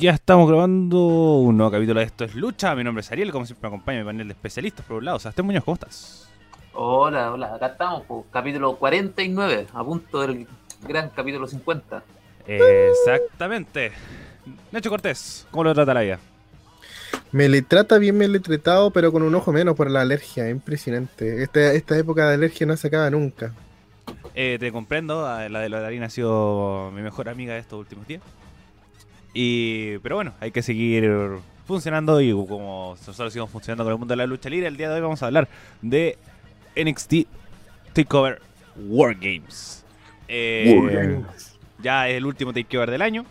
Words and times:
Ya 0.00 0.12
estamos 0.12 0.48
grabando 0.48 0.98
un 1.38 1.56
nuevo 1.56 1.72
capítulo 1.72 1.98
de 1.98 2.06
Esto 2.06 2.24
es 2.24 2.36
Lucha. 2.36 2.72
Mi 2.76 2.84
nombre 2.84 3.00
es 3.00 3.10
Ariel, 3.10 3.32
como 3.32 3.46
siempre 3.46 3.68
me 3.68 3.74
acompaña 3.74 3.98
mi 3.98 4.04
panel 4.04 4.28
de 4.28 4.32
especialistas 4.32 4.86
por 4.86 4.98
un 4.98 5.06
lado. 5.06 5.18
Sebastián 5.18 5.44
Muñoz, 5.46 5.64
¿cómo 5.64 5.74
estás? 5.74 6.28
Hola, 6.72 7.32
hola, 7.32 7.56
acá 7.56 7.66
estamos, 7.66 8.02
po, 8.02 8.24
capítulo 8.30 8.76
49, 8.76 9.66
a 9.74 9.82
punto 9.82 10.20
del 10.20 10.46
gran 10.86 11.10
capítulo 11.10 11.48
50. 11.48 12.04
Exactamente. 12.46 13.90
Nacho 14.70 14.88
Cortés, 14.88 15.48
¿cómo 15.50 15.64
lo 15.64 15.74
trata 15.74 15.92
la 15.94 16.02
vida? 16.02 16.20
Me 17.32 17.48
le 17.48 17.62
trata 17.62 17.98
bien, 17.98 18.16
me 18.16 18.28
le 18.28 18.38
tratado, 18.38 18.92
pero 18.92 19.10
con 19.10 19.24
un 19.24 19.34
ojo 19.34 19.50
menos 19.50 19.74
por 19.74 19.90
la 19.90 20.02
alergia. 20.02 20.48
Impresionante. 20.48 21.42
Esta, 21.42 21.72
esta 21.72 21.98
época 21.98 22.28
de 22.28 22.34
alergia 22.34 22.68
no 22.68 22.76
se 22.76 22.86
acaba 22.86 23.10
nunca. 23.10 23.52
Eh, 24.36 24.58
te 24.60 24.70
comprendo, 24.70 25.26
a- 25.26 25.48
la 25.48 25.58
de 25.58 25.68
la 25.68 25.84
harina 25.84 26.06
ha 26.06 26.10
sido 26.10 26.92
mi 26.94 27.02
mejor 27.02 27.28
amiga 27.28 27.54
de 27.54 27.60
estos 27.60 27.80
últimos 27.80 28.06
días. 28.06 28.22
Y, 29.34 29.98
pero 29.98 30.16
bueno, 30.16 30.34
hay 30.40 30.50
que 30.50 30.62
seguir 30.62 31.10
funcionando 31.66 32.20
y 32.20 32.32
como 32.32 32.96
nosotros 32.98 33.32
seguimos 33.32 33.50
funcionando 33.50 33.84
con 33.84 33.92
el 33.92 33.98
mundo 33.98 34.12
de 34.12 34.16
la 34.16 34.26
lucha 34.26 34.48
libre, 34.48 34.68
el 34.68 34.76
día 34.76 34.88
de 34.88 34.96
hoy 34.96 35.00
vamos 35.02 35.22
a 35.22 35.26
hablar 35.26 35.48
de 35.82 36.16
NXT 36.76 37.26
Takeover 37.92 38.40
Wargames. 38.76 39.84
Eh, 40.28 41.20
ya 41.82 42.08
es 42.08 42.16
el 42.16 42.24
último 42.24 42.52
Takeover 42.52 42.90
del 42.90 43.02
año, 43.02 43.26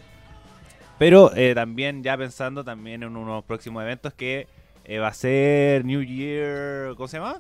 pero 0.99 1.35
eh, 1.35 1.53
también 1.55 2.03
ya 2.03 2.15
pensando 2.15 2.63
también 2.63 3.03
en 3.03 3.15
unos 3.15 3.43
próximos 3.43 3.81
eventos 3.83 4.13
que 4.13 4.47
eh, 4.85 4.99
va 4.99 5.07
a 5.07 5.13
ser 5.13 5.83
New 5.83 6.03
Year, 6.03 6.95
¿cómo 6.95 7.07
se 7.07 7.17
llama? 7.17 7.39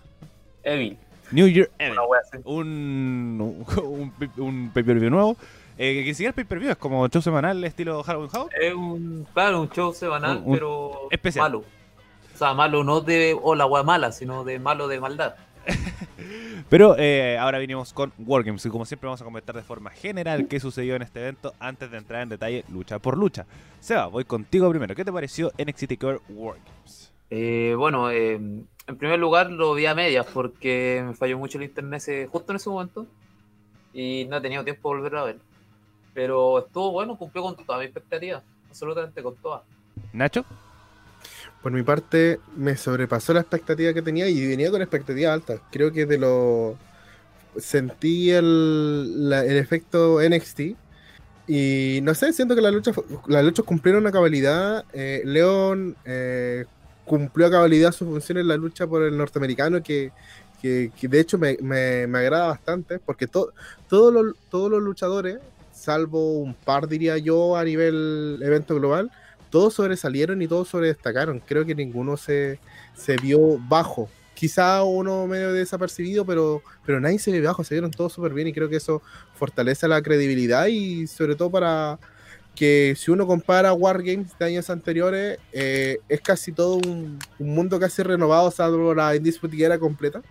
Evil, 0.63 0.97
New 1.31 1.47
Year 1.47 1.69
wea 1.79 2.21
así. 2.21 2.37
un, 2.43 3.63
un, 3.83 4.13
un 4.37 4.71
pay-per-view 4.73 5.09
nuevo. 5.09 5.37
Eh, 5.77 6.03
que 6.03 6.13
siquiera 6.13 6.29
es 6.31 6.35
pay-per-view, 6.35 6.71
es 6.71 6.77
como 6.77 7.07
show 7.07 7.21
semanal 7.21 7.63
estilo 7.63 8.01
Halloween 8.03 8.29
House. 8.31 8.49
Es 8.59 8.73
un, 8.73 9.27
claro, 9.33 9.61
un 9.61 9.69
show 9.69 9.93
semanal, 9.93 10.37
Un- 10.37 10.43
un 10.45 10.53
pero 10.53 11.07
especial. 11.11 11.43
malo. 11.51 11.59
O 12.33 12.37
sea, 12.37 12.53
malo 12.53 12.83
no 12.83 13.01
de 13.01 13.37
o 13.41 13.55
la 13.55 13.65
wea 13.65 13.83
mala, 13.83 14.11
sino 14.11 14.43
de 14.43 14.59
malo 14.59 14.87
de 14.87 14.99
maldad. 14.99 15.35
Pero 16.69 16.95
eh, 16.97 17.37
ahora 17.37 17.59
vinimos 17.59 17.93
con 17.93 18.11
Wargames 18.17 18.65
y 18.65 18.69
como 18.69 18.85
siempre 18.85 19.07
vamos 19.07 19.21
a 19.21 19.25
comentar 19.25 19.55
de 19.55 19.63
forma 19.63 19.89
general 19.91 20.47
qué 20.47 20.59
sucedió 20.59 20.95
en 20.95 21.01
este 21.01 21.19
evento 21.21 21.53
antes 21.59 21.89
de 21.91 21.97
entrar 21.97 22.21
en 22.21 22.29
detalle 22.29 22.63
lucha 22.71 22.99
por 22.99 23.17
lucha. 23.17 23.45
Seba, 23.79 24.07
voy 24.07 24.25
contigo 24.25 24.69
primero. 24.69 24.95
¿Qué 24.95 25.05
te 25.05 25.11
pareció 25.13 25.51
NXT 25.57 25.87
Takeover 25.89 26.21
Wargames? 26.29 27.11
Eh, 27.29 27.73
bueno, 27.77 28.09
eh, 28.11 28.33
en 28.35 28.97
primer 28.97 29.19
lugar 29.19 29.49
lo 29.51 29.73
vi 29.73 29.85
a 29.85 29.95
medias 29.95 30.25
porque 30.33 31.03
me 31.05 31.13
falló 31.13 31.37
mucho 31.37 31.57
el 31.57 31.65
internet 31.65 31.97
ese- 31.97 32.27
justo 32.27 32.51
en 32.51 32.55
ese 32.57 32.69
momento 32.69 33.05
y 33.93 34.25
no 34.29 34.37
he 34.37 34.41
tenido 34.41 34.63
tiempo 34.63 34.89
de 34.89 34.95
volver 34.97 35.15
a 35.17 35.23
ver. 35.23 35.37
Pero 36.17 36.57
estuvo 36.57 36.93
bueno, 36.93 37.15
cumplió 37.15 37.43
con 37.43 37.55
todas 37.63 37.79
mis 37.79 37.89
expectativas, 37.89 38.41
absolutamente 38.67 39.21
con 39.21 39.35
todas. 39.35 39.61
Nacho, 40.13 40.43
Por 41.61 41.71
mi 41.71 41.83
parte, 41.83 42.39
me 42.55 42.75
sobrepasó 42.75 43.33
la 43.35 43.41
expectativa 43.41 43.93
que 43.93 44.01
tenía 44.01 44.27
y 44.27 44.47
venía 44.47 44.71
con 44.71 44.81
expectativas 44.81 45.31
altas. 45.31 45.61
Creo 45.71 45.91
que 45.91 46.07
de 46.07 46.17
lo. 46.17 46.75
Sentí 47.57 48.31
el, 48.31 49.29
la- 49.29 49.45
el 49.45 49.57
efecto 49.57 50.19
NXT. 50.19 50.61
Y 51.47 51.99
no 52.01 52.15
sé, 52.15 52.33
siento 52.33 52.55
que 52.55 52.61
la 52.61 52.71
lucha, 52.71 52.93
las 53.27 53.43
luchas 53.45 53.63
cumplieron 53.63 54.07
a 54.07 54.11
cabalidad. 54.11 54.85
Eh, 54.93 55.21
León 55.23 55.95
eh, 56.03 56.65
cumplió 57.05 57.45
a 57.45 57.51
cabalidad 57.51 57.91
su 57.91 58.05
función 58.05 58.39
en 58.39 58.47
la 58.47 58.57
lucha 58.57 58.87
por 58.87 59.03
el 59.03 59.15
norteamericano, 59.15 59.83
que, 59.83 60.11
que- 60.63 60.91
que 60.99 61.07
de 61.07 61.19
hecho 61.19 61.37
me, 61.37 61.57
me- 61.61 62.07
me 62.07 62.17
agrada 62.17 62.47
bastante, 62.47 62.97
porque 62.97 63.27
to- 63.27 63.53
todos 63.87 64.11
los, 64.11 64.35
todos 64.49 64.71
los 64.71 64.81
luchadores, 64.81 65.37
salvo 65.77 66.39
un 66.39 66.53
par, 66.53 66.87
diría 66.87 67.17
yo, 67.17 67.55
a 67.55 67.63
nivel 67.63 68.39
evento 68.41 68.75
global, 68.75 69.11
todos 69.49 69.75
sobresalieron 69.75 70.41
y 70.41 70.47
todos 70.47 70.67
sobredestacaron. 70.67 71.39
Creo 71.39 71.65
que 71.65 71.75
ninguno 71.75 72.17
se, 72.17 72.59
se 72.95 73.15
vio 73.17 73.57
bajo. 73.69 74.09
Quizá 74.33 74.83
uno 74.83 75.25
medio 75.25 75.53
desapercibido, 75.53 76.25
pero, 76.25 76.61
pero 76.85 76.99
nadie 76.99 77.19
se 77.19 77.31
vio 77.31 77.43
bajo, 77.43 77.63
se 77.63 77.75
vieron 77.75 77.91
todos 77.91 78.13
súper 78.13 78.33
bien 78.33 78.47
y 78.47 78.53
creo 78.53 78.69
que 78.69 78.75
eso 78.75 79.01
fortalece 79.35 79.87
la 79.87 80.01
credibilidad 80.01 80.67
y 80.67 81.07
sobre 81.07 81.35
todo 81.35 81.49
para 81.49 81.97
que 82.53 82.95
si 82.97 83.11
uno 83.11 83.25
compara 83.27 83.73
Wargames 83.73 84.37
de 84.37 84.45
años 84.45 84.69
anteriores, 84.69 85.37
eh, 85.53 85.99
es 86.09 86.21
casi 86.21 86.51
todo 86.51 86.75
un, 86.75 87.19
un 87.39 87.49
mundo 87.55 87.79
casi 87.79 88.01
renovado, 88.03 88.49
salvo 88.51 88.93
la 88.93 89.15
Indisputable 89.15 89.65
era 89.65 89.79
completa. 89.79 90.21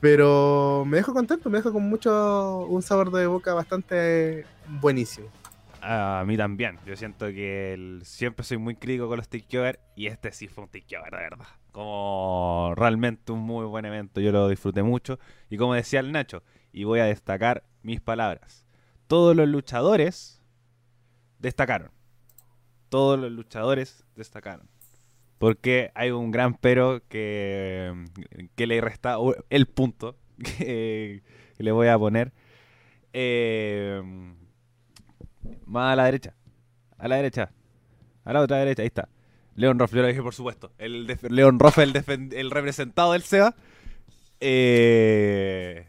Pero 0.00 0.84
me 0.86 0.96
dejo 0.96 1.12
contento, 1.12 1.50
me 1.50 1.58
dejo 1.58 1.72
con 1.72 1.82
mucho, 1.82 2.66
un 2.66 2.80
sabor 2.80 3.10
de 3.10 3.26
boca 3.26 3.52
bastante 3.52 4.46
buenísimo. 4.80 5.28
a 5.82 6.24
mí 6.26 6.36
también. 6.36 6.78
Yo 6.86 6.96
siento 6.96 7.26
que 7.26 8.00
siempre 8.02 8.44
soy 8.44 8.56
muy 8.56 8.76
crítico 8.76 9.08
con 9.08 9.18
los 9.18 9.28
Takeover 9.28 9.78
y 9.96 10.06
este 10.06 10.32
sí 10.32 10.48
fue 10.48 10.64
un 10.64 10.70
Takeover, 10.70 11.10
de 11.10 11.18
verdad. 11.18 11.46
Como 11.72 12.72
realmente 12.76 13.32
un 13.32 13.40
muy 13.40 13.66
buen 13.66 13.84
evento. 13.84 14.20
Yo 14.20 14.32
lo 14.32 14.48
disfruté 14.48 14.82
mucho. 14.82 15.18
Y 15.50 15.58
como 15.58 15.74
decía 15.74 16.00
el 16.00 16.12
Nacho, 16.12 16.42
y 16.72 16.84
voy 16.84 17.00
a 17.00 17.04
destacar 17.04 17.64
mis 17.82 18.00
palabras. 18.00 18.64
Todos 19.06 19.36
los 19.36 19.48
luchadores 19.48 20.40
destacaron. 21.38 21.90
Todos 22.88 23.18
los 23.18 23.30
luchadores 23.30 24.04
destacaron. 24.16 24.68
Porque 25.40 25.90
hay 25.94 26.10
un 26.10 26.30
gran 26.30 26.52
pero 26.52 27.00
que, 27.08 27.94
que 28.56 28.66
le 28.66 28.78
resta 28.82 29.16
el 29.48 29.64
punto 29.64 30.18
que, 30.58 31.22
le 31.56 31.72
voy 31.72 31.88
a 31.88 31.98
poner. 31.98 32.34
Eh, 33.14 34.02
más 35.64 35.94
a 35.94 35.96
la 35.96 36.04
derecha. 36.04 36.34
A 36.98 37.08
la 37.08 37.16
derecha. 37.16 37.50
A 38.26 38.34
la 38.34 38.42
otra 38.42 38.58
derecha. 38.58 38.82
Ahí 38.82 38.88
está. 38.88 39.08
Leon 39.54 39.78
Ruff, 39.78 39.94
yo 39.94 40.02
lo 40.02 40.08
dije 40.08 40.22
por 40.22 40.34
supuesto. 40.34 40.72
El 40.76 41.06
Leon 41.06 41.58
Ruff, 41.58 41.78
el, 41.78 42.50
representado 42.50 43.12
del 43.12 43.22
SEA. 43.22 43.54
Eh, 44.40 45.86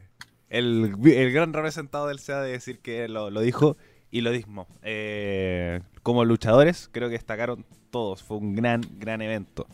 el, 0.47 0.95
el 1.03 1.33
gran 1.33 1.51
representado 1.51 2.07
del 2.07 2.19
SEA 2.19 2.39
de 2.39 2.53
decir 2.53 2.79
que 2.79 3.09
lo, 3.09 3.29
lo 3.29 3.41
dijo 3.41 3.75
y 4.11 4.21
lo 4.21 4.31
mismo. 4.31 4.69
Eh, 4.81 5.81
como 6.03 6.23
luchadores, 6.23 6.89
creo 6.93 7.09
que 7.09 7.15
destacaron 7.15 7.65
todos. 7.91 8.23
Fue 8.23 8.37
un 8.37 8.55
gran, 8.55 8.81
gran 8.97 9.21
evento. 9.21 9.67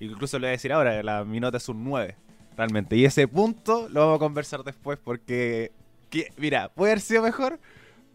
Incluso 0.00 0.38
le 0.38 0.46
voy 0.46 0.48
a 0.48 0.52
decir 0.52 0.72
ahora, 0.72 1.02
la, 1.02 1.24
mi 1.24 1.40
nota 1.40 1.56
es 1.58 1.68
un 1.68 1.84
9, 1.84 2.16
realmente. 2.56 2.96
Y 2.96 3.04
ese 3.04 3.28
punto 3.28 3.88
lo 3.90 4.00
vamos 4.00 4.16
a 4.16 4.18
conversar 4.20 4.62
después 4.62 4.98
porque, 5.02 5.72
que- 6.10 6.32
mira, 6.36 6.68
puede 6.70 6.92
haber 6.92 7.00
sido 7.00 7.22
mejor, 7.22 7.58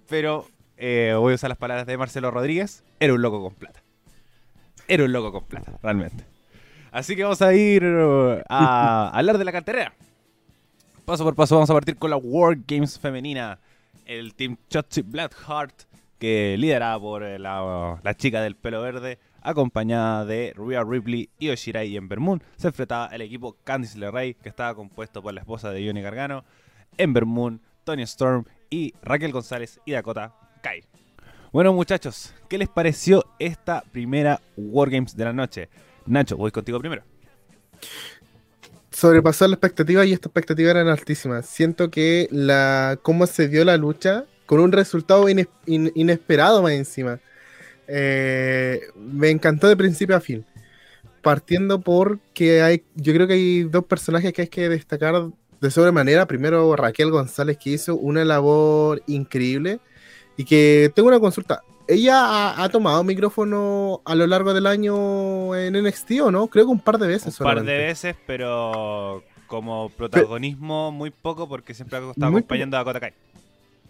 pero 0.08 0.48
eh, 0.78 1.14
voy 1.18 1.34
a 1.34 1.36
usar 1.36 1.50
las 1.50 1.58
palabras 1.58 1.86
de 1.88 1.98
Marcelo 1.98 2.32
Rodríguez. 2.32 2.84
Era 3.00 3.14
un 3.14 3.22
loco 3.22 3.42
con 3.42 3.54
plata. 3.54 3.82
Era 4.88 5.06
un 5.06 5.12
loco 5.12 5.32
con 5.32 5.44
plata, 5.46 5.74
realmente. 5.82 6.24
Así 6.92 7.16
que 7.16 7.24
vamos 7.24 7.42
a 7.42 7.54
ir 7.54 7.84
uh, 7.86 8.42
a 8.50 9.10
hablar 9.14 9.38
de 9.38 9.46
la 9.46 9.52
cartera. 9.52 9.94
Paso 11.06 11.24
por 11.24 11.36
paso 11.36 11.56
vamos 11.56 11.70
a 11.70 11.74
partir 11.74 11.96
con 11.98 12.10
la 12.10 12.18
World 12.18 12.66
Games 12.68 13.00
femenina. 13.00 13.60
El 14.06 14.34
Team 14.36 14.58
Chotzi 14.70 15.02
Blackheart, 15.02 15.84
que 16.20 16.56
liderada 16.60 17.00
por 17.00 17.24
eh, 17.24 17.40
la, 17.40 18.00
la 18.04 18.14
chica 18.16 18.42
del 18.42 18.56
pelo 18.56 18.82
verde, 18.82 19.20
acompañada 19.42 20.26
de 20.26 20.54
Rhea 20.56 20.84
Ripley, 20.84 21.30
y 21.40 21.98
Ember 21.98 22.20
Moon, 22.20 22.42
se 22.58 22.68
enfrentaba 22.68 23.08
el 23.08 23.22
equipo 23.22 23.58
Candice 23.64 23.98
LeRae, 23.98 24.36
que 24.36 24.50
estaba 24.50 24.76
compuesto 24.76 25.22
por 25.22 25.34
la 25.34 25.42
esposa 25.42 25.72
de 25.72 25.86
Johnny 25.86 26.02
Gargano, 26.02 26.44
Ember 26.98 27.26
Moon, 27.26 27.62
Tony 27.84 28.04
Storm 28.04 28.46
y 28.70 28.94
Raquel 29.02 29.32
González 29.32 29.80
y 29.86 29.92
Dakota 29.94 30.34
Kai. 30.62 30.84
Bueno 31.52 31.74
muchachos, 31.74 32.34
¿qué 32.48 32.58
les 32.58 32.70
pareció 32.70 33.26
esta 33.40 33.84
primera 33.92 34.40
Wargames 34.56 35.16
de 35.18 35.26
la 35.26 35.34
noche? 35.34 35.70
Nacho, 36.06 36.38
voy 36.38 36.52
contigo 36.52 36.80
primero. 36.80 37.04
sobrepasó 38.92 39.48
la 39.48 39.56
expectativa 39.56 40.06
y 40.06 40.14
esta 40.14 40.30
expectativa 40.30 40.72
eran 40.72 40.88
altísimas. 40.88 41.46
Siento 41.46 41.90
que 41.90 42.28
la 42.32 43.00
cómo 43.02 43.26
se 43.26 43.48
dio 43.48 43.66
la 43.66 43.78
lucha 43.78 44.26
con 44.46 44.60
un 44.60 44.72
resultado 44.72 45.28
ines- 45.30 45.48
in- 45.66 45.92
inesperado 45.96 46.62
más 46.62 46.74
encima. 46.74 47.20
Eh, 47.94 48.80
me 48.96 49.30
encantó 49.30 49.68
de 49.68 49.76
principio 49.76 50.16
a 50.16 50.22
fin. 50.22 50.46
Partiendo 51.22 51.82
por 51.82 52.20
que 52.34 52.62
hay, 52.62 52.84
yo 52.96 53.14
creo 53.14 53.28
que 53.28 53.34
hay 53.34 53.64
dos 53.64 53.86
personajes 53.86 54.32
que 54.32 54.44
hay 54.44 54.48
que 54.48 54.70
destacar 54.70 55.28
de 55.60 55.72
sobremanera. 55.72 56.26
Primero 56.26 56.76
Raquel 56.76 57.12
González 57.12 57.58
que 57.58 57.72
hizo 57.72 57.96
una 57.96 58.24
labor 58.24 59.04
increíble 59.08 59.80
y 60.38 60.46
que 60.46 60.92
tengo 60.96 61.10
una 61.10 61.20
consulta. 61.20 61.64
¿Ella 61.88 62.26
ha, 62.26 62.64
ha 62.64 62.70
tomado 62.70 63.04
micrófono 63.04 64.02
a 64.06 64.16
lo 64.16 64.26
largo 64.26 64.54
del 64.54 64.68
año 64.68 65.54
en 65.56 65.74
NXT 65.74 66.12
o 66.24 66.32
no? 66.32 66.48
Creo 66.48 66.66
que 66.66 66.72
un 66.72 66.80
par 66.80 66.98
de 66.98 67.08
veces. 67.08 67.38
Un 67.42 67.44
par 67.44 67.64
de 67.64 67.78
veces, 67.78 68.16
pero 68.26 69.24
como 69.48 69.90
protagonismo 69.90 70.94
muy 70.94 71.10
poco 71.10 71.50
porque 71.50 71.74
siempre 71.74 71.98
ha 71.98 72.12
estado 72.12 72.30
acompañando 72.30 72.78
a 72.78 72.80
Dakota 72.80 73.02
Kai. 73.02 73.14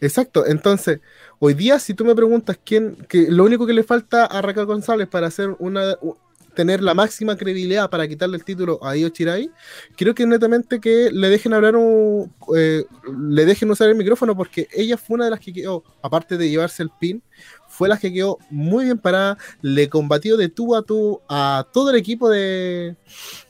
Exacto, 0.01 0.47
entonces, 0.47 0.99
hoy 1.37 1.53
día 1.53 1.77
si 1.77 1.93
tú 1.93 2.03
me 2.03 2.15
preguntas 2.15 2.57
quién, 2.65 2.95
que 3.07 3.29
lo 3.29 3.43
único 3.43 3.67
que 3.67 3.73
le 3.73 3.83
falta 3.83 4.25
a 4.25 4.41
Raquel 4.41 4.65
González 4.65 5.07
para 5.07 5.27
hacer 5.27 5.55
una, 5.59 5.95
tener 6.55 6.81
la 6.81 6.95
máxima 6.95 7.37
credibilidad 7.37 7.87
para 7.87 8.07
quitarle 8.07 8.37
el 8.37 8.43
título 8.43 8.83
a 8.83 8.97
Io 8.97 9.09
Chirai, 9.09 9.51
creo 9.95 10.15
que 10.15 10.25
netamente 10.25 10.79
que 10.79 11.11
le 11.11 11.29
dejen 11.29 11.53
hablar 11.53 11.75
un, 11.75 12.33
eh, 12.57 12.83
le 13.05 13.45
dejen 13.45 13.69
usar 13.69 13.89
el 13.89 13.95
micrófono 13.95 14.35
porque 14.35 14.67
ella 14.73 14.97
fue 14.97 15.15
una 15.15 15.25
de 15.25 15.31
las 15.31 15.39
que 15.39 15.53
quedó, 15.53 15.83
aparte 16.01 16.35
de 16.35 16.49
llevarse 16.49 16.81
el 16.81 16.89
pin, 16.99 17.21
fue 17.67 17.87
la 17.87 17.97
que 17.97 18.11
quedó 18.11 18.39
muy 18.49 18.85
bien 18.85 18.97
parada, 18.97 19.37
le 19.61 19.87
combatió 19.87 20.35
de 20.35 20.49
tú 20.49 20.75
a 20.75 20.81
tú 20.81 21.21
a 21.29 21.67
todo 21.71 21.91
el 21.91 21.95
equipo 21.95 22.27
de, 22.27 22.95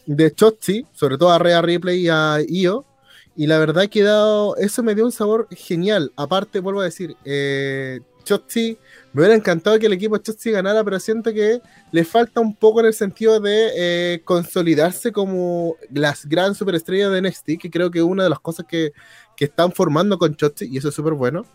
de 0.06 0.32
Chotzi, 0.34 0.86
sobre 0.92 1.18
todo 1.18 1.32
a 1.32 1.40
Rhea 1.40 1.62
Ripley 1.62 2.02
y 2.02 2.10
a 2.10 2.40
Io, 2.46 2.86
y 3.36 3.48
la 3.48 3.58
verdad 3.58 3.88
que 3.90 4.04
dado, 4.04 4.56
eso 4.58 4.84
me 4.84 4.96
dio 4.96 5.06
un 5.06 5.12
sabor 5.12 5.48
genial. 5.52 6.12
Aparte, 6.16 6.60
vuelvo 6.60 6.82
a 6.82 6.86
decir, 6.86 7.16
eh, 7.24 8.02
Chotzi, 8.24 8.78
me 9.14 9.22
hubiera 9.22 9.36
encantado 9.36 9.80
que 9.80 9.86
el 9.86 9.94
equipo 9.94 10.18
Chotzi 10.18 10.52
ganara, 10.52 10.84
pero 10.84 11.00
siento 11.00 11.34
que 11.34 11.62
le 11.92 12.04
falta 12.04 12.42
un 12.42 12.56
poco 12.56 12.82
en 12.82 12.88
el 12.88 12.94
sentido 12.94 13.40
de 13.40 13.72
eh, 13.76 14.22
consolidarse 14.24 15.12
como 15.12 15.76
las 15.92 16.26
gran 16.26 16.56
superestrellas 16.56 17.12
de 17.12 17.22
NXT, 17.22 17.46
que 17.60 17.72
creo 17.72 17.90
que 17.90 18.00
es 18.00 18.06
una 18.06 18.24
de 18.24 18.30
las 18.30 18.40
cosas 18.40 18.66
que, 18.68 18.94
que 19.36 19.46
están 19.46 19.72
formando 19.72 20.18
con 20.18 20.36
Chotzi, 20.36 20.68
y 20.70 20.78
eso 20.78 20.90
es 20.90 20.96
súper 20.96 21.14
bueno. 21.14 21.46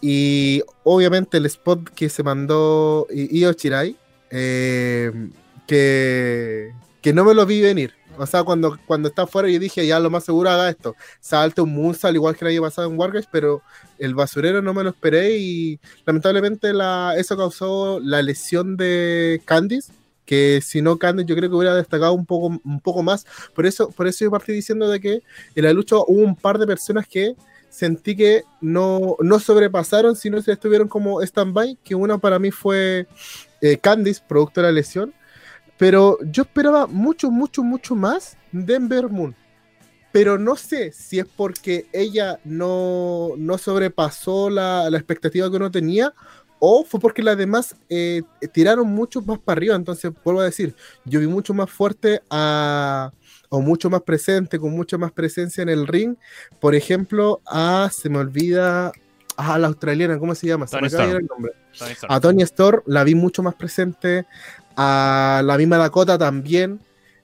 Y 0.00 0.62
obviamente 0.82 1.38
el 1.38 1.46
spot 1.46 1.88
que 1.94 2.10
se 2.10 2.22
mandó 2.22 3.06
Io 3.10 3.52
Chirai, 3.54 3.96
eh, 4.30 5.10
que, 5.66 6.72
que 7.00 7.12
no 7.12 7.24
me 7.24 7.34
lo 7.34 7.46
vi 7.46 7.62
venir. 7.62 7.94
O 8.18 8.26
sea, 8.26 8.44
cuando, 8.44 8.78
cuando 8.86 9.08
está 9.08 9.22
afuera 9.22 9.48
yo 9.48 9.58
dije, 9.58 9.86
ya 9.86 9.98
lo 9.98 10.10
más 10.10 10.24
seguro 10.24 10.50
haga 10.50 10.68
esto. 10.68 10.94
Salte 11.20 11.60
un 11.60 11.74
Moonsault 11.74 12.14
igual 12.14 12.36
que 12.36 12.44
el 12.44 12.52
año 12.52 12.62
pasado 12.62 12.88
en 12.88 12.98
Wargames, 12.98 13.28
pero 13.30 13.62
el 13.98 14.14
basurero 14.14 14.62
no 14.62 14.74
me 14.74 14.84
lo 14.84 14.90
esperé 14.90 15.36
y 15.38 15.80
lamentablemente 16.06 16.72
la, 16.72 17.14
eso 17.16 17.36
causó 17.36 18.00
la 18.00 18.22
lesión 18.22 18.76
de 18.76 19.42
Candice, 19.44 19.92
que 20.24 20.60
si 20.62 20.82
no 20.82 20.98
Candice 20.98 21.26
yo 21.28 21.36
creo 21.36 21.50
que 21.50 21.56
hubiera 21.56 21.74
destacado 21.74 22.12
un 22.14 22.26
poco, 22.26 22.60
un 22.64 22.80
poco 22.80 23.02
más. 23.02 23.26
Por 23.54 23.66
eso, 23.66 23.90
por 23.90 24.06
eso 24.06 24.24
yo 24.24 24.30
partí 24.30 24.52
diciendo 24.52 24.88
de 24.88 25.00
que 25.00 25.22
en 25.54 25.64
la 25.64 25.72
lucha 25.72 25.96
hubo 25.96 26.22
un 26.22 26.36
par 26.36 26.58
de 26.58 26.66
personas 26.66 27.06
que 27.06 27.34
sentí 27.68 28.14
que 28.14 28.44
no, 28.60 29.16
no 29.18 29.40
sobrepasaron, 29.40 30.14
sino 30.14 30.40
que 30.40 30.52
estuvieron 30.52 30.86
como 30.86 31.20
stand-by, 31.22 31.76
que 31.82 31.96
una 31.96 32.18
para 32.18 32.38
mí 32.38 32.52
fue 32.52 33.08
eh, 33.60 33.78
Candice, 33.78 34.22
producto 34.28 34.60
de 34.60 34.68
la 34.68 34.72
lesión, 34.72 35.12
pero 35.76 36.18
yo 36.30 36.42
esperaba 36.42 36.86
mucho, 36.86 37.30
mucho, 37.30 37.62
mucho 37.62 37.94
más 37.94 38.36
de 38.52 38.74
Ember 38.74 39.08
Moon. 39.08 39.34
Pero 40.12 40.38
no 40.38 40.54
sé 40.54 40.92
si 40.92 41.18
es 41.18 41.26
porque 41.26 41.86
ella 41.92 42.38
no, 42.44 43.30
no 43.36 43.58
sobrepasó 43.58 44.48
la, 44.48 44.88
la, 44.88 44.96
expectativa 44.96 45.50
que 45.50 45.56
uno 45.56 45.72
tenía 45.72 46.14
o 46.66 46.84
fue 46.84 46.98
porque 46.98 47.22
las 47.22 47.36
demás 47.36 47.76
eh, 47.90 48.22
tiraron 48.52 48.88
mucho 48.88 49.20
más 49.20 49.38
para 49.38 49.58
arriba. 49.58 49.74
Entonces, 49.74 50.12
vuelvo 50.24 50.40
a 50.40 50.44
decir, 50.44 50.74
yo 51.04 51.20
vi 51.20 51.26
mucho 51.26 51.52
más 51.52 51.68
fuerte 51.68 52.22
a, 52.30 53.12
o 53.50 53.60
mucho 53.60 53.90
más 53.90 54.02
presente, 54.02 54.58
con 54.58 54.70
mucha 54.70 54.96
más 54.96 55.12
presencia 55.12 55.62
en 55.62 55.68
el 55.68 55.86
ring. 55.86 56.16
Por 56.60 56.74
ejemplo, 56.74 57.42
a, 57.44 57.90
se 57.92 58.08
me 58.08 58.18
olvida, 58.18 58.92
a 59.36 59.58
la 59.58 59.66
australiana, 59.66 60.18
¿cómo 60.18 60.34
se 60.34 60.46
llama? 60.46 60.66
Se 60.66 60.80
me 60.80 60.86
acaba 60.86 61.06
de 61.06 61.16
el 61.18 61.26
nombre. 61.26 61.52
Tony. 61.78 61.92
A 62.08 62.20
Tony 62.20 62.42
Storm 62.44 62.82
la 62.86 63.04
vi 63.04 63.14
mucho 63.14 63.42
más 63.42 63.54
presente. 63.56 64.26
A 64.76 65.42
la 65.44 65.56
misma 65.56 65.78
Dakota 65.78 66.18
también. 66.18 66.80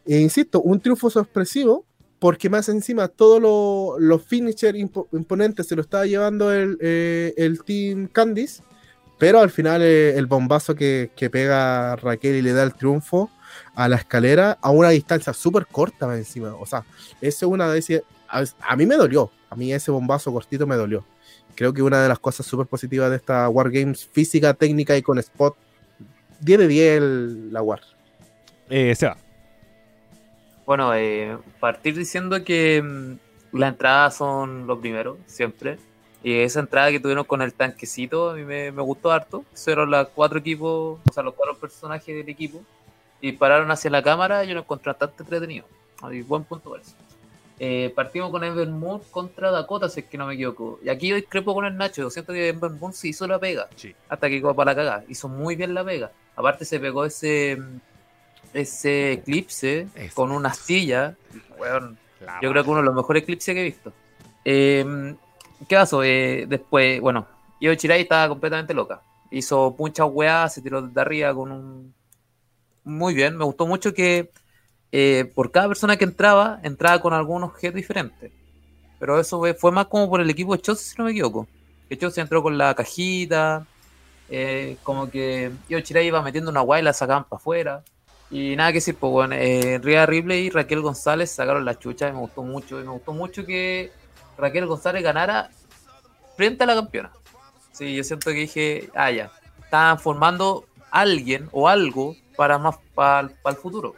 E 0.07 0.19
insisto, 0.19 0.61
un 0.61 0.81
triunfo 0.81 1.11
sorpresivo. 1.11 1.85
Porque 2.19 2.51
más 2.51 2.69
encima 2.69 3.09
todos 3.09 3.41
lo- 3.41 3.97
los 3.99 4.23
finisher 4.23 4.75
impo- 4.75 5.07
imponentes 5.13 5.67
se 5.67 5.75
lo 5.75 5.81
estaba 5.81 6.05
llevando 6.05 6.53
el, 6.53 6.77
eh, 6.83 7.33
el 7.39 7.63
Team 7.65 8.09
Candice. 8.09 8.63
Pero 9.19 9.41
al 9.41 9.49
final 9.51 9.81
eh, 9.83 10.15
el 10.19 10.27
bombazo 10.27 10.75
que, 10.75 11.11
que 11.17 11.31
pega 11.31 11.97
Raquel 11.97 12.37
y 12.37 12.43
le 12.43 12.53
da 12.53 12.63
el 12.63 12.75
triunfo 12.75 13.31
a 13.75 13.89
la 13.89 13.97
escalera 13.97 14.59
a 14.61 14.71
una 14.71 14.91
distancia 14.91 15.33
súper 15.33 15.67
corta 15.67 16.07
más 16.07 16.19
encima. 16.19 16.55
O 16.57 16.67
sea, 16.67 16.85
eso 17.23 17.47
es 17.47 17.51
una 17.51 17.71
de. 17.73 18.05
A, 18.29 18.45
a 18.69 18.77
mí 18.77 18.85
me 18.85 18.97
dolió. 18.97 19.31
A 19.49 19.57
mí 19.57 19.73
ese 19.73 19.91
bombazo 19.91 20.31
cortito 20.31 20.67
me 20.67 20.77
dolió. 20.77 21.05
Creo 21.55 21.73
que 21.73 21.81
una 21.83 22.03
de 22.03 22.09
las 22.09 22.19
cosas 22.19 22.45
súper 22.45 22.67
positivas 22.67 23.09
de 23.09 23.17
esta 23.17 23.49
Wargames 23.49 24.07
física, 24.07 24.53
técnica 24.53 24.95
y 24.95 25.01
con 25.03 25.19
spot 25.19 25.57
10 26.41 26.59
de 26.59 26.69
10 26.69 26.99
el- 26.99 27.53
la 27.53 27.63
War. 27.63 27.81
Eh, 28.69 28.95
Seba. 28.95 29.17
Bueno, 30.67 30.95
eh, 30.95 31.37
partir 31.59 31.97
diciendo 31.97 32.43
que 32.45 32.83
mm, 32.83 33.57
las 33.59 33.71
entradas 33.73 34.17
son 34.17 34.67
lo 34.67 34.81
primero, 34.81 35.19
siempre. 35.27 35.79
Y 36.23 36.35
esa 36.41 36.61
entrada 36.61 36.91
que 36.91 37.01
tuvieron 37.01 37.25
con 37.25 37.41
el 37.43 37.53
tanquecito 37.55 38.31
a 38.31 38.35
mí 38.35 38.45
me, 38.45 38.71
me 38.73 38.83
gustó 38.83 39.11
harto. 39.11 39.45
Fueron 39.55 39.91
los 39.91 40.09
cuatro 40.09 40.39
equipos, 40.39 40.99
o 41.09 41.13
sea, 41.13 41.23
los 41.23 41.35
cuatro 41.35 41.57
personajes 41.59 42.15
del 42.15 42.29
equipo. 42.29 42.63
Y 43.23 43.33
pararon 43.33 43.71
hacia 43.71 43.91
la 43.91 44.03
cámara 44.03 44.45
y 44.45 44.49
yo 44.49 44.55
lo 44.55 44.61
encontré 44.61 44.91
bastante 44.93 45.23
entretenido. 45.23 45.67
Buen 46.27 46.45
punto 46.45 46.71
por 46.71 46.81
eso. 46.81 46.93
Eh, 47.59 47.93
partimos 47.95 48.31
con 48.31 48.43
Ember 48.43 48.69
Moon 48.69 49.03
contra 49.11 49.51
Dakota, 49.51 49.89
si 49.91 50.01
es 50.01 50.07
que 50.07 50.17
no 50.17 50.27
me 50.27 50.33
equivoco. 50.35 50.79
Y 50.83 50.89
aquí 50.89 51.09
yo 51.09 51.17
discrepo 51.17 51.53
con 51.55 51.67
el 51.67 51.77
Nacho. 51.77 52.01
Yo 52.03 52.11
siento 52.11 52.33
que 52.33 52.49
Ember 52.49 52.71
Moon 52.71 52.93
se 52.95 53.09
hizo 53.09 53.27
la 53.27 53.39
pega 53.39 53.69
Sí. 53.77 53.95
hasta 54.09 54.29
que 54.31 54.41
quedó 54.41 54.55
para 54.55 54.71
la 54.71 54.77
cagada. 54.77 55.05
Hizo 55.09 55.29
muy 55.29 55.57
bien 55.57 55.75
la 55.75 55.85
pega. 55.85 56.11
Aparte 56.41 56.65
se 56.65 56.81
pegó 56.81 57.05
ese 57.05 57.59
ese 58.53 59.13
eclipse 59.13 59.87
Es- 59.95 60.15
con 60.15 60.33
una 60.33 60.49
astilla. 60.49 61.15
La 61.59 62.39
yo 62.43 62.51
creo 62.51 62.65
que 62.65 62.71
uno 62.71 62.81
de 62.81 62.87
los 62.87 62.95
mejores 62.95 63.23
eclipses 63.23 63.55
que 63.55 63.61
he 63.61 63.65
visto. 63.65 63.93
Eh, 64.45 65.15
¿Qué 65.69 65.77
pasó? 65.77 66.03
Eh, 66.03 66.47
después, 66.49 67.01
bueno, 67.01 67.27
Io 67.61 67.75
Chirai 67.75 68.01
estaba 68.01 68.29
completamente 68.29 68.73
loca. 68.75 69.03
Hizo 69.31 69.75
muchas 69.79 70.09
weas, 70.11 70.55
se 70.55 70.63
tiró 70.63 70.83
de 70.83 71.01
arriba 71.01 71.35
con 71.35 71.53
un... 71.53 71.95
Muy 72.85 73.15
bien, 73.15 73.37
me 73.37 73.45
gustó 73.45 73.67
mucho 73.67 73.93
que 73.93 74.31
eh, 74.93 75.31
por 75.35 75.51
cada 75.53 75.69
persona 75.69 75.97
que 75.97 76.05
entraba, 76.05 76.59
entraba 76.63 77.01
con 77.01 77.13
algún 77.13 77.43
objeto 77.45 77.77
diferente. 77.77 78.33
Pero 78.99 79.21
eso 79.21 79.39
fue, 79.39 79.53
fue 79.55 79.73
más 79.73 79.87
como 79.87 80.09
por 80.09 80.21
el 80.21 80.31
equipo 80.31 80.57
de 80.57 80.63
Chelsea, 80.63 80.93
si 80.93 80.99
no 80.99 81.05
me 81.05 81.11
equivoco. 81.11 81.47
Que 81.89 81.99
Chelsea 81.99 82.23
entró 82.23 82.43
con 82.43 82.57
la 82.57 82.75
cajita, 82.75 83.67
eh, 84.31 84.77
como 84.85 85.11
que 85.11 85.51
Io 85.69 85.81
Chirai 85.81 86.07
iba 86.07 86.23
metiendo 86.23 86.51
una 86.51 86.61
guay 86.61 86.81
y 86.81 86.85
la 86.85 86.93
sacaban 86.93 87.25
para 87.25 87.39
afuera. 87.39 87.83
Y 88.31 88.55
nada 88.55 88.71
que 88.71 88.77
decir, 88.77 88.95
pues 88.95 89.13
bueno, 89.13 89.35
eh, 89.35 89.81
Rhea 89.83 90.07
Ripley 90.07 90.47
y 90.47 90.51
Raquel 90.51 90.81
González 90.81 91.33
sacaron 91.33 91.65
la 91.65 91.77
chucha 91.79 92.09
y 92.09 92.13
me 92.13 92.21
gustó 92.21 92.43
mucho. 92.45 92.81
Y 92.81 92.85
me 92.85 92.93
gustó 92.93 93.13
mucho 93.13 93.45
que 93.45 93.93
Raquel 94.39 94.67
González 94.67 95.03
ganara 95.03 95.51
frente 96.37 96.63
a 96.63 96.67
la 96.69 96.77
campeona. 96.77 97.11
Sí, 97.73 97.97
yo 97.97 98.05
siento 98.05 98.31
que 98.31 98.37
dije, 98.37 98.91
ah, 98.95 99.11
ya, 99.11 99.33
estaban 99.65 99.99
formando 99.99 100.65
alguien 100.93 101.49
o 101.51 101.69
algo 101.69 102.15
para 102.37 102.59
más 102.59 102.77
para, 102.95 103.29
el 103.47 103.57
futuro. 103.57 103.95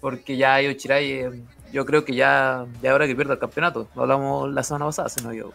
Porque 0.00 0.36
ya 0.36 0.60
Io 0.60 0.72
Shirai, 0.72 1.12
eh, 1.12 1.42
yo 1.72 1.86
creo 1.86 2.04
que 2.04 2.14
ya, 2.14 2.66
ya 2.82 2.92
ahora 2.92 3.06
que 3.06 3.16
pierda 3.16 3.34
el 3.34 3.38
campeonato. 3.38 3.88
Lo 3.94 4.02
hablamos 4.02 4.52
la 4.52 4.62
semana 4.62 4.86
pasada, 4.86 5.08
si 5.08 5.24
no 5.24 5.32
yo. 5.32 5.50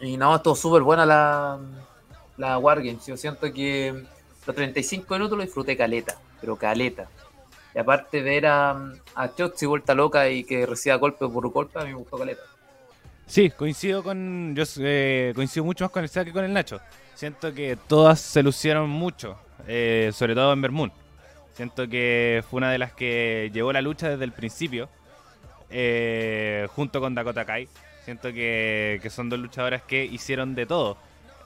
Y 0.00 0.16
no, 0.16 0.34
estuvo 0.34 0.56
súper 0.56 0.82
buena 0.82 1.04
la, 1.04 1.58
la 2.36 2.58
Wargames. 2.58 3.06
Yo 3.06 3.16
siento 3.16 3.52
que 3.52 4.04
los 4.46 4.56
35 4.56 5.14
minutos 5.14 5.38
lo 5.38 5.44
disfruté 5.44 5.76
caleta, 5.76 6.16
pero 6.40 6.56
caleta. 6.56 7.08
Y 7.74 7.78
aparte 7.78 8.22
ver 8.22 8.46
a, 8.46 8.92
a 9.14 9.34
Chotzi 9.34 9.66
vuelta 9.66 9.94
loca 9.94 10.28
y 10.28 10.44
que 10.44 10.64
reciba 10.66 10.96
golpe 10.96 11.26
por 11.28 11.48
golpe, 11.50 11.78
a 11.78 11.82
mí 11.82 11.90
me 11.90 11.96
gustó 11.96 12.18
caleta. 12.18 12.42
Sí, 13.26 13.50
coincido 13.50 14.02
con. 14.02 14.54
Yo 14.54 14.64
eh, 14.78 15.32
coincido 15.34 15.64
mucho 15.64 15.84
más 15.84 15.90
con 15.90 16.02
el 16.02 16.08
Seba 16.08 16.24
que 16.24 16.32
con 16.32 16.44
el 16.44 16.52
Nacho. 16.52 16.80
Siento 17.14 17.54
que 17.54 17.76
todas 17.88 18.20
se 18.20 18.42
lucieron 18.42 18.90
mucho, 18.90 19.38
eh, 19.66 20.10
sobre 20.12 20.34
todo 20.34 20.52
en 20.52 20.60
Bermún. 20.60 20.92
Siento 21.54 21.88
que 21.88 22.42
fue 22.48 22.58
una 22.58 22.70
de 22.70 22.78
las 22.78 22.92
que 22.92 23.50
llevó 23.52 23.72
la 23.72 23.80
lucha 23.80 24.08
desde 24.08 24.24
el 24.24 24.32
principio, 24.32 24.88
eh, 25.70 26.68
junto 26.74 27.00
con 27.00 27.14
Dakota 27.14 27.44
Kai. 27.44 27.68
Siento 28.04 28.32
que, 28.32 28.98
que 29.00 29.08
son 29.08 29.30
dos 29.30 29.38
luchadoras 29.38 29.82
que 29.82 30.04
hicieron 30.04 30.54
de 30.54 30.66
todo. 30.66 30.98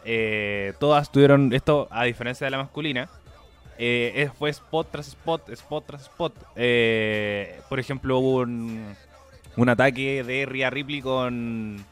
Eh, 0.04 0.72
todas 0.78 1.10
tuvieron 1.10 1.52
esto, 1.52 1.88
a 1.90 2.04
diferencia 2.04 2.46
de 2.46 2.50
la 2.50 2.58
masculina, 2.58 3.08
eh, 3.78 4.30
fue 4.38 4.50
spot 4.50 4.90
tras 4.90 5.08
spot, 5.08 5.48
spot 5.50 5.86
tras 5.86 6.02
spot. 6.02 6.34
Eh, 6.56 7.60
por 7.68 7.78
ejemplo, 7.78 8.18
hubo 8.18 8.40
un, 8.40 8.94
un 9.56 9.68
ataque 9.68 10.24
de 10.24 10.46
Rhea 10.46 10.70
Ripley 10.70 11.00
con 11.00 11.84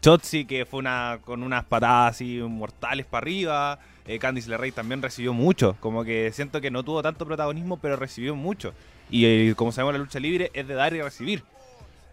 Chotzi, 0.00 0.46
que 0.46 0.64
fue 0.64 0.78
una 0.80 1.18
con 1.24 1.42
unas 1.42 1.64
patadas 1.64 2.16
así 2.16 2.40
mortales 2.40 3.06
para 3.06 3.24
arriba. 3.24 3.78
Candice 4.20 4.50
LeRae 4.50 4.72
también 4.72 5.02
recibió 5.02 5.32
mucho. 5.32 5.76
Como 5.80 6.04
que 6.04 6.30
siento 6.32 6.60
que 6.60 6.70
no 6.70 6.82
tuvo 6.82 7.02
tanto 7.02 7.26
protagonismo, 7.26 7.78
pero 7.78 7.96
recibió 7.96 8.34
mucho. 8.34 8.72
Y 9.10 9.52
como 9.54 9.72
sabemos, 9.72 9.94
la 9.94 9.98
lucha 9.98 10.18
libre 10.18 10.50
es 10.54 10.66
de 10.66 10.74
dar 10.74 10.94
y 10.94 11.02
recibir. 11.02 11.42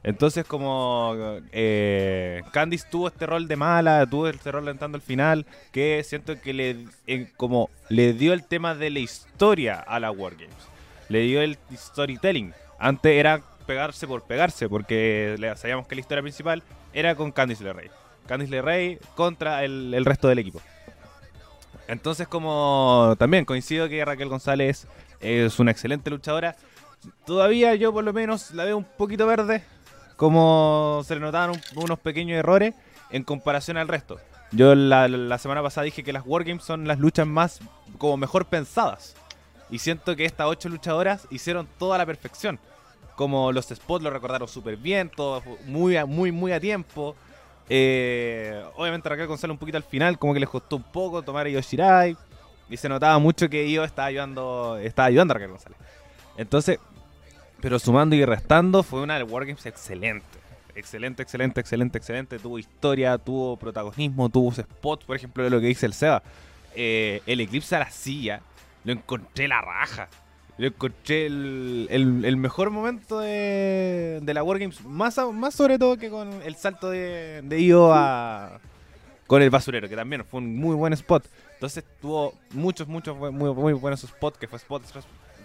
Entonces, 0.04 0.46
como 0.46 1.16
eh, 1.52 2.42
Candice 2.52 2.88
tuvo 2.90 3.08
este 3.08 3.28
rol 3.28 3.48
de 3.48 3.56
mala, 3.56 4.06
tuvo 4.10 4.28
este 4.28 4.52
rol 4.52 4.68
entrando 4.68 4.96
al 4.96 5.02
final, 5.02 5.46
que 5.72 6.04
siento 6.04 6.40
que 6.42 6.54
le, 6.54 6.86
eh, 7.06 7.28
como 7.38 7.70
le 7.90 8.14
dio 8.14 8.34
el 8.34 8.44
tema 8.44 8.74
de 8.74 8.90
la 8.90 9.00
historia 9.00 9.80
a 9.80 10.00
la 10.00 10.12
Wargames. 10.12 10.56
Le 11.10 11.20
dio 11.22 11.42
el 11.42 11.58
storytelling. 11.74 12.54
Antes 12.80 13.12
era 13.12 13.42
pegarse 13.68 14.08
por 14.08 14.24
pegarse, 14.24 14.68
porque 14.68 15.38
sabíamos 15.56 15.88
que 15.88 15.96
la 15.96 16.02
historia 16.02 16.24
principal 16.24 16.64
era 16.94 17.14
con 17.16 17.32
Candice 17.32 17.64
LeRae. 17.64 17.92
Candice 18.26 18.52
LeRae 18.52 19.00
contra 19.16 19.64
el, 19.64 19.94
el 19.94 20.06
resto 20.06 20.28
del 20.28 20.40
equipo. 20.40 20.62
Entonces, 21.88 22.28
como 22.28 23.16
también 23.20 23.46
coincido 23.46 23.88
que 23.88 24.04
Raquel 24.04 24.30
González 24.30 24.88
es 25.20 25.60
una 25.60 25.72
excelente 25.72 26.10
luchadora, 26.10 26.56
todavía 27.26 27.76
yo 27.76 27.94
por 27.94 28.04
lo 28.04 28.14
menos 28.14 28.52
la 28.52 28.66
veo 28.66 28.78
un 28.78 28.86
poquito 28.86 29.28
verde, 29.28 29.64
como 30.22 31.02
se 31.04 31.16
le 31.16 31.22
notaban 31.22 31.50
un- 31.50 31.84
unos 31.84 31.98
pequeños 31.98 32.38
errores 32.38 32.76
en 33.10 33.24
comparación 33.24 33.78
al 33.78 33.88
resto. 33.88 34.20
Yo 34.52 34.76
la, 34.76 35.38
semana 35.40 35.64
pasada 35.64 35.86
dije 35.86 36.04
que 36.04 36.14
las 36.14 36.22
Wargames 36.28 36.64
son 36.64 36.88
las 36.88 37.00
luchas 37.00 37.26
más 37.26 37.60
como 37.98 38.18
mejor 38.18 38.46
pensadas. 38.46 39.16
Y 39.72 39.80
siento 39.80 40.16
que 40.16 40.26
estas 40.26 40.46
ocho 40.46 40.70
luchadoras 40.70 41.26
hicieron 41.32 41.68
todo 41.80 41.94
a 41.94 41.98
la 41.98 42.06
perfección. 42.06 42.60
Como 43.16 43.52
los 43.52 43.66
spots 43.70 44.04
lo 44.04 44.12
recordaron 44.12 44.48
súper 44.48 44.78
bien, 44.78 45.10
todo 45.10 45.42
muy, 45.66 45.98
muy, 46.06 46.32
muy 46.32 46.52
a 46.52 46.60
tiempo. 46.60 47.16
Eh, 47.68 48.64
obviamente 48.76 49.10
Raquel 49.10 49.26
González 49.26 49.54
un 49.54 49.58
poquito 49.58 49.78
al 49.78 49.84
final, 49.84 50.20
como 50.20 50.36
que 50.36 50.40
les 50.40 50.50
costó 50.50 50.76
un 50.76 50.84
poco 50.84 51.24
tomar 51.24 51.48
a 51.48 51.50
Yoshirai. 51.50 52.16
Y 52.70 52.78
se 52.78 52.88
notaba 52.88 53.18
mucho 53.18 53.50
que 53.50 53.68
Io 53.68 53.84
estaba 53.84 54.06
ayudando, 54.10 54.78
estaba 54.78 55.08
ayudando 55.08 55.32
a 55.32 55.34
Raquel 55.34 55.50
González. 55.50 55.80
Entonces, 56.38 56.78
pero 57.62 57.80
sumando 57.80 58.16
y 58.16 58.26
restando, 58.26 58.84
fue 58.84 59.02
una 59.02 59.18
de 59.18 59.24
Wargames 59.24 59.66
excelente. 59.66 60.26
Excelente, 60.76 61.22
excelente, 61.22 61.60
excelente, 61.60 61.98
excelente. 61.98 62.40
Tuvo 62.40 62.58
historia, 62.58 63.18
tuvo 63.18 63.58
protagonismo, 63.58 64.30
tuvo 64.30 64.52
spots, 64.54 65.06
por 65.06 65.16
ejemplo, 65.16 65.44
de 65.44 65.50
lo 65.50 65.60
que 65.60 65.68
dice 65.68 65.86
el 65.86 65.94
Seba. 65.94 66.24
Eh, 66.76 67.22
el 67.26 67.42
eclipse 67.42 67.76
a 67.76 67.80
la 67.80 67.92
silla, 67.92 68.42
lo 68.86 68.94
encontré 68.94 69.48
la 69.48 69.62
raja. 69.62 70.08
Lo 70.58 70.68
encontré 70.68 71.26
el, 71.26 71.88
el- 71.90 72.38
mejor 72.38 72.70
momento 72.70 73.20
de, 73.20 74.20
de 74.22 74.34
la 74.34 74.44
Wargames, 74.44 74.84
más, 74.86 75.18
más 75.34 75.56
sobre 75.56 75.80
todo 75.80 75.98
que 75.98 76.10
con 76.10 76.30
el 76.44 76.56
salto 76.56 76.90
de, 76.90 77.42
de 77.44 77.62
Io 77.62 77.90
con 79.28 79.42
el 79.42 79.50
basurero, 79.50 79.88
que 79.88 79.96
también 79.96 80.26
fue 80.26 80.40
un 80.40 80.56
muy 80.56 80.76
buen 80.76 80.94
spot. 80.94 81.26
Entonces 81.54 81.84
tuvo 82.02 82.34
muchos, 82.52 82.88
muchos 82.88 83.18
muy, 83.18 83.54
muy 83.54 83.74
buenos 83.74 84.02
spots, 84.02 84.38
que 84.38 84.48
fue 84.48 84.58
spot, 84.58 84.84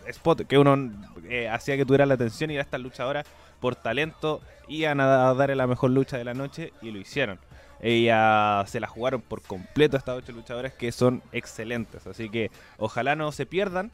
spot 0.08 0.46
que 0.46 0.58
uno 0.58 0.92
eh, 1.28 1.48
hacía 1.48 1.76
que 1.76 1.84
tuviera 1.84 2.06
la 2.06 2.14
atención 2.14 2.50
y 2.50 2.58
a 2.58 2.60
estas 2.60 2.80
luchadoras 2.80 3.26
por 3.60 3.76
talento 3.76 4.40
iban 4.68 5.00
a 5.00 5.34
darle 5.34 5.56
la 5.56 5.66
mejor 5.66 5.90
lucha 5.90 6.18
de 6.18 6.24
la 6.24 6.34
noche 6.34 6.72
y 6.82 6.90
lo 6.90 6.98
hicieron. 6.98 7.38
Ellas 7.80 8.70
se 8.70 8.80
la 8.80 8.86
jugaron 8.86 9.20
por 9.20 9.42
completo 9.42 9.96
estas 9.96 10.16
ocho 10.16 10.32
luchadoras 10.32 10.72
que 10.72 10.92
son 10.92 11.22
excelentes. 11.32 12.06
Así 12.06 12.28
que 12.30 12.50
ojalá 12.78 13.16
no 13.16 13.32
se 13.32 13.46
pierdan. 13.46 13.92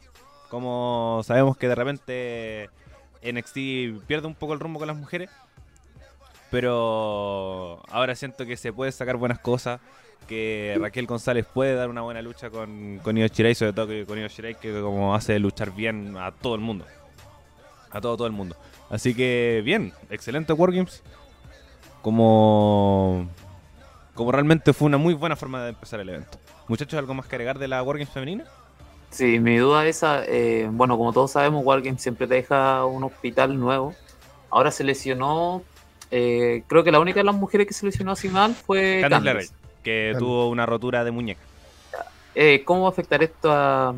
Como 0.49 1.23
sabemos 1.25 1.57
que 1.57 1.69
de 1.69 1.75
repente 1.75 2.71
NXT 3.23 4.07
pierde 4.07 4.26
un 4.26 4.35
poco 4.35 4.52
el 4.52 4.61
rumbo 4.61 4.78
con 4.78 4.88
las 4.88 4.97
mujeres. 4.97 5.31
Pero 6.50 7.83
ahora 7.88 8.14
siento 8.14 8.45
que 8.45 8.57
se 8.57 8.73
puede 8.73 8.92
sacar 8.92 9.16
buenas 9.16 9.38
cosas. 9.38 9.81
Que 10.29 10.76
Raquel 10.81 11.07
González 11.07 11.47
puede 11.52 11.75
dar 11.75 11.91
una 11.91 12.00
buena 12.02 12.23
lucha 12.23 12.50
con, 12.50 13.00
con 13.02 13.17
Io 13.17 13.26
Shirai, 13.26 13.55
sobre 13.55 13.73
todo 13.73 13.88
que 13.88 14.07
con 14.07 14.19
Io 14.19 14.29
Shirai 14.29 14.55
que 14.55 14.81
como 14.81 15.14
hace 15.14 15.38
luchar 15.38 15.73
bien 15.73 16.17
a 16.17 16.33
todo 16.33 16.55
el 16.55 16.61
mundo. 16.61 16.87
A 17.91 18.00
todo, 18.00 18.17
todo 18.17 18.26
el 18.26 18.33
mundo. 18.33 18.57
Así 18.88 19.14
que 19.14 19.62
bien, 19.64 19.93
excelente 20.11 20.52
Wargames. 20.52 21.02
Como, 22.02 23.29
como 24.14 24.33
realmente 24.33 24.73
fue 24.73 24.87
una 24.87 24.99
muy 24.99 25.14
buena 25.14 25.37
forma 25.37 25.62
de 25.62 25.71
empezar 25.71 26.00
el 26.00 26.09
evento. 26.09 26.38
Muchachos, 26.69 26.99
¿algo 26.99 27.14
más 27.14 27.26
que 27.26 27.37
agregar 27.37 27.59
de 27.59 27.69
la 27.69 27.83
Wargames 27.83 28.11
femenina? 28.11 28.45
Sí, 29.12 29.38
mi 29.38 29.59
duda 29.59 29.87
esa, 29.87 30.25
eh, 30.25 30.69
bueno, 30.71 30.97
como 30.97 31.12
todos 31.12 31.33
sabemos, 31.33 31.62
Wargame 31.67 31.99
siempre 31.99 32.26
te 32.26 32.35
deja 32.35 32.87
un 32.87 33.05
hospital 33.05 33.61
nuevo. 33.61 33.95
Ahora 34.49 34.71
se 34.71 34.85
lesionó, 34.85 35.62
eh, 36.11 36.64
creo 36.67 36.83
que 36.83 36.91
la 36.91 36.99
única 36.99 37.21
de 37.21 37.25
las 37.25 37.35
mujeres 37.35 37.67
que 37.67 37.75
se 37.75 37.85
lesionó 37.85 38.12
así 38.12 38.31
mal 38.31 38.55
fue 38.55 39.00
Candice 39.02 39.25
Candice. 39.25 39.55
Que 39.83 40.15
tuvo 40.19 40.49
una 40.49 40.67
rotura 40.67 41.05
de 41.05 41.11
muñeca. 41.11 41.41
Eh, 42.35 42.62
¿Cómo 42.65 42.83
va 42.83 42.89
a 42.89 42.91
afectar 42.93 43.23
esto 43.23 43.51
a, 43.53 43.95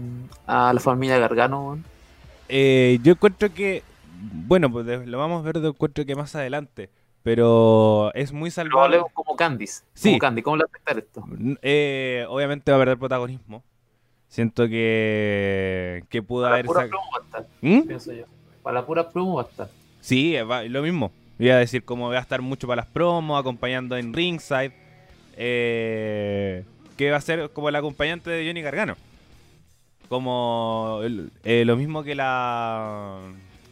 a 0.47 0.73
la 0.73 0.81
familia 0.81 1.19
Gargano? 1.19 1.79
Eh, 2.49 2.99
yo 3.03 3.13
encuentro 3.13 3.53
que, 3.53 3.83
bueno, 4.47 4.71
pues 4.71 5.07
lo 5.07 5.19
vamos 5.19 5.41
a 5.41 5.45
ver 5.45 5.61
de 5.61 5.69
encuentro 5.69 6.05
que 6.05 6.17
más 6.17 6.35
adelante, 6.35 6.91
pero 7.23 8.13
es 8.15 8.33
muy 8.33 8.51
salvable. 8.51 8.97
hablemos 8.97 9.13
como 9.13 9.37
Candice. 9.37 9.85
Sí. 9.95 10.09
Como 10.11 10.19
Candy, 10.19 10.43
¿cómo 10.43 10.57
le 10.57 10.65
va 10.65 10.67
a 10.67 10.71
afectar 10.71 10.99
esto? 10.99 11.25
Eh, 11.63 12.27
obviamente 12.29 12.71
va 12.73 12.77
a 12.77 12.81
perder 12.81 12.99
protagonismo. 12.99 13.63
Siento 14.29 14.67
que, 14.69 16.03
que 16.09 16.23
pudo 16.23 16.43
Para 16.43 16.51
la 16.51 16.55
haber... 16.57 16.67
pura 16.67 16.81
sac- 16.87 16.89
promo 16.89 17.05
va 17.13 17.19
a 17.19 17.25
estar, 17.25 17.47
¿Mm? 17.61 17.81
pienso 17.83 18.13
yo. 18.13 18.25
Para 18.63 18.81
la 18.81 18.87
pura 18.87 19.09
promo 19.11 19.35
va 19.37 19.43
a 19.43 19.47
estar. 19.47 19.69
Sí, 20.01 20.35
va- 20.43 20.65
lo 20.65 20.83
mismo. 20.83 21.13
Iba 21.39 21.55
a 21.55 21.59
decir 21.59 21.85
como 21.85 22.09
va 22.11 22.17
a 22.17 22.21
estar 22.21 22.43
mucho 22.43 22.67
para 22.67 22.83
las 22.83 22.91
promos, 22.91 23.39
acompañando 23.41 23.97
en 23.97 24.13
ringside. 24.13 24.73
Eh, 25.37 26.65
que 26.97 27.11
va 27.11 27.17
a 27.17 27.21
ser 27.21 27.51
como 27.51 27.69
el 27.69 27.77
acompañante 27.77 28.31
de 28.31 28.47
Johnny 28.47 28.63
Gargano. 28.63 28.97
Como 30.09 31.01
el- 31.03 31.31
eh, 31.45 31.65
lo 31.65 31.77
mismo 31.77 32.03
que 32.05 32.15
la... 32.15 33.21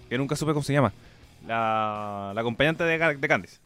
Que 0.09 0.19
nunca 0.19 0.37
supe 0.37 0.53
cómo 0.53 0.63
se 0.63 0.73
llama. 0.73 0.93
La, 1.47 2.33
la 2.35 2.41
acompañante 2.41 2.85
de, 2.85 2.99
de 3.17 3.29
Candice. 3.29 3.59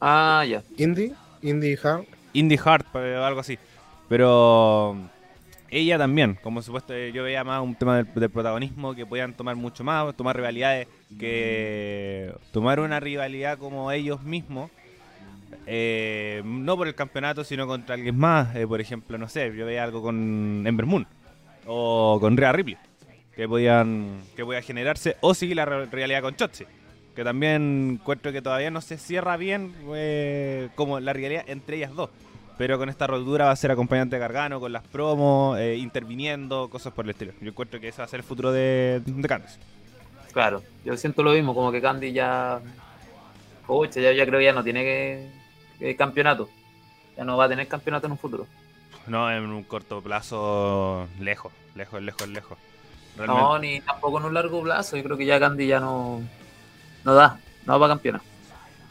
Ah, 0.00 0.44
ya. 0.48 0.62
Indie, 0.76 1.12
Indie 1.42 1.78
Hard. 1.82 2.04
Indie 2.32 2.58
Heart 2.58 2.94
o 2.94 2.98
algo 3.24 3.40
así. 3.40 3.58
Pero 4.08 4.96
ella 5.70 5.98
también, 5.98 6.38
como 6.42 6.62
supuesto, 6.62 6.96
yo 6.96 7.24
veía 7.24 7.44
más 7.44 7.62
un 7.62 7.74
tema 7.74 7.96
del, 7.96 8.14
del 8.14 8.30
protagonismo 8.30 8.94
que 8.94 9.04
podían 9.06 9.34
tomar 9.34 9.56
mucho 9.56 9.84
más, 9.84 10.16
tomar 10.16 10.36
rivalidades, 10.36 10.88
que 11.18 12.32
tomar 12.52 12.80
una 12.80 13.00
rivalidad 13.00 13.58
como 13.58 13.90
ellos 13.92 14.22
mismos, 14.22 14.70
eh, 15.70 16.42
no 16.44 16.76
por 16.76 16.88
el 16.88 16.94
campeonato, 16.94 17.44
sino 17.44 17.66
contra 17.66 17.94
alguien 17.94 18.16
más. 18.16 18.56
eh, 18.56 18.66
por 18.66 18.80
ejemplo, 18.80 19.18
no 19.18 19.28
sé, 19.28 19.54
yo 19.54 19.66
veía 19.66 19.84
algo 19.84 20.00
con 20.02 20.64
Ember 20.66 20.86
Moon 20.86 21.06
o 21.66 22.18
con 22.20 22.36
Rhea 22.36 22.52
Ripley, 22.52 22.76
que 23.36 23.46
podían 23.46 24.22
que 24.34 24.44
podía 24.44 24.62
generarse, 24.62 25.16
o 25.20 25.34
seguir 25.34 25.56
la 25.56 25.66
re- 25.66 25.86
rivalidad 25.86 26.22
con 26.22 26.34
Chotzi. 26.34 26.64
Que 27.14 27.24
también 27.24 27.98
encuentro 28.00 28.30
que 28.32 28.40
todavía 28.40 28.70
no 28.70 28.80
se 28.80 28.96
cierra 28.96 29.36
bien 29.36 29.74
eh, 29.94 30.68
como 30.74 31.00
la 31.00 31.12
rivalidad 31.12 31.44
entre 31.48 31.76
ellas 31.76 31.94
dos. 31.94 32.10
Pero 32.56 32.78
con 32.78 32.88
esta 32.88 33.06
rotura 33.06 33.44
va 33.46 33.50
a 33.52 33.56
ser 33.56 33.70
acompañante 33.70 34.16
de 34.16 34.20
Gargano, 34.20 34.58
con 34.58 34.72
las 34.72 34.82
promos, 34.82 35.60
interviniendo, 35.76 36.68
cosas 36.70 36.92
por 36.92 37.04
el 37.04 37.10
estilo. 37.10 37.32
Yo 37.40 37.50
encuentro 37.50 37.78
que 37.78 37.88
ese 37.88 37.98
va 37.98 38.04
a 38.04 38.08
ser 38.08 38.20
el 38.20 38.24
futuro 38.24 38.50
de, 38.50 39.00
de 39.04 39.28
Candice. 39.28 39.58
Claro, 40.32 40.62
yo 40.84 40.96
siento 40.96 41.22
lo 41.22 41.32
mismo, 41.32 41.54
como 41.54 41.70
que 41.70 41.80
Candy 41.80 42.12
ya. 42.12 42.60
Pucha, 43.66 44.00
ya, 44.00 44.12
ya 44.12 44.24
creo 44.26 44.38
que 44.38 44.44
ya 44.46 44.52
no 44.52 44.64
tiene 44.64 44.82
que, 44.82 45.28
que 45.78 45.96
campeonato. 45.96 46.48
Ya 47.16 47.24
no 47.24 47.36
va 47.36 47.46
a 47.46 47.48
tener 47.48 47.66
campeonato 47.66 48.06
en 48.06 48.12
un 48.12 48.18
futuro. 48.18 48.46
No 49.06 49.30
en 49.32 49.44
un 49.44 49.62
corto 49.64 50.00
plazo, 50.02 51.08
lejos, 51.18 51.52
lejos, 51.74 52.02
lejos, 52.02 52.28
lejos. 52.28 52.58
Realmente. 53.16 53.42
No, 53.42 53.58
ni 53.58 53.80
tampoco 53.80 54.18
en 54.18 54.26
un 54.26 54.34
largo 54.34 54.62
plazo. 54.62 54.96
Yo 54.96 55.02
creo 55.02 55.16
que 55.16 55.26
ya 55.26 55.40
Candy 55.40 55.66
ya 55.66 55.80
no. 55.80 56.22
No 57.04 57.14
da, 57.14 57.40
no 57.66 57.72
va 57.72 57.78
para 57.80 57.94
campeonar. 57.94 58.20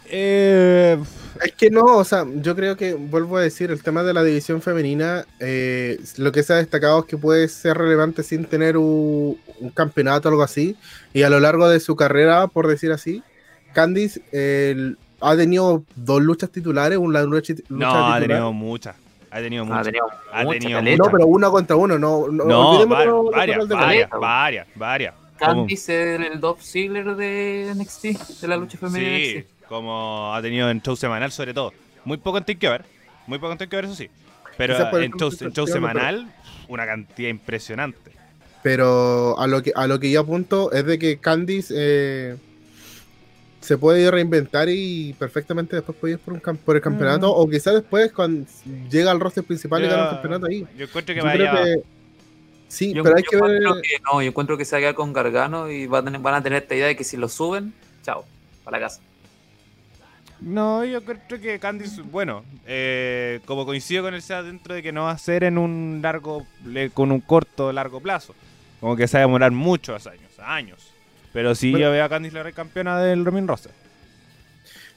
Eh, 0.09 0.97
Es 1.43 1.53
que 1.53 1.69
no, 1.69 1.83
o 1.97 2.03
sea, 2.03 2.25
yo 2.35 2.55
creo 2.55 2.75
que, 2.77 2.93
vuelvo 2.93 3.37
a 3.37 3.41
decir, 3.41 3.69
el 3.71 3.83
tema 3.83 4.03
de 4.03 4.13
la 4.13 4.23
división 4.23 4.61
femenina, 4.61 5.25
eh, 5.39 5.99
lo 6.17 6.31
que 6.31 6.43
se 6.43 6.53
ha 6.53 6.55
destacado 6.57 6.99
es 6.99 7.05
que 7.05 7.17
puede 7.17 7.47
ser 7.47 7.77
relevante 7.77 8.23
sin 8.23 8.45
tener 8.45 8.77
un, 8.77 9.37
un 9.59 9.69
campeonato 9.69 10.29
o 10.29 10.31
algo 10.31 10.43
así. 10.43 10.75
Y 11.13 11.23
a 11.23 11.29
lo 11.29 11.39
largo 11.39 11.69
de 11.69 11.79
su 11.79 11.95
carrera, 11.95 12.47
por 12.47 12.67
decir 12.67 12.91
así, 12.91 13.23
Candice 13.73 14.21
eh, 14.31 14.95
ha 15.21 15.35
tenido 15.35 15.83
dos 15.95 16.21
luchas 16.21 16.49
titulares, 16.51 16.97
una 16.97 17.21
lucha, 17.23 17.53
lucha 17.53 17.63
no, 17.69 18.13
ha 18.13 18.19
tenido 18.19 18.53
muchas. 18.53 18.95
Ha 19.29 19.39
tenido 19.39 19.63
Ha 19.63 19.65
muchas. 19.65 19.83
tenido 19.85 20.05
Ha 20.31 20.43
mucha 20.43 20.59
tenido 20.59 20.79
caleta. 20.79 21.03
No, 21.03 21.11
pero 21.11 21.27
uno 21.27 21.51
contra 21.51 21.75
uno, 21.75 21.99
no. 21.99 22.27
No, 22.29 22.45
No, 22.45 22.87
varias, 23.29 23.67
varias, 23.67 24.09
varias, 24.09 24.67
varias. 24.75 25.13
Candice 25.37 26.15
es 26.15 26.31
el 26.31 26.39
Dolph 26.39 26.61
Ziggler 26.61 27.15
de 27.15 27.71
NXT, 27.75 28.03
de 28.41 28.47
la 28.47 28.57
lucha 28.57 28.77
femenina 28.77 29.17
Sí, 29.17 29.35
NXT. 29.39 29.67
como 29.67 30.33
ha 30.33 30.41
tenido 30.41 30.69
en 30.71 30.81
show 30.81 30.95
semanal 30.95 31.31
sobre 31.31 31.53
todo. 31.53 31.73
Muy 32.05 32.17
poco 32.17 32.37
en 32.39 32.45
Takeover, 32.45 32.85
muy 33.27 33.37
poco 33.37 33.51
en 33.51 33.57
Takeover 33.59 33.85
eso 33.85 33.95
sí. 33.95 34.09
Pero 34.57 34.73
en 34.99 35.11
show, 35.13 35.29
en 35.39 35.67
semanal, 35.67 36.33
una 36.67 36.85
cantidad 36.87 37.29
impresionante. 37.29 38.11
Pero 38.63 39.37
a 39.39 39.45
lo 39.45 39.61
que 39.61 39.71
a 39.75 39.85
lo 39.85 39.99
que 39.99 40.09
yo 40.09 40.21
apunto 40.21 40.71
es 40.71 40.83
de 40.85 40.97
que 40.97 41.17
Candice 41.19 41.73
eh, 41.77 42.35
se 43.67 43.77
puede 43.77 44.09
reinventar 44.09 44.69
y 44.69 45.13
perfectamente 45.19 45.75
después 45.75 45.97
puede 45.97 46.13
ir 46.13 46.19
por, 46.19 46.33
un 46.35 46.39
por 46.39 46.75
el 46.77 46.81
campeonato. 46.81 47.29
O 47.33 47.47
quizás 47.49 47.73
después 47.73 48.11
cuando 48.13 48.47
llega 48.89 49.11
al 49.11 49.19
roster 49.19 49.43
principal 49.43 49.83
y 49.83 49.87
gana 49.87 50.03
el 50.05 50.09
campeonato 50.11 50.45
ahí. 50.47 50.65
Yo 50.77 50.85
encuentro 50.85 51.13
que 51.13 51.19
Yo 51.19 51.25
vaya. 51.25 51.63
que 51.63 51.75
sí, 52.69 52.93
Yo, 52.93 53.03
pero 53.03 53.17
hay 53.17 53.23
yo 53.23 53.29
que 53.29 53.35
ver. 53.35 53.45
encuentro 53.57 53.81
que 53.81 53.97
no, 54.05 54.21
yo 54.21 54.27
encuentro 54.29 54.57
que 54.57 54.63
se 54.65 54.71
va 54.75 54.77
a 54.77 54.81
quedar 54.81 54.95
con 54.95 55.11
Gargano 55.11 55.69
y 55.69 55.85
va 55.85 55.99
a 55.99 56.03
tener- 56.03 56.21
van 56.21 56.35
a 56.35 56.41
tener 56.41 56.61
esta 56.63 56.75
idea 56.75 56.87
de 56.87 56.95
que 56.95 57.03
si 57.03 57.17
lo 57.17 57.27
suben, 57.27 57.73
chao, 58.03 58.25
para 58.63 58.79
la 58.79 58.85
casa. 58.85 59.01
No, 60.39 60.85
yo 60.85 61.01
creo 61.03 61.41
que 61.41 61.59
Candice, 61.59 62.01
bueno, 62.03 62.43
eh, 62.67 63.39
como 63.45 63.65
coincido 63.65 64.03
con 64.03 64.13
el 64.13 64.21
SEA 64.21 64.43
dentro 64.43 64.75
de 64.75 64.83
que 64.83 64.91
no 64.91 65.03
va 65.05 65.11
a 65.11 65.17
ser 65.17 65.43
en 65.43 65.57
un 65.57 65.99
largo, 66.01 66.45
le- 66.65 66.91
con 66.91 67.11
un 67.11 67.21
corto, 67.21 67.73
largo 67.73 67.99
plazo. 67.99 68.35
Como 68.79 68.95
que 68.95 69.07
se 69.07 69.17
va 69.17 69.23
a 69.23 69.25
demorar 69.27 69.51
muchos 69.51 70.05
años, 70.05 70.29
años. 70.39 70.91
Pero 71.37 71.53
sí 71.53 71.69
Bueno. 71.69 71.85
yo 71.85 71.91
veo 71.91 72.03
a 72.03 72.09
Candice 72.09 72.33
LeRae 72.33 72.51
campeona 72.51 72.99
del 72.99 73.23
Romin 73.23 73.47
Roster. 73.47 73.71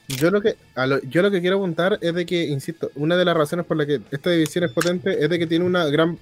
Yo 0.09 0.31
lo 0.31 0.41
que 0.41 0.57
a 0.75 0.87
lo, 0.87 0.99
yo 1.03 1.21
lo 1.21 1.31
que 1.31 1.43
quiero 1.43 1.59
apuntar 1.59 1.99
es 2.01 2.15
de 2.15 2.25
que, 2.25 2.45
insisto, 2.47 2.91
una 2.95 3.15
de 3.19 3.27
las 3.27 3.37
razones 3.37 3.67
por 3.67 3.77
la 3.77 3.85
que 3.85 4.01
esta 4.11 4.31
división 4.31 4.65
es 4.65 4.73
potente 4.73 5.23
es 5.23 5.29
de 5.29 5.39
que 5.39 5.47
tiene 5.47 5.67
una 5.67 5.85
gran 5.89 6.19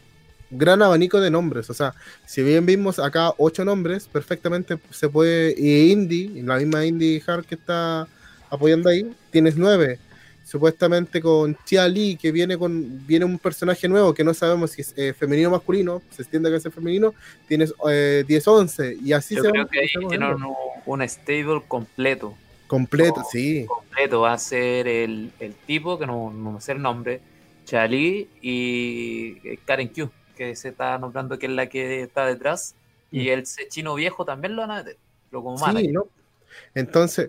gran 0.51 0.83
abanico 0.83 1.21
de 1.21 1.31
nombres. 1.31 1.71
O 1.71 1.75
sea, 1.75 1.95
si 2.27 2.43
bien 2.43 2.67
vimos 2.67 2.99
acá 2.99 3.33
ocho 3.39 3.65
nombres, 3.65 4.09
perfectamente 4.09 4.77
se 4.91 5.09
puede. 5.09 5.55
Y 5.57 5.93
Indy, 5.93 6.43
la 6.43 6.57
misma 6.57 6.85
Indy 6.85 7.23
Hard 7.25 7.45
que 7.45 7.55
está 7.55 8.09
apoyando 8.51 8.89
ahí, 8.89 9.09
tienes 9.31 9.57
nueve. 9.57 10.01
Supuestamente 10.49 11.21
con 11.21 11.55
Tia 11.67 11.87
Lee, 11.87 12.17
que 12.17 12.33
viene 12.33 12.57
con 12.57 13.07
viene 13.07 13.27
un 13.27 13.39
personaje 13.39 13.87
nuevo 13.87 14.15
que 14.15 14.25
no 14.25 14.33
sabemos 14.33 14.71
si 14.71 14.81
es 14.81 14.95
eh, 14.97 15.13
femenino 15.13 15.51
o 15.51 15.53
masculino, 15.53 16.01
se 16.09 16.23
extiende 16.23 16.49
que 16.49 16.57
es 16.57 16.75
femenino, 16.75 17.13
tienes 17.47 17.75
eh, 17.91 18.25
10-11. 18.27 18.99
Y 19.05 19.13
así 19.13 19.37
Yo 19.37 19.43
se 19.43 19.51
creo 19.51 19.65
va- 19.65 19.71
que 19.71 19.81
ahí 19.81 19.89
tienen 20.09 20.23
un, 20.43 20.55
un 20.87 21.03
stable 21.07 21.63
completo. 21.69 22.35
Completo, 22.67 23.23
sí. 23.31 23.67
completo 23.69 24.21
va 24.23 24.33
a 24.33 24.39
ser 24.39 24.89
el, 24.89 25.31
el 25.39 25.53
tipo, 25.55 25.99
que 25.99 26.07
no, 26.07 26.31
no 26.33 26.53
me 26.53 26.61
sé 26.63 26.73
el 26.73 26.81
nombre, 26.81 27.21
Charlie 27.67 28.27
y 28.41 29.37
eh, 29.47 29.59
Karen 29.67 29.89
Q, 29.89 30.11
que 30.35 30.57
se 30.57 30.71
está 30.71 30.97
nombrando 30.97 31.39
que 31.39 31.45
es 31.45 31.53
la 31.53 31.69
que 31.69 32.01
está 32.05 32.25
detrás. 32.25 32.75
Y 33.11 33.29
el 33.29 33.45
chino 33.69 33.95
viejo 33.95 34.25
también 34.25 34.57
lo 34.57 34.63
van 34.63 34.71
a 34.71 34.77
meter, 34.77 34.97
lo 35.31 35.43
como 35.43 35.59
Sí. 35.59 35.89
¿no? 35.89 36.07
Entonces, 36.75 37.29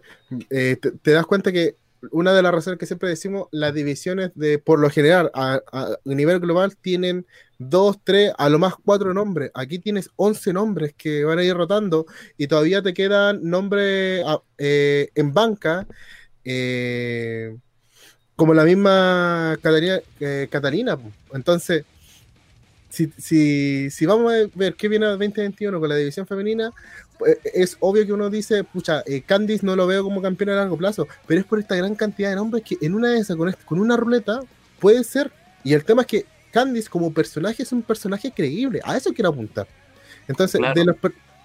eh, 0.49 0.77
te, 0.81 0.91
te 0.91 1.11
das 1.11 1.25
cuenta 1.25 1.51
que 1.51 1.75
una 2.11 2.33
de 2.33 2.41
las 2.41 2.53
razones 2.53 2.79
que 2.79 2.85
siempre 2.85 3.09
decimos, 3.09 3.47
las 3.51 3.73
divisiones 3.73 4.31
de, 4.35 4.59
por 4.59 4.79
lo 4.79 4.89
general, 4.89 5.31
a, 5.33 5.61
nivel 6.05 6.39
global, 6.39 6.77
tienen 6.77 7.25
dos, 7.57 7.97
tres, 8.03 8.31
a 8.37 8.49
lo 8.49 8.59
más 8.59 8.73
cuatro 8.83 9.13
nombres. 9.13 9.51
Aquí 9.53 9.79
tienes 9.79 10.09
11 10.15 10.53
nombres 10.53 10.93
que 10.97 11.23
van 11.23 11.39
a 11.39 11.43
ir 11.43 11.53
rotando 11.53 12.05
y 12.37 12.47
todavía 12.47 12.81
te 12.81 12.93
quedan 12.93 13.41
nombres 13.43 14.23
ah, 14.25 14.41
eh, 14.57 15.09
en 15.15 15.33
banca, 15.33 15.87
eh, 16.43 17.55
como 18.35 18.53
la 18.53 18.63
misma 18.63 19.57
Catalina. 19.61 19.99
eh, 20.19 20.47
Catalina. 20.49 20.97
Entonces, 21.33 21.83
si, 22.89 23.11
si, 23.17 23.89
si 23.91 24.05
vamos 24.05 24.31
a 24.33 24.37
ver 24.55 24.73
qué 24.75 24.87
viene 24.87 25.05
al 25.05 25.13
2021 25.19 25.79
con 25.79 25.89
la 25.89 25.95
división 25.95 26.25
femenina, 26.27 26.71
pues, 27.17 27.37
es 27.53 27.77
obvio 27.79 28.05
que 28.05 28.13
uno 28.13 28.29
dice, 28.29 28.63
pucha, 28.63 29.03
eh, 29.05 29.21
Candice 29.21 29.65
no 29.65 29.75
lo 29.75 29.85
veo 29.87 30.03
como 30.03 30.21
campeona 30.21 30.53
a 30.53 30.55
largo 30.57 30.77
plazo, 30.77 31.07
pero 31.27 31.39
es 31.41 31.45
por 31.45 31.59
esta 31.59 31.75
gran 31.75 31.95
cantidad 31.95 32.29
de 32.29 32.35
nombres 32.35 32.63
que 32.63 32.77
en 32.81 32.95
una 32.95 33.09
de 33.09 33.19
esas, 33.19 33.35
con, 33.37 33.49
este- 33.49 33.63
con 33.65 33.79
una 33.79 33.95
ruleta, 33.97 34.39
puede 34.79 35.03
ser. 35.03 35.31
Y 35.63 35.73
el 35.73 35.83
tema 35.83 36.01
es 36.01 36.07
que 36.07 36.25
Candice 36.51 36.89
como 36.89 37.13
personaje 37.13 37.61
es 37.63 37.71
un 37.71 37.81
personaje 37.83 38.31
creíble, 38.31 38.79
a 38.83 38.97
eso 38.97 39.13
quiero 39.13 39.29
apuntar. 39.29 39.67
Entonces, 40.27 40.59
Claro. 40.59 40.73
de, 40.79 40.85
los, 40.85 40.95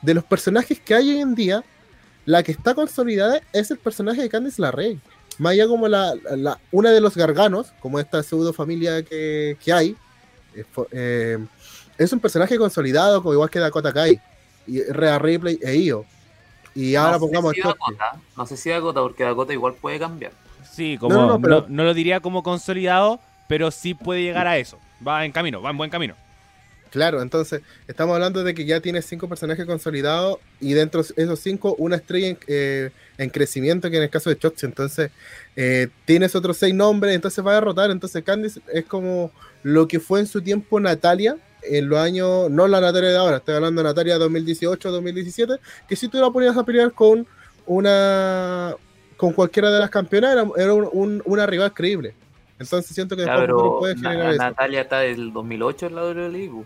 de 0.03 0.15
los 0.15 0.25
personajes 0.25 0.81
que 0.81 0.95
hay 0.95 1.11
hoy 1.11 1.19
en 1.21 1.35
día, 1.35 1.63
la 2.25 2.43
que 2.43 2.53
está 2.53 2.75
consolidada 2.75 3.41
es 3.53 3.71
el 3.71 3.77
personaje 3.79 4.23
de 4.23 4.29
Candice 4.31 4.63
LaRey. 4.63 4.99
Más 5.39 5.53
allá 5.53 5.67
como 5.67 5.89
la, 5.89 6.15
la- 6.37 6.59
una 6.71 6.91
de 6.91 7.01
los 7.03 7.17
garganos, 7.17 7.73
como 7.81 7.99
esta 7.99 8.23
pseudo 8.23 8.53
familia 8.55 9.03
que, 9.03 9.59
que 9.63 9.73
hay, 9.73 9.97
eh, 10.57 10.65
eh, 10.93 11.39
es 11.99 12.13
un 12.13 12.21
personaje 12.21 12.57
consolidado, 12.59 13.23
como 13.23 13.35
igual 13.35 13.51
que 13.51 13.59
Dakota 13.59 13.93
Kai, 13.93 14.21
y 14.67 14.83
Rhea 14.83 15.19
Ripley 15.19 15.59
e 15.63 15.77
Io. 15.77 16.05
Y 16.75 16.97
ahora 16.97 17.13
no 17.13 17.19
sé 17.19 17.21
pongamos 17.21 17.53
si. 17.55 17.61
Dakota, 17.61 18.17
no 18.37 18.47
sé 18.47 18.57
si 18.57 18.71
Dakota, 18.71 19.01
porque 19.01 19.25
Dakota 19.25 19.53
igual 19.53 19.75
puede 19.75 19.99
cambiar. 19.99 20.33
Sí, 20.71 20.99
como 20.99 21.15
No, 21.15 21.21
no, 21.23 21.29
no, 21.35 21.41
pero- 21.41 21.67
no 21.69 21.85
lo 21.85 21.95
diría 21.95 22.21
como 22.21 22.43
consolidado, 22.43 23.21
pero 23.47 23.71
sí 23.71 23.95
puede 23.95 24.23
llegar 24.23 24.47
a 24.47 24.57
eso. 24.59 24.79
Va 25.07 25.25
en 25.25 25.33
camino, 25.33 25.63
va 25.63 25.71
en 25.71 25.77
buen 25.77 25.91
camino. 25.91 26.15
Claro, 26.95 27.21
entonces 27.23 27.61
estamos 27.89 28.15
hablando 28.15 28.45
de 28.45 28.55
que 28.55 28.65
ya 28.65 28.79
tienes 28.79 29.05
cinco 29.05 29.29
personajes 29.29 29.67
consolidados 29.67 30.39
y 30.61 30.75
dentro 30.75 31.03
de 31.03 31.13
esos 31.25 31.41
cinco 31.41 31.75
una 31.77 31.97
estrella 31.97 32.29
en, 32.29 32.39
eh, 32.47 32.91
en 33.19 33.31
crecimiento 33.31 33.91
que 33.91 33.97
en 33.97 34.05
el 34.05 34.11
caso 34.11 34.31
de 34.31 34.39
Chotzi. 34.39 34.65
Entonces 34.65 35.11
eh, 35.57 35.89
tienes 36.05 36.37
otros 36.37 36.57
seis 36.57 36.73
nombres, 36.73 37.13
entonces 37.17 37.45
va 37.45 37.51
a 37.51 37.55
derrotar. 37.55 37.91
Entonces 37.91 38.23
Candice 38.23 38.61
es 38.73 38.85
como 38.85 39.33
lo 39.65 39.89
que 39.89 39.99
fue 39.99 40.21
en 40.21 40.29
su 40.29 40.41
tiempo 40.41 40.79
Natalia 40.79 41.37
en 41.65 41.89
los 41.89 41.99
años, 41.99 42.49
no 42.49 42.69
la 42.69 42.81
Natalia 42.81 43.09
de 43.11 43.17
ahora, 43.17 43.39
estoy 43.39 43.57
hablando 43.57 43.83
de 43.83 43.89
Natalia 43.89 44.17
2018-2017, 44.19 45.59
que 45.89 45.97
si 45.97 46.07
tú 46.07 46.19
la 46.21 46.31
ponías 46.31 46.57
a 46.57 46.63
pelear 46.63 46.93
con 46.93 47.27
una 47.67 48.75
con 49.17 49.33
cualquiera 49.33 49.71
de 49.73 49.81
las 49.81 49.91
campeonas 49.91 50.33
era, 50.33 50.47
era 50.57 50.75
un- 50.75 50.89
un- 50.93 51.23
una 51.25 51.45
rival 51.47 51.73
creíble. 51.75 52.15
Entonces 52.59 52.95
siento 52.95 53.17
que 53.17 53.23
después 53.23 53.47
puede 53.81 53.95
Na- 53.97 54.11
generar 54.11 54.33
eso. 54.35 54.43
Natalia 54.43 54.81
está 54.83 54.99
del 55.01 55.33
2008 55.33 55.87
en 55.87 55.95
la 55.97 56.03
WWE. 56.05 56.65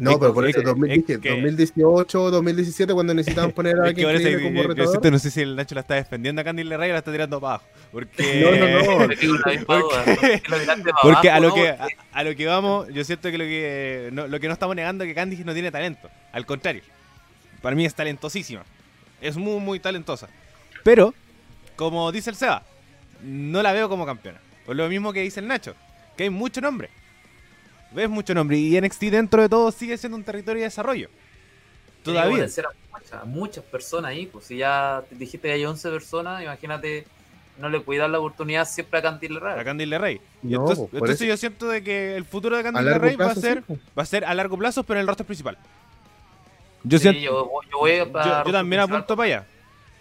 No, 0.00 0.12
Es 0.12 0.18
pero 0.18 0.34
por 0.34 0.44
que- 0.44 0.50
eso, 0.50 0.60
es 0.60 0.64
2017, 0.64 1.20
que- 1.20 1.28
2018, 1.30 2.30
2017, 2.30 2.94
cuando 2.94 3.12
necesitaban 3.14 3.52
poner 3.52 3.78
a 3.78 3.86
Es 3.88 3.94
que 3.94 4.06
alguien 4.06 4.42
como 4.42 4.62
retador. 4.62 4.90
siento, 4.90 5.10
no 5.10 5.18
sé 5.18 5.30
si 5.30 5.40
el 5.42 5.54
Nacho 5.56 5.74
la 5.74 5.82
está 5.82 5.94
defendiendo 5.94 6.40
a 6.40 6.44
Candy 6.44 6.64
Lerray 6.64 6.90
o 6.90 6.92
la 6.94 6.98
está 7.00 7.12
tirando 7.12 7.38
para 7.40 7.54
abajo. 7.56 7.66
Porque, 7.92 8.40
No, 8.42 8.50
no, 8.52 8.98
no. 8.98 9.06
Porque- 9.08 9.64
¿Por 9.66 9.94
qué 9.94 10.42
lo 10.48 10.58
tiraste 10.58 10.82
para 10.84 10.96
porque 11.02 11.30
a 11.30 11.38
lo 11.40 11.52
que 11.54 11.76
a, 12.12 12.24
lo 12.24 12.34
que 12.34 12.46
vamos, 12.46 12.88
yo 12.92 13.04
siento 13.04 13.30
que 13.30 13.38
lo 13.38 13.44
que 13.44 14.08
no, 14.12 14.26
lo 14.26 14.40
que 14.40 14.46
no 14.48 14.54
estamos 14.54 14.74
negando 14.74 15.04
es 15.04 15.08
que 15.08 15.14
Candice 15.14 15.44
no 15.44 15.52
tiene 15.52 15.70
talento. 15.70 16.08
Al 16.32 16.46
contrario, 16.46 16.82
para 17.62 17.76
mí 17.76 17.84
es 17.84 17.94
talentosísima. 17.94 18.64
Es 19.20 19.36
muy, 19.36 19.60
muy 19.60 19.80
talentosa. 19.80 20.28
Pero, 20.82 21.12
como 21.76 22.10
dice 22.10 22.30
el 22.30 22.36
Seba, 22.36 22.62
no 23.22 23.62
la 23.62 23.72
veo 23.72 23.88
como 23.90 24.06
campeona. 24.06 24.38
Por 24.64 24.76
lo 24.76 24.88
mismo 24.88 25.12
que 25.12 25.20
dice 25.20 25.40
el 25.40 25.46
Nacho, 25.46 25.74
que 26.16 26.22
hay 26.24 26.30
mucho 26.30 26.60
nombre. 26.62 26.88
Ves 27.92 28.08
mucho 28.08 28.34
nombre 28.34 28.56
y 28.56 28.80
NXT 28.80 29.02
dentro 29.04 29.42
de 29.42 29.48
todo 29.48 29.70
sigue 29.72 29.96
siendo 29.98 30.16
un 30.16 30.24
territorio 30.24 30.60
de 30.60 30.66
desarrollo. 30.66 31.08
Todavía. 32.02 32.44
a 32.44 32.46
muchas, 32.46 33.26
muchas 33.26 33.64
personas 33.64 34.10
ahí. 34.12 34.26
Pues 34.26 34.46
si 34.46 34.56
ya 34.58 35.02
te 35.08 35.14
dijiste 35.16 35.48
que 35.48 35.54
hay 35.54 35.64
11 35.64 35.90
personas, 35.90 36.42
imagínate, 36.42 37.04
no 37.58 37.68
le 37.68 37.80
puedes 37.80 38.00
dar 38.00 38.08
la 38.10 38.18
oportunidad 38.18 38.66
siempre 38.66 39.00
a 39.00 39.02
Candy 39.02 39.26
A 39.26 39.30
Lerray. 39.30 39.64
Candice 39.64 39.86
LeRae. 39.88 40.20
Y 40.42 40.46
No, 40.48 40.70
entonces, 40.70 41.10
eso- 41.16 41.24
yo 41.24 41.36
siento 41.36 41.68
de 41.68 41.82
que 41.82 42.16
el 42.16 42.24
futuro 42.24 42.56
de 42.56 42.66
A 42.66 42.72
largo 42.72 43.04
LeRae 43.06 43.16
va 43.16 43.26
a 43.32 43.34
ser 43.34 43.58
sí, 43.58 43.64
po. 43.74 43.78
va 43.98 44.02
a 44.02 44.06
ser 44.06 44.24
a 44.24 44.32
largo 44.34 44.56
plazo, 44.56 44.82
pero 44.84 44.98
en 44.98 45.02
el 45.02 45.06
roster 45.08 45.26
principal. 45.26 45.58
Yo, 46.84 46.96
Sí, 46.98 47.02
siento- 47.02 47.20
yo, 47.20 47.50
yo 47.70 47.78
voy 47.78 47.90
a 47.92 48.04
yo- 48.06 48.44
yo 48.46 48.52
también 48.52 48.80
apunto 48.80 49.14
para 49.16 49.26
allá. 49.26 49.46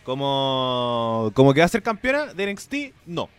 Como, 0.05 1.31
como 1.35 1.53
que 1.53 1.59
va 1.59 1.65
a 1.65 1.69
ser 1.69 1.83
campeona 1.83 2.33
de 2.33 2.43
NXT, 2.43 2.93
no. 3.05 3.29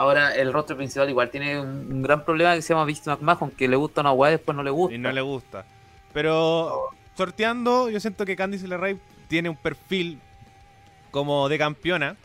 Ahora, 0.00 0.34
el 0.34 0.50
rostro 0.50 0.78
principal 0.78 1.10
igual 1.10 1.28
tiene 1.28 1.60
un, 1.60 2.00
gran 2.00 2.24
problema 2.24 2.54
que 2.54 2.62
se 2.62 2.72
llama 2.72 2.86
Vince 2.86 3.10
McMahon, 3.10 3.50
que 3.50 3.68
le 3.68 3.76
gusta 3.76 4.00
una 4.00 4.12
weá 4.12 4.30
y 4.30 4.36
después 4.36 4.56
no 4.56 4.62
le 4.62 4.70
gusta. 4.70 4.94
Y 4.94 4.98
no 4.98 5.12
le 5.12 5.20
gusta. 5.20 5.66
Pero 6.14 6.88
sorteando, 7.14 7.90
yo 7.90 8.00
siento 8.00 8.24
que 8.24 8.34
Candice 8.34 8.66
LeRae 8.66 8.96
tiene 9.28 9.50
un 9.50 9.56
perfil 9.56 10.18
como 11.10 11.50
de 11.50 11.58
campeona. 11.58 12.16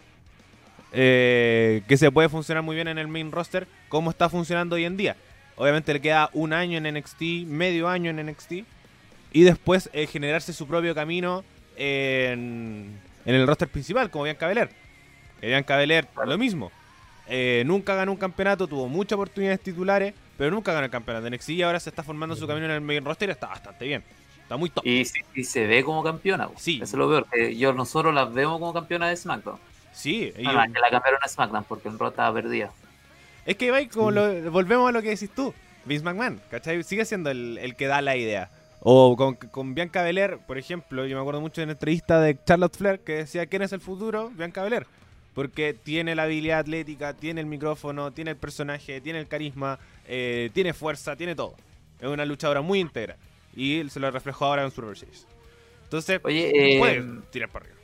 eh, 0.94 1.82
que 1.90 1.98
se 1.98 2.10
puede 2.12 2.30
funcionar 2.30 2.64
muy 2.64 2.78
bien 2.78 2.88
en 2.88 2.98
el 2.98 3.10
main 3.10 3.30
roster, 3.30 3.68
como 3.90 4.10
está 4.10 4.30
funcionando 4.30 4.78
hoy 4.78 4.86
en 4.86 4.96
día. 4.96 5.18
Obviamente 5.58 5.92
le 5.92 6.00
queda 6.00 6.30
un 6.32 6.54
año 6.54 6.78
en 6.78 6.96
NXT, 6.96 7.46
medio 7.46 7.90
año 7.90 8.10
en 8.10 8.26
NXT, 8.26 8.54
y 9.34 9.44
después 9.44 9.90
eh, 9.92 10.08
generarse 10.08 10.54
su 10.54 10.66
propio 10.66 10.96
camino 10.96 11.44
en, 11.76 12.98
en 13.26 13.36
el 13.36 13.46
roster 13.46 13.68
principal, 13.68 14.10
como 14.10 14.24
Bianca 14.24 14.48
Belair. 14.48 14.70
Bianca 15.42 15.76
Belair, 15.76 16.08
lo 16.26 16.38
mismo. 16.38 16.72
Eh, 17.28 17.64
nunca 17.66 17.96
ganó 17.96 18.12
un 18.12 18.18
campeonato, 18.18 18.68
tuvo 18.68 18.88
muchas 18.88 19.14
oportunidades 19.14 19.60
titulares, 19.62 20.14
pero 20.38 20.52
nunca 20.52 20.74
ganó 20.74 20.86
el 20.86 20.92
campeonato 20.92 21.24
de 21.26 21.32
NXT 21.32 21.50
y 21.50 21.62
ahora 21.64 21.80
se 21.80 21.90
está 21.90 22.04
formando 22.04 22.36
su 22.36 22.46
camino 22.48 22.66
en 22.66 22.72
el 22.72 22.82
main 22.82 23.04
roster 23.04 23.30
y 23.30 23.32
está 23.32 23.48
bastante 23.48 23.86
bien. 23.86 24.04
Está 24.44 24.58
muy 24.58 24.70
top. 24.70 24.86
Y, 24.86 25.04
y 25.34 25.44
se 25.44 25.66
ve 25.66 25.84
como 25.84 26.04
campeona. 26.04 26.48
pues. 26.48 26.62
Sí. 26.62 26.76
Eso 26.76 26.84
es 26.84 26.94
lo 26.94 27.10
peor. 27.10 27.26
Que 27.34 27.56
yo, 27.58 27.74
nosotros 27.74 28.14
las 28.14 28.32
vemos 28.32 28.60
como 28.60 28.74
campeona 28.74 29.10
de 29.10 29.18
SmackDown. 29.18 29.58
Sí, 29.92 30.32
y- 30.38 30.46
Ah, 30.46 30.68
que 30.72 30.80
la 30.80 30.90
cambiaron 30.92 31.20
a 31.24 31.28
SmackDown 31.28 31.64
porque 31.64 31.88
en 31.88 31.98
Raw 31.98 32.10
estaba 32.10 32.34
perdida. 32.34 32.70
es 33.46 33.56
que 33.56 33.66
Ibai, 33.68 33.88
como 33.88 34.12
lo- 34.12 34.52
volvemos 34.52 34.88
a 34.90 34.92
lo 34.92 35.02
que 35.02 35.10
decís 35.10 35.30
tú, 35.34 35.54
Vince 35.86 36.04
McMahon, 36.04 36.40
¿cachai? 36.52 36.84
Sigue 36.84 37.06
siendo 37.06 37.32
el, 37.32 37.58
el 37.60 37.76
que 37.76 37.88
da 37.88 38.02
la 38.02 38.16
idea. 38.18 38.50
O 38.82 39.16
con, 39.18 39.34
con 39.36 39.74
Bianca 39.74 40.04
Belair, 40.04 40.38
por 40.46 40.60
ejemplo, 40.60 41.06
yo 41.08 41.16
me 41.16 41.22
acuerdo 41.22 41.42
mucho 41.42 41.62
de 41.62 41.66
una 41.66 41.74
entrevista 41.74 42.20
de 42.20 42.38
Charlotte 42.46 42.76
Flair 42.78 43.00
que 43.00 43.14
decía 43.14 43.48
quién 43.48 43.64
es 43.64 43.72
el 43.72 43.82
futuro, 43.82 44.30
Bianca 44.36 44.62
Belair. 44.64 44.86
Porque 45.36 45.74
tiene 45.76 46.15
la 46.15 46.24
habilidad 46.24 46.60
atlética, 46.60 47.13
tiene 47.13 47.41
el 47.41 47.48
micrófono, 47.48 48.12
tiene 48.12 48.32
el 48.32 48.38
personaje, 48.38 49.00
tiene 49.02 49.19
el 49.19 49.28
carisma, 49.28 49.78
eh, 50.08 50.50
tiene 50.54 50.74
fuerza, 50.74 51.15
tiene 51.15 51.36
todo. 51.36 51.56
Es 52.00 52.08
una 52.08 52.26
luchadora 52.26 52.62
muy 52.62 52.80
íntegra. 52.80 53.17
Y 53.56 53.80
él 53.80 53.91
se 53.91 54.00
lo 54.00 54.10
reflejó 54.10 54.45
ahora 54.45 54.63
en 54.63 54.71
Survivor 54.71 54.98
Series. 54.98 55.28
Entonces, 55.84 56.19
Oye, 56.24 56.76
eh, 56.76 56.80
puede 56.80 57.04
tirar 57.32 57.50
para 57.50 57.65
arriba. 57.65 57.80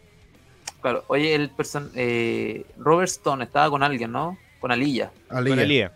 claro, 0.81 1.03
oye, 1.07 1.35
el 1.35 1.49
person 1.51 1.91
eh, 1.93 2.65
Robert 2.77 3.09
Stone 3.09 3.43
estaba 3.43 3.69
con 3.69 3.83
alguien, 3.83 4.11
¿no? 4.11 4.37
Con 4.59 4.71
Alilla. 4.71 5.11
Aliyah. 5.29 5.55
Con 5.55 5.59
Elia. 5.59 5.93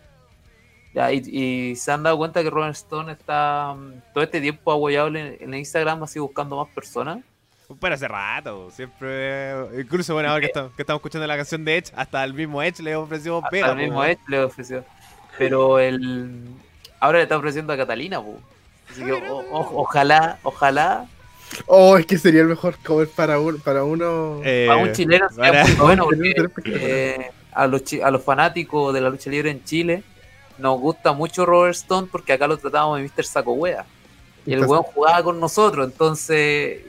Ya, 0.94 1.12
y, 1.12 1.22
y 1.26 1.76
se 1.76 1.90
han 1.92 2.02
dado 2.02 2.16
cuenta 2.16 2.42
que 2.42 2.48
Robert 2.50 2.74
Stone 2.74 3.12
está 3.12 3.74
mm, 3.74 4.12
todo 4.14 4.24
este 4.24 4.40
tiempo 4.40 4.72
apoyable 4.72 5.36
en, 5.40 5.52
en 5.52 5.54
Instagram, 5.58 6.02
así 6.02 6.18
buscando 6.18 6.56
más 6.56 6.72
personas. 6.74 7.18
Para 7.80 7.96
hace 7.96 8.06
rato, 8.06 8.70
siempre. 8.70 9.80
Incluso, 9.80 10.14
bueno, 10.14 10.28
ahora 10.28 10.40
que, 10.40 10.46
estamos, 10.46 10.72
que 10.74 10.82
estamos 10.82 11.00
escuchando 11.00 11.26
la 11.26 11.36
canción 11.36 11.64
de 11.64 11.78
Edge, 11.78 11.92
hasta 11.96 12.22
el 12.22 12.32
mismo 12.34 12.62
Edge 12.62 12.80
le 12.82 12.94
ofreció 12.94 13.38
Hasta 13.38 13.50
pega. 13.50 13.70
el 13.72 13.76
mismo 13.76 13.96
po. 13.96 14.04
Edge 14.04 14.20
le 14.28 14.40
ofreció. 14.40 14.84
Pero 15.36 15.78
el 15.78 16.44
ahora 17.00 17.18
le 17.18 17.24
está 17.24 17.36
ofreciendo 17.36 17.72
a 17.72 17.76
Catalina, 17.76 18.20
po. 18.22 18.38
Así 18.90 19.02
que 19.04 19.12
o- 19.12 19.38
o- 19.38 19.80
ojalá, 19.82 20.38
ojalá 20.44 21.06
Oh, 21.66 21.96
es 21.96 22.06
que 22.06 22.18
sería 22.18 22.40
el 22.40 22.48
mejor 22.48 22.76
cover 22.84 23.08
para, 23.08 23.38
un, 23.38 23.58
para 23.60 23.84
uno. 23.84 24.40
Eh, 24.44 24.68
a 24.70 24.76
un 24.76 24.92
chileno 24.92 25.28
sería 25.28 25.50
para- 25.62 25.64
muy 25.66 25.76
bueno 25.84 26.48
porque 26.52 26.60
eh, 26.80 27.30
a, 27.52 27.66
los 27.66 27.84
chi- 27.84 28.00
a 28.00 28.10
los 28.10 28.22
fanáticos 28.24 28.92
de 28.94 29.00
la 29.00 29.10
lucha 29.10 29.30
libre 29.30 29.50
en 29.50 29.62
Chile 29.64 30.02
nos 30.58 30.78
gusta 30.80 31.12
mucho 31.12 31.44
Robert 31.46 31.74
Stone 31.74 32.08
porque 32.10 32.32
acá 32.32 32.46
lo 32.46 32.56
tratábamos 32.58 32.98
de 32.98 33.04
Mr. 33.04 33.24
Saco 33.24 33.52
Wea. 33.52 33.84
Y 34.44 34.52
el 34.54 34.64
weón 34.64 34.82
jugaba 34.84 35.22
con 35.24 35.38
nosotros, 35.40 35.86
entonces 35.86 36.80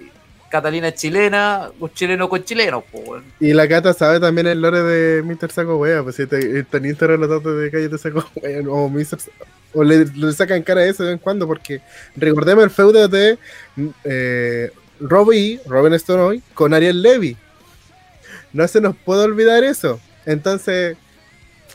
Catalina 0.50 0.90
es 0.90 0.96
chilena, 0.96 1.70
un 1.80 1.92
chileno 1.94 2.30
con 2.30 2.44
chileno, 2.44 2.84
weón. 2.92 3.24
Y 3.40 3.54
la 3.54 3.68
Cata 3.68 3.94
sabe 3.94 4.20
también 4.20 4.48
el 4.48 4.62
lore 4.62 4.82
de 4.82 5.24
Mr. 5.24 5.52
Saco 5.52 5.78
Wea, 5.78 6.04
pues 6.04 6.16
si 6.16 6.26
te, 6.26 6.60
está 6.60 6.78
en 6.78 6.86
Instagram 6.86 7.22
los 7.22 7.30
datos 7.30 7.58
de 7.58 7.98
Saco 7.98 8.26
Wea, 8.36 8.62
o 8.70 8.90
Mr. 8.90 9.18
O 9.74 9.84
le, 9.84 10.06
le 10.06 10.34
sacan 10.34 10.64
cara 10.64 10.82
a 10.82 10.86
eso 10.86 11.04
de 11.04 11.10
vez 11.10 11.18
en 11.18 11.24
cuando, 11.24 11.46
porque 11.46 11.82
recordemos 12.16 12.64
el 12.64 12.70
feudo 12.70 13.08
de 13.08 13.38
eh, 14.04 14.72
Robbie, 15.00 15.60
Robin 15.66 15.94
Stone 15.94 16.22
hoy, 16.22 16.44
con 16.54 16.74
Ariel 16.74 17.02
Levy. 17.02 17.38
No 18.54 18.68
se 18.68 18.82
nos 18.82 18.96
puede 18.96 19.24
olvidar 19.24 19.64
eso. 19.64 20.00
Entonces, 20.26 20.98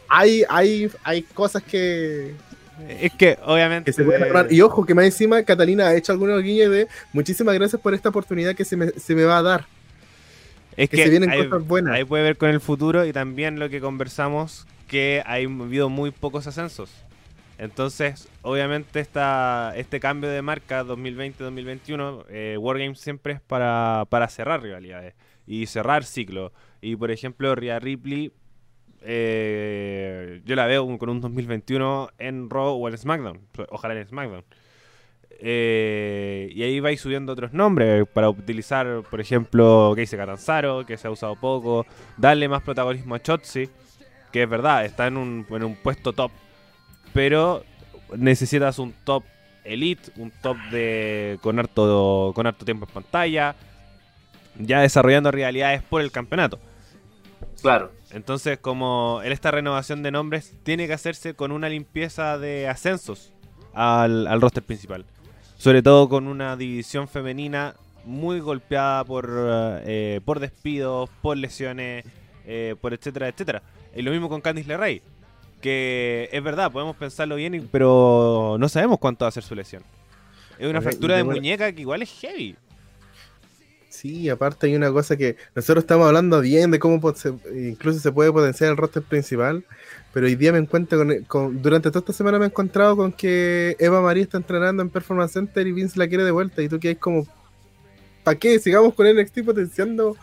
hay, 0.08 0.44
hay, 0.48 0.90
hay 1.04 1.22
cosas 1.22 1.62
que, 1.62 2.35
Es 2.88 3.12
que 3.12 3.38
obviamente. 3.45 3.92
que 3.92 4.03
hablar. 4.03 4.47
Y 4.53 4.61
ojo, 4.61 4.85
que 4.87 4.95
más 4.95 5.05
encima 5.05 5.42
Catalina 5.42 5.88
ha 5.88 5.95
hecho 5.95 6.12
algunos 6.12 6.42
guiños 6.42 6.71
de 6.71 6.88
muchísimas 7.12 7.55
gracias 7.55 7.81
por 7.81 7.95
esta 7.95 8.09
oportunidad 8.11 8.55
que 8.55 8.64
se 8.64 8.77
me, 8.77 8.88
se 8.90 9.14
me 9.14 9.25
va 9.25 9.38
a 9.38 9.42
dar. 9.42 9.66
es 10.77 10.88
Que, 10.88 11.05
se 11.05 11.11
vienen 11.11 11.31
hay- 11.31 11.49
cosas 11.49 11.66
buenas. 11.66 11.95
Ahí 11.95 12.05
puede 12.05 12.23
ver 12.23 12.37
con 12.37 12.51
el 12.51 12.61
futuro 12.61 13.05
y 13.05 13.12
también 13.12 13.59
lo 13.59 13.68
que 13.68 13.81
conversamos, 13.81 14.66
que 14.88 15.23
ha 15.27 15.35
habido 15.35 15.88
muy 15.88 16.11
pocos 16.11 16.47
ascensos. 16.47 16.90
Entonces, 17.59 18.29
obviamente, 18.42 18.99
esta, 18.99 19.73
este 19.77 20.01
cambio 20.01 20.29
de 20.31 20.42
marca 20.42 20.83
2020-2021, 20.85 22.25
eh, 22.29 22.57
Wargames 22.59 22.99
siempre 22.99 23.35
es 23.35 23.40
para, 23.40 24.05
para 24.09 24.29
cerrar 24.29 24.62
rivalidades 24.62 25.14
y 25.47 25.66
cerrar 25.66 26.05
ciclos. 26.05 26.53
Y 26.81 26.97
por 26.97 27.11
ejemplo, 27.11 27.55
Rhea 27.55 27.79
Ripley, 27.79 28.33
eh, 29.05 30.41
yo 30.45 30.55
la 30.55 30.67
veo 30.67 30.99
con 30.99 31.09
un 31.09 31.21
2021 31.21 32.11
en 32.19 32.49
Raw 32.49 32.75
o 32.75 32.88
en 32.88 32.97
SmackDown. 32.97 33.41
Ojalá 33.71 33.99
en 33.99 34.07
SmackDown. 34.07 34.45
Eh, 35.45 36.51
y 36.55 36.62
ahí 36.62 36.79
vais 36.79 37.01
subiendo 37.01 37.33
otros 37.33 37.53
nombres 37.53 38.07
para 38.12 38.31
utilizar, 38.31 39.03
por 39.11 39.21
ejemplo, 39.21 39.93
Casey 39.97 40.17
Catanzaro, 40.17 40.87
que 40.87 40.97
se 40.97 41.09
ha 41.09 41.11
usado 41.11 41.35
poco, 41.35 41.85
darle 42.17 42.49
más 42.49 42.62
protagonismo 42.62 43.17
a 43.17 43.21
Chotzi, 43.21 43.69
que 44.31 44.45
es 44.45 44.49
verdad, 44.49 44.85
está 44.85 45.09
en 45.09 45.17
un, 45.17 45.45
en 45.51 45.65
un 45.65 45.75
puesto 45.75 46.12
top, 46.12 46.31
pero 47.12 47.65
necesitas 48.17 48.79
un 48.79 48.95
top 49.05 49.25
elite, 49.65 50.12
un 50.17 50.31
top 50.31 50.57
de 50.71 51.38
con 51.43 51.59
harto, 51.59 52.31
con 52.37 52.47
harto 52.47 52.65
tiempo 52.65 52.87
en 52.87 52.93
pantalla, 52.93 53.57
ya 54.59 54.81
desarrollando 54.81 55.33
realidades 55.33 55.83
por 55.83 56.03
el 56.03 56.12
campeonato. 56.12 56.61
Claro. 57.62 57.92
Entonces, 58.11 58.59
como 58.59 59.20
en 59.25 59.33
esta 59.33 59.51
renovación 59.51 60.03
de 60.03 60.11
nombres 60.11 60.55
tiene 60.64 60.87
que 60.87 60.92
hacerse 60.92 61.35
con 61.35 61.53
una 61.53 61.68
limpieza 61.68 62.37
de 62.38 62.68
ascensos 62.68 63.33
al, 63.72 64.27
al 64.27 64.40
roster 64.40 64.62
principal. 64.62 65.05
Sobre 65.57 65.83
todo 65.83 66.09
con 66.09 66.27
una 66.27 66.57
división 66.57 67.09
femenina 67.09 67.75
muy 68.05 68.40
golpeada 68.40 69.05
por, 69.05 69.31
eh, 69.85 70.20
por 70.25 70.40
despidos, 70.40 71.09
por 71.22 71.37
lesiones, 71.37 72.05
eh, 72.46 72.75
por 72.81 72.92
etcétera, 72.92 73.29
etcétera. 73.29 73.62
Y 73.94 74.03
lo 74.03 74.11
mismo 74.11 74.29
con 74.29 74.40
Candice 74.40 74.68
LeRae. 74.68 75.03
Que 75.61 76.29
es 76.33 76.42
verdad, 76.42 76.72
podemos 76.72 76.96
pensarlo 76.96 77.37
bien, 77.37 77.55
y- 77.55 77.61
pero 77.61 78.57
no 78.59 78.68
sabemos 78.68 78.98
cuánto 78.98 79.25
va 79.25 79.29
a 79.29 79.33
ser 79.33 79.44
su 79.44 79.55
lesión. 79.55 79.85
Es 80.59 80.66
una 80.68 80.81
fractura 80.83 81.14
de- 81.16 81.22
muñeca 81.37 81.72
que 81.72 81.81
igual 81.83 82.03
es 82.03 82.11
heavy. 82.20 82.57
Sí, 84.03 84.29
aparte 84.29 84.67
hay 84.67 84.75
una 84.75 84.91
cosa 84.91 85.17
que 85.17 85.37
nosotros 85.55 85.85
estamos 85.85 86.09
hablando 86.09 86.41
bien 86.41 86.73
de 86.73 86.81
cómo 86.81 87.01
se- 87.15 87.35
incluso 87.55 88.01
se 88.01 88.11
puede 88.11 88.33
potenciar 88.33 88.71
el 88.73 88.77
roster 88.77 89.01
principal, 89.05 89.65
pero 90.12 90.27
hoy 90.27 90.35
día 90.35 90.51
me 90.51 90.59
encuentro 90.59 90.99
con, 90.99 91.23
con- 91.29 91.62
durante 91.62 91.88
toda 91.88 92.01
esta 92.01 92.12
semana 92.12 92.37
me 92.41 92.47
he 92.47 92.49
encontrado 92.49 92.97
con 92.97 93.12
que 93.12 93.77
Eva 93.79 94.01
María 94.01 94.25
está 94.25 94.38
entrenando 94.38 94.83
en 94.83 94.91
Performance 94.91 95.35
Center 95.35 95.65
y 95.69 95.71
Vince 95.71 96.01
la 96.01 96.09
quiere 96.09 96.25
de 96.25 96.33
vuelta 96.33 96.61
y 96.62 96.69
tú 96.69 96.81
que 96.81 96.91
es 96.91 96.99
como 96.99 97.25
¿para 98.25 98.37
qué? 98.37 98.59
Sigamos 98.59 98.93
con 98.95 99.07
NXT 99.07 99.45
potenciando 99.45 100.17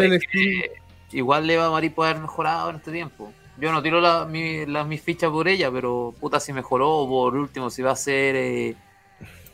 es 0.00 0.10
NXT. 0.10 0.30
que 0.32 0.70
igual 1.12 1.50
Eva 1.50 1.70
Marie 1.70 1.90
puede 1.90 2.12
haber 2.12 2.22
mejorado 2.22 2.70
en 2.70 2.76
este 2.76 2.92
tiempo. 2.92 3.30
Yo 3.58 3.70
no 3.72 3.82
tiro 3.82 4.00
la, 4.00 4.24
mi, 4.24 4.64
la- 4.64 4.84
mis 4.84 5.02
fichas 5.02 5.30
por 5.30 5.48
ella, 5.48 5.70
pero 5.70 6.14
puta 6.18 6.40
si 6.40 6.54
mejoró, 6.54 7.06
por 7.06 7.36
último, 7.36 7.68
si 7.68 7.82
va 7.82 7.90
a 7.90 7.96
ser 7.96 8.36
eh, 8.36 8.74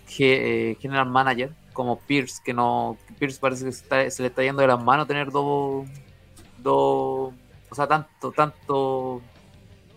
ge- 0.07 0.71
eh, 0.71 0.77
General 0.81 1.09
Manager, 1.11 1.51
como 1.78 2.00
Pierce, 2.00 2.42
que 2.44 2.52
no. 2.52 2.98
Pierce 3.20 3.38
parece 3.38 3.64
que 3.64 3.70
se, 3.70 3.84
está- 3.84 4.10
se 4.10 4.20
le 4.20 4.28
está 4.30 4.42
yendo 4.42 4.60
de 4.60 4.66
las 4.66 4.82
manos 4.82 5.06
tener 5.06 5.30
dos. 5.30 5.86
dos. 6.58 7.32
O 7.70 7.74
sea, 7.74 7.86
tanto, 7.86 8.32
tanto. 8.32 9.22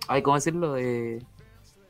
Ay, 0.07 0.21
¿cómo 0.21 0.35
decirlo? 0.35 0.77
Eh, 0.77 1.23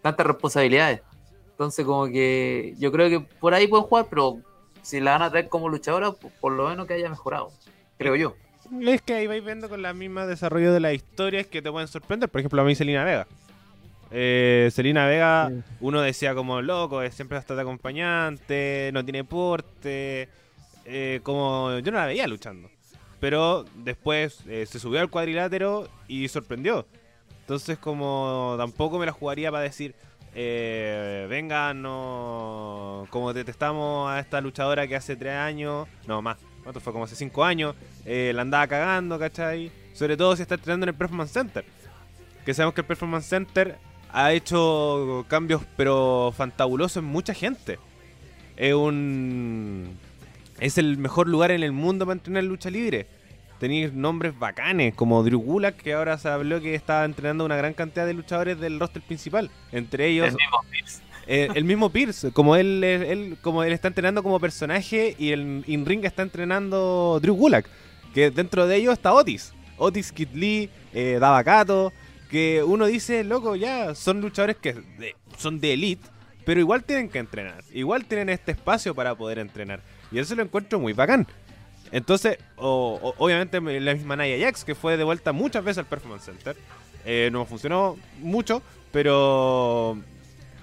tantas 0.02 0.26
responsabilidades. 0.26 1.02
Entonces, 1.50 1.86
como 1.86 2.06
que 2.06 2.74
yo 2.80 2.90
creo 2.94 3.10
que 3.10 3.20
por 3.20 3.54
ahí 3.54 3.68
pueden 3.68 3.86
jugar, 3.86 4.08
pero 4.10 4.38
si 4.82 5.02
la 5.02 5.12
van 5.12 5.24
a 5.24 5.30
traer 5.30 5.50
como 5.50 5.68
luchadora, 5.68 6.14
por, 6.14 6.54
lo 6.54 6.70
menos 6.70 6.88
que 6.88 6.94
haya 6.94 7.10
mejorado, 7.10 7.52
creo 7.98 8.16
yo. 8.16 8.36
Es 8.80 9.02
que 9.02 9.14
ahí 9.14 9.28
vais 9.28 9.44
viendo 9.44 9.68
con 9.68 9.82
la 9.82 9.94
misma 9.94 10.26
desarrollo 10.26 10.72
de 10.72 10.80
las 10.80 10.94
historias 10.94 11.48
que 11.48 11.62
te 11.62 11.70
pueden 11.70 11.90
sorprender. 11.90 12.30
Por 12.30 12.40
ejemplo, 12.40 12.62
a 12.62 12.64
mí 12.64 12.76
Vega. 12.76 13.28
Eh, 14.12 14.70
Vega, 14.76 15.50
Sí. 15.50 15.64
uno 15.80 16.02
decía 16.02 16.36
como 16.36 16.62
loco, 16.62 17.02
eh, 17.02 17.12
siempre 17.12 17.38
está 17.38 17.56
de 17.56 17.62
acompañante, 17.62 18.92
no 18.94 19.04
tiene 19.04 19.24
porte. 19.24 20.30
eh, 20.86 21.20
como 21.24 21.78
yo 21.80 21.92
no 21.92 22.00
la 22.00 22.08
veía 22.08 22.28
luchando. 22.28 22.70
Pero 23.20 23.66
después 23.76 24.40
eh, 24.48 24.66
se 24.66 24.80
subió 24.80 25.00
al 25.00 25.10
cuadrilátero 25.12 25.88
y 26.08 26.28
sorprendió. 26.28 26.88
Entonces 27.42 27.78
como 27.78 28.56
tampoco 28.58 28.98
me 28.98 29.06
la 29.06 29.12
jugaría 29.12 29.52
para 29.52 29.64
decir, 29.64 29.94
eh, 30.34 31.28
venga, 31.30 31.74
no... 31.76 33.06
Como 33.12 33.32
detestamos 33.34 34.10
a 34.10 34.20
esta 34.20 34.42
luchadora 34.42 34.88
que 34.88 34.96
hace 34.96 35.16
tres 35.16 35.34
años, 35.36 35.88
no 36.08 36.22
más, 36.22 36.38
¿cuánto 36.64 36.80
fue? 36.80 36.92
Como 36.94 37.06
hace 37.06 37.16
cinco 37.16 37.44
años, 37.44 37.76
eh, 38.06 38.32
la 38.34 38.42
andaba 38.42 38.66
cagando, 38.68 39.20
¿cachai? 39.20 39.72
Sobre 39.94 40.18
todo 40.18 40.36
si 40.36 40.42
está 40.42 40.56
entrenando 40.56 40.86
en 40.86 40.90
el 40.90 40.96
Performance 40.96 41.32
Center. 41.32 41.64
Que 42.46 42.54
sabemos 42.56 42.74
que 42.74 42.82
el 42.82 42.88
Performance 42.88 43.28
Center 43.28 43.78
ha 44.14 44.34
hecho 44.34 45.26
cambios 45.28 45.62
pero 45.78 46.34
fantabulosos 46.36 46.98
en 46.98 47.06
mucha 47.06 47.34
gente. 47.34 47.80
Es 48.58 48.74
un... 48.74 49.98
Es 50.60 50.78
el 50.78 50.98
mejor 50.98 51.28
lugar 51.28 51.52
en 51.52 51.64
el 51.64 51.72
mundo 51.72 52.06
para 52.06 52.14
entrenar 52.14 52.44
lucha 52.44 52.70
libre. 52.70 53.08
Tenéis 53.60 53.94
nombres 53.94 54.38
bacanes, 54.38 54.94
como 54.96 55.24
Drew 55.24 55.40
Gulak, 55.40 55.76
que 55.78 55.94
ahora 55.94 56.18
se 56.18 56.30
habló 56.30 56.62
que 56.62 56.74
estaba 56.76 57.06
entrenando 57.06 57.46
una 57.46 57.56
gran 57.56 57.74
cantidad 57.74 58.06
de 58.06 58.14
luchadores 58.14 58.60
del 58.60 58.80
roster 58.80 59.02
principal. 59.02 59.50
Entre 59.72 60.08
ellos, 60.08 60.28
El 60.28 60.34
mismo 60.36 60.60
Pierce. 60.70 61.02
eh, 61.28 61.48
el 61.54 61.64
mismo 61.64 61.90
Pierce, 61.92 62.32
como 62.32 62.56
él, 62.56 62.84
él, 62.84 63.38
como 63.42 63.64
él 63.64 63.72
está 63.74 63.88
entrenando 63.88 64.24
como 64.24 64.40
personaje 64.40 65.16
y 65.18 65.32
el 65.32 65.64
in 65.68 65.86
ring 65.86 66.04
está 66.06 66.24
entrenando 66.24 67.20
Drew 67.22 67.36
Gulak, 67.36 67.68
que 68.14 68.30
dentro 68.32 68.66
de 68.68 68.78
ellos 68.78 68.94
está 68.94 69.14
Otis, 69.14 69.54
Otis 69.78 70.12
Kid 70.12 70.30
Lee, 70.34 70.70
eh, 70.94 71.18
Dava 71.20 71.44
Kato, 71.44 71.94
que 72.32 72.64
uno 72.66 72.86
dice, 72.88 73.24
loco, 73.24 73.56
ya 73.56 73.94
son 73.94 74.22
luchadores 74.22 74.56
que 74.56 74.82
son 75.38 75.60
de 75.60 75.74
elite, 75.74 76.08
pero 76.46 76.60
igual 76.62 76.84
tienen 76.84 77.10
que 77.10 77.20
entrenar, 77.20 77.64
igual 77.74 78.06
tienen 78.06 78.30
este 78.30 78.54
espacio 78.54 78.96
para 78.96 79.14
poder 79.16 79.38
entrenar 79.38 79.82
y 80.12 80.18
eso 80.20 80.34
lo 80.34 80.42
encuentro 80.42 80.80
muy 80.80 80.94
bacán. 80.94 81.28
Entonces, 81.92 82.38
o- 82.56 82.98
o- 83.02 83.16
obviamente 83.24 83.60
la 83.82 83.94
misma 83.94 84.16
Nia 84.16 84.40
Jax, 84.40 84.64
que 84.64 84.74
fue 84.76 84.96
de 84.96 85.04
vuelta 85.04 85.34
muchas 85.34 85.64
veces 85.64 85.80
al 85.80 85.86
Performance 85.88 86.24
Center, 86.26 86.56
eh, 87.06 87.30
no 87.34 87.46
funcionó 87.46 87.98
mucho, 88.20 88.62
pero 88.94 89.98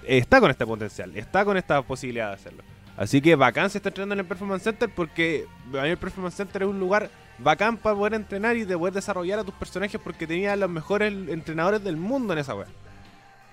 está 0.07 0.39
con 0.39 0.49
este 0.49 0.65
potencial, 0.65 1.15
está 1.15 1.45
con 1.45 1.55
esta 1.55 1.81
posibilidad 1.83 2.29
de 2.29 2.33
hacerlo. 2.33 2.63
Así 2.97 3.21
que 3.21 3.35
bacán 3.35 3.69
se 3.69 3.77
está 3.77 3.89
entrenando 3.89 4.13
en 4.13 4.19
el 4.21 4.25
Performance 4.25 4.63
Center 4.63 4.89
porque 4.93 5.45
a 5.77 5.83
mí 5.83 5.89
el 5.89 5.97
Performance 5.97 6.35
Center 6.35 6.63
es 6.63 6.67
un 6.67 6.79
lugar 6.79 7.09
bacán 7.41 7.77
para 7.77 7.95
poder 7.95 8.13
entrenar 8.13 8.57
y 8.57 8.65
de 8.65 8.77
poder 8.77 8.93
desarrollar 8.93 9.39
a 9.39 9.43
tus 9.43 9.53
personajes 9.53 9.99
porque 10.03 10.27
tenía 10.27 10.55
los 10.55 10.69
mejores 10.69 11.13
entrenadores 11.29 11.83
del 11.83 11.97
mundo 11.97 12.33
en 12.33 12.39
esa 12.39 12.55
web. 12.55 12.67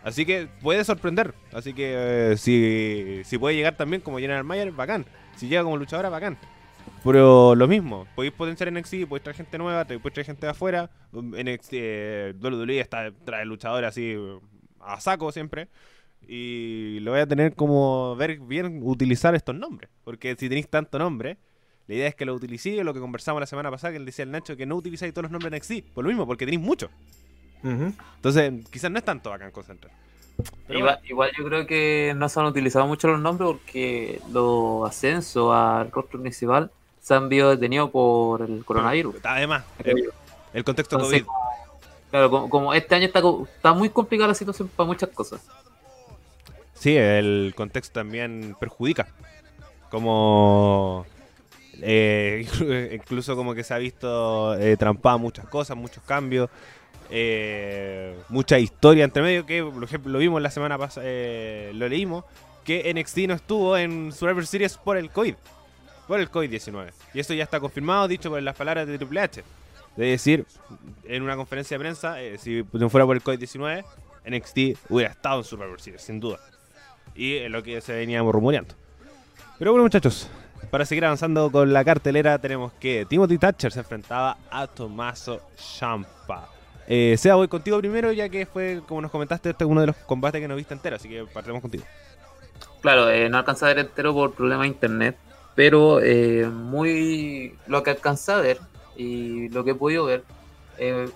Así 0.02 0.24
que 0.24 0.48
puede 0.62 0.84
sorprender. 0.84 1.34
Así 1.52 1.74
que 1.74 2.32
eh, 2.32 2.36
si, 2.36 3.22
si 3.24 3.38
puede 3.38 3.56
llegar 3.56 3.76
también 3.76 4.00
como 4.00 4.18
General 4.18 4.44
Mayer, 4.44 4.70
bacán. 4.70 5.04
Si 5.36 5.48
llega 5.48 5.64
como 5.64 5.76
luchadora, 5.76 6.08
bacán. 6.08 6.38
Pero 7.02 7.54
lo 7.54 7.68
mismo, 7.68 8.06
podéis 8.14 8.32
potenciar 8.32 8.68
en 8.68 8.74
NXT, 8.74 9.06
podéis 9.08 9.22
traer 9.22 9.36
gente 9.36 9.58
nueva, 9.58 9.84
podéis 9.84 10.02
traer 10.02 10.26
gente 10.26 10.46
de 10.46 10.50
afuera. 10.50 10.90
NXT, 11.12 11.70
eh, 11.72 12.34
WWE 12.40 12.80
está 12.80 13.10
trae 13.24 13.44
luchadores 13.44 13.88
así 13.88 14.16
a 14.80 15.00
saco 15.00 15.32
siempre. 15.32 15.68
Y 16.28 16.98
lo 17.00 17.12
voy 17.12 17.20
a 17.20 17.26
tener 17.26 17.54
como 17.54 18.16
ver 18.16 18.38
bien 18.40 18.80
utilizar 18.82 19.34
estos 19.34 19.54
nombres. 19.54 19.90
Porque 20.04 20.36
si 20.38 20.48
tenéis 20.48 20.68
tanto 20.68 20.98
nombre, 20.98 21.38
la 21.88 21.94
idea 21.94 22.08
es 22.08 22.14
que 22.14 22.24
lo 22.24 22.34
utilicéis, 22.34 22.82
lo 22.82 22.92
que 22.92 23.00
conversamos 23.00 23.40
la 23.40 23.46
semana 23.46 23.70
pasada, 23.70 23.92
que 23.92 23.98
él 23.98 24.04
decía 24.04 24.24
el 24.24 24.30
Nacho, 24.30 24.56
que 24.56 24.66
no 24.66 24.74
utilizáis 24.76 25.12
todos 25.12 25.24
los 25.24 25.32
nombres 25.32 25.52
en 25.52 25.58
NXT. 25.58 25.94
Por 25.94 26.04
lo 26.04 26.08
mismo, 26.08 26.26
porque 26.26 26.44
tenéis 26.44 26.62
muchos. 26.62 26.90
Entonces, 27.62 28.52
quizás 28.70 28.90
no 28.90 28.98
es 28.98 29.04
tanto 29.04 29.30
bacán 29.30 29.50
concentrar. 29.50 29.92
Pero 30.66 30.78
Igual, 30.78 31.00
igual 31.04 31.30
yo 31.36 31.44
creo 31.44 31.66
que 31.66 32.12
no 32.16 32.28
se 32.28 32.38
han 32.38 32.46
utilizado 32.46 32.86
mucho 32.86 33.08
los 33.08 33.20
nombres 33.20 33.50
porque 33.52 34.20
los 34.30 34.88
ascensos 34.88 35.54
al 35.54 35.90
rostro 35.90 36.20
principal 36.20 36.70
se 37.00 37.14
han 37.14 37.28
visto 37.28 37.50
detenidos 37.50 37.90
por 37.90 38.42
el 38.42 38.64
coronavirus. 38.64 39.16
Además, 39.22 39.64
el, 39.82 40.10
el 40.52 40.64
contexto 40.64 40.96
Entonces, 40.96 41.22
COVID. 41.22 41.32
Claro, 42.10 42.30
como, 42.30 42.50
como 42.50 42.74
este 42.74 42.94
año 42.94 43.06
está, 43.06 43.20
está 43.54 43.72
muy 43.72 43.90
complicada 43.90 44.28
la 44.28 44.34
situación 44.34 44.68
para 44.68 44.86
muchas 44.86 45.08
cosas. 45.10 45.40
Sí, 46.74 46.96
el 46.96 47.54
contexto 47.56 48.00
también 48.00 48.56
perjudica. 48.60 49.08
Como. 49.90 51.06
Eh, 51.82 52.46
incluso 52.94 53.36
como 53.36 53.54
que 53.54 53.64
se 53.64 53.74
ha 53.74 53.78
visto 53.78 54.54
eh, 54.58 54.76
trampada 54.76 55.16
muchas 55.16 55.46
cosas, 55.46 55.76
muchos 55.76 56.02
cambios. 56.04 56.48
eh, 57.10 58.16
mucha 58.28 58.58
historia 58.58 59.04
entre 59.04 59.22
medio 59.22 59.46
que 59.46 59.62
por 59.62 59.84
ejemplo 59.84 60.10
lo 60.12 60.18
vimos 60.18 60.42
la 60.42 60.50
semana 60.50 60.76
pasada 60.76 61.06
lo 61.72 61.88
leímos 61.88 62.24
que 62.64 62.92
NXT 62.92 63.18
no 63.28 63.34
estuvo 63.34 63.76
en 63.76 64.10
Survivor 64.12 64.44
Series 64.44 64.76
por 64.76 64.96
el 64.96 65.10
COVID 65.10 65.34
por 66.08 66.20
el 66.20 66.30
COVID-19 66.30 66.92
y 67.14 67.20
eso 67.20 67.34
ya 67.34 67.44
está 67.44 67.60
confirmado 67.60 68.08
dicho 68.08 68.30
por 68.30 68.42
las 68.42 68.56
palabras 68.56 68.86
de 68.86 68.98
Triple 68.98 69.20
H. 69.20 69.44
De 69.96 70.06
decir 70.06 70.44
en 71.04 71.22
una 71.22 71.36
conferencia 71.36 71.76
de 71.76 71.80
prensa 71.80 72.20
eh, 72.20 72.36
si 72.38 72.64
no 72.72 72.90
fuera 72.90 73.06
por 73.06 73.16
el 73.16 73.22
COVID-19 73.22 73.84
NXT 74.28 74.90
hubiera 74.90 75.12
estado 75.12 75.38
en 75.38 75.44
Survivor 75.44 75.80
Series 75.80 76.02
sin 76.02 76.20
duda. 76.20 76.40
Y 77.14 77.36
es 77.36 77.50
lo 77.50 77.62
que 77.62 77.80
se 77.80 77.92
veníamos 77.92 78.34
rumoreando 78.34 78.74
pero 79.58 79.72
bueno 79.72 79.84
muchachos 79.84 80.28
para 80.70 80.84
seguir 80.84 81.04
avanzando 81.04 81.50
con 81.50 81.72
la 81.72 81.84
cartelera 81.84 82.38
tenemos 82.38 82.72
que 82.74 83.06
Timothy 83.06 83.38
Thatcher 83.38 83.72
se 83.72 83.80
enfrentaba 83.80 84.36
a 84.50 84.66
Tommaso 84.66 85.40
Ciampa 85.56 86.48
eh, 86.86 87.16
Sea, 87.18 87.34
voy 87.34 87.48
contigo 87.48 87.78
primero, 87.78 88.12
ya 88.12 88.28
que 88.28 88.46
fue, 88.46 88.80
como 88.86 89.00
nos 89.00 89.10
comentaste, 89.10 89.50
este 89.50 89.64
es 89.64 89.70
uno 89.70 89.80
de 89.80 89.88
los 89.88 89.96
combates 89.96 90.40
que 90.40 90.48
no 90.48 90.56
viste 90.56 90.74
entero, 90.74 90.96
así 90.96 91.08
que 91.08 91.24
partemos 91.24 91.60
contigo. 91.60 91.84
Claro, 92.80 93.10
eh, 93.10 93.28
no 93.28 93.38
alcanza 93.38 93.66
a 93.66 93.68
ver 93.70 93.80
entero 93.80 94.14
por 94.14 94.34
problemas 94.34 94.62
de 94.62 94.68
internet, 94.68 95.16
pero 95.54 96.00
eh, 96.00 96.46
muy 96.46 97.58
lo 97.66 97.82
que 97.82 97.90
alcanza 97.90 98.36
a 98.36 98.40
ver 98.40 98.60
y 98.96 99.48
lo 99.48 99.64
que 99.64 99.72
he 99.72 99.74
podido 99.74 100.04
ver, 100.04 100.22
eh, 100.78 101.08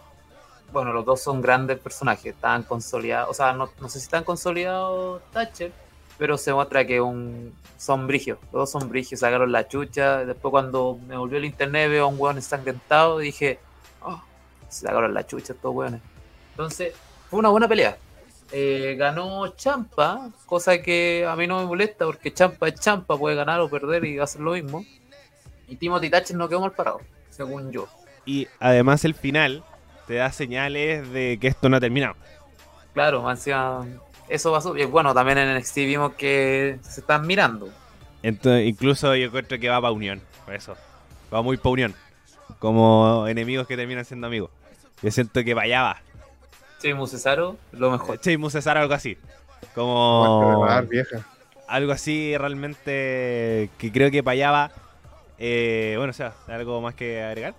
bueno, 0.73 0.93
los 0.93 1.05
dos 1.05 1.21
son 1.21 1.41
grandes 1.41 1.79
personajes, 1.79 2.35
están 2.35 2.65
consolidados, 2.65 3.31
o 3.31 3.35
sea, 3.35 3.53
no, 3.53 3.71
no 3.81 3.89
sé 3.89 4.01
si 4.01 4.05
están 4.05 4.25
consolidados 4.25 5.23
Thatcher, 5.33 5.73
pero 6.21 6.37
se 6.37 6.53
muestra 6.53 6.87
que 6.87 7.01
un, 7.01 7.55
son 7.79 8.07
brigios, 8.07 8.37
los 8.53 8.53
dos 8.53 8.71
son 8.71 8.91
brigios, 8.91 9.21
sacaron 9.21 9.51
la 9.51 9.67
chucha, 9.67 10.27
después 10.27 10.51
cuando 10.51 11.01
me 11.09 11.17
volvió 11.17 11.39
el 11.39 11.47
internet 11.47 11.89
veo 11.89 12.05
a 12.05 12.09
un 12.09 12.21
hueón 12.21 12.37
ensangrentado 12.37 13.23
y 13.23 13.27
dije, 13.27 13.59
oh, 14.03 14.23
se 14.69 14.83
sacaron 14.83 15.15
la 15.15 15.27
chucha 15.27 15.55
estos 15.55 15.75
hueones. 15.75 16.03
Entonces, 16.51 16.93
fue 17.31 17.39
una 17.39 17.49
buena 17.49 17.67
pelea. 17.67 17.97
Eh, 18.53 18.97
ganó 18.99 19.49
Champa, 19.57 20.29
cosa 20.45 20.83
que 20.83 21.25
a 21.27 21.35
mí 21.37 21.47
no 21.47 21.59
me 21.61 21.65
molesta 21.65 22.05
porque 22.05 22.35
Champa 22.35 22.69
es 22.69 22.75
Champa, 22.75 23.17
puede 23.17 23.35
ganar 23.35 23.59
o 23.61 23.71
perder 23.71 24.05
y 24.05 24.17
va 24.17 24.25
a 24.25 24.25
hacer 24.25 24.43
lo 24.43 24.53
mismo. 24.53 24.85
Y 25.69 25.77
Timothy 25.77 26.11
Thatcher 26.11 26.37
no 26.37 26.51
quedó 26.51 26.61
mal 26.61 26.73
parado, 26.73 27.01
según 27.31 27.73
yo. 27.73 27.89
Y 28.27 28.47
además 28.59 29.07
el 29.07 29.15
final 29.15 29.65
te 30.07 30.17
da 30.17 30.31
señales 30.33 31.11
de 31.13 31.39
que 31.41 31.49
esto 31.49 31.71
no 31.71 31.79
ha 31.79 31.81
terminado. 31.81 32.15
Claro, 32.93 33.31
encima, 33.31 33.87
eso 34.31 34.53
pasó. 34.53 34.77
Y 34.77 34.85
bueno, 34.85 35.13
también 35.13 35.39
en 35.39 35.57
NXT 35.57 35.77
vimos 35.77 36.13
que 36.15 36.79
se 36.83 37.01
están 37.01 37.27
mirando. 37.27 37.69
Entonces, 38.23 38.67
incluso 38.67 39.15
yo 39.17 39.27
encuentro 39.27 39.59
que 39.59 39.69
va 39.69 39.81
para 39.81 39.93
unión, 39.93 40.21
por 40.45 40.55
eso. 40.55 40.77
Va 41.33 41.43
muy 41.43 41.57
para 41.57 41.71
unión. 41.71 41.95
Como 42.59 43.27
enemigos 43.29 43.67
que 43.67 43.77
terminan 43.77 44.05
siendo 44.05 44.27
amigos. 44.27 44.51
Yo 45.03 45.11
siento 45.11 45.43
que 45.43 45.53
allá 45.53 45.83
va. 45.83 46.03
Chimo 46.81 47.07
Cesaro, 47.07 47.57
lo 47.73 47.91
mejor. 47.91 48.21
Sheamus 48.21 48.53
Cesar 48.53 48.79
algo 48.79 48.95
así. 48.95 49.19
Como 49.75 50.61
mar, 50.61 50.87
vieja. 50.87 51.27
algo 51.69 51.93
así 51.93 52.37
realmente 52.39 53.71
que 53.79 53.93
creo 53.93 54.11
que 54.11 54.23
para 54.23 54.33
allá 54.33 54.51
va. 54.51 54.71
Eh, 55.39 55.95
bueno, 55.97 56.11
o 56.11 56.15
sea, 56.15 56.35
¿algo 56.49 56.81
más 56.81 56.95
que 56.95 57.23
agregar? 57.23 57.55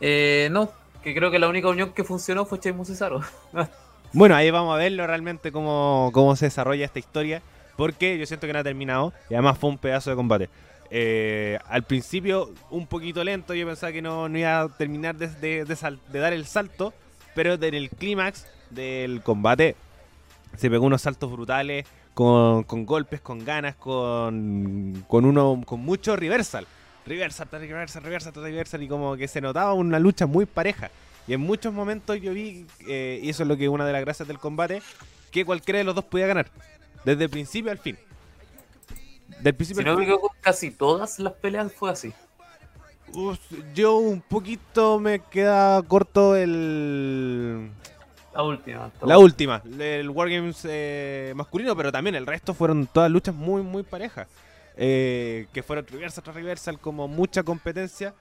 Eh, 0.00 0.48
no, 0.50 0.70
que 1.02 1.14
creo 1.14 1.30
que 1.30 1.38
la 1.38 1.48
única 1.48 1.68
unión 1.68 1.92
que 1.92 2.04
funcionó 2.04 2.44
fue 2.44 2.60
Chimo 2.60 2.84
Cesaro. 2.84 3.20
Bueno, 4.12 4.34
ahí 4.34 4.50
vamos 4.50 4.74
a 4.74 4.78
verlo 4.78 5.06
realmente 5.06 5.52
cómo, 5.52 6.10
cómo 6.12 6.36
se 6.36 6.46
desarrolla 6.46 6.84
esta 6.84 6.98
historia. 6.98 7.42
Porque 7.76 8.18
yo 8.18 8.26
siento 8.26 8.46
que 8.46 8.52
no 8.52 8.58
ha 8.58 8.64
terminado. 8.64 9.12
Y 9.28 9.34
además 9.34 9.58
fue 9.58 9.70
un 9.70 9.78
pedazo 9.78 10.10
de 10.10 10.16
combate. 10.16 10.48
Eh, 10.90 11.58
al 11.68 11.82
principio 11.82 12.52
un 12.70 12.86
poquito 12.86 13.22
lento. 13.22 13.54
Yo 13.54 13.66
pensaba 13.66 13.92
que 13.92 14.02
no, 14.02 14.28
no 14.28 14.38
iba 14.38 14.60
a 14.60 14.68
terminar 14.68 15.16
de, 15.16 15.64
dar 16.12 16.32
el 16.32 16.46
salto. 16.46 16.94
Pero 17.34 17.54
en 17.54 17.74
el 17.74 17.90
clímax 17.90 18.46
del 18.70 19.22
combate 19.22 19.76
se 20.56 20.70
pegó 20.70 20.86
unos 20.86 21.02
saltos 21.02 21.30
brutales. 21.30 21.86
Con, 22.14 22.62
con 22.62 22.86
golpes, 22.86 23.20
con 23.20 23.44
ganas, 23.44 23.74
con, 23.74 25.04
con 25.06 25.26
uno 25.26 25.60
con 25.66 25.80
mucho 25.80 26.16
reversal. 26.16 26.66
Reversal, 27.04 27.46
reversal, 27.50 28.02
reversal, 28.02 28.32
reversal. 28.34 28.82
Y 28.82 28.88
como 28.88 29.16
que 29.16 29.28
se 29.28 29.42
notaba 29.42 29.74
una 29.74 29.98
lucha 29.98 30.24
muy 30.24 30.46
pareja. 30.46 30.90
Y 31.26 31.34
en 31.34 31.40
muchos 31.40 31.72
momentos 31.72 32.20
yo 32.20 32.32
vi, 32.32 32.66
eh, 32.86 33.20
y 33.22 33.30
eso 33.30 33.42
es 33.42 33.48
lo 33.48 33.56
que 33.56 33.68
una 33.68 33.84
de 33.86 33.92
las 33.92 34.00
gracias 34.02 34.28
del 34.28 34.38
combate, 34.38 34.80
que 35.30 35.44
cualquiera 35.44 35.78
de 35.78 35.84
los 35.84 35.94
dos 35.94 36.04
podía 36.04 36.26
ganar. 36.26 36.50
Desde 37.04 37.24
el 37.24 37.30
principio 37.30 37.70
al 37.70 37.78
fin. 37.78 37.98
Del 39.40 39.54
principio 39.54 39.82
Si 39.82 39.88
al 39.88 39.94
no 39.94 39.98
me 40.00 40.04
fin. 40.06 40.14
equivoco, 40.14 40.34
casi 40.40 40.70
todas 40.70 41.18
las 41.18 41.32
peleas 41.34 41.72
fue 41.72 41.90
así. 41.90 42.12
Uf, 43.12 43.38
yo 43.74 43.96
un 43.96 44.20
poquito 44.20 44.98
me 44.98 45.20
queda 45.20 45.82
corto 45.82 46.36
el. 46.36 47.70
La 48.34 48.42
última. 48.42 48.90
La 49.02 49.18
última, 49.18 49.62
el 49.78 50.10
Wargames 50.10 50.60
eh, 50.68 51.32
masculino, 51.34 51.74
pero 51.74 51.90
también 51.90 52.14
el 52.16 52.26
resto 52.26 52.52
fueron 52.52 52.86
todas 52.86 53.10
luchas 53.10 53.34
muy, 53.34 53.62
muy 53.62 53.82
parejas. 53.82 54.28
Eh, 54.76 55.46
que 55.54 55.62
fueron 55.62 55.86
reversal 55.86 56.22
tras 56.22 56.36
reversal, 56.36 56.78
como 56.78 57.08
mucha 57.08 57.42
competencia. 57.42 58.14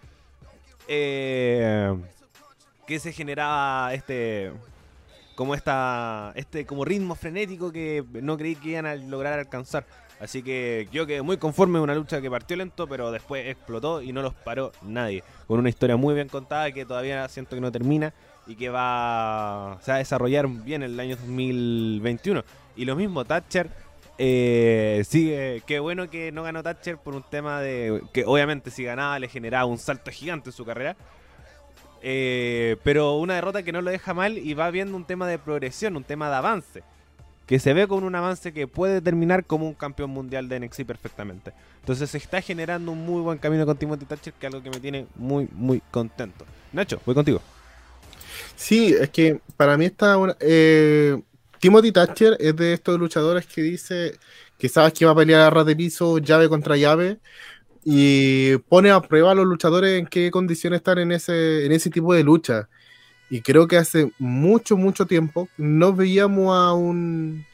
Eh, 0.88 1.94
que 2.86 3.00
se 3.00 3.12
generaba 3.12 3.94
este. 3.94 4.52
Como 5.36 5.54
esta. 5.54 6.32
Este 6.36 6.66
como 6.66 6.86
ritmo 6.86 7.16
frenético 7.16 7.72
que 7.72 8.04
no 8.22 8.38
creí 8.38 8.56
que 8.56 8.70
iban 8.70 8.86
a 8.86 8.96
lograr 8.96 9.40
alcanzar. 9.40 9.86
Así 10.20 10.42
que 10.42 10.88
yo 10.94 11.06
quedé 11.06 11.22
muy 11.22 11.38
conforme 11.38 11.80
una 11.80 11.94
lucha 11.94 12.22
que 12.22 12.32
partió 12.32 12.56
lento, 12.56 12.88
pero 12.88 13.12
después 13.12 13.46
explotó 13.48 14.02
y 14.02 14.14
no 14.14 14.22
los 14.22 14.34
paró 14.34 14.72
nadie. 14.82 15.24
Con 15.46 15.60
una 15.60 15.68
historia 15.68 15.98
muy 15.98 16.14
bien 16.14 16.30
contada 16.30 16.72
que 16.72 16.86
todavía 16.86 17.28
siento 17.28 17.56
que 17.56 17.62
no 17.62 17.72
termina 17.72 18.14
y 18.48 18.56
que 18.56 18.70
va 18.70 19.78
se 19.82 19.92
va 19.92 19.96
a 19.96 20.00
desarrollar 20.00 20.48
bien 20.48 20.84
en 20.84 20.92
el 20.92 21.00
año 21.00 21.18
2021. 21.18 22.44
Y 22.78 22.86
lo 22.86 22.96
mismo, 22.96 23.26
Thatcher 23.26 23.70
eh, 24.18 25.04
sigue. 25.08 25.62
Qué 25.66 25.80
bueno 25.80 26.10
que 26.10 26.32
no 26.32 26.44
ganó 26.44 26.64
Thatcher 26.64 26.98
por 26.98 27.16
un 27.16 27.24
tema 27.24 27.62
de. 27.62 28.02
que 28.14 28.24
obviamente 28.26 28.72
si 28.72 28.84
ganaba 28.84 29.20
le 29.20 29.28
generaba 29.28 29.66
un 29.66 29.78
salto 29.78 30.12
gigante 30.12 30.50
en 30.50 30.54
su 30.54 30.66
carrera. 30.66 30.96
Eh, 32.08 32.78
pero 32.84 33.16
una 33.16 33.34
derrota 33.34 33.64
que 33.64 33.72
no 33.72 33.82
lo 33.82 33.90
deja 33.90 34.14
mal 34.14 34.38
y 34.38 34.54
va 34.54 34.70
viendo 34.70 34.96
un 34.96 35.06
tema 35.06 35.28
de 35.28 35.40
progresión, 35.40 35.98
un 35.98 36.04
tema 36.04 36.30
de 36.30 36.36
avance. 36.36 36.84
Que 37.48 37.58
se 37.58 37.74
ve 37.74 37.88
con 37.88 38.04
un 38.04 38.14
avance 38.14 38.54
que 38.54 38.68
puede 38.68 39.02
terminar 39.02 39.44
como 39.44 39.68
un 39.68 39.74
campeón 39.74 40.12
mundial 40.12 40.48
de 40.48 40.60
NXT 40.60 40.84
perfectamente. 40.84 41.52
Entonces 41.80 42.12
se 42.12 42.20
está 42.20 42.42
generando 42.42 42.92
un 42.92 43.04
muy 43.04 43.24
buen 43.24 43.40
camino 43.40 43.66
con 43.66 43.76
Timothy 43.76 44.06
Thatcher, 44.06 44.34
que 44.34 44.46
es 44.46 44.54
algo 44.54 44.64
que 44.64 44.70
me 44.70 44.80
tiene 44.80 45.08
muy, 45.16 45.48
muy 45.52 45.82
contento. 45.90 46.46
Nacho, 46.74 47.02
voy 47.08 47.16
contigo. 47.16 47.42
Sí, 48.56 48.96
es 49.00 49.10
que 49.10 49.40
para 49.58 49.76
mí 49.76 49.86
está 49.86 50.18
una, 50.18 50.38
eh, 50.40 51.20
Timothy 51.60 51.92
Thatcher 51.92 52.38
es 52.40 52.56
de 52.56 52.74
estos 52.74 53.00
luchadores 53.00 53.48
que 53.48 53.64
dice 53.64 54.20
que 54.60 54.70
sabes 54.70 54.94
que 54.94 55.06
va 55.06 55.14
a 55.14 55.16
pelear 55.16 55.42
a 55.42 55.50
ras 55.50 55.66
de 55.66 55.76
piso, 55.76 56.20
llave 56.20 56.48
contra 56.50 56.78
llave, 56.78 57.18
y 57.86 58.58
pone 58.68 58.90
a 58.90 59.00
prueba 59.00 59.32
a 59.32 59.36
los 59.36 59.46
luchadores 59.46 60.00
en 60.00 60.08
qué 60.08 60.32
condiciones 60.32 60.78
están 60.80 60.98
en 60.98 61.12
ese, 61.12 61.66
en 61.66 61.72
ese 61.72 61.90
tipo 61.92 62.14
de 62.14 62.24
lucha. 62.24 62.68
Y 63.30 63.42
creo 63.42 63.68
que 63.68 63.78
hace 63.78 64.12
mucho, 64.20 64.76
mucho 64.76 65.06
tiempo 65.06 65.48
no 65.58 65.94
veíamos 65.94 66.56
a 66.56 66.74
un 66.74 67.46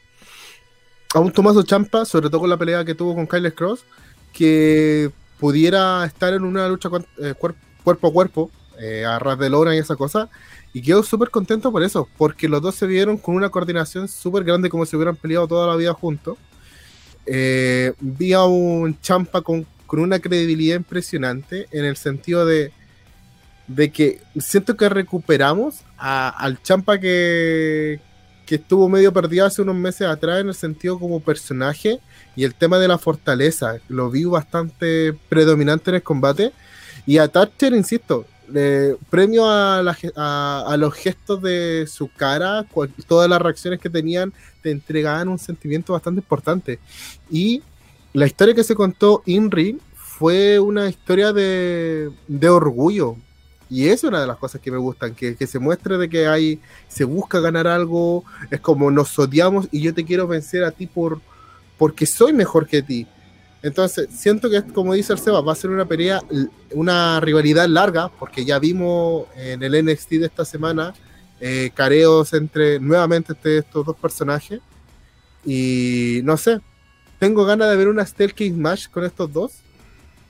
a 1.14 1.20
un 1.20 1.30
Tomaso 1.30 1.62
Champa, 1.62 2.06
sobre 2.06 2.30
todo 2.30 2.40
con 2.40 2.50
la 2.50 2.56
pelea 2.56 2.84
que 2.84 2.94
tuvo 2.94 3.14
con 3.14 3.26
Kyle 3.26 3.52
Cross, 3.52 3.84
que 4.32 5.10
pudiera 5.38 6.04
estar 6.06 6.32
en 6.32 6.42
una 6.44 6.66
lucha 6.68 6.88
eh, 7.18 7.34
cuer- 7.38 7.54
cuerpo 7.84 8.08
a 8.08 8.12
cuerpo, 8.12 8.50
eh, 8.80 9.04
a 9.04 9.18
ras 9.18 9.38
de 9.38 9.50
lona 9.50 9.74
y 9.74 9.78
esa 9.78 9.96
cosa. 9.96 10.30
Y 10.72 10.80
quedo 10.80 11.02
súper 11.02 11.28
contento 11.28 11.70
por 11.70 11.82
eso, 11.82 12.08
porque 12.16 12.48
los 12.48 12.62
dos 12.62 12.76
se 12.76 12.86
vieron 12.86 13.18
con 13.18 13.34
una 13.34 13.50
coordinación 13.50 14.08
súper 14.08 14.44
grande 14.44 14.70
como 14.70 14.86
si 14.86 14.96
hubieran 14.96 15.16
peleado 15.16 15.46
toda 15.46 15.66
la 15.66 15.76
vida 15.76 15.92
juntos. 15.92 16.38
Eh, 17.26 17.92
vi 18.00 18.32
a 18.32 18.44
un 18.44 18.98
Champa 19.00 19.42
con, 19.42 19.66
con 19.92 20.00
una 20.00 20.20
credibilidad 20.20 20.76
impresionante 20.76 21.66
en 21.70 21.84
el 21.84 21.98
sentido 21.98 22.46
de, 22.46 22.72
de 23.66 23.92
que 23.92 24.22
siento 24.40 24.74
que 24.74 24.88
recuperamos 24.88 25.82
a- 25.98 26.30
al 26.30 26.62
Champa 26.62 26.98
que, 26.98 28.00
que 28.46 28.54
estuvo 28.54 28.88
medio 28.88 29.12
perdido 29.12 29.44
hace 29.44 29.60
unos 29.60 29.74
meses 29.76 30.08
atrás 30.08 30.40
en 30.40 30.48
el 30.48 30.54
sentido 30.54 30.98
como 30.98 31.20
personaje 31.20 32.00
y 32.34 32.44
el 32.44 32.54
tema 32.54 32.78
de 32.78 32.88
la 32.88 32.96
fortaleza. 32.96 33.76
Lo 33.88 34.10
vi 34.10 34.24
bastante 34.24 35.12
predominante 35.28 35.90
en 35.90 35.96
el 35.96 36.02
combate. 36.02 36.52
Y 37.04 37.18
a 37.18 37.28
Thatcher, 37.28 37.74
insisto, 37.74 38.24
le- 38.48 38.96
premio 39.10 39.44
a, 39.46 39.82
la 39.82 39.94
a- 40.16 40.64
a 40.68 40.76
los 40.78 40.94
gestos 40.94 41.42
de 41.42 41.84
su 41.86 42.08
cara, 42.10 42.64
cual- 42.72 42.94
todas 43.06 43.28
las 43.28 43.42
reacciones 43.42 43.78
que 43.78 43.90
tenían, 43.90 44.32
te 44.62 44.70
entregaban 44.70 45.28
un 45.28 45.38
sentimiento 45.38 45.92
bastante 45.92 46.20
importante. 46.22 46.78
Y 47.30 47.62
la 48.12 48.26
historia 48.26 48.54
que 48.54 48.64
se 48.64 48.74
contó 48.74 49.22
in 49.26 49.50
ring 49.50 49.78
fue 49.94 50.58
una 50.58 50.88
historia 50.88 51.32
de, 51.32 52.10
de 52.28 52.48
orgullo. 52.48 53.16
Y 53.68 53.88
es 53.88 54.04
una 54.04 54.20
de 54.20 54.26
las 54.26 54.36
cosas 54.36 54.60
que 54.60 54.70
me 54.70 54.76
gustan, 54.76 55.14
que, 55.14 55.34
que 55.34 55.46
se 55.46 55.58
muestre 55.58 55.96
de 55.96 56.08
que 56.10 56.26
hay, 56.26 56.60
se 56.88 57.04
busca 57.04 57.40
ganar 57.40 57.66
algo, 57.66 58.22
es 58.50 58.60
como 58.60 58.90
nos 58.90 59.18
odiamos 59.18 59.66
y 59.72 59.80
yo 59.80 59.94
te 59.94 60.04
quiero 60.04 60.26
vencer 60.26 60.62
a 60.62 60.72
ti 60.72 60.86
por 60.86 61.20
porque 61.78 62.06
soy 62.06 62.32
mejor 62.32 62.66
que 62.66 62.82
ti. 62.82 63.06
Entonces, 63.62 64.08
siento 64.12 64.50
que, 64.50 64.62
como 64.62 64.94
dice 64.94 65.12
el 65.12 65.18
Seba, 65.18 65.40
va 65.40 65.52
a 65.52 65.56
ser 65.56 65.70
una 65.70 65.84
pelea, 65.84 66.20
una 66.72 67.18
rivalidad 67.20 67.66
larga, 67.66 68.08
porque 68.08 68.44
ya 68.44 68.58
vimos 68.58 69.26
en 69.36 69.62
el 69.62 69.84
NXT 69.84 70.10
de 70.10 70.26
esta 70.26 70.44
semana 70.44 70.94
eh, 71.40 71.70
careos 71.74 72.32
entre 72.34 72.78
nuevamente 72.78 73.32
entre 73.32 73.58
estos 73.58 73.86
dos 73.86 73.96
personajes. 73.96 74.60
Y 75.44 76.20
no 76.24 76.36
sé, 76.36 76.60
tengo 77.22 77.44
ganas 77.44 77.70
de 77.70 77.76
ver 77.76 77.86
una 77.86 78.04
King 78.04 78.54
Match 78.56 78.88
con 78.88 79.04
estos 79.04 79.32
dos, 79.32 79.52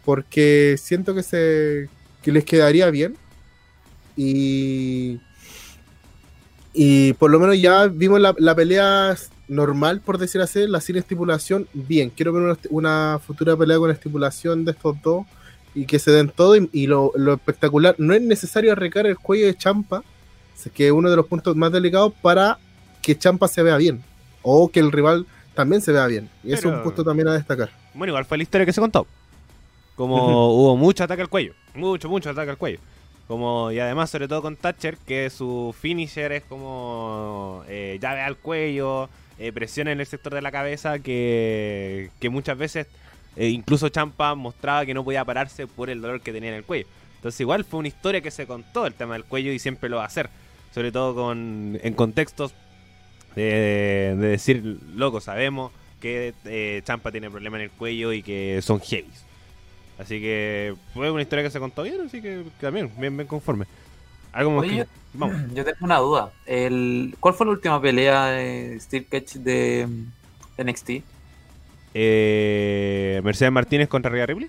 porque 0.04 0.76
siento 0.78 1.14
que, 1.14 1.22
se, 1.22 1.88
que 2.20 2.30
les 2.30 2.44
quedaría 2.44 2.90
bien. 2.90 3.16
Y, 4.14 5.18
y 6.74 7.14
por 7.14 7.30
lo 7.30 7.40
menos 7.40 7.58
ya 7.58 7.86
vimos 7.86 8.20
la, 8.20 8.54
pelea 8.54 9.16
normal, 9.48 10.02
por 10.02 10.18
decir 10.18 10.42
así, 10.42 10.66
la 10.66 10.82
sin 10.82 10.96
estipulación, 10.96 11.66
bien. 11.72 12.10
Quiero 12.10 12.34
ver 12.34 12.58
una, 12.68 13.18
futura 13.26 13.56
pelea 13.56 13.78
con 13.78 13.90
estipulación 13.90 14.66
de 14.66 14.72
estos 14.72 15.00
dos 15.00 15.24
y 15.74 15.86
que 15.86 15.98
se 15.98 16.10
den 16.10 16.28
todo. 16.28 16.56
Y, 16.56 16.68
y 16.74 16.88
lo, 16.88 17.10
lo 17.16 17.32
espectacular, 17.32 17.94
no 17.96 18.12
es 18.12 18.20
necesario 18.20 18.70
arrecar 18.70 19.06
el 19.06 19.16
cuello 19.16 19.46
de 19.46 19.56
Champa, 19.56 20.04
que 20.74 20.88
es 20.88 20.92
uno 20.92 21.08
de 21.08 21.16
los 21.16 21.26
puntos 21.26 21.56
más 21.56 21.72
delicados 21.72 22.12
para 22.20 22.58
que 23.00 23.16
Champa 23.16 23.48
se 23.48 23.62
vea 23.62 23.78
bien 23.78 24.04
o 24.42 24.68
que 24.70 24.80
el 24.80 24.92
rival 24.92 25.24
también 25.54 25.82
se 25.82 25.92
vea 25.92 26.06
bien. 26.06 26.28
Y 26.42 26.52
eso 26.52 26.68
es 26.68 26.74
un 26.76 26.82
punto 26.82 27.04
también 27.04 27.28
a 27.28 27.34
destacar. 27.34 27.70
Bueno, 27.94 28.12
igual 28.12 28.24
fue 28.24 28.36
la 28.36 28.42
historia 28.42 28.66
que 28.66 28.72
se 28.72 28.80
contó. 28.80 29.06
Como 29.96 30.54
hubo 30.54 30.76
mucho 30.76 31.04
ataque 31.04 31.22
al 31.22 31.28
cuello. 31.28 31.54
Mucho, 31.74 32.08
mucho 32.08 32.30
ataque 32.30 32.50
al 32.50 32.56
cuello. 32.56 32.78
Como, 33.28 33.70
y 33.70 33.78
además, 33.78 34.10
sobre 34.10 34.28
todo 34.28 34.42
con 34.42 34.56
Thatcher, 34.56 34.96
que 35.06 35.30
su 35.30 35.74
finisher 35.78 36.32
es 36.32 36.42
como 36.44 37.64
eh, 37.68 37.98
llave 38.00 38.20
al 38.20 38.36
cuello, 38.36 39.08
eh, 39.38 39.52
presión 39.52 39.88
en 39.88 40.00
el 40.00 40.06
sector 40.06 40.34
de 40.34 40.42
la 40.42 40.50
cabeza, 40.50 40.98
que, 40.98 42.10
que 42.20 42.28
muchas 42.30 42.58
veces 42.58 42.88
eh, 43.36 43.48
incluso 43.48 43.88
Champa 43.88 44.34
mostraba 44.34 44.84
que 44.84 44.94
no 44.94 45.04
podía 45.04 45.24
pararse 45.24 45.66
por 45.66 45.88
el 45.88 46.00
dolor 46.02 46.20
que 46.20 46.32
tenía 46.32 46.50
en 46.50 46.56
el 46.56 46.64
cuello. 46.64 46.86
Entonces 47.16 47.40
igual 47.40 47.64
fue 47.64 47.78
una 47.78 47.88
historia 47.88 48.20
que 48.20 48.30
se 48.30 48.46
contó 48.46 48.86
el 48.86 48.94
tema 48.94 49.14
del 49.14 49.24
cuello 49.24 49.52
y 49.52 49.58
siempre 49.58 49.88
lo 49.88 49.96
va 49.96 50.02
a 50.02 50.06
hacer. 50.06 50.28
Sobre 50.74 50.90
todo 50.90 51.14
con, 51.14 51.78
en 51.82 51.94
contextos 51.94 52.52
de, 53.34 54.14
de 54.18 54.26
decir, 54.28 54.78
loco, 54.94 55.20
sabemos 55.20 55.72
que 56.00 56.34
eh, 56.44 56.82
Champa 56.84 57.12
tiene 57.12 57.30
problemas 57.30 57.58
en 57.58 57.64
el 57.64 57.70
cuello 57.70 58.12
y 58.12 58.22
que 58.22 58.60
son 58.62 58.80
heavies. 58.80 59.24
Así 59.98 60.20
que 60.20 60.74
fue 60.94 61.10
una 61.10 61.22
historia 61.22 61.44
que 61.44 61.50
se 61.50 61.60
contó 61.60 61.82
bien, 61.84 62.00
así 62.06 62.20
que 62.20 62.44
también, 62.60 62.90
bien, 62.98 63.16
bien 63.16 63.28
conforme. 63.28 63.66
Algo 64.32 64.50
más 64.52 64.62
Oye, 64.64 64.84
que- 64.84 64.86
Vamos. 65.14 65.36
Yo 65.54 65.64
tengo 65.64 65.78
una 65.82 65.98
duda. 65.98 66.32
El, 66.46 67.14
¿Cuál 67.20 67.34
fue 67.34 67.46
la 67.46 67.52
última 67.52 67.80
pelea 67.80 68.26
de 68.26 68.78
Steel 68.80 69.06
Cage 69.06 69.38
de 69.38 69.86
mm, 69.86 70.62
NXT? 70.68 70.90
Eh, 71.94 73.20
Mercedes 73.22 73.52
Martínez 73.52 73.88
contra 73.88 74.10
Rhea 74.10 74.26
Ripley. 74.26 74.48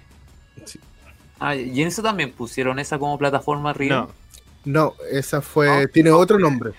Ah, 1.40 1.56
y 1.56 1.82
en 1.82 1.88
eso 1.90 2.02
también 2.02 2.32
pusieron 2.32 2.80
esa 2.80 2.98
como 2.98 3.18
plataforma 3.18 3.72
arriba. 3.72 4.08
No, 4.66 4.94
No, 4.94 4.94
esa 5.12 5.42
fue. 5.42 5.68
No, 5.68 5.88
tiene 5.90 6.10
no, 6.10 6.18
otro 6.18 6.40
nombre. 6.40 6.72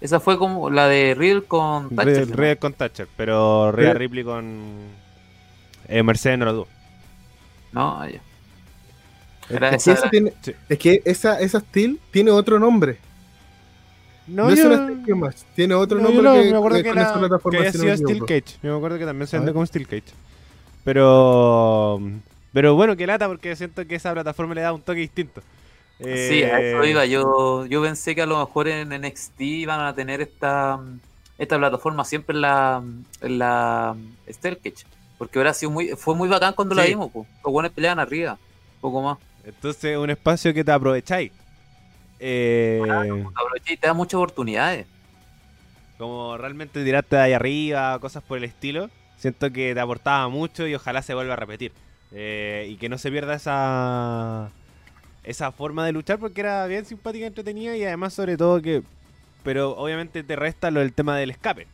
Esa 0.00 0.20
fue 0.20 0.38
como 0.38 0.68
la 0.70 0.88
de 0.88 1.14
Real 1.16 1.44
con 1.44 1.94
Thatcher. 1.96 2.28
¿no? 2.28 2.36
Rhea 2.36 2.56
con 2.56 2.72
Thatcher, 2.74 3.08
pero 3.16 3.72
Rhea 3.72 3.94
Ripley 3.94 4.24
con 4.24 4.62
eh, 5.88 6.02
Mercedes 6.02 6.38
no 6.38 6.44
lo 6.44 6.52
dudo. 6.52 6.68
No, 7.72 8.06
ya. 8.08 8.20
Es 9.48 9.58
que, 9.60 9.66
esa 9.68 9.76
esa 9.76 9.92
era- 9.92 10.10
tiene- 10.10 10.32
Sí. 10.42 10.52
es 10.68 10.78
que 10.78 11.02
esa, 11.04 11.40
esa 11.40 11.60
Steel 11.60 12.00
tiene 12.10 12.30
otro 12.30 12.58
nombre. 12.58 12.98
No, 14.26 14.50
es 14.50 14.58
yo- 14.58 14.66
una 14.66 14.76
Steel 14.84 15.00
Cage 15.00 15.14
Match, 15.14 15.36
tiene 15.54 15.74
otro 15.74 15.98
no, 15.98 16.04
nombre 16.10 16.22
no, 16.22 16.34
que, 16.34 16.50
me 16.50 16.56
acuerdo 16.56 16.76
que 16.78 16.82
que, 16.82 16.88
era- 16.90 17.14
que 17.50 17.56
había 17.58 17.72
si 17.72 17.78
no 17.78 17.84
sido 17.84 17.96
Steel. 17.96 18.20
Cage. 18.26 18.58
Yo 18.62 18.70
me 18.72 18.76
acuerdo 18.76 18.98
que 18.98 19.04
también 19.06 19.26
se 19.28 19.36
vende 19.38 19.52
como 19.52 19.64
Steel 19.64 19.86
Cage. 19.86 20.12
Pero 20.84 22.00
pero 22.52 22.74
bueno, 22.74 22.96
que 22.96 23.06
lata 23.06 23.26
porque 23.28 23.54
siento 23.56 23.86
que 23.86 23.96
esa 23.96 24.12
plataforma 24.12 24.54
le 24.54 24.62
da 24.62 24.72
un 24.72 24.80
toque 24.82 25.00
distinto. 25.00 25.42
Sí, 25.98 26.42
a 26.42 26.60
eso 26.60 26.82
Eh, 26.82 26.90
iba. 26.90 27.06
Yo, 27.06 27.66
yo 27.66 27.82
pensé 27.82 28.14
que 28.14 28.22
a 28.22 28.26
lo 28.26 28.38
mejor 28.38 28.68
en 28.68 28.88
NXT 28.88 29.40
iban 29.40 29.80
a 29.80 29.94
tener 29.94 30.20
esta, 30.20 30.78
esta 31.38 31.58
plataforma 31.58 32.04
siempre 32.04 32.34
en 32.34 32.42
la, 32.42 32.82
en 33.20 33.38
la. 33.38 33.96
Porque 35.18 35.38
ahora 35.38 35.54
sido 35.54 35.70
muy, 35.70 35.88
fue 35.90 36.14
muy 36.14 36.28
bacán 36.28 36.52
cuando 36.54 36.74
la 36.74 36.84
vimos. 36.84 37.10
po. 37.10 37.26
Los 37.42 37.52
buenos 37.52 37.72
peleaban 37.72 37.98
arriba. 37.98 38.38
Poco 38.80 39.00
más. 39.00 39.18
Entonces, 39.44 39.96
un 39.96 40.10
espacio 40.10 40.52
que 40.52 40.64
te 40.64 40.72
aprovecháis. 40.72 41.32
Eh, 42.18 42.80
y 43.66 43.76
te 43.76 43.86
da 43.86 43.94
muchas 43.94 44.14
oportunidades. 44.14 44.86
como 45.98 46.36
realmente 46.36 46.84
tirarte 46.84 47.16
de 47.16 47.22
ahí 47.22 47.32
arriba, 47.32 47.98
cosas 48.00 48.22
por 48.22 48.38
el 48.38 48.44
estilo. 48.44 48.90
Siento 49.16 49.50
que 49.50 49.72
te 49.72 49.80
aportaba 49.80 50.28
mucho 50.28 50.66
y 50.66 50.74
ojalá 50.74 51.00
se 51.00 51.14
vuelva 51.14 51.34
a 51.34 51.36
repetir. 51.36 51.72
Eh, 52.12 52.68
y 52.70 52.76
que 52.76 52.88
no 52.88 52.98
se 52.98 53.10
pierda 53.10 53.34
esa 53.34 54.50
esa 55.26 55.52
forma 55.52 55.84
de 55.84 55.92
luchar 55.92 56.18
porque 56.18 56.40
era 56.40 56.66
bien 56.66 56.84
simpática, 56.86 57.26
entretenida 57.26 57.76
y 57.76 57.84
además 57.84 58.14
sobre 58.14 58.36
todo 58.36 58.62
que... 58.62 58.82
Pero 59.42 59.76
obviamente 59.76 60.22
te 60.22 60.36
resta 60.36 60.70
lo 60.70 60.80
del 60.80 60.92
tema 60.92 61.16
del 61.18 61.30
escape. 61.30 61.66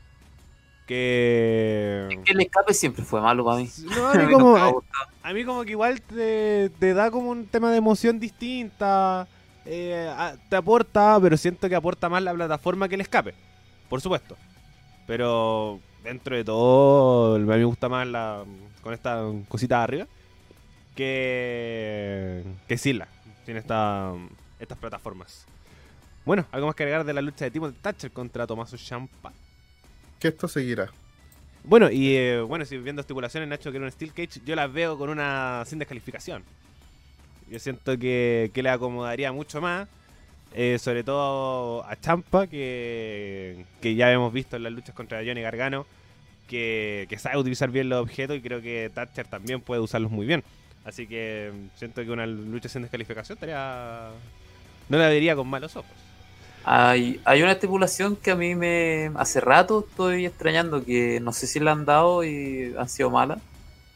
Que... 0.86 2.18
Que 2.24 2.32
el 2.32 2.40
escape 2.40 2.74
siempre 2.74 3.04
fue 3.04 3.20
malo 3.20 3.44
para 3.44 3.58
mí. 3.58 3.68
No, 3.84 4.06
a 4.08 4.12
A 4.14 4.18
mí 4.18 4.32
como, 4.32 4.46
nunca 4.48 4.60
me 4.62 4.68
ha 4.68 4.72
gustado. 4.72 5.06
a 5.22 5.32
mí 5.32 5.44
como 5.44 5.64
que 5.64 5.70
igual 5.70 6.00
te, 6.02 6.70
te 6.78 6.92
da 6.94 7.10
como 7.10 7.30
un 7.30 7.46
tema 7.46 7.70
de 7.70 7.78
emoción 7.78 8.18
distinta, 8.18 9.26
eh, 9.64 10.12
a- 10.16 10.36
te 10.48 10.56
aporta, 10.56 11.18
pero 11.22 11.36
siento 11.36 11.68
que 11.68 11.74
aporta 11.76 12.08
más 12.08 12.22
la 12.22 12.34
plataforma 12.34 12.88
que 12.88 12.96
el 12.96 13.00
escape, 13.02 13.34
por 13.88 14.00
supuesto. 14.00 14.36
Pero 15.06 15.78
dentro 16.04 16.36
de 16.36 16.44
todo, 16.44 17.36
a 17.36 17.38
mí 17.38 17.44
me 17.46 17.64
gusta 17.64 17.88
más 17.88 18.06
la 18.06 18.44
con 18.82 18.92
esta 18.92 19.22
cosita 19.48 19.78
de 19.78 19.82
arriba 19.84 20.06
que, 20.96 22.42
que 22.68 22.78
Sila, 22.78 23.08
sin 23.44 23.56
esta, 23.56 24.12
estas 24.58 24.78
plataformas. 24.78 25.46
Bueno, 26.24 26.46
algo 26.52 26.68
más 26.68 26.76
que 26.76 26.84
agregar 26.84 27.04
de 27.04 27.12
la 27.12 27.20
lucha 27.20 27.44
de 27.44 27.50
Timothy 27.50 27.76
Thatcher 27.80 28.10
contra 28.12 28.46
Tommaso 28.46 28.78
Ciampa. 28.78 29.32
Que 30.20 30.28
esto 30.28 30.46
seguirá. 30.46 30.90
Bueno, 31.64 31.90
y 31.90 32.16
eh, 32.16 32.40
bueno, 32.40 32.64
si 32.64 32.76
viendo 32.78 33.00
estipulaciones, 33.00 33.48
Nacho, 33.48 33.70
que 33.70 33.76
era 33.76 33.86
un 33.86 33.92
Steel 33.92 34.12
Cage, 34.12 34.40
yo 34.44 34.56
las 34.56 34.72
veo 34.72 34.98
con 34.98 35.10
una 35.10 35.64
sin 35.66 35.78
descalificación. 35.78 36.42
Yo 37.48 37.58
siento 37.58 37.98
que, 37.98 38.50
que 38.52 38.62
le 38.62 38.70
acomodaría 38.70 39.32
mucho 39.32 39.60
más, 39.60 39.88
eh, 40.54 40.78
sobre 40.80 41.04
todo 41.04 41.84
a 41.84 41.96
Champa, 41.96 42.46
que, 42.46 43.64
que 43.80 43.94
ya 43.94 44.10
hemos 44.12 44.32
visto 44.32 44.56
en 44.56 44.64
las 44.64 44.72
luchas 44.72 44.94
contra 44.94 45.18
Johnny 45.24 45.42
Gargano, 45.42 45.86
que, 46.48 47.06
que 47.08 47.18
sabe 47.18 47.38
utilizar 47.38 47.70
bien 47.70 47.88
los 47.88 48.02
objetos 48.02 48.36
y 48.36 48.40
creo 48.40 48.60
que 48.60 48.90
Thatcher 48.92 49.26
también 49.26 49.60
puede 49.60 49.80
usarlos 49.80 50.10
muy 50.10 50.26
bien. 50.26 50.42
Así 50.84 51.06
que 51.06 51.52
mm, 51.54 51.78
siento 51.78 52.02
que 52.02 52.10
una 52.10 52.26
lucha 52.26 52.68
sin 52.68 52.82
descalificación 52.82 53.36
estaría... 53.36 54.08
No 54.88 54.98
la 54.98 55.08
vería 55.08 55.36
con 55.36 55.48
malos 55.48 55.76
ojos. 55.76 55.90
Hay, 56.64 57.20
hay 57.24 57.42
una 57.42 57.52
estipulación 57.52 58.14
que 58.16 58.30
a 58.30 58.36
mí 58.36 58.54
me 58.54 59.10
hace 59.16 59.40
rato 59.40 59.86
estoy 59.88 60.26
extrañando 60.26 60.84
que 60.84 61.18
no 61.20 61.32
sé 61.32 61.46
si 61.46 61.58
la 61.58 61.72
han 61.72 61.84
dado 61.84 62.22
y 62.24 62.72
han 62.78 62.88
sido 62.88 63.10
malas, 63.10 63.40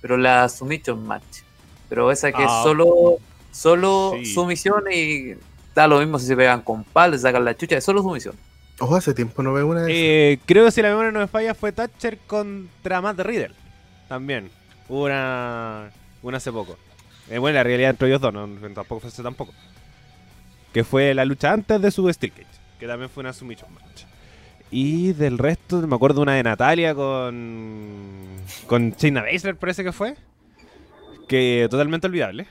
pero 0.00 0.16
la 0.16 0.48
submission 0.48 1.04
match. 1.06 1.42
Pero 1.88 2.10
esa 2.10 2.32
que 2.32 2.42
Ah. 2.42 2.46
es 2.46 2.62
solo, 2.64 3.18
solo 3.52 4.14
Sí. 4.18 4.26
sumisión 4.34 4.82
y 4.92 5.34
da 5.76 5.86
lo 5.86 6.00
mismo 6.00 6.18
si 6.18 6.26
se 6.26 6.36
pegan 6.36 6.62
con 6.62 6.82
palos, 6.82 7.20
sacan 7.20 7.44
la 7.44 7.56
chucha, 7.56 7.76
es 7.76 7.84
solo 7.84 8.02
sumisión. 8.02 8.34
Ojo, 8.80 8.96
hace 8.96 9.14
tiempo 9.14 9.42
no 9.42 9.52
veo 9.52 9.66
una 9.68 9.82
de 9.82 9.92
esas. 9.92 10.02
Eh, 10.04 10.38
creo 10.46 10.64
que 10.64 10.70
si 10.72 10.82
la 10.82 10.88
memoria 10.88 11.12
no 11.12 11.20
me 11.20 11.28
falla 11.28 11.54
fue 11.54 11.70
Thatcher 11.72 12.18
contra 12.26 13.00
Matt 13.00 13.20
Riddle. 13.20 13.54
También. 14.08 14.50
Hubo 14.88 15.04
una, 15.04 15.90
una 16.28 16.38
hace 16.38 16.52
poco. 16.52 16.76
Eh, 17.30 17.38
bueno, 17.38 17.56
la 17.56 17.64
realidad 17.64 17.90
entre 17.90 18.08
ellos 18.08 18.20
dos, 18.20 18.32
no, 18.32 18.48
tampoco 18.74 19.08
fue 19.08 19.22
tampoco. 19.22 19.52
Que 20.72 20.84
fue 20.84 21.14
la 21.14 21.24
lucha 21.24 21.52
antes 21.52 21.80
de 21.80 21.90
su 21.90 22.12
Steel 22.12 22.32
Cage. 22.32 22.46
Que 22.78 22.86
también 22.86 23.10
fue 23.10 23.22
una 23.22 23.32
submission 23.32 23.72
match. 23.72 24.04
Y 24.70 25.12
del 25.12 25.38
resto, 25.38 25.86
me 25.86 25.94
acuerdo 25.94 26.22
una 26.22 26.34
de 26.34 26.42
Natalia 26.42 26.94
con. 26.94 28.26
Con 28.66 28.90
Shayna 28.92 29.22
Baszler, 29.22 29.56
parece 29.56 29.84
que 29.84 29.92
fue. 29.92 30.16
Que 31.28 31.66
totalmente 31.70 32.06
olvidable. 32.06 32.46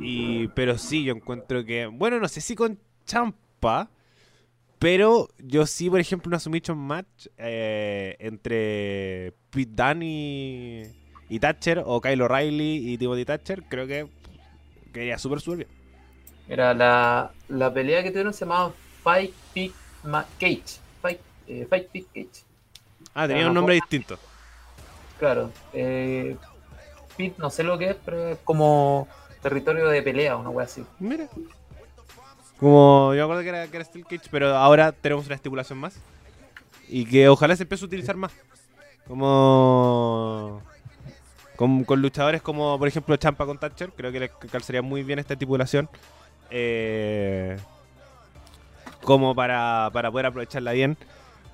Y, 0.00 0.48
pero 0.48 0.78
sí, 0.78 1.04
yo 1.04 1.14
encuentro 1.14 1.64
que. 1.64 1.86
Bueno, 1.86 2.20
no 2.20 2.28
sé 2.28 2.40
si 2.40 2.54
con 2.54 2.78
Champa. 3.04 3.90
Pero 4.78 5.28
yo 5.38 5.66
sí, 5.66 5.88
por 5.88 6.00
ejemplo, 6.00 6.28
una 6.28 6.38
submission 6.38 6.78
match 6.78 7.26
eh, 7.38 8.14
entre 8.18 9.32
Pete 9.50 9.72
Dunne 9.74 10.06
y, 10.06 11.05
y 11.28 11.38
Thatcher, 11.40 11.82
o 11.84 12.00
Kyle 12.00 12.22
O'Reilly 12.22 12.92
y 12.92 12.98
Timothy 12.98 13.24
Thatcher, 13.24 13.62
creo 13.64 13.86
que 13.86 14.06
quedaría 14.92 15.18
súper, 15.18 15.40
súper 15.40 15.58
bien. 15.58 15.70
Era 16.48 16.72
la, 16.74 17.32
la 17.48 17.72
pelea 17.74 18.02
que 18.02 18.10
tuvieron 18.10 18.32
se 18.32 18.44
llamaba 18.44 18.72
Fight 19.02 19.34
Pit 19.52 19.74
Ma- 20.04 20.26
Cage. 20.38 20.78
Fight, 21.02 21.20
eh, 21.48 21.66
Fight 21.68 21.88
Pit 21.88 22.06
Cage. 22.14 22.44
Ah, 23.14 23.26
tenía 23.26 23.48
un 23.48 23.54
nombre 23.54 23.74
distinto. 23.74 24.18
Claro. 25.18 25.50
Eh, 25.72 26.36
Pit 27.16 27.36
no 27.38 27.50
sé 27.50 27.64
lo 27.64 27.78
que 27.78 27.90
es, 27.90 27.96
pero 28.04 28.28
es 28.28 28.38
como 28.44 29.08
territorio 29.42 29.88
de 29.88 30.02
pelea, 30.02 30.36
una 30.36 30.50
wea 30.50 30.66
así. 30.66 30.84
Mira. 31.00 31.28
Como 32.60 33.12
yo 33.14 33.18
me 33.18 33.22
acuerdo 33.24 33.42
que 33.42 33.48
era, 33.48 33.66
que 33.66 33.76
era 33.76 33.84
Steel 33.84 34.06
Cage, 34.06 34.28
pero 34.30 34.56
ahora 34.56 34.92
tenemos 34.92 35.26
una 35.26 35.34
estipulación 35.34 35.78
más. 35.78 35.98
Y 36.88 37.04
que 37.04 37.28
ojalá 37.28 37.56
se 37.56 37.64
empiece 37.64 37.84
a 37.84 37.88
utilizar 37.88 38.16
más. 38.16 38.32
Como. 39.08 40.62
Con, 41.56 41.84
con 41.84 42.02
luchadores 42.02 42.42
como, 42.42 42.78
por 42.78 42.86
ejemplo, 42.88 43.16
Champa 43.16 43.46
con 43.46 43.58
Thatcher. 43.58 43.90
Creo 43.96 44.12
que 44.12 44.20
le 44.20 44.30
calzaría 44.50 44.82
muy 44.82 45.02
bien 45.02 45.18
esta 45.18 45.32
estipulación. 45.34 45.88
Eh, 46.50 47.56
como 49.02 49.34
para, 49.34 49.90
para 49.92 50.10
poder 50.10 50.26
aprovecharla 50.26 50.72
bien. 50.72 50.96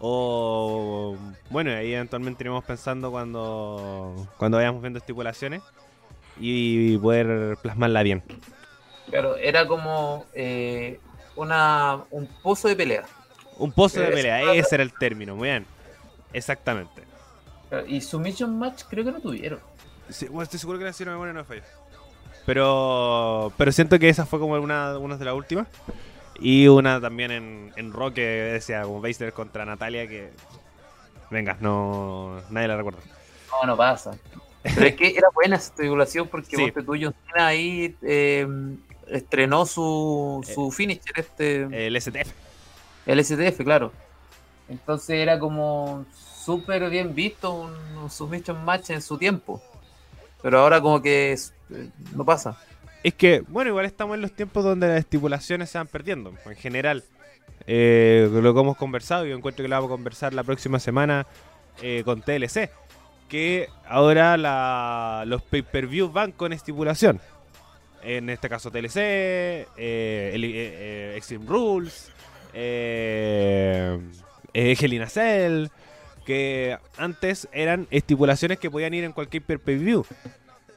O 0.01 1.17
bueno, 1.51 1.71
ahí 1.71 1.95
eventualmente 1.95 2.43
iremos 2.43 2.65
pensando 2.65 3.11
cuando, 3.11 4.27
cuando 4.37 4.57
vayamos 4.57 4.83
viendo 4.83 4.99
estipulaciones 4.99 5.63
y 6.41 6.97
poder 6.99 7.57
plasmarla 7.63 8.03
bien. 8.03 8.23
Claro, 9.09 9.37
era 9.37 9.67
como 9.67 10.27
eh, 10.35 10.99
una, 11.37 12.01
un 12.11 12.27
pozo 12.43 12.67
de 12.69 12.75
pelea. 12.75 13.05
Un 13.59 13.71
pozo 13.71 14.01
de 14.01 14.09
Eh, 14.09 14.13
pelea, 14.13 14.55
ese 14.55 14.75
era 14.75 14.83
el 14.83 14.93
término, 14.93 15.37
muy 15.37 15.49
bien. 15.49 15.67
Exactamente. 16.33 17.03
Y 17.87 18.01
Submission 18.01 18.59
Match 18.59 18.83
creo 18.89 19.05
que 19.05 19.13
no 19.13 19.21
tuvieron. 19.21 19.61
Sí, 20.09 20.27
bueno, 20.27 20.43
estoy 20.43 20.59
seguro 20.59 20.79
que 20.79 20.85
la 20.85 20.91
hicieron 20.91 21.15
memoria 21.15 21.33
no 21.33 21.41
me 21.41 21.45
falla. 21.45 21.63
Pero, 22.45 23.53
pero 23.57 23.73
siento 23.73 23.99
que 23.99 24.09
esa 24.09 24.27
fue 24.27 24.39
como 24.39 24.55
una, 24.55 24.99
una 24.99 25.17
de 25.17 25.25
las 25.25 25.35
últimas. 25.35 25.69
Y 26.41 26.67
una 26.67 27.01
también 27.01 27.31
en, 27.31 27.73
en 27.77 27.93
Rock 27.93 28.15
que 28.15 28.23
decía 28.27 28.83
como 28.83 29.01
Baszler 29.01 29.33
contra 29.33 29.65
Natalia 29.65 30.09
que... 30.09 30.31
Venga, 31.31 31.57
no... 31.61 32.41
Nadie 32.51 32.69
la 32.69 32.77
recuerda. 32.77 33.01
No, 33.51 33.67
no 33.69 33.77
pasa. 33.77 34.17
Pero 34.63 34.87
es 34.87 34.97
que 34.97 35.09
era 35.17 35.29
buena 35.35 35.57
esa 35.57 35.69
estipulación 35.69 36.29
porque 36.29 36.57
Sí. 36.57 36.73
John 36.75 37.15
Cena 37.27 37.47
ahí 37.47 37.97
eh, 38.03 38.47
estrenó 39.07 39.67
su, 39.67 40.45
su 40.53 40.71
finisher, 40.71 41.13
este, 41.17 41.87
El 41.87 42.01
STF. 42.01 42.33
el 43.07 43.25
STF, 43.25 43.63
claro. 43.65 43.93
Entonces 44.69 45.17
era 45.17 45.39
como 45.39 46.05
súper 46.45 46.89
bien 46.91 47.15
visto 47.15 47.53
un, 47.53 47.73
un 47.99 48.11
submission 48.11 48.65
match 48.65 48.91
en 48.91 49.03
su 49.03 49.17
tiempo. 49.19 49.63
Pero 50.43 50.59
ahora 50.61 50.81
como 50.81 51.01
que 51.01 51.33
eh, 51.33 51.89
no 52.15 52.25
pasa. 52.25 52.59
Es 53.03 53.15
que, 53.15 53.41
bueno, 53.49 53.71
igual 53.71 53.85
estamos 53.87 54.15
en 54.17 54.23
los 54.23 54.33
tiempos 54.33 54.63
donde 54.65 54.89
las 54.89 54.99
estipulaciones 54.99 55.71
se 55.71 55.79
van 55.79 55.87
perdiendo, 55.89 56.33
en 56.47 56.57
general. 56.57 57.03
Eh, 57.67 58.29
lo 58.33 58.55
que 58.55 58.61
hemos 58.61 58.77
conversado, 58.77 59.25
yo 59.25 59.37
encuentro 59.37 59.63
que 59.63 59.69
lo 59.69 59.77
vamos 59.77 59.91
a 59.91 59.95
conversar 59.95 60.35
la 60.35 60.45
próxima 60.45 60.79
semana 60.79 61.27
eh, 61.81 62.03
con 62.05 62.23
TLC. 62.23 62.71
Que 63.29 63.69
ahora 63.89 64.37
la- 64.37 65.25
los 65.27 65.43
pay-per-views 65.43 66.13
van 66.13 66.33
con 66.33 66.53
estipulación. 66.53 67.21
En 68.03 68.29
este 68.31 68.49
caso 68.49 68.71
TLC, 68.71 68.97
eh, 68.97 69.67
eh, 69.77 71.15
Extreme 71.17 71.47
Rules, 71.47 72.11
eh, 72.53 73.99
Hell 74.55 74.93
in 74.93 75.07
Cell, 75.09 75.69
que 76.25 76.79
antes 76.97 77.49
eran 77.53 77.87
estipulaciones 77.91 78.59
que 78.59 78.71
podían 78.71 78.95
ir 78.95 79.05
en 79.05 79.13
cualquier 79.13 79.43
pay-per-view. 79.43 80.05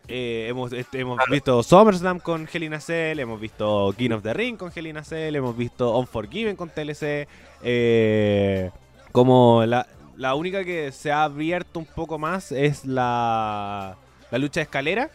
Eh, 0.08 0.46
hemos 0.50 0.72
este, 0.72 1.00
hemos 1.00 1.18
visto 1.32 1.64
SummerSlam 1.64 2.20
con 2.20 2.48
Hell 2.52 2.64
in 2.64 2.76
a 2.76 2.80
Cell, 2.80 3.20
hemos 3.20 3.39
visto 3.41 3.93
King 3.98 4.12
of 4.12 4.22
the 4.22 4.34
Ring 4.36 4.56
con 4.56 4.72
Hell 4.76 4.86
in 4.86 4.98
a 4.98 5.04
Cell, 5.04 5.36
hemos 5.36 5.58
visto 5.58 5.98
Unforgiven 5.98 6.56
con 6.56 6.70
TLC. 6.70 7.28
eh, 7.64 8.70
como 9.12 9.66
la, 9.66 9.88
la 10.18 10.36
única 10.36 10.64
que 10.64 10.91
se 10.91 11.12
ha 11.12 11.24
abierto 11.24 11.80
un 11.80 11.86
poco 11.86 12.20
más 12.20 12.52
es 12.52 12.86
la, 12.86 13.98
la 14.30 14.38
lucha 14.38 14.60
de 14.60 14.64
escalera, 14.66 15.10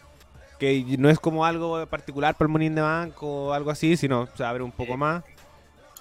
que 0.59 0.85
no 0.99 1.09
es 1.09 1.21
como 1.21 1.45
algo 1.45 1.87
particular 1.87 2.35
para 2.35 2.47
el 2.47 2.53
Money 2.53 2.67
in 2.69 2.75
the 2.75 2.81
Bank 2.81 3.23
o 3.23 3.53
algo 3.53 3.71
así, 3.71 3.97
sino 3.97 4.27
se 4.35 4.43
abre 4.45 4.63
un 4.65 4.73
poco 4.73 4.97
más. 4.97 5.23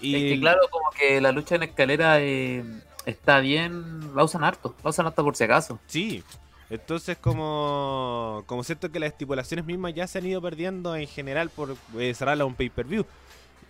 Y 0.02 0.16
Es 0.16 0.34
que 0.34 0.40
claro, 0.40 0.62
como 0.72 0.90
que 0.98 1.20
la 1.22 1.32
lucha 1.32 1.56
en 1.56 1.64
escalera 1.64 2.20
eh, 2.22 2.64
está 3.06 3.39
bien, 3.39 4.16
la 4.16 4.24
usan 4.24 4.43
harto, 4.43 4.76
la 4.84 4.89
usan 4.89 5.08
hasta 5.08 5.24
por 5.24 5.36
si 5.36 5.43
acaso. 5.43 5.80
Sí. 5.88 6.24
Entonces 6.70 7.18
como, 7.18 8.43
como 8.45 8.64
siento 8.64 8.91
que 8.91 9.00
las 9.00 9.12
estipulaciones 9.12 9.66
mismas 9.66 9.93
ya 9.95 10.06
se 10.08 10.20
han 10.20 10.28
ido 10.28 10.41
perdiendo 10.41 10.95
en 10.95 11.08
general 11.08 11.50
por 11.50 11.76
eh, 11.97 12.14
cerrarla 12.14 12.45
un 12.45 12.54
pay-per-view. 12.54 13.06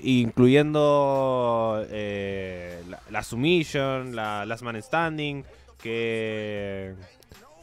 Incluyendo 0.01 1.85
eh, 1.89 2.81
la, 2.87 3.01
la 3.09 3.23
Submission, 3.23 4.15
la 4.15 4.45
Last 4.45 4.63
Man 4.63 4.81
Standing, 4.81 5.43
que, 5.81 6.93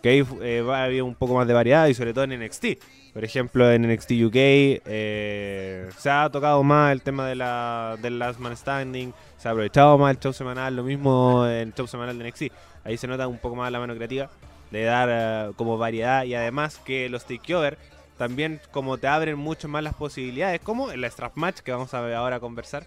que 0.03 0.09
ahí 0.09 0.25
eh, 0.43 0.63
va 0.63 0.81
a 0.81 0.85
haber 0.85 1.03
un 1.03 1.15
poco 1.15 1.35
más 1.35 1.47
de 1.47 1.55
variedad 1.55 1.87
y 1.87 1.95
sobre 1.95 2.13
todo 2.13 2.25
en 2.25 2.39
NXT. 2.41 2.67
Por 3.13 3.25
ejemplo, 3.25 3.71
en 3.71 3.91
NXT 3.91 4.11
UK 4.27 4.35
eh, 4.35 5.89
se 5.97 6.11
ha 6.11 6.29
tocado 6.31 6.63
más 6.63 6.93
el 6.93 7.01
tema 7.01 7.27
de 7.27 7.35
la, 7.35 7.97
del 8.03 8.19
Last 8.19 8.39
Man 8.39 8.57
Standing, 8.57 9.15
se 9.39 9.49
ha 9.49 9.53
aprovechado 9.53 9.97
más 9.97 10.15
el 10.15 10.21
show 10.21 10.33
semanal, 10.33 10.77
lo 10.77 10.83
mismo 10.83 11.47
en 11.47 11.69
el 11.69 11.75
show 11.75 11.87
semanal 11.87 12.19
de 12.19 12.29
NXT. 12.29 12.43
Ahí 12.85 12.97
se 12.99 13.07
nota 13.07 13.27
un 13.27 13.39
poco 13.39 13.57
más 13.57 13.73
la 13.73 13.79
mano 13.79 13.95
creativa 13.95 14.31
de 14.71 14.85
dar 14.85 15.09
eh, 15.11 15.53
como 15.57 15.79
variedad 15.79 16.25
y 16.25 16.35
además 16.35 16.79
que 16.85 17.09
los 17.09 17.25
takeover 17.25 17.79
también 18.19 18.61
como 18.71 18.99
te 18.99 19.07
abren 19.07 19.39
mucho 19.39 19.69
más 19.69 19.83
las 19.83 19.95
posibilidades, 19.95 20.61
como 20.61 20.91
el 20.91 21.05
strap 21.05 21.37
match 21.37 21.61
que 21.61 21.73
vamos 21.73 21.93
a 21.95 22.01
ver 22.01 22.15
ahora 22.15 22.37
a 22.37 22.41
conversar, 22.41 22.87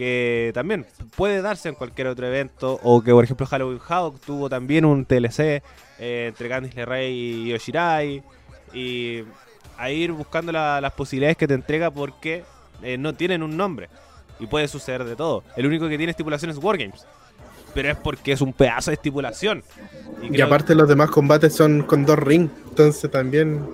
que 0.00 0.50
también 0.54 0.86
puede 1.14 1.42
darse 1.42 1.68
en 1.68 1.74
cualquier 1.74 2.06
otro 2.06 2.26
evento, 2.26 2.80
o 2.82 3.02
que 3.02 3.12
por 3.12 3.22
ejemplo 3.22 3.44
Halloween 3.46 3.78
Havoc 3.86 4.18
tuvo 4.20 4.48
también 4.48 4.86
un 4.86 5.04
TLC 5.04 5.38
eh, 5.98 6.26
entre 6.28 6.48
Candice 6.48 6.74
LeRae 6.76 7.10
y 7.10 7.48
Yoshirai, 7.50 8.22
y 8.72 9.24
a 9.76 9.90
ir 9.90 10.12
buscando 10.12 10.52
la- 10.52 10.80
las 10.80 10.92
posibilidades 10.94 11.36
que 11.36 11.46
te 11.46 11.52
entrega 11.52 11.90
porque 11.90 12.44
eh, 12.82 12.96
no 12.96 13.12
tienen 13.14 13.42
un 13.42 13.58
nombre, 13.58 13.90
y 14.38 14.46
puede 14.46 14.68
suceder 14.68 15.04
de 15.04 15.16
todo. 15.16 15.44
El 15.54 15.66
único 15.66 15.86
que 15.86 15.98
tiene 15.98 16.12
estipulación 16.12 16.50
es 16.50 16.56
Wargames. 16.56 17.06
Pero 17.74 17.90
es 17.90 17.96
porque 17.98 18.32
es 18.32 18.40
un 18.40 18.54
pedazo 18.54 18.90
de 18.90 18.94
estipulación. 18.94 19.62
Y 20.22 20.40
aparte 20.40 20.74
los 20.74 20.88
demás 20.88 21.10
combates 21.10 21.54
son 21.54 21.82
con 21.82 22.06
dos 22.06 22.18
rings, 22.18 22.50
entonces 22.70 23.10
también 23.10 23.68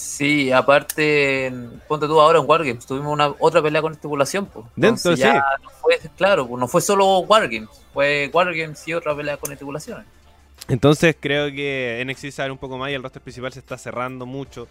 Sí, 0.00 0.52
aparte, 0.52 1.52
ponte 1.88 2.06
tú 2.06 2.20
ahora 2.20 2.38
en 2.38 2.44
Wargames, 2.48 2.86
tuvimos 2.86 3.12
una 3.12 3.34
otra 3.40 3.60
pelea 3.60 3.82
con 3.82 3.92
estipulación. 3.92 4.46
Pues. 4.46 4.64
Dentro, 4.76 5.10
Entonces 5.10 5.18
ya 5.18 5.32
sí. 5.58 5.62
no 5.64 5.70
fue, 5.70 5.98
claro, 6.16 6.46
pues 6.46 6.60
no 6.60 6.68
fue 6.68 6.80
solo 6.80 7.18
Wargames, 7.20 7.68
fue 7.92 8.30
Wargames 8.32 8.86
y 8.86 8.94
otra 8.94 9.16
pelea 9.16 9.36
con 9.38 9.50
estipulaciones. 9.50 10.06
Entonces 10.68 11.16
creo 11.18 11.48
que 11.50 12.00
NXT 12.06 12.30
sabe 12.30 12.52
un 12.52 12.58
poco 12.58 12.78
más 12.78 12.90
y 12.90 12.94
el 12.94 13.02
roster 13.02 13.20
principal 13.22 13.52
se 13.52 13.58
está 13.58 13.76
cerrando 13.76 14.24
mucho. 14.24 14.68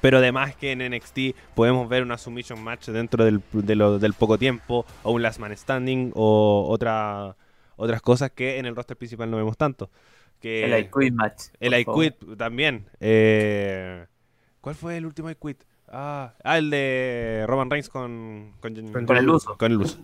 Pero 0.00 0.18
además 0.18 0.54
que 0.54 0.70
en 0.70 0.88
NXT 0.88 1.18
podemos 1.56 1.88
ver 1.88 2.04
una 2.04 2.16
submission 2.16 2.62
match 2.62 2.88
dentro 2.90 3.24
del, 3.24 3.40
de 3.52 3.74
lo- 3.74 3.98
del 3.98 4.14
poco 4.14 4.38
tiempo, 4.38 4.86
o 5.02 5.10
un 5.10 5.22
last 5.22 5.40
man 5.40 5.56
standing, 5.56 6.12
o 6.14 6.66
otra, 6.68 7.34
otras 7.74 8.00
cosas 8.02 8.30
que 8.30 8.58
en 8.58 8.66
el 8.66 8.76
roster 8.76 8.96
principal 8.96 9.28
no 9.30 9.36
vemos 9.36 9.56
tanto. 9.56 9.90
Que 10.40 10.64
el 10.64 10.80
I 10.80 10.90
Quit 10.90 11.12
Match. 11.14 11.42
el 11.60 11.74
I. 11.78 11.84
Quit 11.84 12.14
también. 12.36 12.84
Eh, 13.00 14.04
¿Cuál 14.62 14.76
fue 14.76 14.96
el 14.96 15.04
último 15.04 15.28
I 15.28 15.34
Quit? 15.34 15.58
Ah, 15.88 16.32
ah, 16.44 16.56
el 16.56 16.70
de 16.70 17.44
Roman 17.48 17.68
Reigns 17.68 17.88
con, 17.88 18.52
con, 18.60 18.74
Con 19.04 19.16
el 19.16 19.28
uso. 19.28 19.58
Con 19.58 19.72
el 19.72 19.78
uso. 19.78 19.98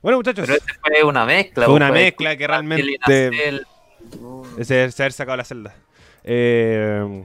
Bueno, 0.00 0.18
muchachos, 0.18 0.46
Pero 0.46 0.58
este 0.58 0.74
fue 0.80 1.02
una 1.02 1.26
mezcla. 1.26 1.66
Fue 1.66 1.74
una 1.74 1.88
fue 1.88 1.98
mezcla 2.04 2.36
que 2.36 2.46
realmente- 2.46 2.98
ese 4.58 4.90
se 4.92 5.02
haber 5.02 5.12
sacado 5.12 5.36
la 5.36 5.44
celda. 5.44 5.74
Eh, 6.22 7.24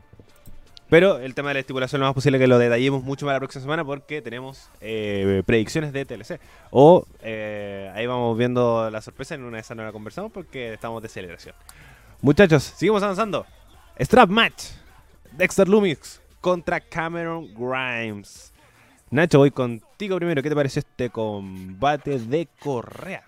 pero 0.89 1.19
el 1.19 1.35
tema 1.35 1.49
de 1.49 1.53
la 1.53 1.59
estipulación 1.59 2.01
lo 2.01 2.07
más 2.07 2.15
posible 2.15 2.39
que 2.39 2.47
lo 2.47 2.57
detallemos 2.57 3.03
mucho 3.03 3.27
más 3.27 3.33
la 3.33 3.39
próxima 3.39 3.61
semana 3.61 3.85
porque 3.85 4.23
tenemos 4.23 4.71
eh, 4.81 5.43
predicciones 5.45 5.93
de 5.93 6.05
TLC. 6.05 6.39
O 6.71 7.05
eh, 7.21 7.91
ahí 7.93 8.07
vamos 8.07 8.35
viendo 8.35 8.89
la 8.89 9.01
sorpresa, 9.01 9.35
en 9.35 9.43
una 9.43 9.57
de 9.57 9.61
esas 9.61 9.77
no 9.77 9.83
la 9.83 9.91
conversamos 9.91 10.31
porque 10.31 10.73
estamos 10.73 11.03
de 11.03 11.09
celebración. 11.09 11.53
Muchachos, 12.21 12.63
seguimos 12.63 13.03
avanzando. 13.03 13.45
Strap 13.99 14.29
match. 14.29 14.63
Dexter 15.33 15.69
Lumix 15.69 16.19
contra 16.41 16.79
Cameron 16.79 17.53
Grimes. 17.53 18.53
Nacho, 19.11 19.39
voy 19.39 19.51
contigo 19.51 20.17
primero. 20.17 20.41
¿Qué 20.43 20.49
te 20.49 20.55
pareció 20.55 20.79
este 20.81 21.09
combate 21.09 22.19
de 22.19 22.47
Correa? 22.59 23.23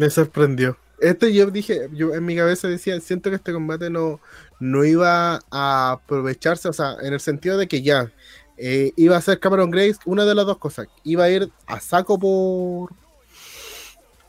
me 0.00 0.08
sorprendió. 0.08 0.78
Este 0.98 1.32
yo 1.32 1.50
dije, 1.50 1.88
yo 1.92 2.14
en 2.14 2.24
mi 2.24 2.34
cabeza 2.34 2.68
decía, 2.68 2.98
siento 3.00 3.30
que 3.30 3.36
este 3.36 3.52
combate 3.52 3.90
no, 3.90 4.20
no 4.58 4.84
iba 4.84 5.40
a 5.50 5.92
aprovecharse, 5.92 6.68
o 6.68 6.72
sea, 6.72 6.96
en 7.02 7.12
el 7.12 7.20
sentido 7.20 7.58
de 7.58 7.68
que 7.68 7.82
ya 7.82 8.10
eh, 8.56 8.92
iba 8.96 9.16
a 9.16 9.20
ser 9.20 9.40
Cameron 9.40 9.70
Grace 9.70 9.98
una 10.06 10.24
de 10.24 10.34
las 10.34 10.46
dos 10.46 10.58
cosas. 10.58 10.88
Iba 11.04 11.24
a 11.24 11.30
ir 11.30 11.50
a 11.66 11.80
saco 11.80 12.18
por 12.18 12.92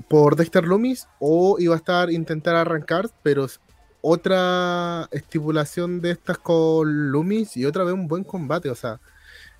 por 0.10 0.36
Dexter 0.36 0.66
Loomis 0.66 1.08
o 1.20 1.56
iba 1.60 1.74
a 1.74 1.78
estar 1.78 2.12
intentar 2.12 2.56
arrancar, 2.56 3.10
pero 3.24 3.48
otra 4.02 5.08
estipulación 5.12 6.02
de 6.02 6.12
estas 6.12 6.38
con 6.38 7.12
Loomis 7.12 7.56
y 7.58 7.66
otra 7.66 7.84
vez 7.84 7.93
un 7.93 8.08
buen 8.08 8.24
combate, 8.24 8.70
o 8.70 8.76
sea, 8.76 8.99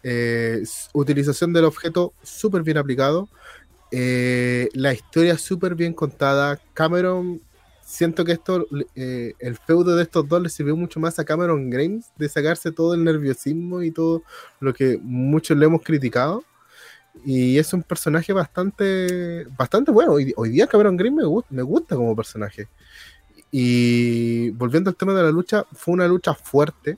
eh, 0.04 0.64
utilización 0.94 1.54
del 1.54 1.66
objeto 1.66 2.14
súper 2.24 2.64
bien 2.64 2.78
aplicado. 2.78 3.30
Eh, 3.92 4.70
la 4.74 4.94
historia 4.94 5.38
súper 5.38 5.76
bien 5.76 5.94
contada. 5.94 6.60
Cameron 6.74 7.42
siento 7.84 8.24
que 8.24 8.32
esto, 8.32 8.68
eh, 8.96 9.34
el 9.40 9.58
feudo 9.58 9.96
de 9.96 10.04
estos 10.04 10.28
dos 10.28 10.42
le 10.42 10.50
sirvió 10.50 10.76
mucho 10.76 11.00
más 11.00 11.20
a 11.20 11.26
Cameron 11.26 11.70
Grimes 11.70 12.12
de 12.18 12.30
sacarse 12.30 12.72
todo 12.72 12.94
el 12.94 13.04
nerviosismo 13.04 13.84
y 13.84 13.92
todo 13.92 14.24
lo 14.60 14.74
que 14.74 14.98
muchos 15.02 15.58
le 15.58 15.66
hemos 15.66 15.82
criticado. 15.82 16.44
Y 17.26 17.58
es 17.58 17.74
un 17.74 17.84
personaje 17.84 18.32
bastante, 18.32 19.46
bastante 19.58 19.92
bueno. 19.92 20.14
Hoy, 20.14 20.50
día 20.50 20.68
Cameron 20.68 20.96
Grimes 20.96 21.26
me 21.50 21.62
gusta 21.64 21.96
como 21.96 22.16
personaje. 22.16 22.70
Y 23.52 24.52
volviendo 24.52 24.90
al 24.90 24.96
tema 24.96 25.14
de 25.14 25.24
la 25.24 25.32
lucha, 25.32 25.66
fue 25.74 25.94
una 25.94 26.08
lucha 26.08 26.34
fuerte. 26.34 26.98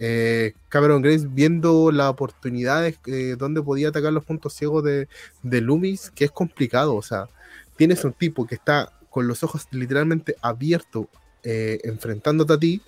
Eh, 0.00 0.54
Cameron 0.68 1.02
Grimes 1.02 1.32
viendo 1.32 1.92
las 1.92 2.10
oportunidades 2.10 2.98
eh, 3.06 3.36
donde 3.38 3.62
podía 3.62 3.88
atacar 3.88 4.12
los 4.12 4.24
puntos 4.24 4.52
ciegos 4.52 4.82
de, 4.82 5.08
de 5.42 5.60
Loomis, 5.60 6.10
que 6.10 6.24
es 6.24 6.30
complicado. 6.32 6.96
O 6.96 7.02
sea, 7.02 7.28
tienes 7.76 8.04
un 8.04 8.12
tipo 8.12 8.46
que 8.46 8.56
está 8.56 8.92
con 9.08 9.28
los 9.28 9.44
ojos 9.44 9.68
literalmente 9.70 10.34
abiertos, 10.42 11.06
eh, 11.44 11.78
enfrentándote 11.84 12.52
a 12.52 12.58
ti, 12.58 12.82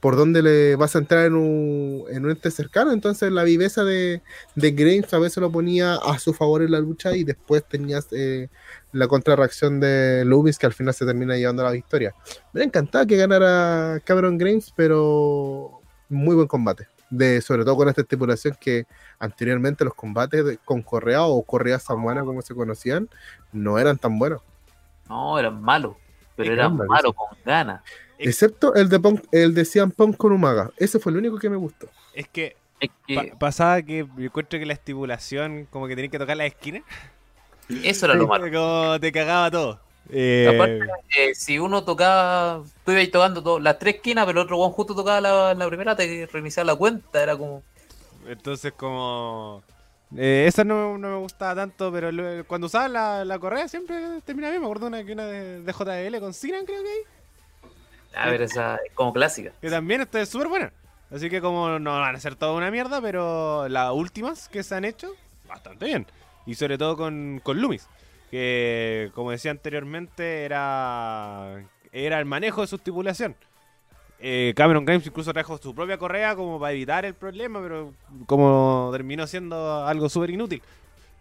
por 0.00 0.14
donde 0.16 0.42
le 0.42 0.76
vas 0.76 0.94
a 0.94 0.98
entrar 0.98 1.26
en 1.26 1.34
un, 1.34 2.04
en 2.10 2.24
un 2.24 2.30
ente 2.30 2.50
cercano. 2.50 2.92
Entonces 2.92 3.32
la 3.32 3.42
viveza 3.44 3.82
de, 3.84 4.22
de 4.54 4.70
Grimes 4.72 5.12
a 5.14 5.18
veces 5.18 5.38
lo 5.38 5.50
ponía 5.50 5.94
a 5.94 6.18
su 6.18 6.32
favor 6.34 6.62
en 6.62 6.70
la 6.72 6.80
lucha 6.80 7.16
y 7.16 7.24
después 7.24 7.64
tenías 7.64 8.06
eh, 8.12 8.48
la 8.92 9.08
contrarreacción 9.08 9.80
de 9.80 10.24
Loomis 10.24 10.58
que 10.58 10.66
al 10.66 10.72
final 10.74 10.94
se 10.94 11.06
termina 11.06 11.36
llevando 11.36 11.62
la 11.64 11.70
victoria. 11.70 12.14
Me 12.52 12.62
encantaba 12.64 13.06
que 13.06 13.16
ganara 13.16 14.00
Cameron 14.04 14.38
Grimes, 14.38 14.72
pero 14.76 15.80
muy 16.08 16.34
buen 16.34 16.46
combate. 16.48 16.88
De, 17.08 17.40
sobre 17.40 17.64
todo 17.64 17.76
con 17.76 17.88
esta 17.88 18.00
estipulación 18.00 18.56
que 18.60 18.84
anteriormente 19.20 19.84
los 19.84 19.94
combates 19.94 20.44
de- 20.44 20.58
con 20.58 20.82
Correa 20.82 21.24
o 21.24 21.40
Correa 21.42 21.78
Samuana 21.78 22.24
como 22.24 22.42
se 22.42 22.52
conocían 22.52 23.08
no 23.52 23.78
eran 23.78 23.96
tan 23.96 24.18
buenos. 24.18 24.42
No, 25.08 25.38
eran 25.38 25.62
malos. 25.62 25.94
Pero 26.34 26.52
eran 26.52 26.76
malos 26.76 27.14
con 27.14 27.28
ganas. 27.44 27.80
Excepto 28.18 28.74
el 28.74 28.88
de, 28.88 28.98
Punk, 29.00 29.24
el 29.32 29.54
de 29.54 29.64
CM 29.64 29.92
Punk 29.92 30.16
con 30.16 30.32
Umaga. 30.32 30.70
Ese 30.76 30.98
fue 30.98 31.12
el 31.12 31.18
único 31.18 31.38
que 31.38 31.50
me 31.50 31.56
gustó. 31.56 31.88
Es 32.14 32.28
que 32.28 32.56
Es 32.80 32.90
que 33.06 33.14
pa- 33.14 33.38
pasaba 33.38 33.82
que 33.82 34.06
yo 34.16 34.24
encuentro 34.24 34.58
que 34.58 34.66
la 34.66 34.72
estipulación, 34.72 35.66
como 35.70 35.86
que 35.86 35.94
tenías 35.96 36.10
que 36.12 36.18
tocar 36.18 36.36
la 36.36 36.46
esquina, 36.46 36.82
eso 37.82 38.06
era 38.06 38.14
lo 38.14 38.26
malo. 38.26 38.46
como 38.50 39.00
te 39.00 39.10
cagaba 39.12 39.50
todo. 39.50 39.80
Eh, 40.10 40.46
Aparte, 40.54 40.78
eh, 41.18 41.34
si 41.34 41.58
uno 41.58 41.82
tocaba, 41.84 42.62
tú 42.84 42.92
ibas 42.92 43.10
tocando 43.10 43.42
todo- 43.42 43.58
las 43.58 43.78
tres 43.78 43.96
esquinas, 43.96 44.24
pero 44.24 44.40
el 44.40 44.44
otro 44.46 44.56
Juan 44.58 44.70
justo 44.70 44.94
tocaba 44.94 45.20
la, 45.20 45.54
la 45.54 45.66
primera, 45.68 45.96
te 45.96 46.26
reiniciaba 46.32 46.66
la 46.72 46.76
cuenta, 46.76 47.20
era 47.22 47.36
como. 47.36 47.62
Entonces, 48.28 48.72
como. 48.72 49.62
Eh, 50.16 50.44
esa 50.46 50.62
no, 50.62 50.96
no 50.96 51.08
me 51.10 51.16
gustaba 51.16 51.56
tanto, 51.56 51.90
pero 51.90 52.12
lo- 52.12 52.44
cuando 52.46 52.68
usaba 52.68 52.86
la, 52.88 53.24
la 53.24 53.38
correa 53.40 53.66
siempre 53.66 53.96
terminaba 54.24 54.52
bien. 54.52 54.62
Me 54.62 54.66
acuerdo 54.68 54.86
una, 54.86 55.04
que 55.04 55.12
una 55.12 55.26
de, 55.26 55.62
de 55.62 55.72
JBL 55.72 56.20
con 56.20 56.32
Sinan, 56.32 56.64
creo 56.64 56.82
que 56.84 56.88
hay. 56.88 56.98
A 58.16 58.30
ver, 58.30 58.42
esa 58.42 58.76
es 58.76 58.92
como 58.94 59.12
clásica. 59.12 59.52
Que 59.60 59.70
también 59.70 60.00
está 60.00 60.24
súper 60.26 60.48
buena. 60.48 60.72
Así 61.10 61.30
que, 61.30 61.40
como 61.40 61.78
no 61.78 61.92
van 61.92 62.16
a 62.16 62.20
ser 62.20 62.34
toda 62.34 62.52
una 62.52 62.70
mierda, 62.70 63.00
pero 63.00 63.68
las 63.68 63.92
últimas 63.92 64.48
que 64.48 64.62
se 64.62 64.74
han 64.74 64.84
hecho, 64.84 65.14
bastante 65.46 65.84
bien. 65.84 66.06
Y 66.46 66.54
sobre 66.54 66.78
todo 66.78 66.96
con, 66.96 67.40
con 67.42 67.60
Loomis. 67.60 67.88
Que, 68.30 69.10
como 69.14 69.30
decía 69.30 69.50
anteriormente, 69.52 70.44
era, 70.44 71.62
era 71.92 72.18
el 72.18 72.24
manejo 72.24 72.62
de 72.62 72.66
su 72.66 72.76
estipulación. 72.76 73.36
Eh, 74.18 74.54
Cameron 74.56 74.84
Grimes 74.86 75.06
incluso 75.06 75.32
trajo 75.32 75.58
su 75.58 75.74
propia 75.74 75.98
correa 75.98 76.34
como 76.34 76.58
para 76.58 76.72
evitar 76.72 77.04
el 77.04 77.14
problema, 77.14 77.60
pero 77.60 77.92
como 78.24 78.88
terminó 78.92 79.26
siendo 79.26 79.84
algo 79.84 80.08
súper 80.08 80.30
inútil. 80.30 80.62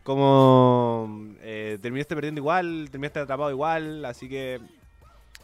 Como 0.03 1.33
eh, 1.41 1.77
terminaste 1.81 2.15
perdiendo 2.15 2.39
igual, 2.39 2.87
terminaste 2.91 3.19
atrapado 3.19 3.51
igual, 3.51 4.05
así 4.05 4.29
que 4.29 4.61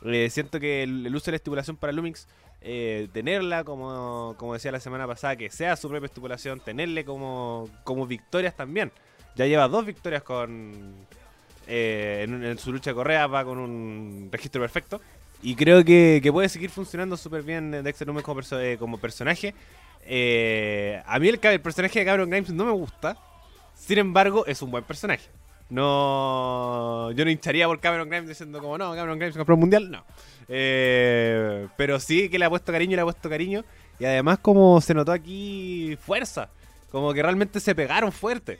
eh, 0.05 0.29
siento 0.29 0.59
que 0.59 0.83
el, 0.83 1.15
uso 1.15 1.25
de 1.25 1.31
la 1.33 1.37
estipulación 1.37 1.77
para 1.77 1.93
Lumix, 1.93 2.27
eh, 2.61 3.07
tenerla 3.13 3.63
como, 3.63 4.35
como 4.37 4.53
decía 4.53 4.71
la 4.71 4.79
semana 4.79 5.07
pasada, 5.07 5.35
que 5.35 5.49
sea 5.49 5.75
su 5.75 5.89
propia 5.89 6.05
estipulación, 6.07 6.59
tenerle 6.59 7.05
como, 7.05 7.69
como 7.83 8.05
victorias 8.07 8.55
también. 8.55 8.91
Ya 9.35 9.45
lleva 9.47 9.67
dos 9.67 9.85
victorias 9.85 10.23
con 10.23 10.93
eh, 11.67 12.25
en, 12.27 12.43
en 12.43 12.57
su 12.57 12.71
lucha 12.71 12.91
de 12.91 12.95
correa, 12.95 13.27
va 13.27 13.45
con 13.45 13.57
un 13.57 14.29
registro 14.31 14.61
perfecto. 14.61 15.01
Y 15.43 15.55
creo 15.55 15.83
que, 15.83 16.19
que 16.21 16.31
puede 16.31 16.49
seguir 16.49 16.69
funcionando 16.69 17.17
súper 17.17 17.41
bien 17.41 17.71
Dexter 17.83 18.05
Lumis 18.07 18.23
como, 18.23 18.41
perso- 18.41 18.61
eh, 18.61 18.77
como 18.77 18.99
personaje. 18.99 19.55
Eh, 20.03 21.01
a 21.05 21.17
mí 21.19 21.29
el, 21.29 21.39
el 21.41 21.61
personaje 21.61 21.99
de 21.99 22.05
Cameron 22.05 22.29
Grimes 22.29 22.51
no 22.51 22.65
me 22.65 22.71
gusta. 22.71 23.17
Sin 23.73 23.97
embargo, 23.97 24.45
es 24.45 24.61
un 24.61 24.69
buen 24.69 24.83
personaje. 24.83 25.29
No, 25.71 27.11
yo 27.11 27.23
no 27.23 27.31
hincharía 27.31 27.65
por 27.65 27.79
Cameron 27.79 28.09
Grimes 28.09 28.27
diciendo 28.27 28.59
como 28.59 28.77
no, 28.77 28.93
Cameron 28.93 29.17
Grimes 29.17 29.37
compró 29.37 29.55
un 29.55 29.61
mundial, 29.61 29.89
no. 29.89 30.03
Eh, 30.49 31.65
pero 31.77 31.97
sí 31.97 32.27
que 32.27 32.37
le 32.37 32.43
ha 32.43 32.49
puesto 32.49 32.73
cariño, 32.73 32.97
le 32.97 33.01
ha 33.01 33.05
puesto 33.05 33.29
cariño. 33.29 33.63
Y 33.97 34.03
además 34.03 34.39
como 34.39 34.81
se 34.81 34.93
notó 34.93 35.13
aquí 35.13 35.97
fuerza. 36.05 36.49
Como 36.91 37.13
que 37.13 37.23
realmente 37.23 37.61
se 37.61 37.73
pegaron 37.73 38.11
fuerte. 38.11 38.59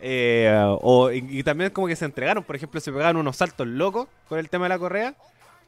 Eh, 0.00 0.52
o, 0.80 1.12
y, 1.12 1.44
también 1.44 1.70
como 1.70 1.86
que 1.86 1.94
se 1.94 2.06
entregaron. 2.06 2.42
Por 2.42 2.56
ejemplo, 2.56 2.80
se 2.80 2.90
pegaron 2.90 3.18
unos 3.18 3.36
saltos 3.36 3.68
locos 3.68 4.08
con 4.28 4.40
el 4.40 4.50
tema 4.50 4.64
de 4.64 4.70
la 4.70 4.78
correa. 4.80 5.14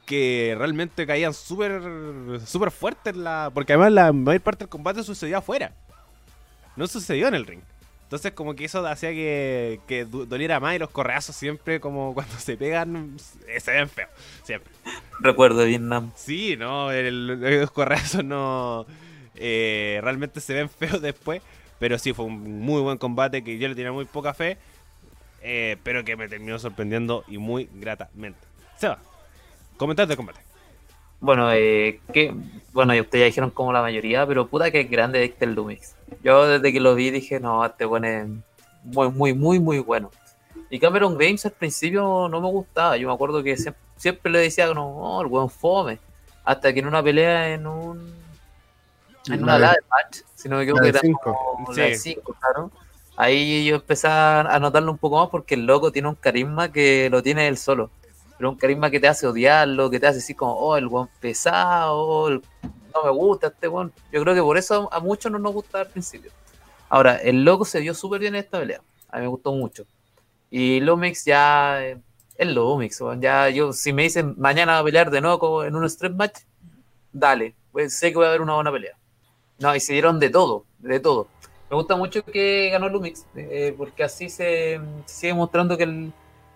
Que 0.06 0.56
realmente 0.58 1.06
caían 1.06 1.34
súper 1.34 1.82
súper 2.44 2.72
fuertes. 2.72 3.14
La, 3.14 3.48
porque 3.54 3.74
además 3.74 3.92
la 3.92 4.12
mayor 4.12 4.40
parte 4.40 4.64
del 4.64 4.70
combate 4.70 5.04
sucedió 5.04 5.38
afuera. 5.38 5.72
No 6.74 6.88
sucedió 6.88 7.28
en 7.28 7.34
el 7.34 7.46
ring. 7.46 7.62
Entonces 8.04 8.32
como 8.32 8.54
que 8.54 8.64
eso 8.66 8.86
hacía 8.86 9.10
que, 9.10 10.06
doliera 10.08 10.60
más 10.60 10.76
y 10.76 10.78
los 10.78 10.90
correazos 10.90 11.34
siempre 11.34 11.80
como 11.80 12.14
cuando 12.14 12.34
se 12.38 12.56
pegan 12.56 13.16
eh, 13.48 13.60
se 13.60 13.72
ven 13.72 13.88
feos. 13.88 14.10
Siempre. 14.44 14.72
Recuerdo 15.20 15.60
de 15.60 15.66
Vietnam. 15.66 16.12
Sí, 16.14 16.56
no, 16.56 16.90
el- 16.92 17.26
los 17.60 17.70
correazos 17.70 18.24
no 18.24 18.86
eh, 19.34 19.98
realmente 20.02 20.40
se 20.40 20.54
ven 20.54 20.68
feos 20.68 21.00
después, 21.02 21.42
pero 21.78 21.98
sí 21.98 22.12
fue 22.12 22.26
un 22.26 22.60
muy 22.60 22.80
buen 22.82 22.98
combate 22.98 23.42
que 23.42 23.58
yo 23.58 23.66
le 23.68 23.74
tenía 23.74 23.90
muy 23.92 24.04
poca 24.04 24.32
fe, 24.34 24.58
eh, 25.42 25.76
pero 25.82 26.04
que 26.04 26.16
me 26.16 26.28
terminó 26.28 26.58
sorprendiendo 26.58 27.24
y 27.26 27.38
muy 27.38 27.68
gratamente. 27.74 28.38
Seba, 28.76 28.98
comentarios 29.76 30.08
del 30.08 30.16
combate. 30.16 30.40
Bueno, 31.20 31.50
eh, 31.52 32.00
que, 32.12 32.34
bueno, 32.72 32.94
y 32.94 33.00
ustedes 33.00 33.22
ya 33.22 33.26
dijeron 33.26 33.50
como 33.50 33.72
la 33.72 33.80
mayoría, 33.82 34.26
pero 34.26 34.46
puta 34.46 34.70
que 34.70 34.80
es 34.80 34.90
grande 34.90 35.18
Dexter 35.20 35.48
Lumix. 35.48 35.94
Yo 36.22 36.46
desde 36.46 36.72
que 36.72 36.80
lo 36.80 36.94
vi 36.94 37.10
dije, 37.10 37.40
no, 37.40 37.64
este 37.64 37.84
bueno 37.86 38.06
es 38.06 38.26
muy, 38.84 39.08
muy, 39.10 39.32
muy, 39.34 39.58
muy 39.60 39.78
bueno. 39.78 40.10
Y 40.70 40.78
Cameron 40.78 41.16
Grimes 41.16 41.44
al 41.46 41.52
principio 41.52 42.28
no 42.28 42.40
me 42.40 42.48
gustaba. 42.48 42.96
Yo 42.96 43.08
me 43.08 43.14
acuerdo 43.14 43.42
que 43.42 43.56
siempre, 43.56 43.80
siempre 43.96 44.32
le 44.32 44.38
decía, 44.40 44.72
no, 44.74 44.86
oh, 44.86 45.22
el 45.22 45.28
buen 45.28 45.48
fome. 45.48 45.98
Hasta 46.44 46.72
que 46.74 46.80
en 46.80 46.86
una 46.88 47.02
pelea 47.02 47.54
en 47.54 47.66
un. 47.66 48.12
En 49.30 49.42
una 49.42 49.58
La 49.58 49.70
de- 49.70 49.76
match, 49.88 50.18
si 50.34 50.48
no 50.48 50.56
me 50.56 50.64
equivoco, 50.64 50.84
era 50.84 51.00
cinco. 51.00 51.54
como 51.56 51.72
la 51.72 51.84
de 51.84 51.96
Sí. 51.96 52.12
cinco, 52.14 52.34
claro. 52.38 52.70
Ahí 53.16 53.64
yo 53.64 53.76
empecé 53.76 54.08
a 54.08 54.58
notarlo 54.60 54.90
un 54.90 54.98
poco 54.98 55.20
más 55.20 55.28
porque 55.30 55.54
el 55.54 55.64
loco 55.64 55.92
tiene 55.92 56.08
un 56.08 56.16
carisma 56.16 56.70
que 56.72 57.08
lo 57.10 57.22
tiene 57.22 57.46
él 57.48 57.56
solo. 57.56 57.90
Pero 58.44 58.50
un 58.50 58.58
carisma 58.58 58.90
que 58.90 59.00
te 59.00 59.08
hace 59.08 59.26
odiarlo, 59.26 59.88
que 59.88 59.98
te 59.98 60.06
hace 60.06 60.16
decir 60.18 60.36
como, 60.36 60.52
oh, 60.52 60.76
el 60.76 60.86
buen 60.86 61.08
pesado, 61.18 61.96
oh, 61.96 62.28
el- 62.28 62.42
no 62.94 63.02
me 63.02 63.10
gusta 63.10 63.46
este 63.46 63.68
buen. 63.68 63.90
Yo 64.12 64.20
creo 64.20 64.34
que 64.34 64.42
por 64.42 64.58
eso 64.58 64.86
a 64.92 65.00
muchos 65.00 65.32
no 65.32 65.38
nos 65.38 65.54
gusta 65.54 65.80
al 65.80 65.86
principio. 65.88 66.30
Ahora, 66.90 67.16
el 67.16 67.42
loco 67.42 67.64
se 67.64 67.80
vio 67.80 67.94
súper 67.94 68.20
bien 68.20 68.34
en 68.34 68.40
esta 68.44 68.58
pelea. 68.60 68.82
A 69.08 69.16
mí 69.16 69.22
me 69.22 69.28
gustó 69.28 69.50
mucho. 69.52 69.86
Y 70.50 70.80
Lumix 70.80 71.24
ya 71.24 71.82
eh, 71.86 71.96
es 72.36 72.46
Lumix. 72.48 73.00
weón. 73.00 73.22
Ya 73.22 73.48
yo, 73.48 73.72
si 73.72 73.94
me 73.94 74.02
dicen 74.02 74.34
mañana 74.36 74.72
va 74.74 74.78
a 74.80 74.84
pelear 74.84 75.10
de 75.10 75.22
nuevo 75.22 75.38
co- 75.38 75.64
en 75.64 75.74
un 75.74 75.88
stress 75.88 76.12
match, 76.14 76.40
dale. 77.12 77.54
Pues 77.72 77.96
sé 77.98 78.10
que 78.10 78.16
voy 78.16 78.26
a 78.26 78.28
haber 78.28 78.42
una 78.42 78.56
buena 78.56 78.70
pelea. 78.70 78.98
No, 79.58 79.74
y 79.74 79.80
se 79.80 79.94
dieron 79.94 80.20
de 80.20 80.28
todo, 80.28 80.66
de 80.80 81.00
todo. 81.00 81.28
Me 81.70 81.76
gusta 81.76 81.96
mucho 81.96 82.22
que 82.22 82.68
ganó 82.70 82.90
Lumix, 82.90 83.24
eh, 83.36 83.74
porque 83.74 84.04
así 84.04 84.28
se 84.28 84.78
sigue 85.06 85.32
mostrando 85.32 85.78
que 85.78 85.84
el, 85.84 86.12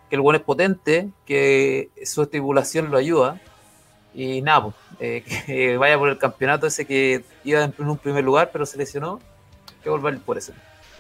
que 0.09 0.17
el 0.17 0.23
buen 0.23 0.37
es 0.37 0.43
potente, 0.43 1.09
que 1.27 1.91
su 2.05 2.23
estipulación 2.23 2.91
lo 2.91 2.99
ayuda. 2.99 3.41
Y 4.15 4.43
nada, 4.43 4.65
pues, 4.65 4.75
eh, 5.01 5.23
que 5.47 5.77
vaya 5.77 5.99
por 5.99 6.09
el 6.09 6.19
campeonato 6.19 6.67
ese 6.67 6.87
que 6.87 7.23
iba 7.45 7.63
en 7.65 7.75
un 7.79 7.99
primer 7.99 8.25
lugar, 8.25 8.51
pero 8.53 8.67
se 8.67 8.79
lesionó. 8.79 9.21
Que 9.83 9.91
ir 9.91 10.19
por 10.21 10.37
eso. 10.39 10.53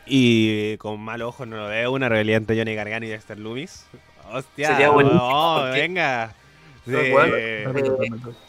Y 0.07 0.77
con 0.79 1.01
mal 1.01 1.21
ojo 1.23 1.45
no 1.45 1.57
lo 1.57 1.67
veo, 1.69 1.93
una 1.93 2.09
realidad 2.09 2.39
entre 2.39 2.57
Johnny 2.57 2.75
Gargano 2.75 3.05
y 3.07 3.09
Dexter 3.09 3.39
Loomis. 3.39 3.85
Hostia, 4.33 4.69
Sería 4.69 4.91
buenísimo, 4.91 5.21
oh, 5.23 5.61
porque- 5.63 5.81
venga. 5.81 6.35
Pero 6.85 7.03
Sí. 7.03 7.11
bueno, 7.11 7.35
Eh. 7.37 7.67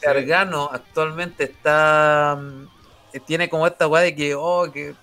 Gargano 0.01 0.69
actualmente 0.71 1.43
está. 1.45 2.37
mm, 2.39 2.63
eh, 3.13 3.19
Tiene 3.25 3.49
como 3.49 3.65
esta 3.67 3.87
weá 3.87 4.01
de 4.03 4.15
que, 4.15 4.35
oh, 4.35 4.71
que. 4.71 4.93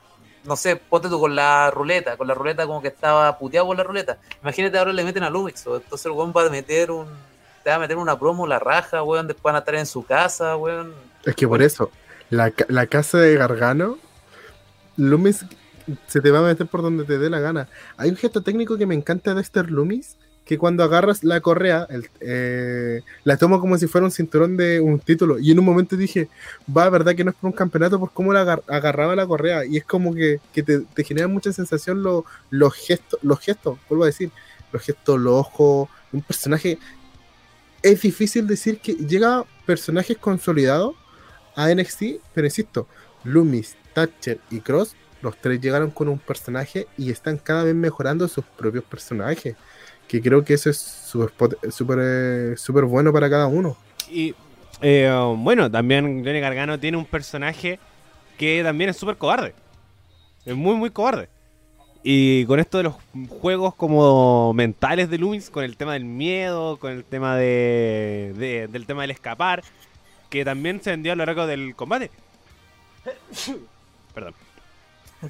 No 0.46 0.56
sé, 0.56 0.76
ponte 0.76 1.08
tú 1.08 1.18
con 1.18 1.34
la 1.34 1.70
ruleta. 1.70 2.16
Con 2.16 2.28
la 2.28 2.34
ruleta 2.34 2.66
como 2.66 2.80
que 2.82 2.88
estaba 2.88 3.38
puteado 3.38 3.66
por 3.66 3.76
la 3.76 3.82
ruleta. 3.82 4.18
Imagínate 4.42 4.78
ahora 4.78 4.92
le 4.92 5.04
meten 5.04 5.22
a 5.22 5.30
Lumix. 5.30 5.66
o 5.66 5.76
Entonces 5.76 6.06
el 6.06 6.12
weón 6.12 6.32
va 6.36 6.46
a 6.46 6.50
meter 6.50 6.90
un. 6.90 7.06
Te 7.64 7.70
va 7.70 7.76
a 7.76 7.78
meter 7.80 7.96
una 7.96 8.18
promo, 8.18 8.46
la 8.46 8.58
raja, 8.58 9.02
weón. 9.02 9.26
Después 9.26 9.42
van 9.42 9.56
a 9.56 9.58
estar 9.60 9.74
en 9.74 9.86
su 9.86 10.04
casa, 10.04 10.56
weón. 10.56 10.94
Es 11.24 11.34
que 11.34 11.48
por 11.48 11.62
eso, 11.62 11.90
la, 12.30 12.52
la 12.68 12.86
casa 12.86 13.18
de 13.18 13.34
Gargano, 13.34 13.98
Loomis 14.96 15.44
se 16.06 16.20
te 16.20 16.30
va 16.30 16.40
a 16.40 16.42
meter 16.42 16.66
por 16.66 16.82
donde 16.82 17.04
te 17.04 17.18
dé 17.18 17.30
la 17.30 17.40
gana. 17.40 17.68
Hay 17.96 18.10
un 18.10 18.16
gesto 18.16 18.42
técnico 18.42 18.76
que 18.76 18.86
me 18.86 18.94
encanta 18.94 19.30
de 19.30 19.36
Dexter 19.36 19.70
Loomis, 19.70 20.16
que 20.46 20.56
cuando 20.58 20.84
agarras 20.84 21.24
la 21.24 21.40
correa, 21.40 21.86
eh, 22.20 23.02
la 23.24 23.36
tomo 23.36 23.60
como 23.60 23.76
si 23.76 23.88
fuera 23.88 24.04
un 24.06 24.12
cinturón 24.12 24.56
de 24.56 24.80
un 24.80 25.00
título. 25.00 25.38
Y 25.40 25.50
en 25.50 25.58
un 25.58 25.64
momento 25.64 25.96
dije, 25.96 26.28
va, 26.74 26.88
verdad 26.88 27.14
que 27.16 27.24
no 27.24 27.32
es 27.32 27.36
por 27.36 27.48
un 27.50 27.56
campeonato, 27.56 27.98
por 28.00 28.12
cómo 28.12 28.32
la 28.32 28.42
agar- 28.42 28.62
agarraba 28.68 29.16
la 29.16 29.26
correa. 29.26 29.64
Y 29.66 29.76
es 29.76 29.84
como 29.84 30.14
que, 30.14 30.40
que 30.54 30.62
te, 30.62 30.78
te 30.80 31.04
genera 31.04 31.26
mucha 31.28 31.52
sensación 31.52 32.02
lo- 32.02 32.24
los 32.50 32.72
gestos, 32.74 33.18
los 33.22 33.40
gestos, 33.40 33.78
vuelvo 33.88 34.04
a 34.04 34.06
decir, 34.06 34.30
los 34.72 34.82
gestos, 34.82 35.18
los 35.20 35.34
ojos, 35.34 35.88
un 36.12 36.22
personaje. 36.22 36.78
Es 37.82 38.02
difícil 38.02 38.46
decir 38.46 38.78
que 38.78 38.94
llega 38.94 39.44
personajes 39.66 40.16
consolidados 40.16 40.94
a 41.56 41.70
NXT, 41.74 42.20
pero 42.34 42.46
insisto, 42.46 42.86
Loomis, 43.24 43.76
Thatcher 43.94 44.38
y 44.50 44.60
Cross, 44.60 44.94
los 45.22 45.36
tres 45.40 45.60
llegaron 45.60 45.90
con 45.90 46.08
un 46.08 46.18
personaje 46.18 46.86
y 46.96 47.10
están 47.10 47.36
cada 47.38 47.64
vez 47.64 47.74
mejorando 47.74 48.28
sus 48.28 48.44
propios 48.44 48.84
personajes. 48.84 49.56
Que 50.08 50.20
creo 50.22 50.44
que 50.44 50.54
eso 50.54 50.70
es 50.70 50.78
súper 50.78 51.30
pot- 51.30 51.70
súper 51.70 51.98
eh, 52.00 52.54
súper 52.56 52.84
bueno 52.84 53.12
para 53.12 53.28
cada 53.28 53.46
uno. 53.46 53.76
Y 54.10 54.34
eh, 54.82 55.10
bueno, 55.38 55.70
también 55.70 56.24
Johnny 56.24 56.40
Gargano 56.40 56.78
tiene 56.78 56.96
un 56.96 57.04
personaje 57.06 57.78
que 58.38 58.62
también 58.62 58.90
es 58.90 58.96
súper 58.96 59.16
cobarde. 59.16 59.54
Es 60.44 60.54
muy, 60.54 60.76
muy 60.76 60.90
cobarde. 60.90 61.28
Y 62.04 62.44
con 62.46 62.60
esto 62.60 62.78
de 62.78 62.84
los 62.84 62.94
juegos 63.28 63.74
como 63.74 64.52
mentales 64.54 65.10
de 65.10 65.18
Loomis, 65.18 65.50
con 65.50 65.64
el 65.64 65.76
tema 65.76 65.94
del 65.94 66.04
miedo, 66.04 66.76
con 66.76 66.92
el 66.92 67.02
tema 67.04 67.36
de, 67.36 68.32
de- 68.36 68.68
del 68.68 68.86
tema 68.86 69.02
del 69.02 69.10
escapar, 69.10 69.64
que 70.30 70.44
también 70.44 70.80
se 70.80 70.90
vendió 70.90 71.12
a 71.12 71.16
lo 71.16 71.26
largo 71.26 71.48
del 71.48 71.74
combate. 71.74 72.12
Perdón. 74.14 74.34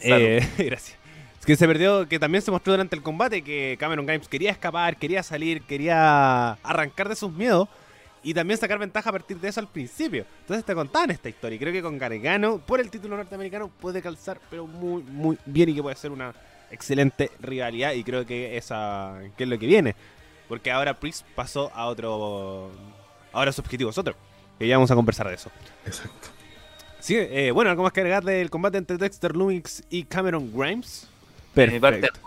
Eh, 0.00 0.46
gracias. 0.58 0.98
Que 1.46 1.54
se 1.54 1.66
perdió, 1.68 2.08
que 2.08 2.18
también 2.18 2.42
se 2.42 2.50
mostró 2.50 2.72
durante 2.72 2.96
el 2.96 3.02
combate 3.02 3.42
que 3.42 3.76
Cameron 3.78 4.04
Grimes 4.04 4.26
quería 4.26 4.50
escapar, 4.50 4.96
quería 4.96 5.22
salir, 5.22 5.62
quería 5.62 6.54
arrancar 6.54 7.08
de 7.08 7.14
sus 7.14 7.32
miedos 7.32 7.68
y 8.24 8.34
también 8.34 8.58
sacar 8.58 8.80
ventaja 8.80 9.10
a 9.10 9.12
partir 9.12 9.38
de 9.38 9.48
eso 9.48 9.60
al 9.60 9.68
principio. 9.68 10.26
Entonces 10.40 10.64
te 10.64 10.74
contaban 10.74 11.12
esta 11.12 11.28
historia 11.28 11.54
y 11.54 11.58
creo 11.60 11.72
que 11.72 11.82
con 11.82 11.98
Gargano, 11.98 12.58
por 12.58 12.80
el 12.80 12.90
título 12.90 13.16
norteamericano, 13.16 13.68
puede 13.68 14.02
calzar, 14.02 14.40
pero 14.50 14.66
muy, 14.66 15.04
muy 15.04 15.38
bien 15.46 15.68
y 15.68 15.76
que 15.76 15.82
puede 15.82 15.94
ser 15.94 16.10
una 16.10 16.34
excelente 16.72 17.30
rivalidad 17.38 17.92
y 17.92 18.02
creo 18.02 18.26
que 18.26 18.56
esa 18.56 19.20
que 19.36 19.44
es 19.44 19.48
lo 19.48 19.56
que 19.56 19.66
viene. 19.66 19.94
Porque 20.48 20.72
ahora 20.72 20.98
Priest 20.98 21.24
pasó 21.36 21.70
a 21.72 21.86
otro... 21.86 22.72
Ahora 23.32 23.52
su 23.52 23.60
objetivo 23.60 23.90
es 23.90 23.98
otro. 23.98 24.16
Que 24.58 24.66
ya 24.66 24.76
vamos 24.76 24.90
a 24.90 24.96
conversar 24.96 25.28
de 25.28 25.34
eso. 25.34 25.52
Exacto. 25.84 26.28
Sí, 26.98 27.14
eh, 27.16 27.52
bueno, 27.52 27.70
algo 27.70 27.84
más 27.84 27.92
que 27.92 28.00
agregar 28.00 28.24
del 28.24 28.50
combate 28.50 28.78
entre 28.78 28.96
Dexter 28.96 29.36
Lumix 29.36 29.84
y 29.90 30.02
Cameron 30.02 30.50
Grimes. 30.52 31.08
Perfecto. 31.56 32.20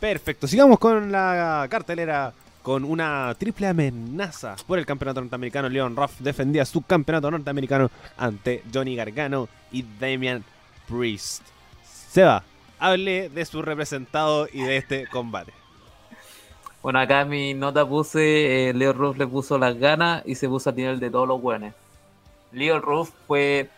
Perfecto. 0.00 0.48
Sigamos 0.48 0.78
con 0.80 1.12
la 1.12 1.66
cartelera 1.70 2.32
con 2.62 2.84
una 2.84 3.32
triple 3.38 3.68
amenaza 3.68 4.56
por 4.66 4.80
el 4.80 4.84
campeonato 4.84 5.20
norteamericano. 5.20 5.68
Leon 5.68 5.94
Ruff 5.94 6.18
defendía 6.18 6.64
su 6.64 6.82
campeonato 6.82 7.30
norteamericano 7.30 7.90
ante 8.16 8.64
Johnny 8.74 8.96
Gargano 8.96 9.48
y 9.70 9.84
Damian 10.00 10.44
Priest. 10.88 11.42
Seba, 12.10 12.42
hable 12.80 13.28
de 13.28 13.44
su 13.44 13.62
representado 13.62 14.48
y 14.52 14.62
de 14.62 14.78
este 14.78 15.06
combate. 15.06 15.52
Bueno, 16.82 16.98
acá 16.98 17.20
en 17.20 17.28
mi 17.28 17.54
nota 17.54 17.86
puse, 17.86 18.70
eh, 18.70 18.74
Leo 18.74 18.92
Ruff 18.92 19.16
le 19.16 19.28
puso 19.28 19.58
las 19.58 19.78
ganas 19.78 20.24
y 20.26 20.34
se 20.34 20.48
puso 20.48 20.70
al 20.70 20.76
nivel 20.76 20.98
de 20.98 21.10
todos 21.10 21.28
los 21.28 21.40
buenos. 21.40 21.72
Leo 22.50 22.80
Ruff 22.80 23.10
fue, 23.28 23.60
en 23.60 23.68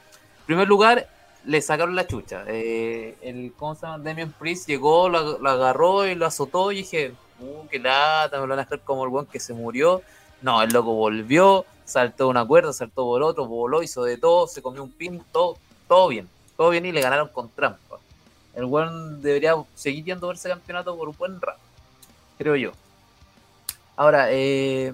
primer 0.47 0.67
lugar, 0.67 1.09
le 1.49 1.63
sacaron 1.63 1.97
la 1.97 2.07
chucha. 2.07 2.45
Eh, 2.47 3.17
el, 3.23 3.55
¿cómo 3.57 3.75
se 3.75 3.87
llama? 3.87 4.05
Damian 4.05 4.33
Priest 4.39 4.69
llegó, 4.69 5.09
lo, 5.09 5.39
lo 5.39 5.51
agarró 5.51 6.07
y 6.07 6.15
lo 6.15 6.27
azotó 6.27 6.71
y 6.73 6.77
dije, 6.77 7.15
uh, 7.41 7.67
qué 7.69 7.79
lata, 7.79 8.37
me 8.39 8.47
lo 8.47 8.51
van 8.51 8.59
a 8.59 8.63
hacer 8.63 8.81
como 8.81 9.03
el 9.05 9.09
buen 9.09 9.25
que 9.25 9.41
se 9.41 9.55
murió. 9.55 10.03
No, 10.43 10.61
el 10.61 10.71
loco 10.71 10.93
volvió, 10.93 11.65
saltó 11.87 12.29
una 12.29 12.45
cuerda, 12.47 12.75
saltó 12.75 13.05
por 13.05 13.23
otro, 13.23 13.47
voló, 13.47 13.83
hizo 13.83 14.05
de 14.05 14.19
todo, 14.19 14.47
se 14.47 14.61
comió 14.61 14.83
un 14.83 14.93
pin, 14.93 15.25
todo, 15.33 15.57
todo 15.89 16.09
bien. 16.09 16.29
Todo 16.55 16.69
bien 16.69 16.85
y 16.85 16.93
le 16.93 17.01
ganaron 17.01 17.29
con 17.29 17.49
trampa. 17.49 17.97
El 18.55 18.67
buen 18.67 19.23
debería 19.23 19.55
seguir 19.75 20.05
yendo 20.05 20.27
por 20.27 20.37
ese 20.37 20.51
campeonato 20.51 20.97
por 20.99 21.09
un 21.09 21.17
buen 21.17 21.41
rato, 21.41 21.61
creo 22.37 22.57
yo. 22.57 22.73
Ahora, 23.97 24.27
eh, 24.33 24.93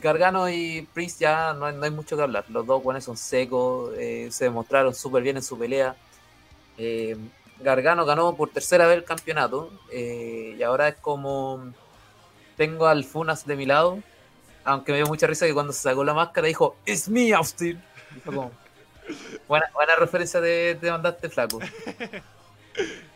Gargano 0.00 0.48
y 0.48 0.86
Priest 0.94 1.20
ya 1.20 1.52
no 1.54 1.66
hay, 1.66 1.74
no 1.74 1.84
hay 1.84 1.90
mucho 1.90 2.16
que 2.16 2.22
hablar. 2.22 2.44
Los 2.48 2.66
dos 2.66 2.82
buenos 2.82 3.04
son 3.04 3.16
secos, 3.16 3.92
eh, 3.98 4.28
se 4.30 4.44
demostraron 4.44 4.94
súper 4.94 5.22
bien 5.22 5.36
en 5.36 5.42
su 5.42 5.58
pelea. 5.58 5.96
Eh, 6.78 7.16
Gargano 7.58 8.06
ganó 8.06 8.34
por 8.36 8.50
tercera 8.50 8.86
vez 8.86 8.96
el 8.96 9.04
campeonato 9.04 9.70
eh, 9.92 10.56
y 10.58 10.62
ahora 10.62 10.88
es 10.88 10.94
como 10.96 11.72
tengo 12.56 12.86
al 12.86 13.04
Funas 13.04 13.46
de 13.46 13.56
mi 13.56 13.66
lado, 13.66 13.98
aunque 14.64 14.92
me 14.92 14.98
dio 14.98 15.06
mucha 15.06 15.26
risa 15.26 15.46
que 15.46 15.54
cuando 15.54 15.72
se 15.72 15.80
sacó 15.80 16.04
la 16.04 16.14
máscara 16.14 16.46
dijo 16.46 16.76
It's 16.86 17.08
me, 17.08 17.32
Austin. 17.34 17.82
Buena, 19.48 19.66
buena 19.74 19.96
referencia 19.96 20.40
de, 20.40 20.76
de 20.80 20.90
mandaste 20.90 21.28
flaco. 21.28 21.58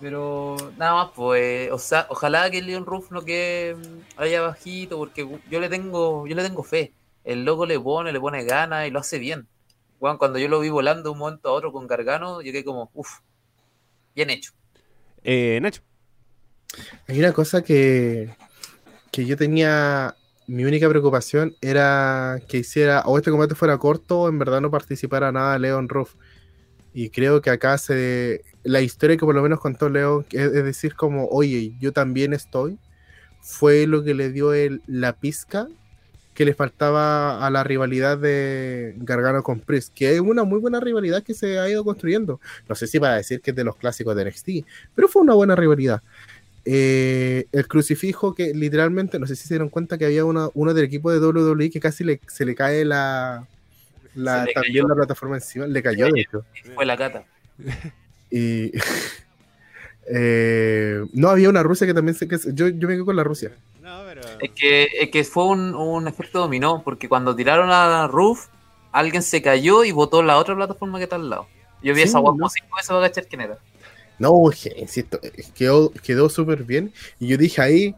Pero 0.00 0.56
nada 0.78 0.94
más, 0.94 1.10
pues, 1.14 1.70
o 1.70 1.78
sea, 1.78 2.06
ojalá 2.08 2.50
que 2.50 2.62
Leon 2.62 2.86
Ruff 2.86 3.10
no 3.10 3.22
quede 3.22 3.74
mm, 3.74 4.00
allá 4.16 4.40
bajito, 4.40 4.96
porque 4.96 5.28
yo 5.50 5.60
le 5.60 5.68
tengo, 5.68 6.26
yo 6.26 6.34
le 6.34 6.42
tengo 6.42 6.62
fe. 6.62 6.92
El 7.22 7.44
loco 7.44 7.66
le 7.66 7.78
pone, 7.78 8.12
le 8.12 8.20
pone 8.20 8.44
ganas 8.44 8.88
y 8.88 8.90
lo 8.90 8.98
hace 8.98 9.18
bien. 9.18 9.46
Bueno, 9.98 10.18
cuando 10.18 10.38
yo 10.38 10.48
lo 10.48 10.60
vi 10.60 10.70
volando 10.70 11.02
de 11.04 11.10
un 11.10 11.18
momento 11.18 11.50
a 11.50 11.52
otro 11.52 11.72
con 11.72 11.86
Gargano, 11.86 12.40
yo 12.40 12.50
quedé 12.50 12.64
como, 12.64 12.90
uff, 12.94 13.18
bien 14.14 14.30
hecho. 14.30 14.52
Eh, 15.22 15.58
Nacho. 15.60 15.82
Hay 17.06 17.18
una 17.18 17.32
cosa 17.32 17.62
que, 17.62 18.34
que 19.10 19.26
yo 19.26 19.36
tenía. 19.36 20.16
Mi 20.46 20.64
única 20.64 20.88
preocupación 20.88 21.54
era 21.60 22.40
que 22.48 22.58
hiciera 22.58 23.02
o 23.06 23.16
este 23.16 23.30
combate 23.30 23.54
fuera 23.54 23.78
corto 23.78 24.22
o 24.22 24.28
en 24.28 24.38
verdad 24.38 24.60
no 24.60 24.70
participara 24.70 25.30
nada 25.30 25.58
Leon 25.58 25.88
Ruff. 25.88 26.14
Y 26.92 27.10
creo 27.10 27.40
que 27.40 27.50
acá 27.50 27.78
se. 27.78 28.42
La 28.62 28.80
historia 28.80 29.16
que 29.16 29.24
por 29.24 29.34
lo 29.34 29.42
menos 29.42 29.60
contó 29.60 29.88
Leon, 29.88 30.26
es, 30.30 30.52
decir, 30.52 30.94
como, 30.94 31.28
oye, 31.28 31.74
yo 31.80 31.92
también 31.92 32.32
estoy, 32.32 32.78
fue 33.40 33.86
lo 33.86 34.02
que 34.02 34.14
le 34.14 34.30
dio 34.30 34.52
el, 34.52 34.82
la 34.86 35.14
pizca 35.14 35.68
que 36.34 36.44
le 36.44 36.54
faltaba 36.54 37.44
a 37.44 37.50
la 37.50 37.64
rivalidad 37.64 38.16
de 38.16 38.94
Gargano 38.98 39.42
con 39.42 39.60
Priest, 39.60 39.92
que 39.94 40.14
es 40.14 40.20
una 40.20 40.44
muy 40.44 40.58
buena 40.58 40.80
rivalidad 40.80 41.22
que 41.22 41.34
se 41.34 41.58
ha 41.58 41.68
ido 41.68 41.84
construyendo. 41.84 42.40
No 42.68 42.74
sé 42.74 42.86
si 42.86 42.98
para 42.98 43.16
decir 43.16 43.40
que 43.40 43.50
es 43.50 43.56
de 43.56 43.64
los 43.64 43.76
clásicos 43.76 44.16
de 44.16 44.24
NXT, 44.24 44.48
pero 44.94 45.08
fue 45.08 45.22
una 45.22 45.34
buena 45.34 45.54
rivalidad. 45.54 46.02
Eh, 46.64 47.46
el 47.52 47.66
crucifijo 47.68 48.34
que 48.34 48.54
literalmente, 48.54 49.18
no 49.18 49.26
sé 49.26 49.36
si 49.36 49.48
se 49.48 49.54
dieron 49.54 49.70
cuenta 49.70 49.98
que 49.98 50.06
había 50.06 50.24
uno 50.24 50.74
del 50.74 50.84
equipo 50.84 51.10
de 51.10 51.18
WWE 51.18 51.70
que 51.70 51.80
casi 51.80 52.04
se 52.28 52.44
le 52.44 52.54
cae 52.54 52.84
la, 52.84 53.46
la 54.22 54.46
también 54.52 54.84
cayó. 54.84 54.88
la 54.88 54.94
plataforma 54.94 55.36
encima, 55.36 55.66
le 55.66 55.82
cayó 55.82 56.06
de 56.10 56.20
hecho. 56.20 56.44
Fue 56.74 56.84
la 56.86 56.96
cata. 56.96 57.24
Y 58.32 58.70
eh, 60.06 61.04
no 61.12 61.28
había 61.30 61.48
una 61.48 61.62
Rusia 61.62 61.86
que 61.86 61.94
también 61.94 62.14
se 62.14 62.28
que 62.28 62.38
yo, 62.52 62.68
yo 62.68 62.88
me 62.88 62.94
quedo 62.94 63.04
con 63.06 63.16
la 63.16 63.24
Rusia. 63.24 63.52
No, 63.82 64.02
pero... 64.06 64.22
Es 64.40 64.50
que, 64.52 64.88
es 65.00 65.10
que 65.10 65.24
fue 65.24 65.46
un, 65.46 65.74
un 65.74 66.08
efecto 66.08 66.38
dominó, 66.40 66.82
porque 66.84 67.08
cuando 67.08 67.34
tiraron 67.34 67.70
a 67.70 68.06
Ruff, 68.06 68.46
alguien 68.92 69.22
se 69.22 69.42
cayó 69.42 69.84
y 69.84 69.92
botó 69.92 70.22
la 70.22 70.36
otra 70.38 70.54
plataforma 70.54 70.98
que 70.98 71.04
está 71.04 71.16
al 71.16 71.28
lado. 71.28 71.46
Yo 71.82 71.94
vi 71.94 72.02
Sí, 72.02 72.08
esa 72.08 72.18
guapa 72.18 72.38
¿no? 72.38 72.48
cinco 72.48 72.76
veces 72.76 72.88
para 72.88 73.08
cachar 73.08 73.26
quién 73.26 73.40
era. 73.42 73.58
No, 74.18 74.30
je- 74.52 74.74
insisto, 74.78 75.18
eh, 75.22 75.44
quedó, 75.54 75.90
quedó 76.04 76.28
súper 76.28 76.62
bien. 76.64 76.92
Y 77.18 77.26
yo 77.28 77.36
dije 77.36 77.60
ahí, 77.62 77.94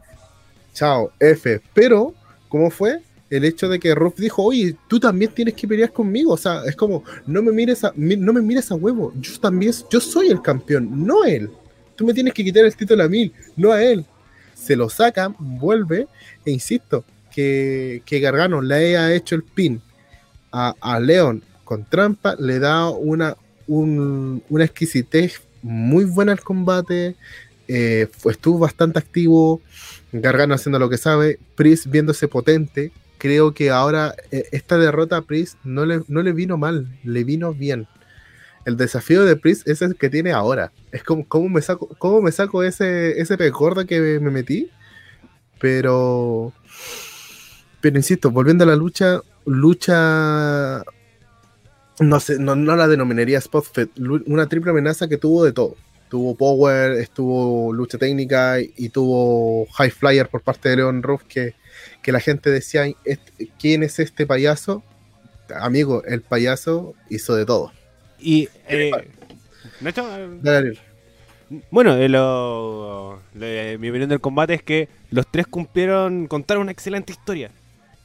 chao, 0.73 1.11
F. 1.19 1.61
Pero, 1.73 2.13
¿cómo 2.49 2.71
fue? 2.71 3.01
El 3.35 3.45
hecho 3.45 3.67
de 3.69 3.79
que 3.79 3.95
Ruff 3.95 4.15
dijo, 4.17 4.43
oye, 4.43 4.75
tú 4.87 4.99
también 4.99 5.31
tienes 5.33 5.53
que 5.55 5.67
pelear 5.67 5.91
conmigo. 5.91 6.33
O 6.33 6.37
sea, 6.37 6.63
es 6.65 6.75
como, 6.75 7.03
no 7.25 7.41
me 7.41 7.51
mires 7.51 7.83
a, 7.83 7.91
no 7.95 8.33
me 8.33 8.41
mires 8.41 8.71
a 8.71 8.75
huevo. 8.75 9.11
Yo 9.19 9.39
también, 9.39 9.73
yo 9.89 9.99
soy 9.99 10.27
el 10.27 10.41
campeón, 10.41 11.05
no 11.05 11.23
él. 11.23 11.49
Tú 11.95 12.05
me 12.05 12.13
tienes 12.13 12.33
que 12.33 12.43
quitar 12.43 12.65
el 12.65 12.75
título 12.75 13.03
a 13.03 13.07
mí, 13.07 13.31
no 13.55 13.71
a 13.71 13.83
él. 13.83 14.05
Se 14.55 14.75
lo 14.75 14.89
sacan, 14.89 15.35
vuelve, 15.39 16.07
e 16.45 16.51
insisto, 16.51 17.03
que, 17.33 18.01
que 18.05 18.19
Gargano 18.19 18.61
le 18.61 18.75
haya 18.75 19.13
hecho 19.13 19.35
el 19.35 19.43
pin 19.43 19.81
a, 20.51 20.75
a 20.79 20.99
Leon 20.99 21.43
con 21.63 21.85
trampa, 21.85 22.35
le 22.39 22.59
da 22.59 22.89
una, 22.89 23.35
un- 23.67 24.43
una 24.49 24.63
exquisitez 24.65 25.41
muy 25.61 26.05
buena 26.05 26.31
al 26.33 26.41
combate. 26.41 27.15
eh, 27.67 28.07
estuvo 28.25 28.59
bastante 28.59 28.99
activo. 28.99 29.61
Gargano 30.11 30.53
haciendo 30.53 30.77
lo 30.79 30.89
que 30.89 30.97
sabe. 30.97 31.39
Priest 31.55 31.87
viéndose 31.87 32.27
potente. 32.27 32.91
Creo 33.23 33.53
que 33.53 33.69
ahora 33.71 34.13
eh, 34.31 34.43
esta 34.51 34.77
derrota 34.77 35.15
a 35.15 35.21
Priest 35.21 35.57
no 35.63 35.85
le, 35.85 36.01
no 36.09 36.21
le 36.21 36.33
vino 36.33 36.57
mal, 36.57 36.99
le 37.05 37.23
vino 37.23 37.53
bien. 37.53 37.87
El 38.65 38.75
desafío 38.75 39.23
de 39.23 39.37
Priest 39.37 39.65
es 39.65 39.81
el 39.81 39.95
que 39.95 40.09
tiene 40.09 40.33
ahora. 40.33 40.73
Es 40.91 41.03
como 41.03 41.25
cómo 41.25 41.47
me 41.47 41.61
saco, 41.61 41.87
cómo 41.97 42.21
me 42.21 42.33
saco 42.33 42.63
ese, 42.63 43.19
ese 43.21 43.37
que 43.37 43.99
me, 44.01 44.19
me 44.19 44.29
metí. 44.29 44.69
Pero. 45.57 46.51
Pero 47.79 47.97
insisto, 47.97 48.29
volviendo 48.29 48.65
a 48.65 48.67
la 48.67 48.75
lucha, 48.75 49.21
lucha 49.45 50.83
no 52.01 52.19
sé, 52.19 52.39
no, 52.39 52.55
no 52.57 52.75
la 52.75 52.87
denominaría 52.89 53.37
spot 53.37 53.65
fit, 53.73 53.97
lu- 53.97 54.23
una 54.25 54.47
triple 54.47 54.71
amenaza 54.71 55.07
que 55.07 55.17
tuvo 55.17 55.45
de 55.45 55.53
todo. 55.53 55.75
tuvo 56.09 56.35
power, 56.35 56.91
estuvo 56.99 57.71
lucha 57.73 57.97
técnica 57.97 58.57
y 58.59 58.89
tuvo 58.89 59.65
high 59.77 59.89
flyer 59.91 60.27
por 60.29 60.41
parte 60.41 60.69
de 60.69 60.75
Leon 60.77 61.01
Ruff 61.01 61.23
que, 61.23 61.55
que 62.03 62.11
la 62.11 62.19
gente 62.19 62.51
decía, 62.51 62.85
"Este- 63.05 63.49
¿quién 63.59 63.81
es 63.81 63.97
este 63.99 64.27
payaso? 64.27 64.83
Amigo, 65.55 66.03
el 66.05 66.21
payaso 66.21 66.93
hizo 67.09 67.35
de 67.35 67.45
todo. 67.45 67.71
Y, 68.19 68.47
eh, 68.67 68.91
Nacho, 69.81 70.05
eh, 70.17 70.27
Dale, 70.41 70.77
bueno, 71.71 71.95
eh, 71.97 72.09
lo- 72.09 73.19
lo- 73.33 73.79
mi 73.79 73.89
opinión 73.89 74.09
del 74.09 74.19
combate 74.21 74.53
es 74.55 74.63
que 74.63 74.87
los 75.11 75.25
tres 75.29 75.47
cumplieron, 75.47 76.27
contaron 76.27 76.61
una 76.63 76.71
excelente 76.71 77.11
historia. 77.11 77.49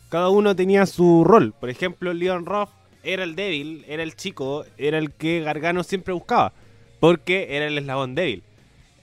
Cada 0.08 0.28
uno 0.30 0.54
tenía 0.56 0.86
su 0.86 1.24
rol. 1.24 1.52
Por 1.58 1.70
ejemplo, 1.70 2.12
Leon 2.14 2.46
Ruff 2.46 2.70
era 3.02 3.24
el 3.24 3.36
débil, 3.36 3.84
era 3.88 4.02
el 4.02 4.16
chico, 4.16 4.64
era 4.76 4.98
el 4.98 5.12
que 5.12 5.40
Gargano 5.40 5.82
siempre 5.84 6.12
buscaba, 6.14 6.52
porque 7.00 7.56
era 7.56 7.66
el 7.66 7.78
eslabón 7.78 8.14
débil. 8.14 8.42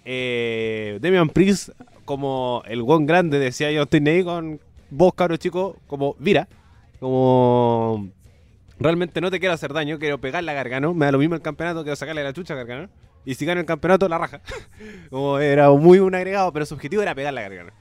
Eh, 0.04 1.00
Damian 1.02 1.30
Priest, 1.30 1.70
como 2.06 2.62
el 2.68 2.82
buen 2.84 3.06
grande, 3.06 3.40
decía 3.40 3.72
yo 3.72 3.84
estoy 3.84 4.08
ahí 4.08 4.24
con 4.24 4.60
vos, 4.96 5.14
cabro 5.14 5.38
chico, 5.38 5.78
como 5.88 6.16
Vira, 6.20 6.48
como 7.00 8.10
realmente 8.80 9.22
no 9.22 9.32
te 9.32 9.40
quiero 9.40 9.54
hacer 9.54 9.74
daño, 9.74 10.00
quiero 10.00 10.20
pegarle 10.20 10.52
a 10.52 10.56
Gargano, 10.56 10.94
me 10.94 11.06
da 11.06 11.12
lo 11.12 11.20
mismo 11.20 11.36
el 11.36 11.42
campeonato, 11.42 11.84
quiero 11.84 11.96
sacarle 11.96 12.24
la 12.24 12.34
chucha 12.34 12.54
a 12.54 12.58
Gargano, 12.58 12.90
y 13.26 13.36
si 13.36 13.46
gano 13.46 13.60
el 13.60 13.66
campeonato, 13.66 14.08
la 14.08 14.18
raja. 14.18 14.42
como 15.10 15.40
era 15.40 15.70
muy 15.72 16.00
un 16.00 16.16
agregado, 16.16 16.52
pero 16.54 16.66
su 16.66 16.76
objetivo 16.76 17.02
era 17.02 17.16
pegarle 17.16 17.42
a 17.42 17.44
Gargano. 17.44 17.72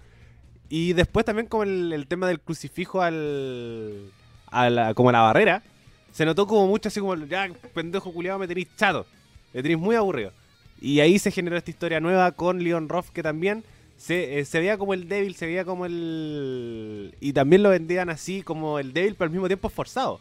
Y 0.69 0.95
después 0.95 1.25
también 1.25 1.47
como 1.47 1.63
el, 1.63 1.93
el 1.93 2.07
tema 2.07 2.27
del 2.27 2.41
crucifijo 2.41 3.03
al, 3.03 4.11
a 4.47 4.71
la, 4.71 4.95
como 4.95 5.11
a 5.11 5.13
la 5.13 5.21
barrera, 5.21 5.63
se 6.11 6.25
notó 6.25 6.47
como 6.47 6.67
mucho 6.67 6.89
así 6.89 7.01
como, 7.01 7.15
ya, 7.17 7.49
pendejo 7.75 8.13
culiado, 8.13 8.39
me 8.39 8.49
tenéis 8.49 8.69
chato, 8.77 9.07
me 9.53 9.63
tenéis 9.63 9.81
muy 9.81 9.97
aburrido. 9.97 10.33
Y 10.81 11.01
ahí 11.01 11.19
se 11.19 11.31
generó 11.31 11.57
esta 11.57 11.71
historia 11.71 12.01
nueva 12.01 12.33
con 12.33 12.63
Leon 12.63 12.89
Ruff, 12.89 13.11
que 13.11 13.23
también 13.23 13.65
se, 13.97 14.39
eh, 14.39 14.45
se 14.45 14.59
veía 14.59 14.79
como 14.79 14.95
el 14.95 15.09
débil, 15.09 15.35
se 15.35 15.47
veía 15.47 15.65
como 15.65 15.87
el... 15.87 17.15
Y 17.21 17.33
también 17.33 17.63
lo 17.63 17.71
vendían 17.71 18.11
así 18.11 18.43
como 18.43 18.79
el 18.79 18.93
débil, 18.93 19.15
pero 19.15 19.27
al 19.27 19.33
mismo 19.33 19.47
tiempo 19.47 19.69
esforzado. 19.69 20.21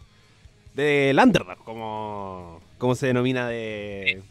Del 0.73 1.19
underdog, 1.19 1.57
como, 1.63 2.61
como 2.77 2.95
se 2.95 3.07
denomina 3.07 3.47
de... 3.47 4.23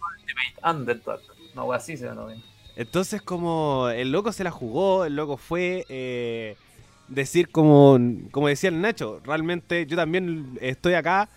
Underdog. 0.65 1.21
No, 1.55 1.73
así 1.73 1.97
se 1.97 2.07
denomina. 2.07 2.43
Entonces 2.77 3.21
como 3.21 3.89
el 3.91 4.11
loco 4.13 4.33
se 4.33 4.45
la 4.45 4.51
jugó, 4.51 5.05
el 5.05 5.15
loco 5.15 5.37
fue 5.37 5.85
eh, 5.89 6.57
decir 7.09 7.51
como, 7.51 7.99
como 8.31 8.49
decía 8.49 8.71
el 8.71 8.81
Nacho, 8.81 9.21
realmente 9.25 9.87
yo 9.87 9.97
también 9.97 10.59
estoy 10.61 10.95
acá 10.95 11.29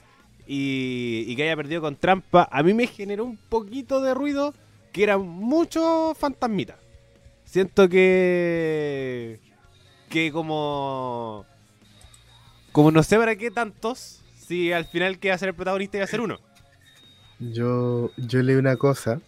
y, 0.47 1.26
y 1.28 1.36
que 1.36 1.43
haya 1.43 1.58
perdido 1.58 1.82
con 1.82 1.97
trampa, 1.97 2.47
a 2.49 2.64
mí 2.64 2.74
me 2.74 2.88
generó 2.88 3.26
un 3.26 3.36
poquito 3.36 4.01
de 4.01 4.14
ruido 4.14 4.53
que 4.93 5.03
era 5.03 5.18
mucho 5.18 6.16
fantasmita. 6.18 6.78
Siento 7.56 7.88
que 7.88 9.39
que 10.10 10.30
como 10.34 11.45
como 12.74 12.91
no 12.91 13.01
sé 13.01 13.16
para 13.16 13.38
qué 13.38 13.49
tantos 13.49 14.22
si 14.36 14.74
al 14.74 14.84
final 14.84 15.20
que 15.20 15.30
va 15.30 15.36
a 15.36 15.38
ser 15.38 15.47
el 15.47 15.56
protagonista 15.56 15.95
iba 15.95 16.03
a 16.03 16.08
ser 16.08 16.20
uno. 16.20 16.38
Yo, 17.39 18.12
yo 18.18 18.43
leí 18.43 18.58
una 18.58 18.76
cosa 18.76 19.22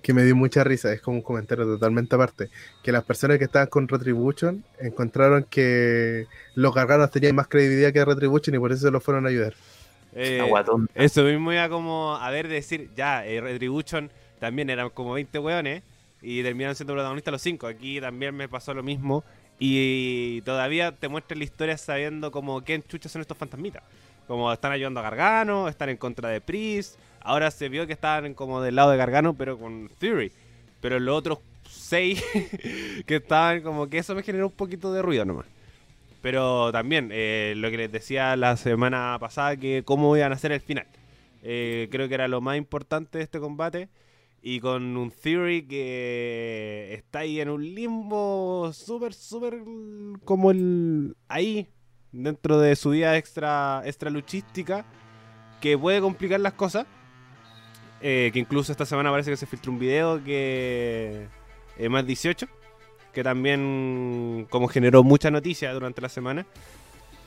que 0.00 0.14
me 0.14 0.22
dio 0.22 0.36
mucha 0.36 0.62
risa, 0.62 0.92
es 0.92 1.00
como 1.00 1.16
un 1.16 1.22
comentario 1.24 1.64
totalmente 1.64 2.14
aparte, 2.14 2.50
que 2.84 2.92
las 2.92 3.02
personas 3.02 3.38
que 3.38 3.46
estaban 3.46 3.66
con 3.66 3.88
Retribution 3.88 4.62
encontraron 4.78 5.42
que 5.42 6.28
los 6.54 6.72
garganos 6.72 7.10
tenían 7.10 7.34
más 7.34 7.48
credibilidad 7.48 7.92
que 7.92 8.04
Retribution 8.04 8.54
y 8.54 8.60
por 8.60 8.70
eso 8.70 8.86
se 8.86 8.92
los 8.92 9.02
fueron 9.02 9.26
a 9.26 9.28
ayudar. 9.28 9.54
Eh. 10.14 10.40
Eso 10.94 11.24
mismo 11.24 11.52
iba 11.52 11.68
como 11.68 12.14
a 12.14 12.30
ver 12.30 12.46
decir, 12.46 12.90
ya, 12.94 13.26
eh, 13.26 13.40
Retribution 13.40 14.08
también 14.38 14.70
eran 14.70 14.90
como 14.90 15.14
20 15.14 15.36
hueones 15.40 15.82
y 16.22 16.42
terminaron 16.42 16.74
siendo 16.74 16.94
protagonistas 16.94 17.32
los 17.32 17.42
5. 17.42 17.66
Aquí 17.66 18.00
también 18.00 18.34
me 18.34 18.48
pasó 18.48 18.74
lo 18.74 18.82
mismo 18.82 19.24
y 19.58 20.40
todavía 20.42 20.92
te 20.92 21.08
muestran 21.08 21.38
la 21.38 21.44
historia 21.44 21.76
sabiendo 21.76 22.30
como 22.30 22.62
quién 22.62 22.82
chucha 22.82 23.08
son 23.08 23.20
estos 23.20 23.36
fantasmitas. 23.36 23.82
Como 24.26 24.52
están 24.52 24.72
ayudando 24.72 25.00
a 25.00 25.02
Gargano, 25.02 25.68
están 25.68 25.88
en 25.88 25.96
contra 25.96 26.28
de 26.28 26.40
Priest. 26.40 26.98
Ahora 27.20 27.50
se 27.50 27.68
vio 27.68 27.86
que 27.86 27.92
estaban 27.92 28.34
como 28.34 28.62
del 28.62 28.76
lado 28.76 28.90
de 28.90 28.96
Gargano, 28.96 29.34
pero 29.34 29.58
con 29.58 29.90
Theory. 29.98 30.32
Pero 30.80 30.98
los 30.98 31.16
otros 31.16 31.40
6 31.68 32.24
que 33.06 33.16
estaban 33.16 33.62
como 33.62 33.88
que 33.88 33.98
eso 33.98 34.14
me 34.14 34.22
generó 34.22 34.46
un 34.46 34.52
poquito 34.52 34.92
de 34.92 35.02
ruido 35.02 35.24
nomás. 35.24 35.46
Pero 36.22 36.70
también, 36.70 37.10
eh, 37.12 37.54
lo 37.56 37.70
que 37.70 37.78
les 37.78 37.92
decía 37.92 38.36
la 38.36 38.56
semana 38.56 39.16
pasada, 39.18 39.56
que 39.56 39.82
cómo 39.84 40.16
iban 40.16 40.32
a 40.32 40.34
hacer 40.34 40.52
el 40.52 40.60
final. 40.60 40.86
Eh, 41.42 41.88
creo 41.90 42.08
que 42.08 42.14
era 42.14 42.28
lo 42.28 42.40
más 42.40 42.56
importante 42.56 43.18
de 43.18 43.24
este 43.24 43.40
combate. 43.40 43.88
Y 44.42 44.60
con 44.60 44.96
un 44.96 45.10
Theory 45.10 45.66
que 45.66 46.94
está 46.94 47.20
ahí 47.20 47.40
en 47.40 47.50
un 47.50 47.62
limbo 47.62 48.72
súper, 48.72 49.12
súper 49.12 49.62
como 50.24 50.50
el... 50.50 51.16
Ahí, 51.28 51.68
dentro 52.12 52.58
de 52.58 52.74
su 52.74 52.90
vida 52.90 53.16
extra, 53.16 53.82
extra 53.84 54.08
luchística, 54.10 54.86
que 55.60 55.76
puede 55.76 56.00
complicar 56.00 56.40
las 56.40 56.54
cosas. 56.54 56.86
Eh, 58.02 58.30
que 58.32 58.38
incluso 58.38 58.72
esta 58.72 58.86
semana 58.86 59.10
parece 59.10 59.30
que 59.30 59.36
se 59.36 59.46
filtró 59.46 59.72
un 59.72 59.78
video 59.78 60.24
que... 60.24 61.28
eh, 61.76 61.88
más 61.90 62.06
18 62.06 62.48
que 63.12 63.24
también 63.24 64.46
como 64.50 64.68
generó 64.68 65.02
mucha 65.02 65.30
noticia 65.30 65.72
durante 65.72 66.00
la 66.00 66.08
semana, 66.08 66.46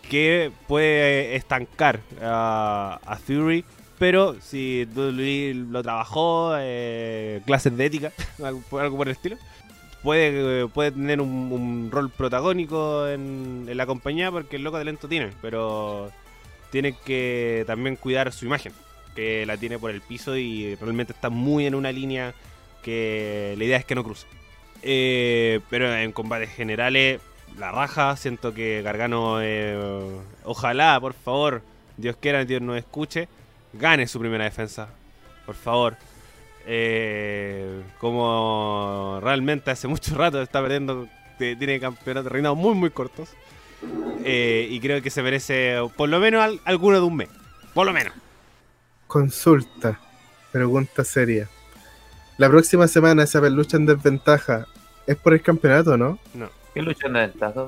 que 0.10 0.52
puede 0.68 1.36
estancar 1.36 2.00
a, 2.22 3.00
a 3.06 3.18
Theory, 3.18 3.66
pero 4.04 4.36
si 4.42 4.86
WWE 4.98 5.54
lo 5.72 5.82
trabajó, 5.82 6.56
eh, 6.60 7.40
clases 7.46 7.78
de 7.78 7.86
ética, 7.86 8.12
algo, 8.44 8.98
por 8.98 9.08
el 9.08 9.14
estilo, 9.14 9.38
puede, 10.02 10.68
puede 10.68 10.92
tener 10.92 11.22
un, 11.22 11.88
rol 11.90 12.10
protagónico 12.10 13.08
en, 13.08 13.66
en 13.66 13.78
la 13.78 13.86
compañía 13.86 14.30
porque 14.30 14.58
el 14.58 14.64
loco 14.64 14.78
talento 14.78 15.08
tiene, 15.08 15.30
pero 15.42 16.12
tiene 16.70 16.98
que 17.06 17.64
también 17.66 17.96
cuidar 17.96 18.34
su 18.34 18.44
imagen, 18.44 18.74
que 19.16 19.46
la 19.46 19.56
tiene 19.56 19.80
por 19.80 19.90
el 19.90 20.02
piso 20.02 20.36
y 20.36 20.76
realmente 20.76 21.14
está 21.14 21.30
muy 21.30 21.66
en 21.66 21.74
una 21.74 21.94
línea 21.94 22.34
que 22.82 23.56
la 23.58 23.64
idea 23.64 23.78
es 23.78 23.86
que 23.86 23.96
no 23.96 24.04
cruce. 24.04 24.28
Eh, 24.82 25.62
pero 25.70 25.96
en 25.96 26.12
combates 26.12 26.50
generales, 26.50 27.22
la 27.58 27.72
raja. 27.72 28.18
Siento 28.18 28.54
que 28.54 28.82
Gargano, 28.82 29.42
eh, 29.42 29.80
ojalá, 30.44 31.00
por 31.00 31.14
favor, 31.14 31.62
Dios 31.96 32.18
quiera, 32.20 32.44
Dios 32.44 32.62
nos 32.62 32.76
escuche, 32.76 33.30
gane 33.74 34.08
su 34.08 34.20
primera 34.20 34.44
defensa. 34.46 34.88
Por 35.46 35.56
favor. 35.56 35.98
Eh, 36.66 37.82
como 38.00 39.20
realmente 39.22 39.70
hace 39.72 39.88
mucho 39.88 40.16
rato 40.16 40.42
está 40.42 40.62
perdiendo, 40.62 41.08
tiene 41.38 41.80
campeonatos 41.80 42.32
reinados 42.32 42.58
muy, 42.58 42.74
muy 42.76 42.90
cortos. 42.90 43.30
Eh, 44.24 44.68
y 44.70 44.80
creo 44.80 45.02
que 45.02 45.10
se 45.10 45.22
merece 45.22 45.76
por 45.98 46.08
lo 46.08 46.20
menos 46.20 46.42
al- 46.42 46.62
alguno 46.64 46.98
de 47.00 47.06
un 47.06 47.16
mes. 47.18 47.30
Por 47.74 47.86
lo 47.86 47.92
menos. 47.94 48.14
Consulta, 49.08 50.00
pregunta 50.52 51.04
seria. 51.04 51.50
La 52.38 52.50
próxima 52.50 52.88
semana 52.88 53.24
esa 53.24 53.42
lucha 53.50 53.78
en 53.78 53.86
desventaja 53.86 54.66
es 55.06 55.16
por 55.18 55.34
el 55.34 55.42
campeonato, 55.42 55.98
¿no? 55.98 56.18
No. 56.34 56.50
¿Qué 56.74 56.82
lucha 56.82 57.08
en 57.08 57.14
ventaja? 57.14 57.68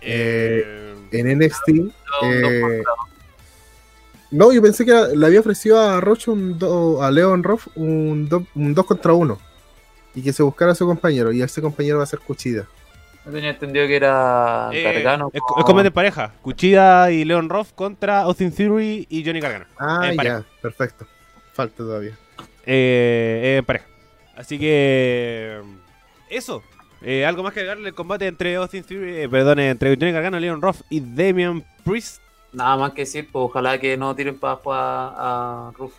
Eh, 0.00 0.94
En 1.10 1.26
NXT. 1.38 1.68
Eh, 1.68 1.92
contra- 2.22 2.92
No, 4.36 4.52
yo 4.52 4.60
pensé 4.62 4.84
que 4.84 4.92
le 5.14 5.26
había 5.26 5.40
ofrecido 5.40 5.80
a 5.80 6.00
Roche 6.00 6.30
un 6.30 6.58
do- 6.58 7.02
a 7.02 7.10
Leon 7.10 7.42
Ruff 7.42 7.68
un 7.76 8.28
2 8.28 8.86
contra 8.86 9.12
1. 9.12 9.38
Y 10.14 10.22
que 10.22 10.32
se 10.32 10.42
buscara 10.42 10.72
a 10.72 10.74
su 10.74 10.86
compañero. 10.86 11.32
Y 11.32 11.42
ese 11.42 11.60
compañero 11.62 11.98
va 11.98 12.04
a 12.04 12.06
ser 12.06 12.20
Cuchida. 12.20 12.66
No 13.24 13.32
tenía 13.32 13.50
entendido 13.50 13.86
que 13.86 13.96
era 13.96 14.70
Eh, 14.72 14.82
Gargano. 14.82 15.30
es, 15.32 15.40
con- 15.40 15.58
es 15.58 15.64
combate 15.64 15.88
en 15.88 15.94
pareja. 15.94 16.32
Cuchida 16.42 17.10
y 17.10 17.24
Leon 17.24 17.48
Ruff 17.48 17.72
contra 17.72 18.20
Austin 18.22 18.52
Theory 18.52 19.06
y 19.10 19.24
Johnny 19.24 19.40
Gargano. 19.40 19.64
Ah, 19.78 20.08
En 20.10 20.16
pareja. 20.16 20.40
ya, 20.40 20.60
perfecto. 20.62 21.06
Falta 21.52 21.76
todavía. 21.78 22.16
Eh, 22.64 23.56
en 23.58 23.64
pareja. 23.64 23.86
Así 24.36 24.58
que. 24.58 25.60
Eso. 26.30 26.62
Eh, 27.02 27.24
algo 27.26 27.42
más 27.42 27.52
que 27.52 27.60
agregarle 27.60 27.88
el 27.88 27.94
combate 27.94 28.26
entre 28.26 28.56
Austin 28.56 28.82
Theory, 28.84 29.16
eh, 29.22 29.28
perdón, 29.28 29.58
entre 29.60 29.90
Johnny 29.96 30.12
Gargano, 30.12 30.38
Leon 30.40 30.60
Ruff 30.62 30.80
y 30.88 31.00
Damian 31.00 31.64
Priest. 31.84 32.20
Nada 32.52 32.76
más 32.76 32.92
que 32.92 33.02
decir, 33.02 33.28
pues 33.30 33.44
ojalá 33.44 33.78
que 33.78 33.96
no 33.96 34.14
tiren 34.14 34.38
para 34.38 34.54
abajo 34.54 34.72
a, 34.72 35.68
a 35.68 35.72
Ruff. 35.72 35.92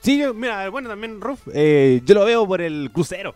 Sí, 0.00 0.18
yo, 0.18 0.32
mira, 0.32 0.68
bueno, 0.70 0.88
también 0.88 1.20
Ruff, 1.20 1.48
eh, 1.52 2.00
yo 2.04 2.14
lo 2.14 2.24
veo 2.24 2.46
por 2.46 2.60
el 2.60 2.90
crucero. 2.92 3.34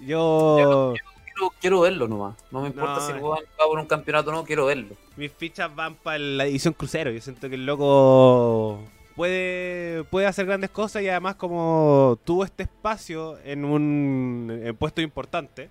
Yo. 0.00 0.94
Quiero, 1.34 1.52
quiero 1.60 1.80
verlo 1.80 2.06
nomás. 2.08 2.36
No 2.50 2.60
me 2.62 2.68
importa 2.68 2.94
No, 2.94 3.00
si 3.00 3.12
eh. 3.12 3.16
weón 3.16 3.44
va 3.60 3.66
por 3.66 3.78
un 3.78 3.86
campeonato 3.86 4.30
o 4.30 4.32
no, 4.32 4.44
quiero 4.44 4.66
verlo. 4.66 4.94
Mis 5.16 5.32
fichas 5.32 5.74
van 5.74 5.94
para 5.94 6.18
la 6.18 6.46
edición 6.46 6.74
crucero. 6.74 7.10
Yo 7.10 7.20
siento 7.20 7.48
que 7.48 7.56
el 7.56 7.66
loco 7.66 8.80
puede, 9.16 10.04
puede 10.04 10.26
hacer 10.26 10.46
grandes 10.46 10.70
cosas 10.70 11.02
y 11.02 11.08
además 11.08 11.34
como 11.36 12.18
tuvo 12.24 12.44
este 12.44 12.64
espacio 12.64 13.38
en 13.44 13.64
un 13.64 14.60
en 14.62 14.76
puesto 14.76 15.00
importante, 15.00 15.70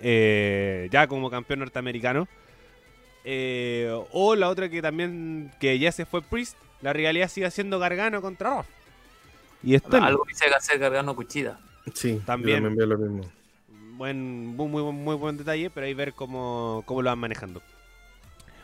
eh, 0.00 0.88
ya 0.92 1.06
como 1.08 1.30
campeón 1.30 1.60
norteamericano, 1.60 2.28
eh, 3.30 4.04
o 4.10 4.34
la 4.34 4.48
otra 4.48 4.70
que 4.70 4.80
también, 4.80 5.52
que 5.60 5.78
ya 5.78 5.92
se 5.92 6.06
fue 6.06 6.22
Priest, 6.22 6.56
la 6.80 6.94
realidad 6.94 7.28
sigue 7.28 7.50
siendo 7.50 7.78
Gargano 7.78 8.22
contra 8.22 8.56
Ruff. 8.56 8.66
y 9.62 9.74
estén. 9.74 10.02
Algo 10.02 10.24
que 10.24 10.34
se 10.34 10.46
hacer 10.46 10.80
cargando 10.80 11.14
cuchida. 11.14 11.60
Sí, 11.92 12.22
También. 12.24 12.62
Yo 12.62 12.68
también 12.68 12.76
veo 12.76 12.86
lo 12.86 12.96
mismo. 12.96 13.30
Buen, 13.98 14.46
muy, 14.56 14.66
muy, 14.68 14.92
muy 14.92 15.14
buen 15.16 15.36
detalle, 15.36 15.68
pero 15.68 15.84
ahí 15.84 15.92
ver 15.92 16.14
cómo, 16.14 16.82
cómo 16.86 17.02
lo 17.02 17.10
van 17.10 17.18
manejando. 17.18 17.60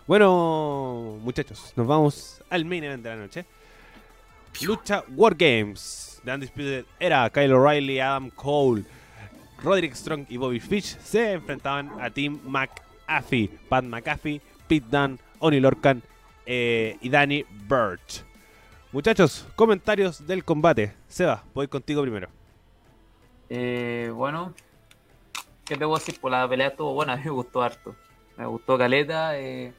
Bueno, 0.06 1.18
muchachos, 1.20 1.74
nos 1.76 1.86
vamos 1.86 2.42
al 2.48 2.64
main 2.64 2.84
event 2.84 3.02
de 3.02 3.10
la 3.10 3.16
noche. 3.16 3.44
Lucha 4.62 5.04
War 5.14 5.34
Games. 5.34 6.22
The 6.24 6.32
Undisputed 6.32 6.86
Era, 6.98 7.28
Kyle 7.28 7.52
O'Reilly, 7.52 8.00
Adam 8.00 8.30
Cole, 8.30 8.82
Roderick 9.62 9.94
Strong 9.94 10.24
y 10.30 10.38
Bobby 10.38 10.58
Fish 10.58 10.96
se 11.04 11.32
enfrentaban 11.32 11.90
a 12.00 12.08
Team 12.08 12.40
McAfee, 12.46 13.50
Pat 13.68 13.84
McAfee, 13.84 14.40
Pete 14.66 14.86
Dunne, 14.90 15.18
Oni 15.38 15.60
Lorcan 15.60 16.02
eh, 16.46 16.96
y 17.00 17.08
Danny 17.08 17.44
Birch. 17.68 18.24
Muchachos, 18.92 19.46
comentarios 19.56 20.26
del 20.26 20.44
combate. 20.44 20.94
Seba, 21.08 21.42
voy 21.52 21.66
contigo 21.68 22.02
primero. 22.02 22.28
Eh, 23.48 24.10
bueno, 24.14 24.54
¿qué 25.64 25.76
te 25.76 25.84
voy 25.84 25.96
a 25.96 25.98
decir? 25.98 26.18
Pues 26.20 26.32
la 26.32 26.48
pelea 26.48 26.68
estuvo 26.68 26.94
buena, 26.94 27.12
a 27.14 27.16
mí 27.16 27.22
me 27.24 27.30
gustó 27.30 27.62
harto. 27.62 27.94
Me 28.36 28.46
gustó 28.46 28.78
Caleta. 28.78 29.38
Eh, 29.38 29.72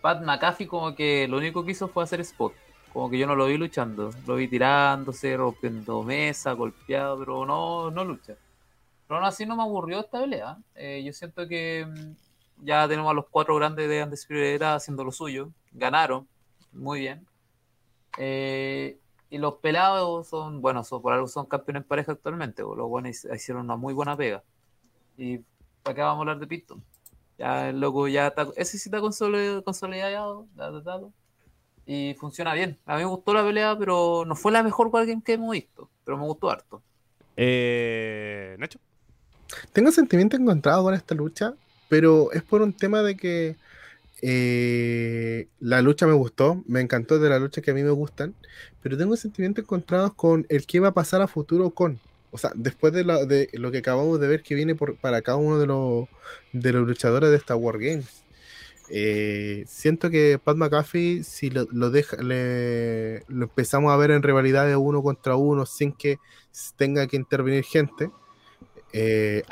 Pat 0.00 0.22
McAfee 0.22 0.66
como 0.66 0.94
que 0.94 1.26
lo 1.28 1.38
único 1.38 1.64
que 1.64 1.72
hizo 1.72 1.88
fue 1.88 2.04
hacer 2.04 2.20
spot. 2.20 2.52
Como 2.92 3.10
que 3.10 3.18
yo 3.18 3.26
no 3.26 3.34
lo 3.34 3.46
vi 3.46 3.56
luchando. 3.56 4.10
Lo 4.26 4.36
vi 4.36 4.48
tirándose, 4.48 5.36
rompiendo 5.36 6.02
mesa, 6.02 6.52
golpeado, 6.52 7.18
pero 7.18 7.44
no, 7.44 7.90
no 7.90 8.04
lucha. 8.04 8.34
Pero 9.06 9.18
aún 9.18 9.26
así 9.26 9.44
no 9.44 9.56
me 9.56 9.62
aburrió 9.62 10.00
esta 10.00 10.20
pelea. 10.20 10.56
Eh, 10.74 11.02
yo 11.04 11.12
siento 11.12 11.46
que 11.46 11.86
mm, 11.86 12.12
ya 12.62 12.86
tenemos 12.88 13.10
a 13.10 13.14
los 13.14 13.26
cuatro 13.30 13.54
grandes 13.56 13.88
de 13.88 14.02
Undisputed 14.02 14.54
Era 14.54 14.74
haciendo 14.74 15.04
lo 15.04 15.12
suyo. 15.12 15.50
Ganaron. 15.72 16.28
Muy 16.72 17.00
bien. 17.00 17.26
Eh, 18.18 18.98
y 19.30 19.38
los 19.38 19.54
pelados 19.56 20.28
son, 20.28 20.60
bueno, 20.60 20.84
son, 20.84 21.02
por 21.02 21.12
algo 21.12 21.26
son 21.28 21.46
campeones 21.46 21.82
en 21.82 21.88
pareja 21.88 22.12
actualmente. 22.12 22.62
o 22.62 22.74
Los 22.74 22.88
buenos 22.88 23.24
hicieron 23.24 23.64
una 23.64 23.76
muy 23.76 23.94
buena 23.94 24.16
pega. 24.16 24.42
Y 25.16 25.38
para 25.82 25.94
qué 25.94 26.00
vamos 26.00 26.18
a 26.18 26.20
hablar 26.20 26.38
de 26.38 26.46
Piston. 26.46 26.82
Ya 27.38 27.68
el 27.68 27.80
loco 27.80 28.08
ya 28.08 28.28
está, 28.28 28.48
ese 28.56 28.78
sí 28.78 28.88
está 28.88 29.00
consolidado, 29.00 30.44
y 31.84 32.14
funciona 32.18 32.54
bien. 32.54 32.78
A 32.86 32.94
mí 32.96 33.02
me 33.02 33.08
gustó 33.08 33.32
la 33.32 33.44
pelea, 33.44 33.76
pero 33.78 34.24
no 34.26 34.34
fue 34.34 34.50
la 34.52 34.62
mejor 34.62 34.88
Wargame 34.88 35.22
que 35.22 35.34
hemos 35.34 35.52
visto, 35.52 35.88
pero 36.04 36.16
me 36.16 36.24
gustó 36.24 36.50
harto. 36.50 36.82
Eh, 37.36 38.56
Nacho. 38.58 38.80
Tengo 39.72 39.92
sentimiento 39.92 40.36
encontrado 40.36 40.82
con 40.82 40.94
esta 40.94 41.14
lucha, 41.14 41.54
pero 41.88 42.32
es 42.32 42.42
por 42.42 42.62
un 42.62 42.72
tema 42.72 43.02
de 43.02 43.16
que 43.16 43.56
eh, 44.22 45.48
la 45.60 45.82
lucha 45.82 46.06
me 46.06 46.14
gustó, 46.14 46.62
me 46.66 46.80
encantó 46.80 47.18
de 47.18 47.28
la 47.30 47.38
lucha 47.38 47.60
que 47.62 47.70
a 47.72 47.74
mí 47.74 47.82
me 47.82 47.90
gustan, 47.90 48.34
pero 48.82 48.96
tengo 48.98 49.16
sentimientos 49.16 49.64
encontrados 49.64 50.14
con 50.14 50.46
el 50.48 50.66
que 50.66 50.80
va 50.80 50.88
a 50.88 50.94
pasar 50.94 51.22
a 51.22 51.28
futuro 51.28 51.70
con. 51.70 52.00
O 52.30 52.38
sea, 52.38 52.52
después 52.54 52.92
de, 52.92 53.04
la- 53.04 53.24
de 53.26 53.48
lo 53.54 53.70
que 53.70 53.78
acabamos 53.78 54.20
de 54.20 54.28
ver 54.28 54.42
que 54.42 54.54
viene 54.54 54.74
por, 54.74 54.96
para 54.98 55.22
cada 55.22 55.38
uno 55.38 55.58
de 55.58 55.66
los, 55.66 56.08
de 56.52 56.72
los 56.72 56.86
luchadores 56.86 57.30
de 57.30 57.36
esta 57.36 57.56
War 57.56 57.78
Games. 57.78 58.24
Eh, 58.88 59.64
siento 59.66 60.10
que 60.10 60.38
Pat 60.42 60.56
McAfee, 60.56 61.24
si 61.24 61.50
lo, 61.50 61.66
lo 61.72 61.90
deja, 61.90 62.16
lo 62.20 63.44
empezamos 63.44 63.92
a 63.92 63.96
ver 63.96 64.10
en 64.12 64.22
rivalidades 64.22 64.76
uno 64.76 65.02
contra 65.02 65.36
uno 65.36 65.66
sin 65.66 65.92
que 65.92 66.18
tenga 66.76 67.06
que 67.06 67.16
intervenir 67.16 67.64
gente, 67.64 68.10
eh, 68.98 69.42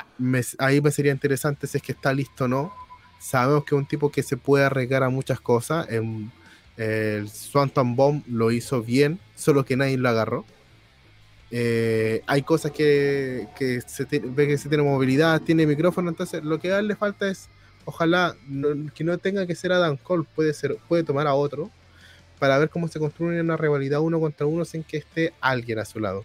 ahí 0.59 0.81
me 0.81 0.91
sería 0.91 1.13
interesante 1.13 1.67
si 1.67 1.77
es 1.77 1.83
que 1.83 1.93
está 1.93 2.13
listo 2.13 2.45
o 2.45 2.49
no. 2.49 2.73
Sabemos 3.21 3.65
que 3.65 3.75
es 3.75 3.79
un 3.79 3.87
tipo 3.87 4.11
que 4.11 4.23
se 4.23 4.37
puede 4.37 4.65
arriesgar 4.65 5.03
a 5.03 5.11
muchas 5.11 5.41
cosas. 5.41 5.87
En, 5.91 6.33
el 6.77 7.29
Swanton 7.29 7.95
Bomb 7.95 8.25
lo 8.27 8.51
hizo 8.51 8.83
bien, 8.83 9.21
solo 9.37 9.65
que 9.65 9.77
nadie 9.77 9.97
lo 9.97 10.09
agarró. 10.09 10.45
Eh, 11.51 12.23
hay 12.27 12.43
cosas 12.43 12.73
que, 12.73 13.47
se 13.87 14.05
ve 14.05 14.49
que 14.49 14.59
se 14.59 14.69
tiene 14.69 14.83
movilidad, 14.83 15.41
tiene 15.43 15.67
micrófono, 15.67 16.09
entonces 16.09 16.43
lo 16.43 16.59
que 16.59 16.73
a 16.73 16.81
él 16.81 16.89
le 16.89 16.97
falta 16.97 17.29
es, 17.29 17.49
ojalá 17.85 18.35
que 18.95 19.05
no 19.05 19.19
tenga 19.19 19.47
que 19.47 19.55
ser 19.55 19.73
Adam 19.73 19.97
Cole, 19.97 20.25
puede 20.35 20.53
ser, 20.53 20.79
puede 20.89 21.05
tomar 21.05 21.29
a 21.29 21.35
otro 21.35 21.71
para 22.41 22.59
ver 22.59 22.71
cómo 22.71 22.89
se 22.89 22.99
construye 22.99 23.41
una 23.41 23.57
rivalidad 23.57 24.01
uno 24.01 24.19
contra 24.19 24.47
uno 24.47 24.65
sin 24.65 24.83
que 24.83 24.97
esté 24.97 25.33
alguien 25.41 25.79
a 25.79 25.85
su 25.85 26.01
lado. 26.01 26.25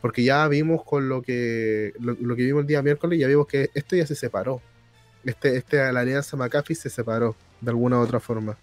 Porque 0.00 0.22
ya 0.22 0.46
vimos 0.48 0.84
con 0.84 1.08
lo 1.08 1.22
que 1.22 1.92
lo, 1.98 2.14
que 2.36 2.44
vimos 2.44 2.62
el 2.62 2.66
día 2.66 2.82
miércoles, 2.82 3.18
ya 3.18 3.26
vimos 3.26 3.46
que 3.46 3.70
esto 3.74 3.96
ya 3.96 4.06
se 4.06 4.14
separó. 4.14 4.60
Este, 5.24 5.56
este, 5.56 5.92
la 5.92 6.00
alianza 6.00 6.36
McAfee 6.36 6.74
se 6.74 6.90
separó 6.90 7.36
de 7.60 7.70
alguna 7.70 7.98
u 7.98 8.02
otra 8.02 8.20
forma. 8.20 8.56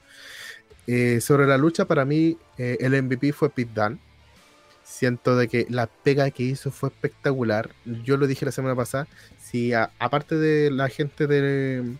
Eh, 0.88 1.20
sobre 1.22 1.47
la 1.47 1.58
lucha, 1.58 1.86
para 1.86 2.06
mí, 2.06 2.38
eh, 2.58 2.78
el 2.80 3.01
MVP 3.01 3.34
fue 3.34 3.49
Pete 3.49 3.72
Dunne. 3.74 3.99
Siento 4.84 5.36
de 5.36 5.47
que 5.47 5.66
la 5.70 5.88
pega 5.88 6.30
que 6.30 6.43
hizo 6.43 6.72
fue 6.72 6.89
espectacular. 6.89 7.72
Yo 8.03 8.18
lo 8.18 8.28
dije 8.28 8.45
la 8.45 8.51
semana 8.51 8.76
pasada. 8.76 9.08
Si 9.41 9.74
aparte 9.74 10.36
de 10.36 10.70
la 10.70 10.89
gente 10.89 11.26
de, 11.28 11.95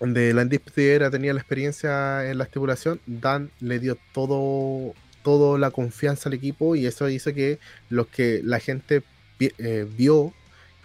de 0.00 0.34
la 0.34 0.42
Undisputed 0.42 0.82
Era 0.82 1.10
tenía 1.10 1.32
la 1.32 1.40
experiencia 1.40 2.30
en 2.30 2.38
la 2.38 2.44
estipulación, 2.44 3.00
Dan 3.06 3.50
le 3.60 3.78
dio 3.78 3.96
todo, 4.12 4.94
toda 5.26 5.58
la 5.58 5.72
confianza 5.72 6.28
al 6.28 6.34
equipo 6.34 6.76
y 6.76 6.86
eso 6.86 7.08
hizo 7.08 7.34
que 7.34 7.58
los 7.88 8.06
que 8.06 8.42
la 8.44 8.60
gente 8.60 9.02
eh, 9.40 9.84
vio 9.98 10.32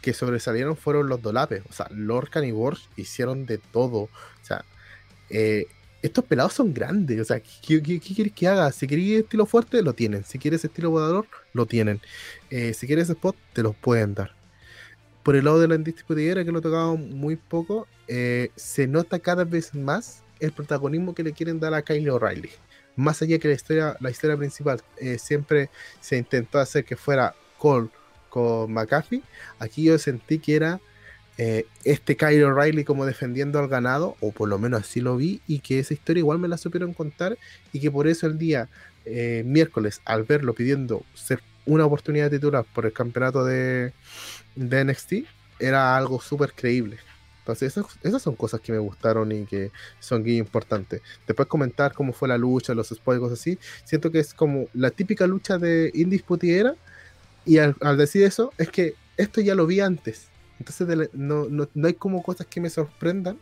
que 0.02 0.16
sobresalieron 0.16 0.76
fueron 0.76 1.10
los 1.10 1.22
dolapes. 1.22 1.62
O 1.70 1.74
sea, 1.74 1.86
Lorcan 1.92 2.44
y 2.44 2.52
Borsch 2.52 2.90
hicieron 2.96 3.46
de 3.46 3.60
todo. 3.60 4.00
O 4.00 4.10
sea, 4.42 4.66
eh, 5.30 5.68
estos 6.02 6.26
pelados 6.26 6.54
son 6.54 6.74
grandes. 6.74 7.22
O 7.22 7.24
sea, 7.24 7.40
¿qué, 7.40 7.84
quieres 7.84 8.34
que 8.34 8.48
haga? 8.48 8.72
Si 8.72 8.88
quieres 8.88 9.26
estilo 9.26 9.46
fuerte, 9.46 9.84
lo 9.84 9.94
tienen. 9.94 10.24
Si 10.24 10.40
quieres 10.40 10.66
estilo 10.66 10.90
volador, 10.90 11.28
lo 11.54 11.68
tienen. 11.68 12.02
Eh, 12.50 12.74
si 12.74 12.88
quieres 12.88 13.12
spot, 13.12 13.36
te 13.54 13.62
los 13.62 13.76
pueden 13.76 14.16
dar. 14.16 14.34
Por 15.22 15.36
el 15.36 15.46
lado 15.46 15.60
de 15.60 15.68
la 15.68 15.78
que 16.44 16.52
lo 16.52 16.62
tocaba 16.62 16.96
muy 16.96 17.36
poco, 17.36 17.88
se 18.08 18.88
nota 18.88 19.20
cada 19.20 19.44
vez 19.44 19.76
más 19.76 20.24
el 20.40 20.52
protagonismo 20.52 21.14
que 21.14 21.22
le 21.22 21.32
quieren 21.32 21.60
dar 21.60 21.76
a 21.76 21.84
Kyle 21.84 22.10
O'Reilly. 22.10 22.50
Más 23.02 23.20
allá 23.24 23.40
que 23.40 23.48
la 23.48 23.56
historia, 23.56 23.98
la 24.00 24.12
historia 24.12 24.38
principal 24.38 24.80
eh, 24.98 25.18
siempre 25.18 25.72
se 26.00 26.18
intentó 26.18 26.60
hacer 26.60 26.86
que 26.86 26.96
fuera 26.96 27.34
Cole 27.58 27.90
con 28.30 28.72
McAfee, 28.72 29.24
aquí 29.58 29.84
yo 29.84 29.98
sentí 29.98 30.38
que 30.38 30.56
era 30.56 30.80
eh, 31.40 31.66
este 31.84 32.16
Kyle 32.16 32.44
O'Reilly 32.44 32.84
como 32.84 33.08
defendiendo 33.08 33.58
al 33.58 33.68
ganado, 33.68 34.16
o 34.20 34.32
por 34.32 34.48
lo 34.48 34.60
menos 34.60 34.82
así 34.82 35.02
lo 35.02 35.18
vi, 35.18 35.42
y 35.48 35.60
que 35.60 35.80
esa 35.80 35.96
historia 35.96 36.20
igual 36.22 36.38
me 36.38 36.48
la 36.48 36.58
supieron 36.58 36.94
contar, 36.94 37.40
y 37.74 37.80
que 37.80 37.90
por 37.90 38.08
eso 38.08 38.28
el 38.28 38.38
día 38.38 38.70
eh, 39.06 39.42
miércoles, 39.48 40.02
al 40.06 40.24
verlo 40.24 40.54
pidiendo 40.54 41.04
ser 41.16 41.42
una 41.66 41.86
oportunidad 41.86 42.30
titular 42.30 42.66
por 42.72 42.86
el 42.86 42.94
campeonato 42.94 43.44
de, 43.44 43.94
de 44.56 44.86
NXT, 44.86 45.14
era 45.60 45.98
algo 45.98 46.22
súper 46.22 46.54
creíble. 46.54 47.00
Entonces, 47.42 47.76
esas, 48.04 48.22
son 48.22 48.36
cosas 48.36 48.62
que 48.62 48.72
me 48.72 48.78
gustaron 48.78 49.32
y 49.32 49.46
que 49.46 49.72
son 50.00 50.28
importantes. 50.30 51.02
Después 51.26 51.48
comentar 51.48 51.94
cómo 51.94 52.14
fue 52.14 52.28
la 52.28 52.38
lucha, 52.38 52.76
los 52.76 52.90
spoils, 52.90 53.20
cosas 53.20 53.40
así. 53.40 53.58
Siento 53.84 54.12
que 54.12 54.20
es 54.20 54.34
como 54.34 54.68
la 54.74 54.92
típica 54.92 55.26
lucha 55.26 55.58
de 55.58 55.92
Indisputidera. 55.96 56.76
Y 57.44 57.58
al, 57.58 57.76
decir 57.98 58.24
eso, 58.24 58.54
es 58.60 58.70
que 58.70 58.94
esto 59.18 59.42
ya 59.42 59.56
lo 59.56 59.66
vi 59.66 59.80
antes. 59.80 60.28
Entonces 60.60 61.10
no, 61.14 61.50
no, 61.50 61.68
no 61.74 61.88
hay 61.88 61.96
como 61.96 62.22
cosas 62.22 62.46
que 62.46 62.62
me 62.62 62.70
sorprendan. 62.70 63.40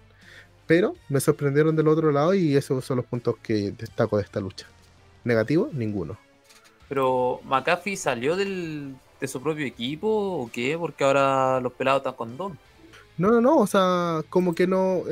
Pero 0.65 0.95
me 1.09 1.19
sorprendieron 1.19 1.75
del 1.75 1.87
otro 1.87 2.11
lado 2.11 2.33
y 2.33 2.55
esos 2.55 2.85
son 2.85 2.97
los 2.97 3.05
puntos 3.05 3.35
que 3.41 3.71
destaco 3.71 4.17
de 4.17 4.23
esta 4.23 4.39
lucha. 4.39 4.67
Negativo, 5.25 5.69
ninguno. 5.73 6.17
Pero 6.87 7.41
McAfee 7.43 7.97
salió 7.97 8.35
del, 8.37 8.95
de 9.19 9.27
su 9.27 9.41
propio 9.41 9.65
equipo 9.65 10.07
o 10.07 10.49
qué? 10.51 10.77
Porque 10.77 11.03
ahora 11.03 11.59
los 11.59 11.73
pelados 11.73 11.99
están 11.99 12.13
con 12.13 12.37
Don. 12.37 12.68
No, 13.19 13.31
no, 13.31 13.41
no, 13.41 13.57
o 13.57 13.67
sea, 13.67 14.23
como 14.29 14.55
que 14.55 14.65
no, 14.65 15.03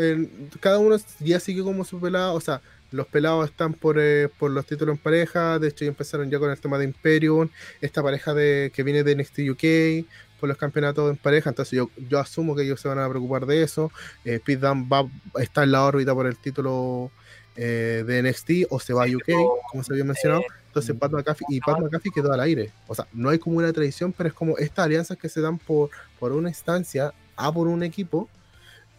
cada 0.61 0.79
uno 0.79 0.95
ya 1.19 1.41
sigue 1.41 1.61
como 1.61 1.83
su 1.83 1.99
pelado, 1.99 2.35
o 2.35 2.39
sea, 2.39 2.61
los 2.89 3.05
pelados 3.05 3.49
están 3.49 3.73
por, 3.73 3.97
eh, 3.99 4.29
por 4.39 4.49
los 4.49 4.65
títulos 4.65 4.95
en 4.95 5.01
pareja, 5.01 5.59
de 5.59 5.67
hecho 5.67 5.83
ya 5.83 5.89
empezaron 5.89 6.29
ya 6.29 6.39
con 6.39 6.49
el 6.49 6.57
tema 6.57 6.77
de 6.77 6.85
Imperium, 6.85 7.49
esta 7.81 8.01
pareja 8.01 8.33
de 8.33 8.71
que 8.73 8.83
viene 8.83 9.03
de 9.03 9.13
NXT 9.13 9.39
UK, 9.51 10.07
por 10.39 10.47
los 10.47 10.57
campeonatos 10.57 11.09
en 11.09 11.17
pareja, 11.17 11.49
entonces 11.49 11.75
yo, 11.77 11.89
yo 12.09 12.17
asumo 12.17 12.55
que 12.55 12.63
ellos 12.63 12.79
se 12.79 12.87
van 12.87 12.99
a 12.99 13.09
preocupar 13.09 13.45
de 13.45 13.61
eso, 13.61 13.91
eh, 14.23 14.39
Pete 14.43 14.65
Dunne 14.65 14.87
va, 14.89 15.05
está 15.41 15.63
en 15.63 15.73
la 15.73 15.83
órbita 15.83 16.13
por 16.13 16.27
el 16.27 16.37
título 16.37 17.11
eh, 17.57 18.05
de 18.07 18.23
NXT 18.23 18.67
o 18.69 18.79
se 18.79 18.93
va 18.93 19.03
a 19.03 19.07
UK, 19.07 19.33
como 19.69 19.83
se 19.83 19.91
había 19.91 20.05
mencionado, 20.05 20.43
entonces 20.67 20.95
Pat 20.95 21.11
McAfee 21.11 21.45
y 21.49 21.59
Pat 21.59 21.79
McAfee 21.79 22.11
quedó 22.13 22.31
al 22.31 22.39
aire. 22.39 22.71
O 22.87 22.95
sea, 22.95 23.05
no 23.11 23.29
hay 23.29 23.39
como 23.39 23.57
una 23.57 23.73
tradición, 23.73 24.13
pero 24.13 24.29
es 24.29 24.33
como 24.33 24.57
estas 24.57 24.85
alianzas 24.85 25.17
que 25.17 25.27
se 25.27 25.41
dan 25.41 25.57
por, 25.57 25.89
por 26.19 26.31
una 26.31 26.49
instancia 26.49 27.13
a 27.37 27.51
por 27.51 27.67
un 27.67 27.83
equipo. 27.83 28.27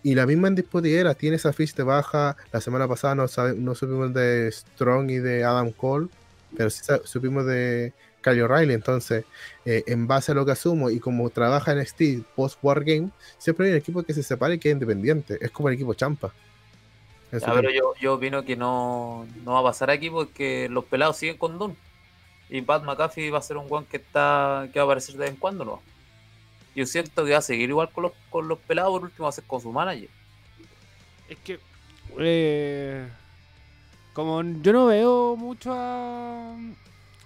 Y 0.02 0.14
la 0.14 0.26
misma 0.26 0.48
en 0.48 0.54
Disputidera 0.54 1.14
tiene 1.14 1.36
esa 1.36 1.52
ficha 1.52 1.74
de 1.76 1.82
baja. 1.82 2.36
La 2.52 2.60
semana 2.60 2.86
pasada 2.88 3.14
no, 3.14 3.26
no 3.56 3.74
supimos 3.74 4.14
de 4.14 4.50
Strong 4.50 5.10
y 5.10 5.18
de 5.18 5.44
Adam 5.44 5.72
Cole, 5.72 6.08
pero 6.56 6.70
sí 6.70 6.82
supimos 7.04 7.44
de 7.46 7.92
Kyle 8.22 8.42
O'Reilly. 8.42 8.74
Entonces, 8.74 9.24
eh, 9.64 9.82
en 9.86 10.06
base 10.06 10.32
a 10.32 10.34
lo 10.34 10.46
que 10.46 10.52
asumo 10.52 10.88
y 10.88 11.00
como 11.00 11.28
trabaja 11.30 11.72
en 11.72 11.80
NXT 11.80 12.24
post 12.36 12.58
War 12.62 12.84
Game, 12.84 13.10
siempre 13.38 13.66
hay 13.66 13.72
un 13.72 13.78
equipo 13.78 14.02
que 14.02 14.14
se 14.14 14.22
separa 14.22 14.54
y 14.54 14.58
que 14.58 14.68
es 14.68 14.72
independiente. 14.74 15.36
Es 15.40 15.50
como 15.50 15.68
el 15.68 15.74
equipo 15.74 15.94
Champa. 15.94 16.32
Ya, 17.32 17.52
pero 17.52 17.70
yo, 17.70 17.92
yo 18.00 18.14
opino 18.14 18.42
que 18.44 18.56
no, 18.56 19.26
no 19.44 19.52
va 19.52 19.60
a 19.60 19.64
pasar 19.64 19.90
aquí 19.90 20.08
porque 20.08 20.68
los 20.70 20.84
pelados 20.84 21.18
siguen 21.18 21.36
con 21.36 21.58
Don. 21.58 21.76
Y 22.48 22.62
Pat 22.62 22.82
McAfee 22.84 23.30
va 23.30 23.38
a 23.38 23.42
ser 23.42 23.58
un 23.58 23.66
weón 23.68 23.84
que 23.84 23.98
está 23.98 24.68
que 24.72 24.78
va 24.78 24.84
a 24.84 24.86
aparecer 24.86 25.16
de 25.16 25.20
vez 25.20 25.30
en 25.30 25.36
cuando, 25.36 25.64
¿no? 25.64 25.82
Yo 26.78 26.86
siento 26.86 27.24
que 27.24 27.32
va 27.32 27.38
a 27.38 27.42
seguir 27.42 27.70
igual 27.70 27.90
con 27.90 28.04
los, 28.04 28.12
con 28.30 28.46
los 28.46 28.56
pelados, 28.60 28.92
por 28.92 29.02
último 29.02 29.24
va 29.24 29.30
a 29.30 29.32
ser 29.32 29.42
con 29.42 29.60
su 29.60 29.72
manager. 29.72 30.08
Es 31.28 31.36
que. 31.38 31.58
eh, 32.20 33.08
como 34.12 34.40
yo 34.62 34.72
no 34.72 34.86
veo 34.86 35.34
mucho 35.34 35.72
a. 35.72 36.56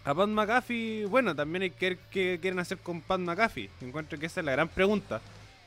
A 0.04 0.14
Pat 0.14 0.28
McAfee. 0.30 1.04
Bueno, 1.04 1.36
también 1.36 1.64
hay 1.64 1.70
que 1.70 1.90
ver 1.90 1.98
qué 2.10 2.38
quieren 2.40 2.60
hacer 2.60 2.78
con 2.78 3.02
Pat 3.02 3.20
McAfee. 3.20 3.68
Encuentro 3.82 4.18
que 4.18 4.24
esa 4.24 4.40
es 4.40 4.46
la 4.46 4.52
gran 4.52 4.68
pregunta. 4.68 5.20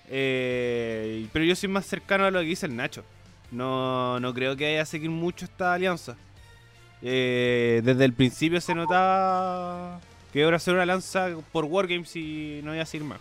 Eh, 0.10 1.28
pero 1.32 1.46
yo 1.46 1.56
soy 1.56 1.70
más 1.70 1.86
cercano 1.86 2.26
a 2.26 2.32
lo 2.32 2.40
que 2.40 2.48
dice 2.48 2.66
el 2.66 2.76
Nacho. 2.76 3.04
No, 3.52 4.20
no 4.20 4.34
creo 4.34 4.56
que 4.56 4.66
vaya 4.66 4.82
a 4.82 4.86
seguir 4.86 5.12
mucho 5.12 5.46
esta 5.46 5.76
alianza. 5.76 6.18
Eh, 7.04 7.82
desde 7.84 8.04
el 8.04 8.14
principio 8.14 8.60
se 8.60 8.74
notaba 8.74 10.02
que 10.34 10.40
iba 10.40 10.56
a 10.56 10.60
ser 10.60 10.74
una 10.74 10.84
alianza 10.84 11.30
por 11.52 11.66
Wargames 11.66 12.16
y 12.16 12.62
no 12.64 12.74
iba 12.74 12.82
a 12.82 12.88
seguir 12.88 13.08
más. 13.08 13.20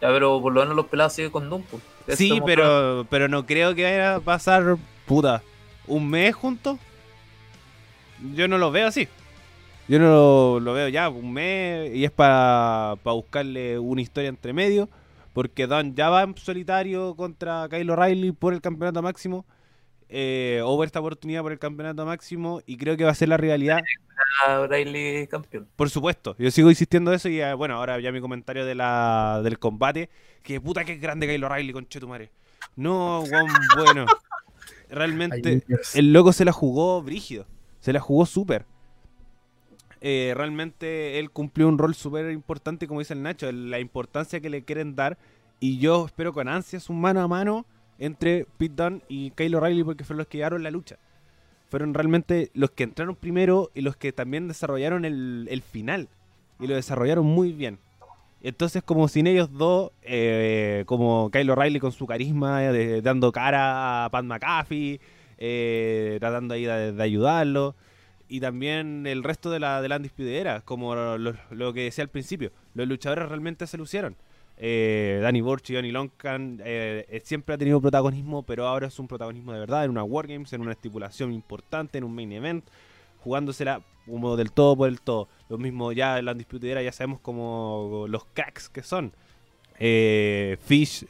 Ya, 0.00 0.08
pero 0.08 0.40
por 0.40 0.52
lo 0.52 0.60
menos 0.60 0.76
los 0.76 0.86
pelados 0.86 1.14
siguen 1.14 1.30
con 1.30 1.48
Dumpo. 1.48 1.80
Sí, 2.08 2.40
pero, 2.44 3.06
pero 3.10 3.28
no 3.28 3.46
creo 3.46 3.74
que 3.74 3.84
vaya 3.84 4.16
a 4.16 4.20
pasar, 4.20 4.76
puta, 5.06 5.42
un 5.86 6.08
mes 6.08 6.34
juntos. 6.34 6.78
Yo 8.34 8.48
no 8.48 8.58
lo 8.58 8.70
veo 8.70 8.86
así. 8.86 9.08
Yo 9.88 9.98
no 9.98 10.08
lo, 10.08 10.60
lo 10.60 10.72
veo 10.72 10.88
ya, 10.88 11.08
un 11.08 11.32
mes, 11.32 11.94
y 11.94 12.04
es 12.04 12.10
para 12.10 12.96
buscarle 13.04 13.78
una 13.78 14.02
historia 14.02 14.28
entre 14.28 14.52
medio. 14.52 14.88
Porque 15.32 15.66
Don 15.66 15.94
ya 15.94 16.08
va 16.08 16.22
en 16.22 16.36
solitario 16.36 17.14
contra 17.14 17.68
Kyle 17.68 17.90
O'Reilly 17.90 18.32
por 18.32 18.54
el 18.54 18.60
campeonato 18.60 19.02
máximo. 19.02 19.44
Eh, 20.08 20.60
o 20.64 20.76
por 20.76 20.86
esta 20.86 21.00
oportunidad 21.00 21.42
por 21.42 21.52
el 21.52 21.58
campeonato 21.58 22.04
máximo. 22.06 22.60
Y 22.66 22.76
creo 22.76 22.96
que 22.96 23.04
va 23.04 23.10
a 23.10 23.14
ser 23.14 23.28
la 23.28 23.36
rivalidad. 23.36 23.80
O'Reilly 24.48 25.26
campeón. 25.26 25.68
Por 25.76 25.90
supuesto, 25.90 26.36
yo 26.38 26.50
sigo 26.50 26.70
insistiendo 26.70 27.12
eso. 27.12 27.28
Y 27.28 27.40
eh, 27.40 27.54
bueno, 27.54 27.76
ahora 27.76 27.98
ya 28.00 28.12
mi 28.12 28.20
comentario 28.20 28.64
de 28.64 28.74
la, 28.74 29.40
del 29.42 29.58
combate. 29.58 30.10
Que 30.42 30.60
puta 30.60 30.84
que 30.84 30.92
es 30.92 31.00
grande 31.00 31.26
Kyle 31.26 31.44
O'Reilly, 31.44 31.72
con 31.72 31.88
Chetumare. 31.88 32.30
No, 32.76 33.20
weón, 33.20 33.48
bueno. 33.76 34.06
Realmente, 34.88 35.64
Ay, 35.68 35.76
el 35.94 36.12
loco 36.12 36.32
se 36.32 36.44
la 36.44 36.52
jugó 36.52 37.02
brígido. 37.02 37.46
Se 37.80 37.92
la 37.92 38.00
jugó 38.00 38.26
súper. 38.26 38.66
Eh, 40.00 40.34
realmente 40.36 41.18
él 41.18 41.30
cumplió 41.30 41.66
un 41.66 41.78
rol 41.78 41.94
súper 41.94 42.30
importante, 42.30 42.86
como 42.86 43.00
dice 43.00 43.14
el 43.14 43.22
Nacho, 43.22 43.50
la 43.50 43.80
importancia 43.80 44.40
que 44.40 44.50
le 44.50 44.62
quieren 44.62 44.94
dar. 44.94 45.18
Y 45.58 45.78
yo 45.78 46.06
espero 46.06 46.32
con 46.32 46.48
ansias 46.48 46.90
un 46.90 47.00
mano 47.00 47.22
a 47.22 47.28
mano 47.28 47.66
entre 47.98 48.46
Pete 48.58 48.74
Dunne 48.82 49.02
y 49.08 49.30
Kyle 49.30 49.54
O'Reilly 49.54 49.84
porque 49.84 50.04
fueron 50.04 50.18
los 50.18 50.26
que 50.26 50.38
llevaron 50.38 50.62
la 50.62 50.70
lucha. 50.70 50.98
Fueron 51.68 51.94
realmente 51.94 52.50
los 52.54 52.70
que 52.70 52.84
entraron 52.84 53.16
primero 53.16 53.70
y 53.74 53.80
los 53.80 53.96
que 53.96 54.12
también 54.12 54.48
desarrollaron 54.48 55.04
el, 55.04 55.48
el 55.50 55.62
final. 55.62 56.08
Y 56.60 56.66
lo 56.66 56.74
desarrollaron 56.74 57.26
muy 57.26 57.52
bien. 57.52 57.78
Entonces, 58.42 58.82
como 58.82 59.08
sin 59.08 59.26
ellos 59.26 59.52
dos, 59.52 59.90
eh, 60.02 60.84
como 60.86 61.30
Kyle 61.32 61.50
O'Reilly 61.50 61.80
con 61.80 61.92
su 61.92 62.06
carisma, 62.06 62.60
de- 62.60 63.02
dando 63.02 63.32
cara 63.32 64.04
a 64.04 64.10
Pat 64.10 64.24
McAfee, 64.24 65.00
eh, 65.38 66.16
tratando 66.20 66.54
ahí 66.54 66.64
de, 66.64 67.02
ayudarlo. 67.02 67.74
Y 68.28 68.40
también 68.40 69.06
el 69.06 69.24
resto 69.24 69.50
de 69.50 69.60
la, 69.60 69.80
de 69.82 69.88
la 69.88 70.60
como 70.64 70.94
lo 70.96 71.72
que 71.72 71.82
decía 71.82 72.02
al 72.04 72.10
principio. 72.10 72.52
Los 72.74 72.86
luchadores 72.88 73.28
realmente 73.28 73.66
se 73.66 73.78
lucieron. 73.78 74.16
Eh, 74.58 75.18
Danny 75.22 75.42
Burch 75.42 75.68
y 75.70 75.74
Johnny 75.74 75.90
Loncan 75.90 76.60
eh, 76.64 77.04
eh, 77.10 77.20
siempre 77.22 77.54
ha 77.54 77.58
tenido 77.58 77.80
protagonismo, 77.80 78.42
pero 78.42 78.66
ahora 78.66 78.86
es 78.86 78.98
un 78.98 79.06
protagonismo 79.06 79.52
de 79.52 79.60
verdad 79.60 79.84
en 79.84 79.90
una 79.90 80.02
Wargames, 80.02 80.52
en 80.52 80.62
una 80.62 80.72
estipulación 80.72 81.32
importante, 81.32 81.98
en 81.98 82.04
un 82.04 82.14
main 82.14 82.32
event, 82.32 82.64
jugándosela 83.22 83.82
como 84.06 84.36
del 84.36 84.52
todo 84.52 84.76
por 84.76 84.88
el 84.88 85.00
todo. 85.00 85.28
Lo 85.48 85.58
mismo 85.58 85.92
ya 85.92 86.18
en 86.18 86.24
la 86.24 86.32
Undisputed 86.32 86.68
Era, 86.68 86.82
ya 86.82 86.92
sabemos 86.92 87.20
como 87.20 88.06
los 88.08 88.24
cracks 88.32 88.68
que 88.68 88.82
son. 88.82 89.12
Eh, 89.78 90.56
Fish, 90.64 91.04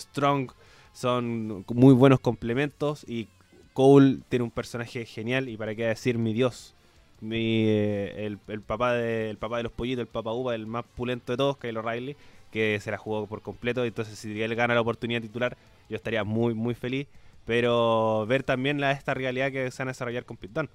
Strong 0.00 0.50
son 0.92 1.64
muy 1.72 1.94
buenos 1.94 2.18
complementos 2.18 3.04
y 3.08 3.28
Cole 3.74 4.18
tiene 4.28 4.44
un 4.44 4.50
personaje 4.50 5.04
genial 5.06 5.48
y 5.48 5.56
para 5.56 5.74
qué 5.74 5.86
decir 5.86 6.18
mi 6.18 6.32
dios. 6.32 6.74
Mi, 7.20 7.68
el, 7.68 8.40
el 8.48 8.60
papá 8.62 8.94
de, 8.94 9.30
el 9.30 9.36
papá 9.36 9.58
de 9.58 9.62
los 9.62 9.70
pollitos, 9.70 10.00
el 10.00 10.08
papá 10.08 10.32
uva, 10.32 10.56
el 10.56 10.66
más 10.66 10.84
pulento 10.96 11.32
de 11.32 11.36
todos, 11.36 11.56
Kyle 11.56 11.76
O'Reilly, 11.76 12.16
que 12.52 12.78
se 12.80 12.90
la 12.92 12.98
jugó 12.98 13.26
por 13.26 13.42
completo. 13.42 13.84
Entonces, 13.84 14.16
si 14.18 14.40
él 14.40 14.54
gana 14.54 14.74
la 14.74 14.82
oportunidad 14.82 15.20
titular, 15.20 15.56
yo 15.88 15.96
estaría 15.96 16.22
muy, 16.22 16.54
muy 16.54 16.74
feliz. 16.74 17.08
Pero 17.44 18.24
ver 18.28 18.44
también 18.44 18.80
la, 18.80 18.92
esta 18.92 19.14
realidad 19.14 19.50
que 19.50 19.68
se 19.72 19.82
van 19.82 19.88
a 19.88 19.90
desarrollar 19.90 20.24
con 20.24 20.36
Pitón. 20.36 20.70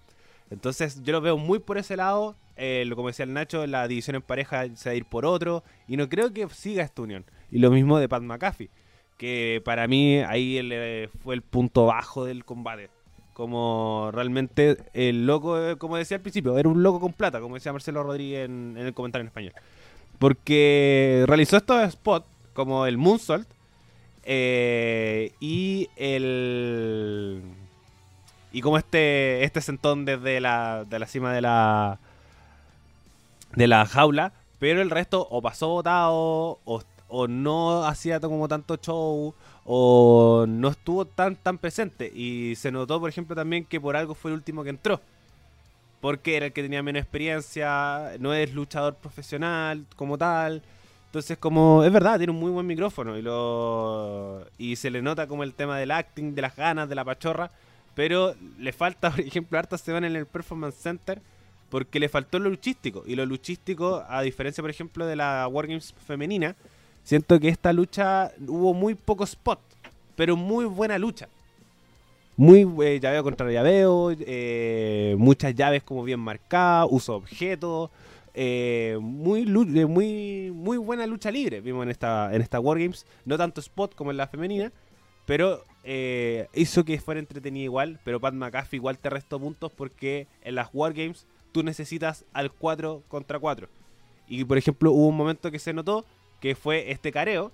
Entonces, 0.49 1.01
yo 1.03 1.13
lo 1.13 1.21
veo 1.21 1.37
muy 1.37 1.59
por 1.59 1.77
ese 1.77 1.95
lado. 1.95 2.35
Eh, 2.57 2.89
como 2.95 3.07
decía 3.07 3.23
el 3.23 3.33
Nacho, 3.33 3.65
la 3.67 3.87
división 3.87 4.15
en 4.15 4.21
pareja 4.21 4.65
se 4.75 4.89
va 4.89 4.93
a 4.93 4.95
ir 4.95 5.05
por 5.05 5.25
otro. 5.25 5.63
Y 5.87 5.95
no 5.95 6.09
creo 6.09 6.33
que 6.33 6.49
siga 6.49 6.83
esta 6.83 7.03
unión. 7.03 7.23
Y 7.51 7.59
lo 7.59 7.71
mismo 7.71 7.99
de 7.99 8.09
Pat 8.09 8.23
McAfee. 8.23 8.69
Que 9.17 9.61
para 9.63 9.87
mí 9.87 10.17
ahí 10.17 10.57
el, 10.57 10.71
eh, 10.73 11.09
fue 11.23 11.35
el 11.35 11.41
punto 11.41 11.85
bajo 11.85 12.25
del 12.25 12.43
combate. 12.43 12.89
Como 13.33 14.09
realmente 14.11 14.77
el 14.93 15.27
loco, 15.27 15.61
eh, 15.61 15.77
como 15.77 15.95
decía 15.97 16.17
al 16.17 16.21
principio, 16.21 16.57
era 16.57 16.67
un 16.67 16.81
loco 16.81 16.99
con 16.99 17.13
plata, 17.13 17.39
como 17.39 17.53
decía 17.53 17.71
Marcelo 17.71 18.01
Rodríguez 18.01 18.45
en, 18.45 18.75
en 18.77 18.87
el 18.87 18.93
comentario 18.95 19.21
en 19.21 19.27
español. 19.27 19.53
Porque 20.19 21.23
realizó 21.27 21.57
estos 21.57 21.91
spots 21.91 22.25
como 22.53 22.85
el 22.85 22.97
Moonsault 22.97 23.47
eh, 24.23 25.31
y 25.39 25.89
el. 25.95 27.41
Y 28.51 28.61
como 28.61 28.77
este, 28.77 29.43
este 29.43 29.61
sentón 29.61 30.05
desde 30.05 30.41
la, 30.41 30.83
de 30.85 30.99
la 30.99 31.07
cima 31.07 31.33
de 31.33 31.41
la. 31.41 31.99
de 33.55 33.67
la 33.67 33.85
jaula. 33.85 34.33
Pero 34.59 34.81
el 34.81 34.89
resto 34.89 35.27
o 35.29 35.41
pasó 35.41 35.69
botado, 35.69 36.59
o, 36.65 36.81
o 37.07 37.27
no 37.27 37.85
hacía 37.85 38.19
como 38.19 38.47
tanto 38.47 38.75
show, 38.77 39.35
o 39.63 40.45
no 40.47 40.69
estuvo 40.69 41.05
tan 41.05 41.35
tan 41.35 41.57
presente. 41.57 42.11
Y 42.13 42.55
se 42.55 42.71
notó, 42.71 42.99
por 42.99 43.09
ejemplo, 43.09 43.35
también 43.35 43.65
que 43.65 43.79
por 43.79 43.95
algo 43.95 44.13
fue 44.13 44.31
el 44.31 44.35
último 44.35 44.63
que 44.63 44.71
entró. 44.71 44.99
Porque 46.01 46.37
era 46.37 46.47
el 46.47 46.53
que 46.53 46.61
tenía 46.61 46.83
menos 46.83 47.01
experiencia, 47.01 48.13
no 48.19 48.33
es 48.33 48.53
luchador 48.53 48.95
profesional 48.95 49.85
como 49.95 50.17
tal. 50.17 50.61
Entonces, 51.07 51.37
como 51.37 51.83
es 51.83 51.91
verdad, 51.91 52.17
tiene 52.17 52.31
un 52.31 52.39
muy 52.39 52.51
buen 52.51 52.67
micrófono 52.67 53.17
y 53.17 53.21
lo 53.21 54.45
y 54.57 54.75
se 54.75 54.91
le 54.91 55.01
nota 55.01 55.25
como 55.27 55.43
el 55.43 55.53
tema 55.53 55.77
del 55.77 55.91
acting, 55.91 56.35
de 56.35 56.41
las 56.41 56.55
ganas, 56.55 56.89
de 56.89 56.95
la 56.95 57.05
pachorra, 57.05 57.49
pero 57.95 58.35
le 58.59 58.71
falta, 58.73 59.09
por 59.11 59.21
ejemplo, 59.21 59.57
hartas 59.57 59.81
se 59.81 59.91
van 59.91 60.03
en 60.03 60.15
el 60.15 60.25
Performance 60.25 60.75
Center 60.75 61.21
porque 61.69 61.99
le 61.99 62.09
faltó 62.09 62.39
lo 62.39 62.49
luchístico 62.49 63.03
y 63.05 63.15
lo 63.15 63.25
luchístico, 63.25 64.03
a 64.07 64.21
diferencia, 64.21 64.61
por 64.61 64.69
ejemplo, 64.69 65.05
de 65.05 65.15
la 65.15 65.47
Wargames 65.47 65.93
femenina, 66.05 66.55
siento 67.03 67.39
que 67.39 67.49
esta 67.49 67.73
lucha 67.73 68.31
hubo 68.47 68.73
muy 68.73 68.95
poco 68.95 69.23
spot, 69.23 69.59
pero 70.15 70.35
muy 70.35 70.65
buena 70.65 70.97
lucha. 70.97 71.27
Muy 72.37 72.67
eh, 72.85 72.99
llaveo 72.99 73.23
contra 73.23 73.51
llaveo, 73.51 74.11
eh, 74.11 75.15
muchas 75.17 75.55
llaves 75.55 75.81
como 75.81 76.03
bien 76.03 76.19
marcadas, 76.19 76.87
uso 76.91 77.13
de 77.13 77.17
objetos, 77.17 77.89
eh, 78.35 78.95
muy, 79.01 79.41
eh, 79.41 79.85
muy, 79.87 80.51
muy 80.53 80.77
buena 80.77 81.07
lucha 81.07 81.31
libre 81.31 81.61
vimos 81.61 81.81
en 81.81 81.89
esta, 81.89 82.31
en 82.31 82.43
esta 82.43 82.59
Wargames. 82.59 83.07
No 83.25 83.39
tanto 83.39 83.59
spot 83.59 83.95
como 83.95 84.11
en 84.11 84.17
la 84.17 84.27
femenina, 84.27 84.71
pero 85.25 85.65
hizo 86.53 86.85
que 86.85 86.99
fuera 86.99 87.19
entretenida 87.19 87.63
igual. 87.63 87.99
Pero 88.03 88.19
Pat 88.19 88.35
McAfee 88.35 88.77
igual 88.77 88.99
te 88.99 89.09
restó 89.09 89.39
puntos 89.39 89.71
porque 89.71 90.27
en 90.43 90.53
las 90.53 90.69
Wargames 90.73 91.25
tú 91.51 91.63
necesitas 91.63 92.23
al 92.33 92.51
4 92.51 93.01
contra 93.07 93.39
4. 93.39 93.67
Y 94.27 94.43
por 94.43 94.59
ejemplo, 94.59 94.91
hubo 94.91 95.07
un 95.07 95.17
momento 95.17 95.49
que 95.49 95.57
se 95.57 95.73
notó 95.73 96.05
que 96.39 96.53
fue 96.53 96.91
este 96.91 97.11
careo, 97.11 97.51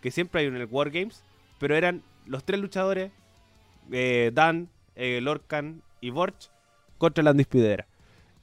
que 0.00 0.10
siempre 0.10 0.40
hay 0.40 0.48
en 0.48 0.56
el 0.56 0.66
Wargames, 0.66 1.22
pero 1.60 1.76
eran 1.76 2.02
los 2.26 2.42
tres 2.42 2.58
luchadores, 2.58 3.12
eh, 3.92 4.30
Dan, 4.32 4.68
eh, 4.94 5.20
Lorcan 5.20 5.82
y 6.00 6.10
Borch, 6.10 6.50
contra 6.98 7.24
la 7.24 7.34
Era. 7.52 7.86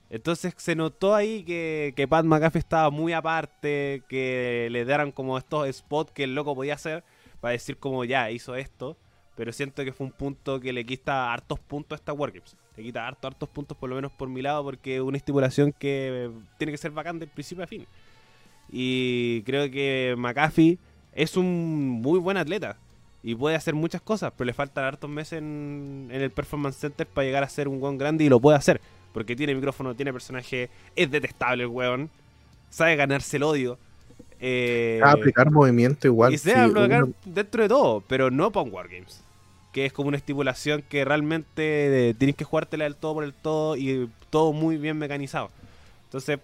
Entonces 0.10 0.54
se 0.58 0.76
notó 0.76 1.16
ahí 1.16 1.44
que, 1.44 1.94
que 1.96 2.08
Pat 2.08 2.26
McAfee 2.26 2.60
estaba 2.60 2.90
muy 2.90 3.14
aparte, 3.14 4.04
que 4.10 4.68
le 4.70 4.84
dieran 4.84 5.12
como 5.14 5.38
estos 5.38 5.74
spots 5.74 6.12
que 6.12 6.26
el 6.26 6.36
loco 6.36 6.54
podía 6.54 6.74
hacer 6.74 7.04
para 7.40 7.54
decir 7.54 7.78
como 7.78 8.04
ya 8.04 8.30
hizo 8.30 8.56
esto, 8.56 8.98
pero 9.38 9.54
siento 9.54 9.86
que 9.86 9.94
fue 9.94 10.08
un 10.08 10.12
punto 10.12 10.60
que 10.60 10.74
le 10.74 10.86
quita 10.86 11.32
hartos 11.32 11.60
puntos 11.60 11.98
a 11.98 12.02
esta 12.02 12.12
Wargames. 12.12 12.58
Le 12.76 12.84
quita 12.84 13.08
hartos, 13.08 13.32
hartos 13.32 13.48
puntos 13.50 13.78
por 13.78 13.90
lo 13.90 13.96
menos 13.96 14.12
por 14.12 14.28
mi 14.28 14.42
lado 14.42 14.66
porque 14.66 14.98
es 14.98 15.02
una 15.02 15.16
estipulación 15.16 15.72
que 15.72 16.30
tiene 16.58 16.72
que 16.74 16.78
ser 16.78 16.92
bacán 16.92 17.18
del 17.18 17.30
principio 17.30 17.64
a 17.64 17.68
fin. 17.68 17.88
Y 18.70 19.44
creo 19.44 19.72
que 19.72 20.16
McAfee 20.18 20.78
es 21.14 21.38
un 21.38 21.90
muy 22.02 22.20
buen 22.20 22.36
atleta 22.36 22.78
y 23.24 23.36
puede 23.36 23.56
hacer 23.56 23.74
muchas 23.76 24.02
cosas, 24.02 24.34
pero 24.36 24.46
le 24.46 24.54
faltan 24.54 24.84
hartos 24.86 25.10
meses 25.10 25.40
en, 25.40 26.08
en 26.12 26.22
el 26.22 26.32
Performance 26.32 26.78
Center 26.78 27.06
para 27.08 27.26
llegar 27.26 27.44
a 27.44 27.50
ser 27.50 27.68
un 27.68 27.80
buen 27.80 27.98
grande 27.98 28.24
y 28.24 28.30
lo 28.30 28.40
puede 28.40 28.58
hacer. 28.58 28.82
Porque 29.14 29.36
tiene 29.36 29.54
micrófono, 29.54 29.94
tiene 29.96 30.12
personaje, 30.14 30.70
es 30.96 31.12
detestable 31.12 31.64
el 31.64 31.70
weón, 31.70 32.10
sabe 32.70 32.96
ganarse 32.96 33.38
el 33.38 33.44
odio. 33.44 33.78
Eh, 34.40 35.00
A 35.04 35.12
aplicar 35.12 35.52
movimiento 35.52 36.08
igual. 36.08 36.34
y 36.34 36.38
se 36.38 36.50
sí, 36.52 36.56
va 36.56 36.64
aplicar 36.66 37.04
uno- 37.04 37.14
dentro 37.26 37.62
de 37.64 37.70
todo, 37.70 38.02
pero 38.08 38.32
no 38.32 38.52
para 38.52 38.64
un 38.66 38.74
Wargames. 38.74 39.22
Que 39.72 39.86
es 39.86 39.94
como 39.94 40.08
una 40.10 40.18
estipulación 40.18 40.82
que 40.90 41.06
realmente 41.06 42.10
eh, 42.10 42.14
tienes 42.16 42.36
que 42.36 42.44
jugártela 42.44 42.86
del 42.86 42.96
todo 42.96 43.14
por 43.16 43.24
el 43.24 43.34
todo 43.34 43.78
y 43.78 44.10
todo 44.30 44.52
muy 44.52 44.78
bien 44.78 44.98
mecanizado. 44.98 45.50
Entonces, 46.06 46.40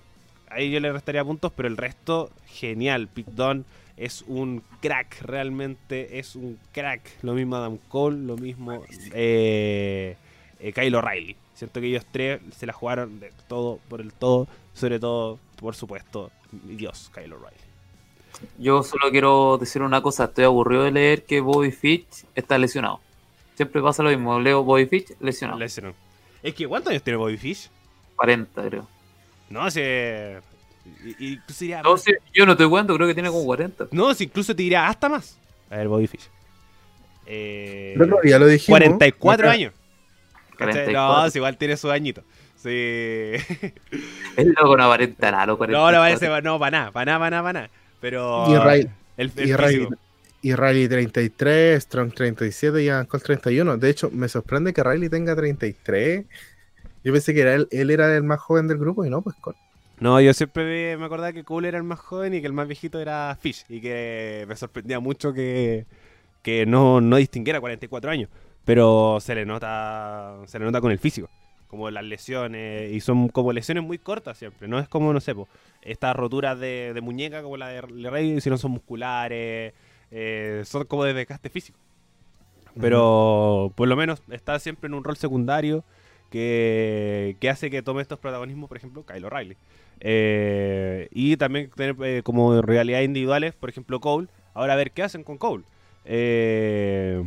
ahí 0.49 0.71
yo 0.71 0.79
le 0.79 0.91
restaría 0.93 1.23
puntos, 1.25 1.51
pero 1.55 1.67
el 1.67 1.75
resto, 1.75 2.29
genial. 2.45 3.07
Pete 3.07 3.31
Dunne 3.33 3.63
es 3.97 4.23
un 4.27 4.61
crack, 4.79 5.21
realmente 5.21 6.19
es 6.19 6.35
un 6.35 6.59
crack. 6.71 7.01
Lo 7.23 7.33
mismo 7.33 7.55
Adam 7.55 7.77
Cole, 7.89 8.17
lo 8.17 8.37
mismo 8.37 8.83
eh, 9.13 10.15
eh, 10.59 10.73
Kyle 10.73 10.95
O'Reilly. 10.95 11.35
Siento 11.55 11.81
que 11.81 11.87
ellos 11.87 12.05
tres 12.11 12.39
se 12.55 12.67
la 12.67 12.73
jugaron 12.73 13.19
de 13.19 13.33
todo 13.47 13.79
por 13.89 13.99
el 13.99 14.13
todo, 14.13 14.47
sobre 14.73 14.99
todo, 14.99 15.39
por 15.59 15.75
supuesto, 15.75 16.31
mi 16.51 16.75
Dios, 16.75 17.11
Kyle 17.13 17.33
O'Reilly. 17.33 17.57
Yo 18.59 18.83
solo 18.83 19.09
quiero 19.09 19.57
decir 19.57 19.81
una 19.81 20.01
cosa, 20.01 20.25
estoy 20.25 20.43
aburrido 20.43 20.83
de 20.83 20.91
leer 20.91 21.25
que 21.25 21.41
Bobby 21.41 21.71
Fitch 21.71 22.25
está 22.35 22.59
lesionado. 22.59 22.99
Siempre 23.55 23.81
pasa 23.81 24.03
lo 24.03 24.11
mismo, 24.11 24.39
leo 24.39 24.63
Bobby 24.63 24.85
Fitch 24.85 25.13
lesionado. 25.19 25.59
Lesionado. 25.59 25.95
Es 26.43 26.53
que, 26.53 26.67
¿cuántos 26.67 26.91
años 26.91 27.01
tiene 27.01 27.17
Bobby 27.17 27.37
Fish? 27.37 27.71
40 28.15 28.61
creo. 28.63 28.87
No, 29.49 29.71
se... 29.71 30.39
y- 31.03 31.15
y 31.19 31.33
incluso 31.33 31.65
No 31.83 31.97
sé, 31.97 32.17
yo 32.33 32.45
no 32.45 32.55
te 32.57 32.67
cuento, 32.67 32.95
creo 32.95 33.07
que 33.07 33.13
tiene 33.13 33.29
como 33.29 33.43
40. 33.45 33.87
No, 33.91 34.13
si 34.13 34.25
incluso 34.25 34.55
te 34.55 34.63
diría 34.63 34.87
hasta 34.87 35.09
más. 35.09 35.37
A 35.69 35.77
ver, 35.77 35.87
Bobby 35.87 36.07
Fish. 36.07 36.29
Eh, 37.25 37.93
El 37.95 38.01
otro 38.03 38.19
día 38.23 38.39
lo 38.39 38.47
dijimos. 38.47 38.79
44 38.79 39.47
Acá- 39.47 39.53
años. 39.53 39.73
¿Cachai? 40.57 40.73
44. 40.85 41.23
No, 41.23 41.29
si 41.29 41.37
igual 41.39 41.57
tiene 41.57 41.77
su 41.77 41.91
añito. 41.91 42.23
Sí. 42.55 42.69
El 44.37 44.49
loco 44.59 44.75
no 44.77 44.83
aparenta 44.85 45.31
nada, 45.31 45.45
los 45.45 45.57
44. 45.57 45.71
no, 45.71 45.91
no 45.91 46.03
parece, 46.03 46.41
no, 46.41 46.59
para 46.59 46.71
nada, 46.79 46.91
para 46.91 47.05
nada, 47.05 47.19
para 47.19 47.29
nada, 47.29 47.43
para 47.43 47.53
nada. 47.53 47.69
Pero. 48.01 48.45
Y 48.49 48.57
Ray- 48.57 48.89
el, 49.17 49.31
el 49.35 49.49
Y 49.49 49.53
Riley, 49.55 49.75
físico. 49.77 49.95
y 50.41 50.55
Riley 50.55 50.87
33, 50.87 51.83
Strong 51.83 52.13
37 52.13 52.83
y 52.83 52.89
Adam 52.89 53.05
Cole 53.05 53.23
31. 53.23 53.77
De 53.77 53.89
hecho, 53.89 54.09
me 54.11 54.27
sorprende 54.29 54.73
que 54.73 54.83
Riley 54.83 55.09
tenga 55.09 55.35
33. 55.35 56.25
Yo 57.03 57.13
pensé 57.13 57.33
que 57.33 57.41
era 57.41 57.53
él, 57.53 57.67
él 57.71 57.89
era 57.89 58.15
el 58.15 58.23
más 58.23 58.39
joven 58.39 58.67
del 58.67 58.77
grupo 58.77 59.05
y 59.05 59.09
no, 59.09 59.21
pues 59.21 59.35
Cole. 59.41 59.57
No, 59.99 60.21
yo 60.21 60.33
siempre 60.33 60.95
me 60.97 61.05
acordaba 61.05 61.33
que 61.33 61.43
Cole 61.43 61.69
era 61.69 61.77
el 61.77 61.83
más 61.83 61.99
joven 61.99 62.33
y 62.35 62.41
que 62.41 62.47
el 62.47 62.53
más 62.53 62.67
viejito 62.67 62.99
era 62.99 63.35
Fish. 63.39 63.65
Y 63.69 63.81
que 63.81 64.45
me 64.47 64.55
sorprendía 64.55 64.99
mucho 64.99 65.33
que, 65.33 65.87
que 66.43 66.65
no, 66.67 67.01
no 67.01 67.17
distinguiera 67.17 67.59
44 67.61 68.11
años. 68.11 68.29
Pero 68.65 69.19
se 69.21 69.35
le 69.35 69.45
nota 69.45 70.37
se 70.47 70.59
le 70.59 70.65
nota 70.65 70.81
con 70.81 70.91
el 70.91 70.99
físico. 70.99 71.29
Como 71.67 71.89
las 71.91 72.03
lesiones. 72.05 72.91
Y 72.93 72.99
son 73.01 73.29
como 73.29 73.53
lesiones 73.53 73.83
muy 73.83 73.97
cortas 73.99 74.37
siempre. 74.37 74.67
No 74.67 74.79
es 74.79 74.87
como, 74.89 75.13
no 75.13 75.19
sé, 75.21 75.33
po, 75.35 75.49
estas 75.81 76.15
roturas 76.15 76.59
de, 76.59 76.91
de 76.93 77.01
muñeca 77.01 77.41
como 77.43 77.57
la 77.57 77.69
de 77.69 77.81
Rey, 77.81 78.39
sino 78.41 78.57
son 78.57 78.71
musculares. 78.71 79.73
eh, 80.11 80.61
son 80.65 80.85
como 80.85 81.05
de 81.05 81.13
desgaste 81.13 81.49
físico. 81.49 81.79
Pero 82.79 83.73
por 83.75 83.87
lo 83.87 83.95
menos 83.95 84.21
está 84.31 84.59
siempre 84.59 84.87
en 84.87 84.93
un 84.93 85.03
rol 85.03 85.17
secundario 85.17 85.83
que, 86.29 87.37
que 87.39 87.49
hace 87.49 87.69
que 87.71 87.81
tome 87.81 88.01
estos 88.01 88.19
protagonismos, 88.19 88.67
por 88.67 88.77
ejemplo, 88.77 89.05
Kyle 89.05 89.25
O'Reilly. 89.25 89.57
Eh, 89.99 91.07
y 91.11 91.37
también 91.37 91.69
tener 91.75 91.95
eh, 92.03 92.21
como 92.23 92.61
realidades 92.61 93.05
individuales, 93.05 93.53
por 93.55 93.69
ejemplo, 93.69 93.99
Cole. 93.99 94.27
Ahora 94.53 94.73
a 94.73 94.75
ver 94.75 94.91
qué 94.91 95.03
hacen 95.03 95.23
con 95.23 95.37
Cole. 95.37 95.63
Eh, 96.05 97.21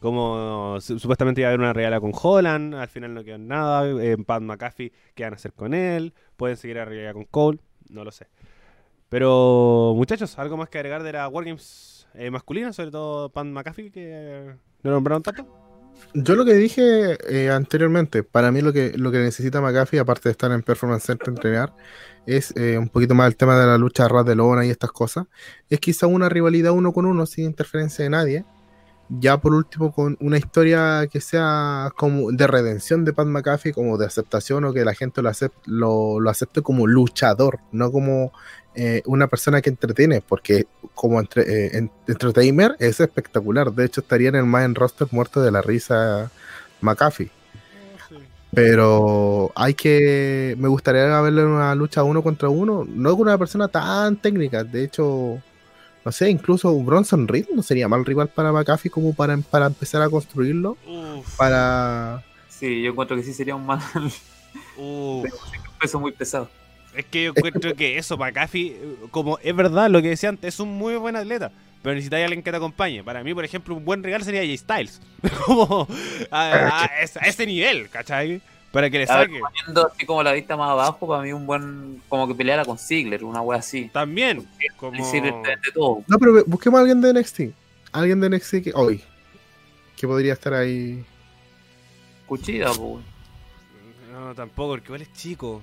como 0.00 0.78
su- 0.80 0.98
supuestamente 0.98 1.40
iba 1.40 1.48
a 1.48 1.50
haber 1.50 1.60
una 1.60 1.72
realidad 1.72 2.00
con 2.00 2.12
Holland, 2.14 2.74
al 2.74 2.88
final 2.88 3.14
no 3.14 3.24
quedó 3.24 3.36
en 3.36 3.48
nada. 3.48 3.88
Eh, 4.02 4.16
Pat 4.24 4.42
McAfee, 4.42 4.92
¿qué 5.14 5.24
van 5.24 5.32
a 5.32 5.36
hacer 5.36 5.52
con 5.52 5.74
él? 5.74 6.12
Pueden 6.36 6.56
seguir 6.56 6.76
la 6.76 6.84
realidad 6.84 7.12
con 7.14 7.24
Cole, 7.24 7.58
no 7.88 8.04
lo 8.04 8.10
sé. 8.10 8.26
Pero 9.08 9.92
muchachos, 9.96 10.38
algo 10.38 10.56
más 10.56 10.68
que 10.68 10.78
agregar 10.78 11.02
de 11.02 11.12
la 11.12 11.28
Wargames 11.28 12.08
masculina, 12.30 12.72
sobre 12.72 12.90
todo 12.90 13.28
Pat 13.30 13.46
McAfee, 13.46 13.90
que 13.90 14.54
no 14.82 14.90
nombraron 14.90 15.22
tanto. 15.22 15.63
Yo 16.14 16.36
lo 16.36 16.44
que 16.44 16.54
dije 16.54 17.18
eh, 17.28 17.50
anteriormente, 17.50 18.22
para 18.22 18.52
mí 18.52 18.60
lo 18.60 18.72
que, 18.72 18.92
lo 18.96 19.10
que 19.10 19.18
necesita 19.18 19.60
McAfee, 19.60 19.98
aparte 19.98 20.28
de 20.28 20.32
estar 20.32 20.52
en 20.52 20.62
Performance 20.62 21.06
Center 21.06 21.28
entrenar, 21.28 21.74
es 22.24 22.52
eh, 22.56 22.78
un 22.78 22.88
poquito 22.88 23.14
más 23.14 23.26
el 23.26 23.36
tema 23.36 23.58
de 23.58 23.66
la 23.66 23.78
lucha 23.78 24.06
ras 24.06 24.24
de 24.24 24.36
lona 24.36 24.64
y 24.64 24.70
estas 24.70 24.92
cosas. 24.92 25.26
Es 25.68 25.80
quizá 25.80 26.06
una 26.06 26.28
rivalidad 26.28 26.72
uno 26.72 26.92
con 26.92 27.04
uno 27.04 27.26
sin 27.26 27.46
interferencia 27.46 28.04
de 28.04 28.10
nadie. 28.10 28.44
Ya 29.08 29.38
por 29.38 29.54
último, 29.54 29.92
con 29.92 30.16
una 30.20 30.38
historia 30.38 31.06
que 31.10 31.20
sea 31.20 31.90
como 31.96 32.32
de 32.32 32.46
redención 32.46 33.04
de 33.04 33.12
Pat 33.12 33.26
McAfee, 33.26 33.74
como 33.74 33.98
de 33.98 34.06
aceptación 34.06 34.64
o 34.64 34.72
que 34.72 34.84
la 34.84 34.94
gente 34.94 35.20
lo, 35.20 35.28
acep- 35.28 35.52
lo, 35.66 36.20
lo 36.20 36.30
acepte 36.30 36.62
como 36.62 36.86
luchador, 36.86 37.58
no 37.70 37.92
como 37.92 38.32
eh, 38.74 39.02
una 39.06 39.26
persona 39.28 39.60
que 39.62 39.70
entretiene, 39.70 40.20
porque 40.20 40.66
como 40.94 41.20
entre, 41.20 41.42
eh, 41.42 41.70
en- 41.78 41.90
entertainer 42.06 42.76
es 42.78 43.00
espectacular. 43.00 43.72
De 43.72 43.84
hecho, 43.84 44.00
estaría 44.00 44.28
en 44.30 44.36
el 44.36 44.44
main 44.46 44.74
roster 44.74 45.08
muerto 45.10 45.42
de 45.42 45.50
la 45.50 45.62
risa 45.62 46.30
McAfee. 46.80 47.30
Pero 48.52 49.50
hay 49.56 49.74
que. 49.74 50.54
Me 50.58 50.68
gustaría 50.68 51.20
verlo 51.20 51.40
en 51.42 51.48
una 51.48 51.74
lucha 51.74 52.04
uno 52.04 52.22
contra 52.22 52.48
uno, 52.48 52.84
no 52.88 53.10
con 53.16 53.22
una 53.22 53.36
persona 53.38 53.66
tan 53.68 54.16
técnica. 54.16 54.62
De 54.62 54.84
hecho, 54.84 55.40
no 56.04 56.12
sé, 56.12 56.30
incluso 56.30 56.72
Bronson 56.80 57.26
Reed 57.26 57.46
no 57.52 57.62
sería 57.64 57.88
mal 57.88 58.04
rival 58.04 58.28
para 58.28 58.52
McAfee 58.52 58.90
como 58.90 59.12
para, 59.12 59.36
para 59.38 59.66
empezar 59.66 60.02
a 60.02 60.08
construirlo. 60.08 60.76
Uf, 60.86 61.36
Para. 61.36 62.22
Sí, 62.48 62.82
yo 62.82 62.90
encuentro 62.92 63.16
que 63.16 63.24
sí 63.24 63.34
sería 63.34 63.56
un 63.56 63.66
mal 63.66 63.80
uf. 64.76 65.24
peso 65.80 65.98
muy 65.98 66.12
pesado. 66.12 66.48
Es 66.96 67.04
que 67.06 67.24
yo 67.24 67.32
encuentro 67.34 67.74
que 67.74 67.98
eso, 67.98 68.16
McAfee, 68.16 68.68
eh, 68.68 68.96
como 69.10 69.38
es 69.38 69.54
verdad 69.54 69.90
lo 69.90 70.00
que 70.00 70.10
decía 70.10 70.28
antes, 70.28 70.54
es 70.54 70.60
un 70.60 70.70
muy 70.70 70.96
buen 70.96 71.16
atleta. 71.16 71.50
Pero 71.82 71.94
necesitáis 71.94 72.24
alguien 72.24 72.42
que 72.42 72.50
te 72.50 72.56
acompañe. 72.56 73.04
Para 73.04 73.22
mí, 73.22 73.34
por 73.34 73.44
ejemplo, 73.44 73.74
un 73.74 73.84
buen 73.84 74.02
regalo 74.02 74.24
sería 74.24 74.40
Jay 74.40 74.56
Styles. 74.56 75.00
como 75.46 75.86
a, 76.30 76.82
a 76.82 76.84
ese, 77.02 77.18
a 77.18 77.22
ese 77.22 77.46
nivel, 77.46 77.90
¿cachai? 77.90 78.40
Para 78.74 78.90
que 78.90 78.98
le 78.98 79.06
saque. 79.06 79.38
poniendo 79.38 79.86
así 79.86 80.04
como 80.04 80.20
la 80.24 80.32
vista 80.32 80.56
más 80.56 80.70
abajo, 80.70 81.06
para 81.06 81.22
mí 81.22 81.32
un 81.32 81.46
buen. 81.46 82.02
Como 82.08 82.26
que 82.26 82.34
peleara 82.34 82.64
con 82.64 82.76
Ziggler, 82.76 83.22
una 83.22 83.40
wea 83.40 83.60
así. 83.60 83.88
También, 83.92 84.48
como... 84.76 85.12
Vende 85.12 85.44
todo. 85.72 86.02
No, 86.08 86.18
pero 86.18 86.44
busquemos 86.44 86.78
a 86.78 86.80
alguien 86.80 87.00
de 87.00 87.12
NXT. 87.12 87.40
Alguien 87.92 88.20
de 88.20 88.30
NXT 88.30 88.54
que. 88.64 88.72
Hoy. 88.74 89.00
Que 89.96 90.08
podría 90.08 90.32
estar 90.32 90.54
ahí. 90.54 91.04
Cuchilla, 92.26 92.72
pues. 92.72 93.04
No, 94.12 94.34
tampoco, 94.34 94.70
porque 94.70 94.86
igual 94.86 95.02
es 95.02 95.12
chico. 95.12 95.62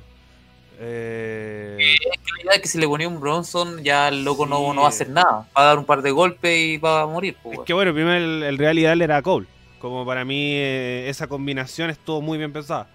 Eh... 0.84 1.78
La 1.78 2.42
idea 2.44 2.54
es 2.56 2.62
que 2.62 2.68
si 2.68 2.80
le 2.80 2.88
ponía 2.88 3.08
un 3.08 3.20
Bronson, 3.20 3.84
ya 3.84 4.08
el 4.08 4.24
loco 4.24 4.46
no, 4.48 4.58
Sí. 4.58 4.76
no 4.76 4.82
va 4.82 4.88
a 4.88 4.90
hacer 4.90 5.10
nada. 5.10 5.48
Va 5.56 5.62
a 5.62 5.64
dar 5.66 5.78
un 5.78 5.86
par 5.86 6.02
de 6.02 6.10
golpes 6.12 6.58
y 6.58 6.78
va 6.78 7.02
a 7.02 7.06
morir, 7.06 7.38
pues. 7.44 7.60
Es 7.60 7.66
que 7.66 7.74
bueno, 7.74 7.94
primero 7.94 8.18
el, 8.18 8.44
el 8.44 8.58
real 8.58 8.78
ideal 8.80 9.02
era 9.02 9.22
Cole. 9.22 9.48
Como 9.80 10.06
para 10.06 10.26
mí 10.26 10.54
eh, 10.56 11.06
esa 11.10 11.28
combinación 11.28 11.90
estuvo 11.90 12.22
muy 12.22 12.38
bien 12.38 12.52
pensada. 12.52 12.88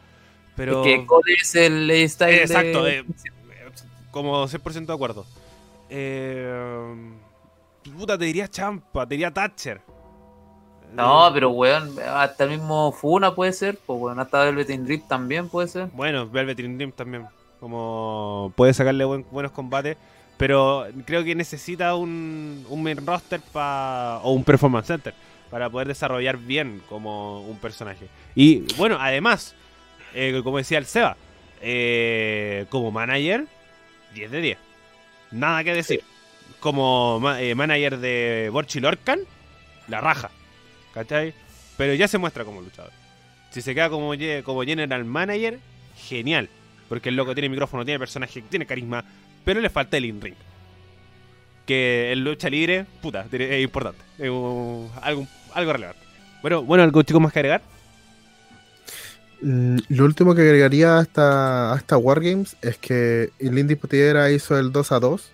Pero... 0.56 0.84
Es 0.84 0.86
que 1.00 1.06
Cole 1.06 1.34
es 1.40 1.54
el 1.54 2.08
style. 2.08 2.34
Exacto, 2.40 2.82
de- 2.82 2.98
eh, 2.98 3.04
como 4.10 4.46
100% 4.48 4.86
de 4.86 4.92
acuerdo. 4.92 5.24
Eh, 5.88 6.94
puta, 7.96 8.18
te 8.18 8.24
diría 8.24 8.48
Champa, 8.48 9.06
te 9.06 9.14
diría 9.14 9.30
Thatcher. 9.32 9.80
No, 10.92 11.28
Eh, 11.28 11.30
pero 11.34 11.50
weón, 11.50 11.94
hasta 12.00 12.44
el 12.44 12.50
mismo 12.50 12.90
Funa 12.92 13.34
puede 13.34 13.52
ser, 13.52 13.78
pues 13.84 14.00
weón, 14.00 14.18
hasta 14.18 14.44
Velvet 14.44 14.70
in 14.70 14.84
Dream 14.84 15.02
también 15.06 15.48
puede 15.48 15.68
ser. 15.68 15.88
Bueno, 15.92 16.28
Velvet 16.28 16.56
Dream 16.56 16.92
también. 16.92 17.26
Como 17.60 18.52
puede 18.56 18.74
sacarle 18.74 19.04
buen- 19.04 19.26
buenos 19.30 19.52
combates. 19.52 19.96
Pero 20.36 20.86
creo 21.06 21.24
que 21.24 21.34
necesita 21.34 21.94
un, 21.94 22.66
un 22.68 22.82
main 22.82 23.04
roster 23.06 23.40
pa, 23.40 24.20
o 24.22 24.32
un 24.32 24.44
performance 24.44 24.86
center 24.88 25.14
para 25.50 25.70
poder 25.70 25.88
desarrollar 25.88 26.36
bien 26.36 26.82
como 26.90 27.40
un 27.42 27.56
personaje. 27.58 28.08
Y 28.34 28.60
bueno, 28.76 28.98
además, 29.00 29.54
eh, 30.12 30.38
como 30.44 30.58
decía 30.58 30.76
el 30.76 30.84
Seba, 30.84 31.16
eh, 31.62 32.66
como 32.68 32.90
manager, 32.90 33.46
10 34.14 34.30
de 34.30 34.40
10. 34.42 34.58
Nada 35.30 35.64
que 35.64 35.72
decir. 35.72 36.02
Como 36.60 37.18
ma- 37.20 37.40
eh, 37.40 37.54
manager 37.54 37.96
de 37.98 38.50
Borchi 38.52 38.80
Lorcan, 38.80 39.20
la 39.88 40.02
raja. 40.02 40.30
¿Cachai? 40.92 41.32
Pero 41.78 41.94
ya 41.94 42.08
se 42.08 42.18
muestra 42.18 42.44
como 42.44 42.60
luchador. 42.60 42.92
Si 43.50 43.62
se 43.62 43.74
queda 43.74 43.88
como, 43.88 44.12
como 44.44 44.62
general 44.64 45.04
manager, 45.06 45.60
genial. 45.96 46.50
Porque 46.88 47.08
el 47.08 47.16
loco 47.16 47.34
tiene 47.34 47.48
micrófono, 47.48 47.84
tiene 47.84 47.98
personaje, 47.98 48.42
tiene 48.48 48.66
carisma, 48.66 49.04
pero 49.44 49.60
le 49.60 49.70
falta 49.70 49.96
el 49.96 50.04
in-ring. 50.04 50.34
Que 51.66 52.12
en 52.12 52.22
lucha 52.22 52.48
libre, 52.48 52.86
puta, 53.02 53.26
es 53.30 53.62
importante. 53.62 54.00
Algo, 54.18 54.90
algo 55.54 55.72
relevante. 55.72 56.00
Bueno, 56.42 56.62
bueno, 56.62 56.84
algo 56.84 57.02
chicos 57.02 57.20
más 57.20 57.32
que 57.32 57.40
agregar. 57.40 57.62
Mm, 59.42 59.78
Lo 59.88 60.04
último 60.04 60.34
que 60.34 60.42
agregaría 60.42 60.98
a 60.98 61.02
esta, 61.02 61.72
a 61.72 61.76
esta 61.76 61.98
Wargames 61.98 62.56
es 62.62 62.78
que 62.78 63.30
el 63.38 63.58
Indisputera 63.58 64.30
hizo 64.30 64.58
el 64.58 64.72
2 64.72 64.92
a 64.92 65.00
2 65.00 65.30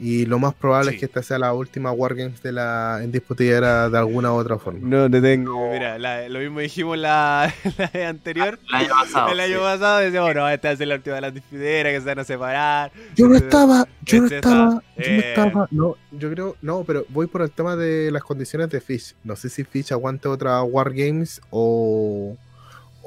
y 0.00 0.26
lo 0.26 0.38
más 0.38 0.54
probable 0.54 0.90
Sí. 0.90 0.94
es 0.96 1.00
que 1.00 1.06
esta 1.06 1.22
sea 1.22 1.38
la 1.38 1.52
última 1.52 1.90
Wargames 1.92 2.42
de 2.42 2.52
la 2.52 3.00
Indisputera 3.02 3.88
de 3.90 3.98
alguna 3.98 4.32
u 4.32 4.36
otra 4.36 4.58
forma. 4.58 4.80
No 4.82 5.10
te 5.10 5.20
tengo. 5.20 5.70
Mira, 5.72 5.98
la- 5.98 6.28
lo 6.28 6.38
mismo 6.38 6.60
dijimos 6.60 6.96
la, 6.98 7.52
la 7.94 8.08
anterior. 8.08 8.58
El 8.68 8.74
año 8.74 8.88
pasado. 8.90 9.28
el 9.30 9.40
año 9.40 9.56
sí. 9.56 9.62
pasado 9.62 9.98
decíamos, 9.98 10.34
no, 10.34 10.48
esta 10.48 10.76
ser 10.76 10.88
la 10.88 10.94
última 10.96 11.14
de 11.16 11.20
las 11.22 11.34
disputeras 11.34 11.92
que 11.92 11.98
se 12.00 12.06
van 12.06 12.18
a 12.20 12.24
separar. 12.24 12.92
Yo 13.16 13.26
no 13.28 13.36
estaba, 13.36 13.88
yo 14.04 14.20
no 14.20 14.26
estaba, 14.28 14.82
está, 14.96 15.02
yo 15.02 15.10
no 15.12 15.18
eh, 15.20 15.28
estaba. 15.28 15.68
No, 15.70 15.96
yo 16.12 16.30
creo, 16.30 16.56
no, 16.62 16.84
pero 16.84 17.04
voy 17.08 17.26
por 17.26 17.42
el 17.42 17.50
tema 17.50 17.76
de 17.76 18.10
las 18.10 18.22
condiciones 18.22 18.70
de 18.70 18.80
Fish. 18.80 19.14
No 19.24 19.36
sé 19.36 19.48
si 19.48 19.64
Fish 19.64 19.92
aguante 19.92 20.28
otra 20.28 20.62
Wargames 20.62 21.40
o, 21.50 22.36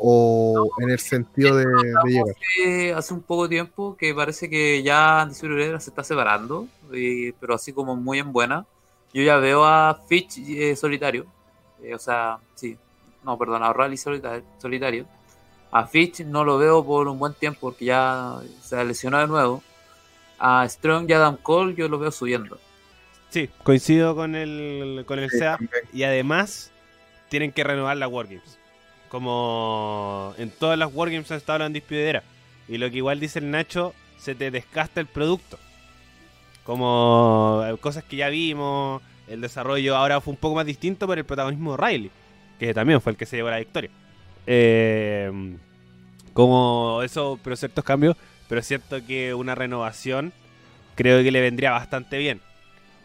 o 0.03 0.67
en 0.79 0.89
el 0.89 0.99
sentido 0.99 1.55
de, 1.55 1.65
de 1.65 2.11
llegar? 2.11 2.35
Hace, 2.35 2.93
hace 2.93 3.13
un 3.13 3.21
poco 3.21 3.47
tiempo 3.47 3.95
que 3.95 4.13
parece 4.15 4.49
que 4.49 4.81
ya 4.81 5.27
Era 5.43 5.79
se 5.79 5.89
está 5.91 6.03
separando, 6.03 6.67
y- 6.91 7.31
pero 7.33 7.53
así 7.53 7.71
como 7.71 7.95
muy 7.95 8.17
en 8.19 8.33
buena. 8.33 8.65
Yo 9.13 9.21
ya 9.21 9.37
veo 9.37 9.63
a 9.65 9.99
Fitch 10.07 10.39
eh, 10.47 10.75
solitario, 10.75 11.25
eh, 11.83 11.93
o 11.93 11.99
sea, 11.99 12.39
sí, 12.55 12.77
no, 13.23 13.37
perdón, 13.37 13.61
a 13.63 13.69
O'Reilly 13.69 13.97
solita- 13.97 14.41
solitario. 14.57 15.05
A 15.71 15.85
Fitch 15.85 16.21
no 16.21 16.43
lo 16.43 16.57
veo 16.57 16.83
por 16.83 17.07
un 17.07 17.19
buen 17.19 17.33
tiempo 17.33 17.59
porque 17.61 17.85
ya 17.85 18.37
se 18.63 18.83
lesionó 18.83 19.19
de 19.19 19.27
nuevo. 19.27 19.61
A 20.39 20.67
Strong 20.67 21.07
y 21.09 21.13
Adam 21.13 21.37
Cole 21.37 21.75
yo 21.75 21.87
lo 21.87 21.99
veo 21.99 22.11
subiendo. 22.11 22.57
Sí, 23.29 23.49
coincido 23.63 24.15
con 24.15 24.35
el, 24.35 25.03
con 25.05 25.19
el 25.19 25.29
Sí, 25.29 25.37
SEA. 25.37 25.57
también. 25.57 25.83
Y 25.93 26.03
además, 26.03 26.71
tienen 27.29 27.51
que 27.51 27.63
renovar 27.63 27.95
las 27.97 28.09
Wargames. 28.09 28.57
Como 29.11 30.33
en 30.37 30.51
todas 30.51 30.79
las 30.79 30.89
Wargames 30.93 31.29
han 31.31 31.37
estado 31.37 31.59
la 31.59 31.67
dispidera. 31.69 32.23
Y 32.69 32.77
lo 32.77 32.89
que 32.89 32.97
igual 32.97 33.19
dice 33.19 33.39
el 33.39 33.51
Nacho, 33.51 33.93
se 34.17 34.35
te 34.35 34.51
desgasta 34.51 35.01
el 35.01 35.07
producto. 35.07 35.59
Como 36.63 37.61
eh, 37.67 37.77
cosas 37.79 38.05
que 38.05 38.15
ya 38.15 38.29
vimos, 38.29 39.01
el 39.27 39.41
desarrollo 39.41 39.97
ahora 39.97 40.21
fue 40.21 40.31
un 40.31 40.37
poco 40.37 40.55
más 40.55 40.65
distinto 40.65 41.07
por 41.07 41.17
el 41.17 41.25
protagonismo 41.25 41.75
de 41.75 41.85
Riley, 41.85 42.11
que 42.57 42.73
también 42.73 43.01
fue 43.01 43.11
el 43.11 43.17
que 43.17 43.25
se 43.25 43.35
llevó 43.35 43.49
la 43.49 43.57
victoria. 43.57 43.89
Eh, 44.47 45.57
como 46.31 47.01
eso, 47.03 47.37
pero 47.43 47.57
ciertos 47.57 47.83
cambios, 47.83 48.15
pero 48.47 48.61
es 48.61 48.67
cierto 48.67 49.05
que 49.05 49.33
una 49.33 49.55
renovación 49.55 50.31
creo 50.95 51.21
que 51.21 51.31
le 51.31 51.41
vendría 51.41 51.71
bastante 51.71 52.17
bien. 52.17 52.39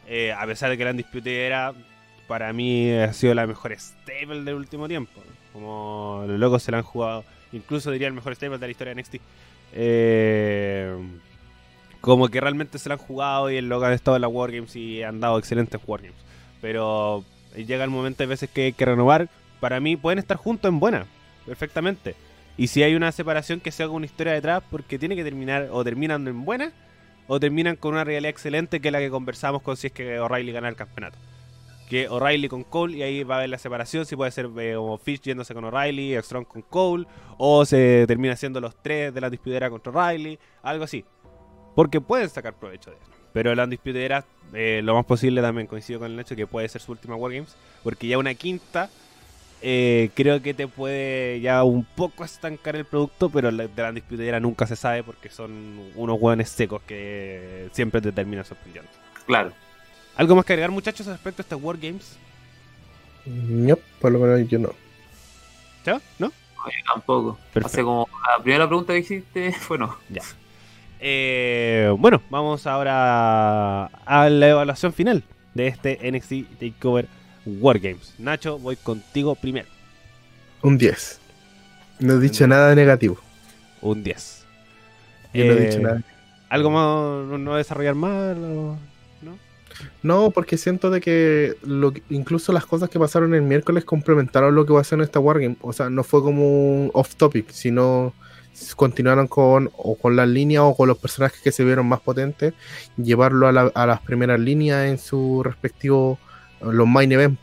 Eh, 0.06 0.32
a 0.32 0.46
pesar 0.46 0.70
de 0.70 0.78
que 0.78 0.84
la 0.84 0.92
Undisputed 0.92 1.32
era, 1.32 1.72
para 2.28 2.52
mí, 2.52 2.92
ha 2.92 3.12
sido 3.12 3.34
la 3.34 3.44
mejor 3.48 3.72
stable 3.72 4.44
del 4.44 4.54
último 4.54 4.86
tiempo. 4.86 5.20
Como 5.56 6.24
los 6.26 6.38
locos 6.38 6.62
se 6.62 6.70
la 6.70 6.78
han 6.78 6.84
jugado, 6.84 7.24
incluso 7.50 7.90
diría 7.90 8.08
el 8.08 8.12
mejor 8.12 8.34
stable 8.34 8.58
de 8.58 8.66
la 8.66 8.70
historia 8.70 8.94
de 8.94 9.00
NXT. 9.00 9.14
Eh, 9.72 10.94
como 12.02 12.28
que 12.28 12.42
realmente 12.42 12.78
se 12.78 12.90
la 12.90 12.96
han 12.96 13.00
jugado 13.00 13.50
y 13.50 13.56
el 13.56 13.70
loco 13.70 13.86
han 13.86 13.94
estado 13.94 14.18
en 14.18 14.20
la 14.20 14.28
Wargames 14.28 14.76
y 14.76 15.02
han 15.02 15.18
dado 15.18 15.38
excelentes 15.38 15.80
Wargames. 15.86 16.18
Pero 16.60 17.24
llega 17.54 17.84
el 17.84 17.90
momento, 17.90 18.22
hay 18.22 18.28
veces 18.28 18.50
que 18.50 18.66
hay 18.66 18.72
que 18.74 18.84
renovar. 18.84 19.30
Para 19.58 19.80
mí, 19.80 19.96
pueden 19.96 20.18
estar 20.18 20.36
juntos 20.36 20.68
en 20.68 20.78
buena, 20.78 21.06
perfectamente. 21.46 22.14
Y 22.58 22.66
si 22.66 22.82
hay 22.82 22.94
una 22.94 23.10
separación, 23.10 23.60
que 23.60 23.72
sea 23.72 23.86
con 23.86 23.96
una 23.96 24.06
historia 24.06 24.34
detrás, 24.34 24.62
porque 24.70 24.98
tiene 24.98 25.16
que 25.16 25.24
terminar, 25.24 25.68
o 25.72 25.82
terminan 25.84 26.28
en 26.28 26.44
buena, 26.44 26.70
o 27.28 27.40
terminan 27.40 27.76
con 27.76 27.94
una 27.94 28.04
realidad 28.04 28.28
excelente 28.28 28.80
que 28.80 28.88
es 28.88 28.92
la 28.92 28.98
que 28.98 29.08
conversamos 29.08 29.62
con 29.62 29.78
si 29.78 29.86
es 29.86 29.92
que 29.94 30.20
O'Reilly 30.20 30.52
gana 30.52 30.68
el 30.68 30.76
campeonato. 30.76 31.16
Que 31.88 32.08
O'Reilly 32.08 32.48
con 32.48 32.64
Cole 32.64 32.96
y 32.96 33.02
ahí 33.02 33.22
va 33.22 33.36
a 33.36 33.38
haber 33.38 33.50
la 33.50 33.58
separación, 33.58 34.04
si 34.06 34.16
puede 34.16 34.30
ser 34.32 34.48
eh, 34.58 34.76
Fish 35.02 35.20
yéndose 35.20 35.54
con 35.54 35.64
O'Reilly, 35.64 36.16
Strong 36.22 36.46
con 36.46 36.62
Cole, 36.62 37.06
o 37.38 37.64
se 37.64 38.04
termina 38.08 38.34
siendo 38.36 38.60
los 38.60 38.74
tres 38.82 39.14
de 39.14 39.20
la 39.20 39.30
disputera 39.30 39.70
contra 39.70 39.92
O'Reilly, 39.92 40.38
algo 40.62 40.84
así. 40.84 41.04
Porque 41.74 42.00
pueden 42.00 42.28
sacar 42.28 42.54
provecho 42.54 42.90
de 42.90 42.96
eso. 42.96 43.06
Pero 43.32 43.54
la 43.54 43.64
Undisputed 43.64 44.00
Era, 44.00 44.24
eh, 44.54 44.80
lo 44.82 44.94
más 44.94 45.04
posible 45.04 45.42
también 45.42 45.66
coincido 45.66 46.00
con 46.00 46.10
el 46.10 46.18
hecho 46.18 46.34
que 46.34 46.46
puede 46.46 46.68
ser 46.68 46.80
su 46.80 46.92
última 46.92 47.14
Wargames, 47.16 47.54
porque 47.84 48.06
ya 48.08 48.18
una 48.18 48.34
quinta 48.34 48.88
eh, 49.62 50.10
creo 50.14 50.42
que 50.42 50.52
te 50.54 50.68
puede 50.68 51.40
ya 51.40 51.64
un 51.64 51.84
poco 51.84 52.24
estancar 52.24 52.76
el 52.76 52.84
producto, 52.84 53.30
pero 53.30 53.50
la- 53.50 53.66
de 53.68 54.30
la 54.32 54.40
nunca 54.40 54.66
se 54.66 54.76
sabe 54.76 55.02
porque 55.02 55.30
son 55.30 55.90
unos 55.96 56.18
hueones 56.20 56.50
secos 56.50 56.82
que 56.86 57.68
siempre 57.72 58.00
te 58.02 58.12
terminan 58.12 58.44
sorprendiendo. 58.44 58.90
Claro. 59.26 59.52
¿Algo 60.16 60.34
más 60.36 60.44
que 60.44 60.52
agregar, 60.54 60.70
muchachos, 60.70 61.06
respecto 61.06 61.42
a 61.42 61.44
estas 61.44 61.58
Wargames? 61.62 62.16
No, 63.26 63.76
por 64.00 64.12
lo 64.12 64.18
menos 64.20 64.48
yo 64.48 64.58
no. 64.58 64.70
¿Ya? 65.84 66.00
¿No? 66.18 66.32
Oye, 66.64 66.76
tampoco. 66.86 67.38
Perfecto. 67.52 67.66
Hace 67.66 67.82
como 67.82 68.08
la 68.36 68.42
primera 68.42 68.66
pregunta 68.66 68.92
que 68.92 69.00
hiciste 69.00 69.52
fue 69.60 69.78
no. 69.78 69.96
Eh, 71.00 71.92
bueno, 71.98 72.22
vamos 72.30 72.66
ahora 72.66 73.86
a 73.86 74.28
la 74.30 74.48
evaluación 74.48 74.92
final 74.92 75.22
de 75.54 75.66
este 75.68 75.98
NXT 76.10 76.58
Takeover 76.58 77.06
Wargames. 77.44 78.14
Nacho, 78.18 78.58
voy 78.58 78.76
contigo 78.76 79.34
primero. 79.34 79.68
Un 80.62 80.78
10. 80.78 81.20
No 82.00 82.14
he 82.14 82.18
dicho 82.20 82.46
nada 82.46 82.74
negativo. 82.74 83.18
Un 83.82 84.02
10. 84.02 84.44
Yo 85.34 85.44
no 85.44 85.52
he 85.52 85.56
Eh, 85.56 85.66
dicho 85.68 85.80
nada. 85.80 86.02
¿Algo 86.48 86.70
más? 86.70 87.38
¿No, 87.40 87.56
desarrollar 87.56 87.94
más? 87.94 88.36
o- 88.36 88.78
¿No? 88.78 88.78
No, 90.02 90.30
porque 90.30 90.56
siento 90.56 90.90
de 90.90 91.00
que 91.00 91.56
lo 91.62 91.92
incluso 92.10 92.52
las 92.52 92.66
cosas 92.66 92.88
que 92.88 92.98
pasaron 92.98 93.34
el 93.34 93.42
miércoles 93.42 93.84
complementaron 93.84 94.54
lo 94.54 94.64
que 94.66 94.72
va 94.72 94.80
a 94.80 94.84
ser 94.84 94.98
en 94.98 95.04
esta 95.04 95.18
Wargame. 95.20 95.56
O 95.60 95.72
sea, 95.72 95.90
no 95.90 96.02
fue 96.04 96.22
como 96.22 96.42
un 96.82 96.90
off 96.94 97.16
topic, 97.16 97.50
sino 97.50 98.14
continuaron 98.74 99.26
con 99.28 99.70
o 99.76 99.96
con 99.96 100.16
las 100.16 100.28
líneas 100.28 100.62
o 100.64 100.74
con 100.74 100.88
los 100.88 100.96
personajes 100.98 101.40
que 101.42 101.52
se 101.52 101.62
vieron 101.64 101.86
más 101.86 102.00
potentes, 102.00 102.54
llevarlo 102.96 103.46
a, 103.48 103.52
la- 103.52 103.70
a 103.74 103.86
las 103.86 104.00
primeras 104.00 104.40
líneas 104.40 104.86
en 104.88 104.98
su 104.98 105.42
respectivo, 105.42 106.18
los 106.62 106.86
main 106.88 107.12
event, 107.12 107.38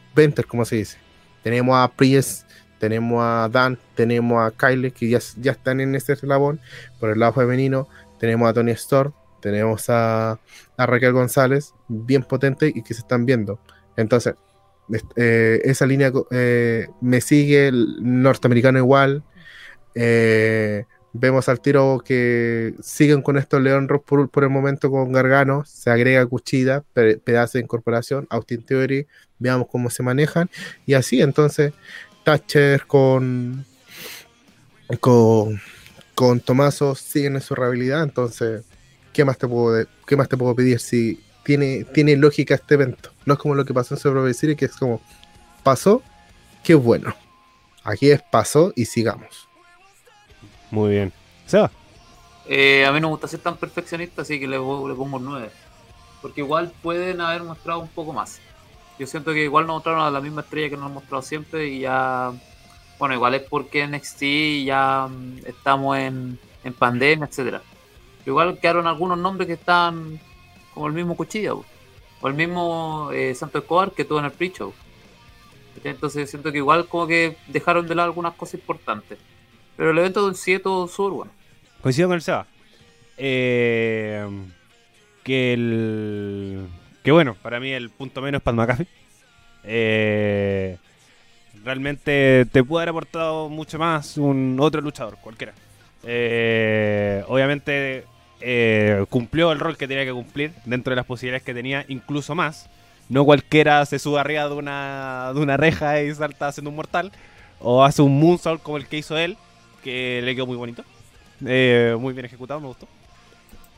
como 0.48 0.66
se 0.66 0.78
dice. 0.78 0.98
Tenemos 1.44 1.76
a 1.76 1.88
Priest, 1.92 2.48
tenemos 2.80 3.22
a 3.22 3.48
Dan, 3.52 3.78
tenemos 3.96 4.40
a 4.42 4.52
Kyle, 4.58 4.92
que 4.92 5.08
ya, 5.10 5.20
ya 5.40 5.52
están 5.52 5.82
en 5.82 5.94
ese 5.96 6.14
eslabón. 6.14 6.60
Por 7.00 7.12
el 7.12 7.20
lado 7.20 7.34
femenino, 7.34 7.88
tenemos 8.20 8.50
a 8.50 8.54
Tony 8.54 8.72
Storm, 8.72 9.14
tenemos 9.44 9.90
a, 9.90 10.40
Raquel 10.78 11.12
González, 11.12 11.74
bien 11.90 12.24
potente 12.24 12.72
y 12.74 12.82
que 12.82 12.94
se 12.94 13.02
están 13.02 13.26
viendo. 13.26 13.60
Entonces, 13.98 14.36
eh, 15.18 15.62
esa 15.66 15.86
línea 15.86 16.12
eh, 16.32 16.88
me 17.02 17.20
sigue, 17.20 17.68
el 17.68 17.98
norteamericano 18.00 18.80
igual. 18.80 19.24
Eh, 19.96 20.86
vemos 21.12 21.50
al 21.50 21.60
tiro 21.60 22.02
que 22.04 22.74
siguen 22.82 23.22
con 23.22 23.38
estos 23.38 23.62
León 23.62 23.88
Rock 23.88 24.30
por, 24.32 24.44
el 24.44 24.50
momento 24.50 24.90
con 24.90 25.12
Gargano, 25.12 25.64
se 25.66 25.92
agrega 25.92 26.26
Cuchida, 26.26 26.84
pe- 26.94 27.18
pedazo 27.18 27.58
de 27.58 27.66
incorporación, 27.66 28.26
Austin 28.30 28.66
Theory, 28.66 29.08
veamos 29.40 29.68
cómo 29.70 29.90
se 29.90 30.04
manejan. 30.04 30.50
Y 30.86 30.94
así, 30.94 31.22
entonces, 31.22 31.74
Thatcher 32.24 32.88
con, 32.88 33.66
con, 35.02 35.62
con 36.16 36.40
Tomaso 36.40 36.96
siguen 36.96 37.36
en 37.36 37.42
su 37.42 37.54
rehabilidad, 37.54 38.04
entonces 38.04 38.64
¿qué 39.14 39.24
más 39.24 39.38
te 39.38 39.48
puedo, 39.48 39.88
qué 40.06 40.18
más 40.18 40.28
te 40.28 40.36
puedo 40.36 40.54
pedir 40.56 40.80
si 40.80 41.24
tiene, 41.44 41.86
tiene 41.86 42.18
lógica 42.18 42.56
este 42.56 42.74
evento? 42.74 43.12
No 43.26 43.36
es 43.36 43.40
como 43.40 43.56
lo 43.56 43.64
que 43.64 43.74
pasó 43.74 43.94
en 43.94 44.00
Survivor 44.00 44.34
Series, 44.34 44.58
que 44.58 44.66
es 44.66 44.76
como 44.76 45.02
pasó, 45.64 46.02
qué 46.64 46.76
bueno. 46.76 47.16
Aquí 47.84 48.10
es 48.10 48.22
pasó 48.22 48.74
y 48.76 48.86
sigamos. 48.86 49.48
Muy 50.72 50.92
bien. 50.92 51.14
Seba. 51.46 51.70
Eh, 52.46 52.86
a 52.86 52.92
mí 52.92 53.00
no 53.00 53.08
me 53.08 53.14
gusta 53.14 53.28
ser 53.28 53.40
tan 53.40 53.58
perfeccionista, 53.58 54.24
así 54.24 54.40
que 54.40 54.48
le, 54.48 54.58
le 54.58 54.64
pongo 54.96 55.18
un 55.18 55.26
9. 55.26 55.50
Porque 56.22 56.42
igual 56.42 56.74
pueden 56.82 57.22
haber 57.22 57.44
mostrado 57.44 57.80
un 57.80 57.90
poco 57.90 58.14
más. 58.14 58.40
Yo 58.98 59.08
siento 59.08 59.34
que 59.34 59.44
igual 59.44 59.66
nos 59.68 59.76
mostraron 59.76 60.02
a 60.02 60.12
la 60.12 60.22
misma 60.22 60.42
estrella 60.42 60.70
que 60.70 60.78
nos 60.78 60.88
han 60.88 60.94
mostrado 60.94 61.22
siempre 61.22 61.68
y 61.68 61.82
ya... 61.82 62.32
Bueno, 63.00 63.16
igual 63.16 63.34
es 63.34 63.42
porque 63.42 63.86
NXT 63.86 64.66
ya 64.66 65.08
mm, 65.08 65.40
estamos 65.46 65.98
en, 65.98 66.40
en 66.64 66.74
pandemia, 66.74 67.26
etcétera. 67.26 67.62
Igual 68.26 68.58
quedaron 68.60 68.88
algunos 68.88 69.18
nombres 69.18 69.48
que 69.48 69.54
están 69.54 70.20
como 70.74 70.88
el 70.88 70.94
mismo 70.94 71.16
Cuchilla, 71.16 71.54
o 71.54 71.66
el 72.28 72.34
mismo 72.34 73.10
eh, 73.14 73.36
Santo 73.36 73.60
Escobar 73.60 73.92
que 73.92 74.06
tuvo 74.06 74.20
en 74.20 74.26
el 74.26 74.32
pre-show. 74.32 74.74
Entonces 75.84 76.30
siento 76.30 76.52
que 76.52 76.60
igual 76.60 76.88
como 76.88 77.08
que 77.08 77.36
dejaron 77.48 77.88
de 77.88 77.96
lado 77.96 78.08
algunas 78.08 78.34
cosas 78.36 78.56
importantes. 78.56 79.18
Pero 79.76 79.92
el 79.92 79.98
evento 79.98 80.28
en 80.28 80.36
sí 80.36 80.58
todo 80.60 80.88
súper 80.88 81.12
bueno. 81.14 81.32
Coincido 81.82 82.08
con 82.08 82.16
el 82.16 82.22
Seba. 82.22 82.46
Eh, 83.18 84.26
que 85.24 85.54
el. 85.54 86.68
Que 87.04 87.12
bueno, 87.12 87.36
para 87.42 87.60
mí 87.60 87.72
el 87.72 87.90
punto 87.90 88.22
menos 88.22 88.40
es 88.40 88.44
Pat 88.44 88.56
McAfee. 88.56 88.88
Eh, 89.66 90.78
realmente 91.64 92.46
te 92.52 92.64
puede 92.64 92.84
haber 92.84 92.90
aportado 92.90 93.50
mucho 93.50 93.78
más 93.78 94.18
un 94.18 94.58
otro 94.60 94.82
luchador, 94.82 95.18
cualquiera. 95.22 95.54
Eh, 96.04 97.24
obviamente 97.28 98.06
eh, 98.46 99.06
cumplió 99.10 99.54
el 99.54 99.60
rol 99.62 99.78
que 99.78 99.88
tenía 99.88 100.04
que 100.04 100.12
cumplir 100.12 100.52
dentro 100.66 100.92
de 100.92 100.98
las 100.98 101.06
posibilidades 101.06 101.44
que 101.44 101.54
tenía, 101.54 101.86
incluso 101.88 102.36
más. 102.36 102.70
No 103.08 103.24
cualquiera 103.24 103.86
se 103.86 104.00
sube 104.00 104.20
arriba 104.20 104.50
de 104.50 104.56
una, 104.56 105.32
de 105.34 105.40
una 105.40 105.56
reja 105.56 106.02
y 106.02 106.14
salta 106.14 106.50
haciendo 106.50 106.70
un 106.70 106.76
mortal. 106.76 107.12
O 107.60 107.86
hace 107.86 108.02
un 108.02 108.20
moonsault 108.20 108.62
como 108.62 108.76
el 108.76 108.88
que 108.88 108.98
hizo 108.98 109.18
él, 109.18 109.38
que 109.82 110.22
le 110.24 110.36
quedó 110.36 110.46
muy 110.46 110.58
bonito. 110.58 110.84
Eh, 111.46 111.96
muy 111.98 112.14
bien 112.14 112.26
ejecutado, 112.26 112.60
me 112.60 112.68
gustó. 112.68 112.86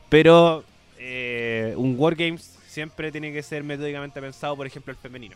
Pero 0.10 0.64
eh, 0.98 1.76
un 1.78 1.96
Wargames 1.96 2.58
siempre 2.68 3.12
tiene 3.12 3.32
que 3.32 3.44
ser 3.44 3.64
metódicamente 3.64 4.20
pensado, 4.20 4.56
por 4.56 4.66
ejemplo, 4.66 4.92
el 4.92 4.98
femenino. 4.98 5.36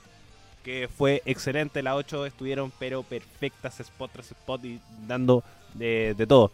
Que 0.64 0.88
fue 0.88 1.22
excelente, 1.26 1.84
las 1.84 1.94
8 1.94 2.26
estuvieron, 2.26 2.72
pero 2.80 3.04
perfectas, 3.04 3.80
spot 3.80 4.12
tras 4.12 4.32
spot 4.32 4.66
y 4.66 4.80
dando 5.08 5.44
de, 5.76 6.16
de 6.18 6.26
todo. 6.26 6.52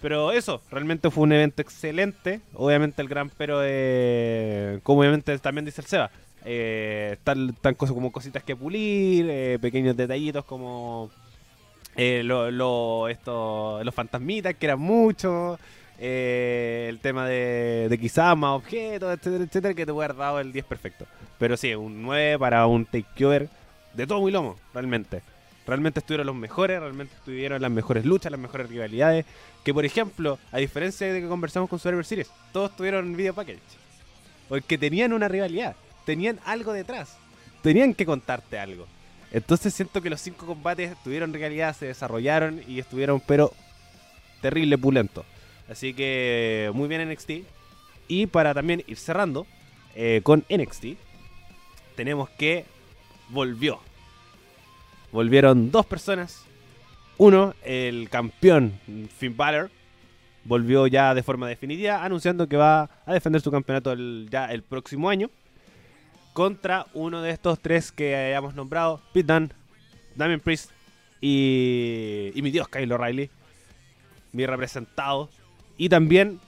Pero 0.00 0.30
eso, 0.32 0.60
realmente 0.70 1.10
fue 1.10 1.24
un 1.24 1.32
evento 1.32 1.62
excelente. 1.62 2.40
Obviamente 2.54 3.00
el 3.02 3.08
gran 3.08 3.30
pero, 3.30 3.60
eh, 3.64 4.80
como 4.82 5.00
obviamente 5.00 5.36
también 5.38 5.64
dice 5.64 5.80
el 5.80 5.86
Seba, 5.86 6.10
eh, 6.44 7.10
están, 7.14 7.48
están 7.50 7.74
cosas 7.74 7.94
como 7.94 8.12
cositas 8.12 8.42
que 8.42 8.54
pulir, 8.54 9.26
eh, 9.28 9.58
pequeños 9.60 9.96
detallitos 9.96 10.44
como 10.44 11.10
eh, 11.96 12.22
lo- 12.24 13.08
esto- 13.08 13.82
los 13.82 13.94
fantasmitas, 13.94 14.54
que 14.54 14.66
eran 14.66 14.80
muchos. 14.80 15.58
eh, 15.98 16.86
el 16.90 16.98
tema 17.00 17.26
de, 17.26 17.96
quizás 17.98 18.36
más 18.36 18.50
objetos, 18.50 19.14
etcétera, 19.14 19.44
etcétera, 19.44 19.74
que 19.74 19.86
te 19.86 19.92
puede 19.94 20.04
haber 20.04 20.18
dado 20.18 20.40
el 20.40 20.52
10 20.52 20.66
perfecto. 20.66 21.06
Pero 21.38 21.56
sí, 21.56 21.74
un 21.74 22.02
9 22.02 22.38
para 22.38 22.66
un 22.66 22.84
takeover 22.84 23.48
de 23.94 24.06
todo 24.06 24.20
muy 24.20 24.30
lomo, 24.30 24.56
realmente. 24.74 25.22
Realmente 25.66 26.00
estuvieron 26.00 26.26
los 26.26 26.36
mejores, 26.36 26.78
realmente 26.78 27.14
estuvieron 27.16 27.60
las 27.60 27.70
mejores 27.70 28.04
luchas, 28.04 28.30
las 28.30 28.40
mejores 28.40 28.68
rivalidades. 28.68 29.26
Que 29.64 29.74
por 29.74 29.84
ejemplo, 29.84 30.38
a 30.52 30.58
diferencia 30.58 31.12
de 31.12 31.20
que 31.20 31.28
conversamos 31.28 31.68
con 31.68 31.78
Survivor 31.78 32.04
Series, 32.04 32.30
todos 32.52 32.76
tuvieron 32.76 33.16
video 33.16 33.34
package. 33.34 33.58
Porque 34.48 34.78
tenían 34.78 35.12
una 35.12 35.26
rivalidad, 35.26 35.74
tenían 36.04 36.38
algo 36.44 36.72
detrás, 36.72 37.16
tenían 37.62 37.94
que 37.94 38.06
contarte 38.06 38.58
algo. 38.58 38.86
Entonces 39.32 39.74
siento 39.74 40.00
que 40.00 40.08
los 40.08 40.20
cinco 40.20 40.46
combates 40.46 40.96
tuvieron 41.02 41.32
realidad, 41.32 41.74
se 41.76 41.86
desarrollaron 41.86 42.62
y 42.68 42.78
estuvieron, 42.78 43.20
pero 43.20 43.52
terrible 44.40 44.78
pulento. 44.78 45.24
Así 45.68 45.94
que 45.94 46.70
muy 46.74 46.88
bien 46.88 47.10
NXT. 47.10 47.30
Y 48.08 48.26
para 48.26 48.54
también 48.54 48.84
ir 48.86 48.96
cerrando 48.98 49.46
eh, 49.96 50.20
con 50.22 50.44
NXT, 50.48 50.96
tenemos 51.96 52.30
que 52.30 52.64
volvió. 53.30 53.80
Volvieron 55.12 55.70
dos 55.70 55.86
personas. 55.86 56.44
Uno, 57.18 57.54
el 57.64 58.10
campeón 58.10 58.78
Finn 59.16 59.36
Balor, 59.36 59.70
volvió 60.44 60.86
ya 60.86 61.14
de 61.14 61.22
forma 61.22 61.48
definitiva, 61.48 62.04
anunciando 62.04 62.48
que 62.48 62.56
va 62.56 62.90
a 63.06 63.14
defender 63.14 63.40
su 63.40 63.50
campeonato 63.50 63.94
ya 64.30 64.46
el 64.46 64.62
próximo 64.62 65.08
año. 65.08 65.30
Contra 66.34 66.86
uno 66.92 67.22
de 67.22 67.30
estos 67.30 67.58
tres 67.60 67.90
que 67.90 68.14
hayamos 68.14 68.54
nombrado, 68.54 69.00
Pete 69.14 69.32
Dunne, 69.32 69.48
Damien 70.14 70.40
Priest 70.40 70.70
y, 71.20 72.30
y 72.34 72.42
mi 72.42 72.50
dios 72.50 72.68
Kyle 72.68 72.92
O'Reilly, 72.92 73.30
mi 74.32 74.44
representado. 74.44 75.30
Y 75.78 75.88
también 75.88 76.40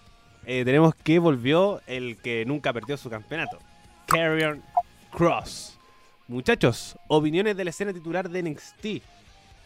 eh, 0.44 0.64
tenemos 0.64 0.94
que 0.94 1.18
volvió 1.18 1.80
el 1.86 2.18
que 2.18 2.44
nunca 2.44 2.72
perdió 2.72 2.98
su 2.98 3.09
campeonato, 3.09 3.59
Carrion 4.06 4.62
Cross. 5.10 5.77
Muchachos, 6.28 6.96
opiniones 7.09 7.56
de 7.56 7.64
la 7.64 7.70
escena 7.70 7.92
titular 7.92 8.28
de 8.28 8.42
NXT, 8.42 8.86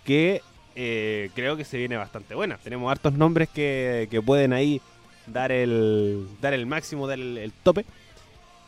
que 0.04 0.42
eh, 0.76 1.30
creo 1.34 1.56
que 1.56 1.64
se 1.64 1.76
viene 1.78 1.96
bastante 1.96 2.34
buena. 2.34 2.58
Tenemos 2.58 2.90
hartos 2.90 3.14
nombres 3.14 3.48
que, 3.48 4.08
que 4.10 4.22
pueden 4.22 4.52
ahí 4.52 4.80
dar 5.26 5.50
el, 5.52 6.26
dar 6.40 6.54
el 6.54 6.66
máximo, 6.66 7.06
dar 7.08 7.18
el, 7.18 7.36
el 7.38 7.52
tope. 7.52 7.86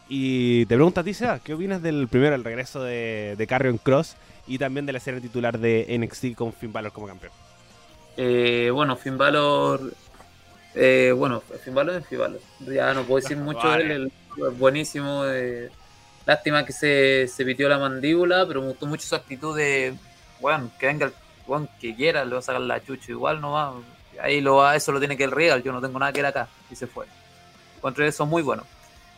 Y 0.09 0.67
te 0.67 0.75
pregunto 0.75 1.01
a 1.01 1.05
ti, 1.05 1.15
Seba, 1.15 1.41
¿qué 1.41 1.55
opinas 1.55 1.83
del 1.83 2.09
primero, 2.09 2.35
el 2.35 2.45
regreso 2.45 2.83
de, 2.83 3.37
de 3.39 3.47
Carrion 3.47 3.79
Cross 3.79 4.19
y 4.47 4.59
también 4.59 4.87
de 4.87 4.93
la 4.93 4.99
escena 4.99 5.21
titular 5.21 5.59
de 5.59 5.87
NXT 5.99 6.35
con 6.37 6.53
Finn 6.53 6.73
Balor 6.73 6.93
como 6.93 7.07
campeón? 7.07 7.33
Eh, 8.17 8.71
bueno, 8.73 8.97
Finn 8.97 9.19
Balor. 9.19 9.97
eh, 10.75 11.13
bueno, 11.17 11.43
Finn 11.65 11.75
Balor 11.75 11.97
es 11.97 12.07
Finn 12.09 12.19
Balor. 12.19 12.43
Ya 12.61 12.93
no 12.95 13.05
puedo 13.05 13.21
decir 13.23 13.39
mucho 13.39 13.71
de 13.77 13.93
él. 13.95 14.13
es 14.37 14.59
buenísimo. 14.59 15.25
eh, 15.27 15.71
lástima 16.27 16.65
que 16.65 16.73
se, 16.73 17.29
se 17.29 17.45
pitió 17.45 17.69
la 17.69 17.79
mandíbula, 17.79 18.47
pero 18.47 18.61
me 18.61 18.69
gustó 18.69 18.87
mucho 18.87 19.07
su 19.07 19.15
actitud 19.15 19.57
de. 19.57 19.95
Bueno, 20.41 20.71
que 20.79 20.87
venga 20.87 21.07
el 21.07 21.13
weón 21.47 21.69
que 21.81 21.95
quiera, 21.95 22.25
le 22.25 22.33
va 22.33 22.39
a 22.39 22.43
sacar 22.43 22.61
la 22.61 22.83
chucha. 22.85 23.13
Igual 23.13 23.41
no 23.41 23.53
va. 23.53 23.75
Ahí 24.21 24.41
lo 24.41 24.57
va, 24.57 24.77
eso 24.77 24.93
lo 24.93 24.99
tiene 24.99 25.17
que 25.17 25.25
el 25.25 25.31
Real. 25.31 25.63
Yo 25.63 25.73
no 25.73 25.81
tengo 25.81 25.99
nada 25.99 26.13
que 26.13 26.21
ir 26.21 26.27
acá. 26.27 26.49
Y 26.71 26.77
se 26.77 26.87
fue. 26.87 27.07
Contra 27.81 28.07
eso, 28.07 28.27
muy 28.27 28.43
bueno. 28.43 28.65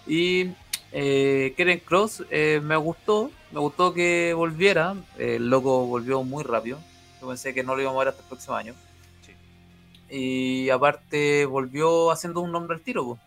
Y 0.07 0.51
eh, 0.93 1.55
Keren 1.57 1.81
Cross 1.81 2.24
eh, 2.31 2.61
me 2.62 2.77
gustó. 2.77 3.31
Me 3.53 3.61
gustó 3.61 3.93
que 3.93 4.33
volviera. 4.35 4.95
El 5.19 5.49
loco 5.49 5.87
volvió 5.87 6.23
muy 6.23 6.45
rápido. 6.45 6.78
Yo 7.20 7.28
pensé 7.28 7.55
que 7.55 7.62
no 7.62 7.74
lo 7.74 7.83
íbamos 7.83 7.99
a 7.99 8.05
ver 8.05 8.09
hasta 8.09 8.23
el 8.23 8.28
próximo 8.28 8.57
año. 8.57 8.74
Y 10.09 10.70
aparte 10.70 11.47
volvió 11.47 12.12
haciendo 12.12 12.41
un 12.41 12.53
nombre 12.53 12.77
al 12.77 12.83
tiro. 12.83 13.05
po. 13.05 13.19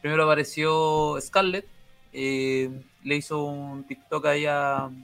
Primero 0.00 0.24
apareció 0.24 1.16
Scarlett. 1.20 1.66
Eh, 2.14 2.70
le 3.02 3.16
hizo 3.16 3.44
un 3.44 3.84
TikTok 3.84 4.24
ahí 4.26 4.46
a. 4.46 4.90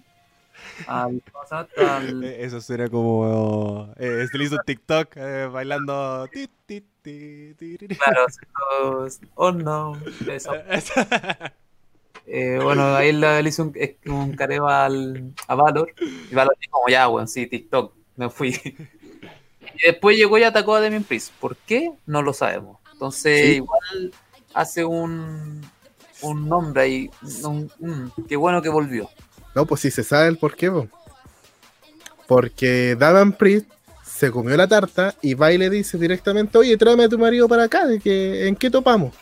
Eh, 1.76 2.36
Eso 2.40 2.60
suena 2.60 2.88
como. 2.88 3.92
Eh, 3.96 4.26
le 4.32 4.44
hizo 4.44 4.56
un 4.56 4.62
TikTok 4.64 5.16
eh, 5.16 5.48
bailando. 5.52 6.28
ti, 6.28 6.48
ti, 6.66 6.80
ti, 7.02 7.54
ti, 7.56 7.78
ti, 7.78 7.88
ti. 7.88 7.96
claro, 7.96 8.26
oh 9.34 9.52
no. 9.52 9.92
eso. 10.30 10.52
Eh, 12.26 12.58
bueno, 12.62 12.94
ahí 12.94 13.12
le, 13.12 13.42
le 13.42 13.48
hizo 13.48 13.62
un, 13.64 13.74
un 14.06 14.32
careo 14.36 14.68
al, 14.68 15.32
a 15.48 15.54
Valor. 15.54 15.92
Y 16.30 16.34
Valor 16.34 16.56
dijo, 16.60 16.72
como 16.72 16.88
ya, 16.88 17.08
weón, 17.08 17.26
sí, 17.28 17.46
TikTok, 17.46 17.94
me 18.16 18.30
fui. 18.30 18.54
Y 19.82 19.86
después 19.86 20.16
llegó 20.16 20.36
y 20.36 20.42
atacó 20.42 20.74
a 20.74 20.80
Demian 20.80 21.04
Priest. 21.04 21.32
¿Por 21.40 21.56
qué? 21.56 21.92
No 22.04 22.22
lo 22.22 22.32
sabemos. 22.32 22.78
Entonces, 22.92 23.40
Sí. 23.46 23.52
igual 23.56 24.12
hace 24.52 24.84
un, 24.84 25.62
un 26.22 26.48
nombre 26.48 26.82
ahí. 26.82 27.10
qué 28.28 28.36
bueno 28.36 28.62
que 28.62 28.68
volvió. 28.68 29.08
No, 29.54 29.66
pues 29.66 29.80
sí 29.80 29.90
se 29.90 30.04
sabe 30.04 30.28
el 30.28 30.38
por 30.38 30.54
qué, 30.54 30.70
po. 30.70 30.88
Porque 32.26 32.96
Davan 32.98 33.32
Priest 33.32 33.68
se 34.04 34.30
comió 34.30 34.56
la 34.56 34.68
tarta 34.68 35.14
y 35.22 35.34
va 35.34 35.52
y 35.52 35.58
le 35.58 35.70
dice 35.70 35.98
directamente, 35.98 36.58
oye, 36.58 36.76
tráeme 36.76 37.04
a 37.04 37.08
tu 37.08 37.18
marido 37.18 37.48
para 37.48 37.64
acá, 37.64 37.86
que, 38.02 38.46
¿en 38.46 38.54
qué 38.54 38.70
topamos? 38.70 39.14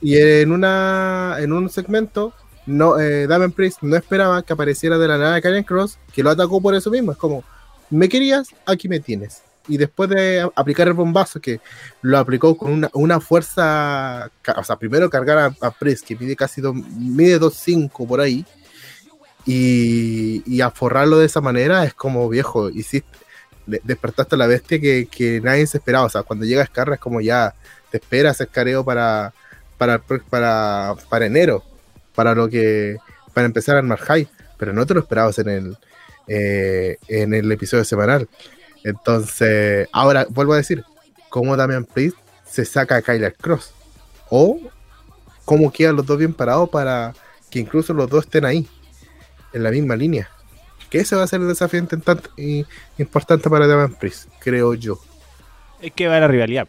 Y 0.00 0.16
en 0.16 0.52
una 0.52 1.36
en 1.38 1.52
un 1.52 1.68
segmento, 1.68 2.32
no, 2.66 2.98
eh, 2.98 3.28
Priest 3.54 3.82
no 3.82 3.96
esperaba 3.96 4.42
que 4.42 4.52
apareciera 4.52 4.98
de 4.98 5.08
la 5.08 5.18
nada 5.18 5.40
Karen 5.40 5.64
Cross, 5.64 5.98
que 6.12 6.22
lo 6.22 6.30
atacó 6.30 6.60
por 6.60 6.74
eso 6.74 6.90
mismo. 6.90 7.12
Es 7.12 7.18
como, 7.18 7.44
me 7.90 8.08
querías, 8.08 8.48
aquí 8.66 8.88
me 8.88 9.00
tienes. 9.00 9.42
Y 9.68 9.76
después 9.76 10.10
de 10.10 10.48
aplicar 10.56 10.88
el 10.88 10.94
bombazo, 10.94 11.40
que 11.40 11.60
lo 12.00 12.18
aplicó 12.18 12.56
con 12.56 12.72
una, 12.72 12.90
una 12.94 13.20
fuerza, 13.20 14.30
o 14.56 14.64
sea, 14.64 14.76
primero 14.76 15.08
cargar 15.08 15.38
a, 15.38 15.46
a 15.66 15.74
que 16.04 16.16
mide 16.16 16.34
casi 16.36 16.60
dos, 16.60 16.74
mide 16.74 17.38
2.5 17.38 18.06
por 18.06 18.20
ahí, 18.20 18.44
y, 19.44 20.42
y 20.46 20.60
aforrarlo 20.60 21.18
de 21.18 21.26
esa 21.26 21.40
manera 21.40 21.84
es 21.84 21.94
como 21.94 22.28
viejo, 22.28 22.70
hiciste, 22.70 23.18
de- 23.66 23.80
despertaste 23.84 24.34
a 24.34 24.38
la 24.38 24.46
bestia 24.46 24.80
que, 24.80 25.08
que 25.10 25.40
nadie 25.40 25.66
se 25.66 25.78
esperaba. 25.78 26.06
O 26.06 26.08
sea, 26.08 26.22
cuando 26.22 26.44
llega 26.44 26.66
Scarra 26.66 26.94
es 26.94 27.00
como 27.00 27.20
ya 27.20 27.54
te 27.90 27.98
esperas 27.98 28.40
el 28.40 28.48
careo 28.48 28.84
para, 28.84 29.32
para, 29.78 29.98
para, 30.00 30.94
para 31.08 31.26
enero, 31.26 31.62
para 32.14 32.34
lo 32.34 32.48
que 32.48 32.96
para 33.34 33.46
empezar 33.46 33.76
a 33.76 33.78
armar 33.78 33.98
high, 33.98 34.28
pero 34.58 34.72
no 34.72 34.84
te 34.86 34.94
lo 34.94 35.00
esperabas 35.00 35.38
en 35.38 35.48
el, 35.48 35.76
eh, 36.28 36.98
en 37.08 37.34
el 37.34 37.50
episodio 37.50 37.84
semanal. 37.84 38.28
Entonces, 38.84 39.88
ahora 39.92 40.26
vuelvo 40.30 40.54
a 40.54 40.56
decir, 40.56 40.84
¿cómo 41.28 41.56
Damian 41.56 41.84
Priest 41.84 42.16
se 42.44 42.64
saca 42.64 42.96
a 42.96 43.02
Kyler 43.02 43.34
Cross? 43.34 43.72
O 44.30 44.58
cómo 45.44 45.72
quedan 45.72 45.96
los 45.96 46.06
dos 46.06 46.18
bien 46.18 46.34
parados 46.34 46.68
para 46.70 47.14
que 47.50 47.58
incluso 47.58 47.92
los 47.92 48.08
dos 48.08 48.24
estén 48.24 48.44
ahí, 48.44 48.66
en 49.52 49.62
la 49.62 49.70
misma 49.70 49.96
línea. 49.96 50.30
Que 50.90 50.98
ese 50.98 51.16
va 51.16 51.22
a 51.22 51.26
ser 51.26 51.40
el 51.40 51.48
desafío 51.48 51.84
importante 52.98 53.50
para 53.50 53.66
Damian 53.66 53.94
Priest, 53.94 54.28
creo 54.40 54.74
yo. 54.74 54.98
Es 55.80 55.92
que 55.92 56.08
va 56.08 56.20
la 56.20 56.28
rivalidad. 56.28 56.68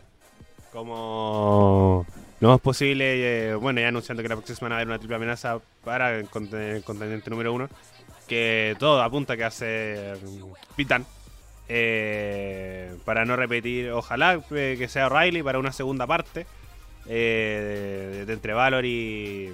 Como 0.71 2.05
no 2.43 2.55
es 2.55 2.61
posible, 2.61 3.51
eh, 3.51 3.55
bueno, 3.55 3.79
ya 3.79 3.87
anunciando 3.87 4.21
que 4.21 4.27
la 4.27 4.35
próxima 4.35 4.57
semana 4.57 4.75
va 4.75 4.79
a 4.79 4.81
haber 4.81 4.87
una 4.89 4.99
triple 4.99 5.15
amenaza 5.15 5.59
para 5.83 6.17
el 6.17 6.27
contendiente 6.29 7.29
número 7.29 7.53
uno, 7.53 7.69
que 8.27 8.75
todo 8.79 9.01
apunta 9.01 9.37
que 9.37 9.45
hace 9.45 10.15
Pitan. 10.75 11.05
Eh, 11.69 12.95
para 13.05 13.25
no 13.25 13.35
repetir, 13.35 13.91
ojalá 13.91 14.41
eh, 14.51 14.75
que 14.77 14.87
sea 14.87 15.07
O'Reilly 15.07 15.43
para 15.43 15.59
una 15.59 15.71
segunda 15.71 16.05
parte 16.05 16.45
eh, 17.07 18.23
de, 18.27 18.33
entre 18.33 18.53
Valor 18.53 18.85
y, 18.85 19.53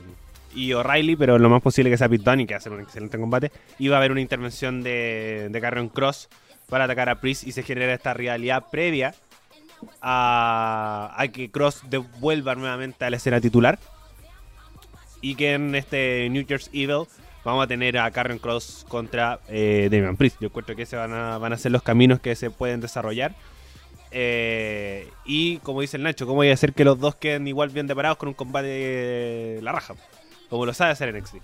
y 0.56 0.74
O'Reilly, 0.74 1.16
pero 1.16 1.38
lo 1.38 1.50
más 1.50 1.62
posible 1.62 1.90
que 1.90 1.98
sea 1.98 2.10
Pit 2.10 2.24
Dunne 2.24 2.48
que 2.48 2.56
hace 2.56 2.70
un 2.70 2.82
excelente 2.82 3.18
combate. 3.20 3.52
Y 3.78 3.88
va 3.88 3.98
a 3.98 4.00
haber 4.00 4.12
una 4.12 4.22
intervención 4.22 4.82
de, 4.82 5.50
de 5.52 5.62
Carrion 5.62 5.90
Cross 5.90 6.30
para 6.68 6.86
atacar 6.86 7.10
a 7.10 7.20
Priest 7.20 7.46
y 7.46 7.52
se 7.52 7.64
genera 7.64 7.94
esta 7.94 8.14
rivalidad 8.14 8.66
previa 8.72 9.14
a, 10.02 11.16
a 11.16 11.28
que 11.30 11.52
Cross 11.52 11.84
devuelva 11.90 12.56
nuevamente 12.56 13.06
a 13.06 13.10
la 13.10 13.18
escena 13.18 13.40
titular. 13.40 13.80
Y 15.22 15.36
que 15.36 15.54
en 15.54 15.76
este 15.76 16.30
New 16.30 16.46
Year's 16.46 16.70
Evil 16.72 17.06
vamos 17.50 17.66
a 17.66 17.68
tener 17.68 17.98
a 17.98 18.10
Carrion 18.12 18.40
Cross 18.40 18.86
contra 18.88 19.40
eh, 19.48 19.90
Damian 19.92 20.18
Priest. 20.18 20.38
Yo 20.40 20.48
encuentro 20.48 20.76
que 20.76 20.84
ese 20.84 20.96
van 20.96 21.14
a, 21.14 21.38
van 21.38 21.54
a 21.54 21.58
ser 21.58 21.72
los 21.72 21.82
caminos 21.82 22.20
que 22.20 22.36
se 22.36 22.52
pueden 22.52 22.80
desarrollar. 22.80 23.36
Eh, 24.12 25.10
y 25.26 25.58
como 25.58 25.82
dice 25.82 25.98
el 25.98 26.04
Nacho, 26.04 26.26
¿cómo 26.26 26.38
voy 26.38 26.50
a 26.50 26.54
hacer 26.54 26.74
que 26.74 26.84
los 26.84 27.00
dos 27.00 27.16
queden 27.16 27.48
igual 27.48 27.70
bien 27.70 27.88
deparados 27.88 28.18
con 28.18 28.30
un 28.30 28.34
combate 28.36 28.68
de 28.68 29.60
la 29.62 29.72
raja? 29.72 29.96
Como 30.50 30.66
lo 30.66 30.74
sabe 30.74 30.92
hacer 30.92 31.14
NXT. 31.14 31.36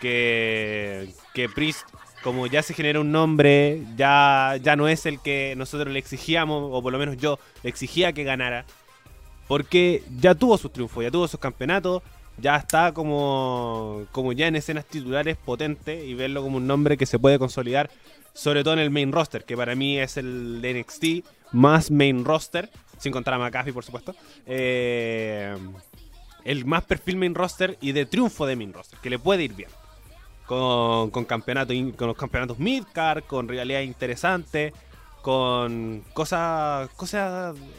Que, 0.00 1.10
que 1.34 1.48
Priest, 1.48 1.86
como 2.22 2.46
ya 2.46 2.62
se 2.62 2.74
generó 2.74 3.00
un 3.00 3.12
nombre, 3.12 3.82
ya, 3.96 4.56
ya 4.62 4.76
no 4.76 4.88
es 4.88 5.06
el 5.06 5.20
que 5.20 5.54
nosotros 5.56 5.92
le 5.92 5.98
exigíamos, 5.98 6.70
o 6.72 6.82
por 6.82 6.92
lo 6.92 6.98
menos 6.98 7.16
yo 7.16 7.38
le 7.62 7.70
exigía 7.70 8.12
que 8.12 8.24
ganara. 8.24 8.64
Porque 9.48 10.02
ya 10.18 10.34
tuvo 10.34 10.58
sus 10.58 10.72
triunfos, 10.72 11.04
ya 11.04 11.10
tuvo 11.10 11.28
sus 11.28 11.40
campeonatos. 11.40 12.02
Ya 12.38 12.56
está 12.56 12.92
como, 12.92 14.06
como 14.12 14.32
ya 14.32 14.46
en 14.46 14.56
escenas 14.56 14.84
titulares 14.84 15.36
potente 15.36 16.04
y 16.04 16.14
verlo 16.14 16.42
como 16.42 16.58
un 16.58 16.66
nombre 16.66 16.96
que 16.96 17.06
se 17.06 17.18
puede 17.18 17.38
consolidar, 17.38 17.90
sobre 18.32 18.62
todo 18.62 18.74
en 18.74 18.80
el 18.80 18.90
main 18.90 19.12
roster, 19.12 19.44
que 19.44 19.56
para 19.56 19.74
mí 19.74 19.98
es 19.98 20.16
el 20.16 20.60
de 20.60 20.74
NXT 20.80 21.04
más 21.52 21.90
main 21.90 22.24
roster, 22.24 22.70
sin 22.98 23.12
contar 23.12 23.34
a 23.34 23.38
McAfee, 23.38 23.72
por 23.72 23.84
supuesto. 23.84 24.14
Eh, 24.46 25.56
el 26.44 26.64
más 26.64 26.84
perfil 26.84 27.16
main 27.16 27.34
roster 27.34 27.76
y 27.80 27.92
de 27.92 28.06
triunfo 28.06 28.46
de 28.46 28.56
main 28.56 28.72
roster, 28.72 28.98
que 29.00 29.10
le 29.10 29.18
puede 29.18 29.44
ir 29.44 29.54
bien. 29.54 29.70
Con, 30.46 31.10
con, 31.10 31.24
campeonato, 31.24 31.74
con 31.96 32.06
los 32.06 32.16
campeonatos 32.16 32.60
midcard, 32.60 33.24
con 33.24 33.48
rivalidad 33.48 33.80
interesante, 33.80 34.72
con 35.22 36.04
cosas 36.12 36.88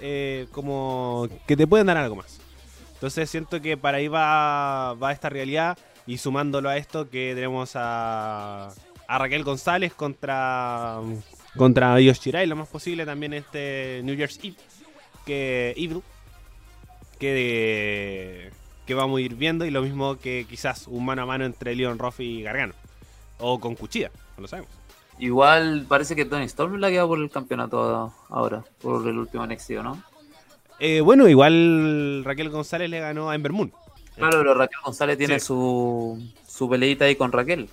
eh, 0.02 0.48
como 0.52 1.30
que 1.48 1.56
te 1.56 1.66
pueden 1.66 1.88
dar 1.88 1.96
algo 1.96 2.18
más. 2.18 2.42
Entonces 2.98 3.30
siento 3.30 3.62
que 3.62 3.78
para 3.78 3.98
ahí 3.98 4.08
va, 4.08 4.96
va 4.96 5.12
esta 5.12 5.30
realidad 5.30 5.78
y 6.08 6.18
sumándolo 6.18 6.70
a 6.70 6.78
esto 6.78 7.10
que 7.10 7.34
tenemos 7.36 7.76
a, 7.76 8.70
a 9.08 9.18
Raquel 9.20 9.44
González 9.44 9.94
contra 9.94 11.00
contra 11.56 12.00
Yoshirai 12.00 12.46
lo 12.48 12.56
más 12.56 12.68
posible 12.68 13.06
también 13.06 13.34
este 13.34 14.02
New 14.04 14.16
Year's 14.16 14.40
Eve 14.44 14.56
que 15.26 15.74
Evil 15.76 16.02
que 17.20 18.52
que 18.88 18.94
vamos 18.94 19.18
a 19.20 19.22
ir 19.22 19.36
viendo 19.36 19.66
y 19.66 19.70
lo 19.70 19.82
mismo 19.82 20.18
que 20.18 20.48
quizás 20.50 20.88
un 20.88 21.06
mano 21.06 21.22
a 21.22 21.26
mano 21.26 21.46
entre 21.46 21.76
Leon 21.76 22.00
Ruff 22.00 22.22
y 22.22 22.42
Gargano 22.42 22.74
o 23.40 23.60
con 23.60 23.76
Cuchilla, 23.76 24.10
no 24.36 24.42
lo 24.42 24.48
sabemos. 24.48 24.72
Igual 25.20 25.86
parece 25.88 26.16
que 26.16 26.26
Tony 26.26 26.46
Storm 26.46 26.78
la 26.78 26.90
queda 26.90 27.08
por 27.08 27.20
el 27.20 27.30
campeonato 27.30 28.14
ahora, 28.30 28.64
por 28.82 29.08
el 29.08 29.18
último 29.18 29.46
NXT, 29.46 29.72
¿no? 29.84 30.02
Eh, 30.80 31.02
bueno, 31.02 31.28
igual 31.28 32.24
Raquel 32.24 32.50
González 32.50 32.90
le 32.90 33.00
ganó 33.00 33.30
a 33.30 33.36
Ember 33.36 33.52
Moon. 33.52 33.74
Claro, 34.16 34.40
pero 34.40 34.54
Raquel 34.54 34.80
González 34.84 35.18
tiene 35.18 35.40
sí. 35.40 35.48
su, 35.48 36.22
su 36.48 36.70
peleita 36.70 37.06
ahí 37.06 37.16
con 37.16 37.32
Raquel. 37.32 37.70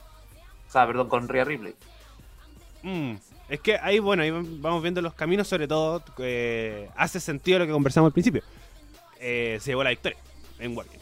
O 0.69 0.73
sea, 0.73 0.87
perdón, 0.87 1.09
con 1.09 1.29
Rhea 1.29 1.45
Ripley. 1.45 1.75
Mm, 2.83 3.15
es 3.49 3.61
que 3.61 3.77
ahí, 3.77 3.99
bueno, 3.99 4.23
ahí 4.23 4.31
vamos 4.31 4.83
viendo 4.83 5.01
los 5.01 5.15
caminos, 5.15 5.49
sobre 5.49 5.69
todo 5.69 6.03
eh, 6.19 6.89
hace 6.97 7.21
sentido 7.21 7.59
lo 7.59 7.67
que 7.67 7.73
conversamos 7.73 8.09
al 8.09 8.13
principio. 8.13 8.43
Eh, 9.21 9.59
se 9.61 9.71
llevó 9.71 9.85
la 9.85 9.91
victoria 9.91 10.19
en 10.59 10.77
Wargames. 10.77 11.01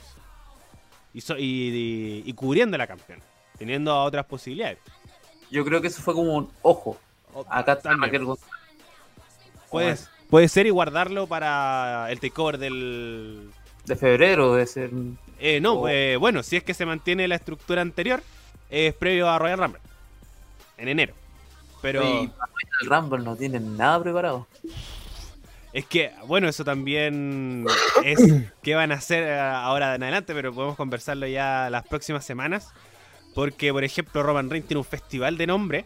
Y, 1.14 1.20
so, 1.20 1.36
y, 1.36 1.42
y, 1.42 2.22
y, 2.24 2.32
cubriendo 2.34 2.78
la 2.78 2.86
campeona, 2.86 3.22
teniendo 3.58 4.00
otras 4.02 4.24
posibilidades. 4.26 4.78
Yo 5.50 5.64
creo 5.64 5.80
que 5.80 5.88
eso 5.88 6.00
fue 6.00 6.14
como 6.14 6.34
un 6.34 6.50
ojo. 6.62 6.98
Acá 7.48 7.74
está 7.74 7.94
Raquel 7.94 8.24
González. 8.24 8.54
Puede, 9.70 9.98
puede 10.32 10.48
ser 10.48 10.66
y 10.66 10.70
guardarlo 10.70 11.26
para 11.26 12.10
el 12.10 12.18
takeover 12.18 12.56
del. 12.56 13.50
De 13.84 13.96
febrero, 13.96 14.54
de 14.54 14.66
ser. 14.66 14.90
Eh, 15.38 15.60
no, 15.60 15.74
oh. 15.74 15.88
eh, 15.88 16.16
bueno, 16.16 16.42
si 16.42 16.56
es 16.56 16.64
que 16.64 16.72
se 16.72 16.86
mantiene 16.86 17.28
la 17.28 17.34
estructura 17.34 17.82
anterior, 17.82 18.22
es 18.70 18.94
previo 18.94 19.28
a 19.28 19.38
Royal 19.38 19.58
Rumble. 19.58 19.80
En 20.78 20.88
enero. 20.88 21.12
Pero. 21.82 22.02
Y 22.02 22.30
el 22.80 22.88
Rumble 22.88 23.22
no 23.22 23.36
tienen 23.36 23.76
nada 23.76 24.02
preparado. 24.02 24.46
Es 25.74 25.84
que, 25.84 26.12
bueno, 26.26 26.48
eso 26.48 26.64
también 26.64 27.66
es 28.02 28.18
qué 28.62 28.74
van 28.74 28.90
a 28.90 28.94
hacer 28.94 29.38
ahora 29.38 29.94
en 29.96 30.02
adelante, 30.02 30.32
pero 30.32 30.54
podemos 30.54 30.76
conversarlo 30.76 31.26
ya 31.26 31.68
las 31.68 31.86
próximas 31.86 32.24
semanas. 32.24 32.72
Porque, 33.34 33.70
por 33.70 33.84
ejemplo, 33.84 34.22
Roman 34.22 34.48
Reigns 34.48 34.68
tiene 34.68 34.78
un 34.78 34.86
festival 34.86 35.36
de 35.36 35.46
nombre. 35.46 35.84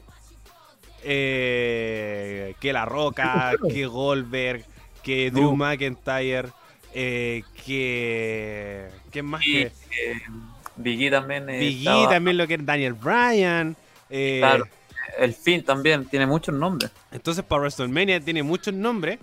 Eh, 1.08 2.54
que 2.58 2.72
La 2.72 2.84
Roca, 2.84 3.52
que 3.70 3.86
Goldberg, 3.86 4.64
que 5.04 5.30
Drew 5.30 5.50
uh. 5.50 5.56
McIntyre, 5.56 6.48
eh, 6.92 7.44
que. 7.64 8.88
¿Quién 9.12 9.26
más? 9.26 9.46
Y, 9.46 9.52
que 9.52 9.62
eh, 9.62 9.70
Biggie 10.76 11.10
también. 11.10 11.46
Biggie 11.46 11.78
estaba... 11.78 12.10
también, 12.10 12.36
lo 12.36 12.48
que 12.48 12.54
es 12.54 12.66
Daniel 12.66 12.94
Bryan. 12.94 13.76
Eh, 14.10 14.38
claro. 14.40 14.66
El 15.18 15.32
Finn 15.32 15.62
también 15.62 16.06
tiene 16.06 16.26
muchos 16.26 16.52
nombres. 16.54 16.90
Entonces, 17.12 17.44
para 17.44 17.60
WrestleMania 17.60 18.20
tiene 18.20 18.42
muchos 18.42 18.74
nombres. 18.74 19.20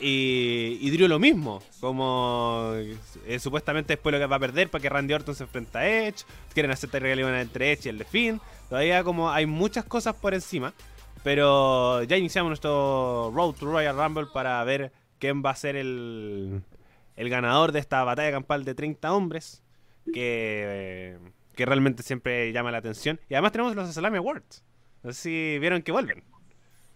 Y, 0.00 0.78
y 0.80 0.90
Drew 0.90 1.06
lo 1.06 1.18
mismo, 1.20 1.62
como 1.80 2.72
eh, 2.74 3.38
supuestamente 3.38 3.94
después 3.94 4.12
lo 4.12 4.18
que 4.18 4.26
va 4.26 4.34
a 4.36 4.40
perder 4.40 4.68
para 4.68 4.82
que 4.82 4.88
Randy 4.88 5.14
Orton 5.14 5.34
se 5.34 5.44
enfrenta 5.44 5.78
a 5.78 5.88
Edge, 5.88 6.24
quieren 6.52 6.72
hacer 6.72 6.90
realidad 6.90 7.40
entre 7.40 7.70
Edge 7.70 7.86
y 7.86 7.88
el 7.90 7.98
de 7.98 8.04
Finn, 8.04 8.40
todavía 8.68 9.04
como 9.04 9.30
hay 9.30 9.46
muchas 9.46 9.84
cosas 9.84 10.16
por 10.16 10.34
encima, 10.34 10.74
pero 11.22 12.02
ya 12.04 12.16
iniciamos 12.16 12.50
nuestro 12.50 13.30
Road 13.34 13.54
to 13.54 13.66
Royal 13.66 13.96
Rumble 13.96 14.26
para 14.32 14.62
ver 14.64 14.92
quién 15.18 15.42
va 15.44 15.50
a 15.50 15.56
ser 15.56 15.76
el, 15.76 16.62
el 17.16 17.28
ganador 17.28 17.72
de 17.72 17.78
esta 17.78 18.02
batalla 18.04 18.30
campal 18.30 18.64
de 18.64 18.74
30 18.74 19.12
hombres, 19.12 19.62
que, 20.12 21.16
que 21.54 21.66
realmente 21.66 22.02
siempre 22.02 22.52
llama 22.52 22.70
la 22.70 22.78
atención, 22.78 23.20
y 23.28 23.34
además 23.34 23.52
tenemos 23.52 23.74
los 23.74 23.92
Salami 23.94 24.18
Awards, 24.18 24.64
no 25.02 25.12
sé 25.12 25.20
si 25.20 25.58
vieron 25.58 25.82
que 25.82 25.92
vuelven 25.92 26.24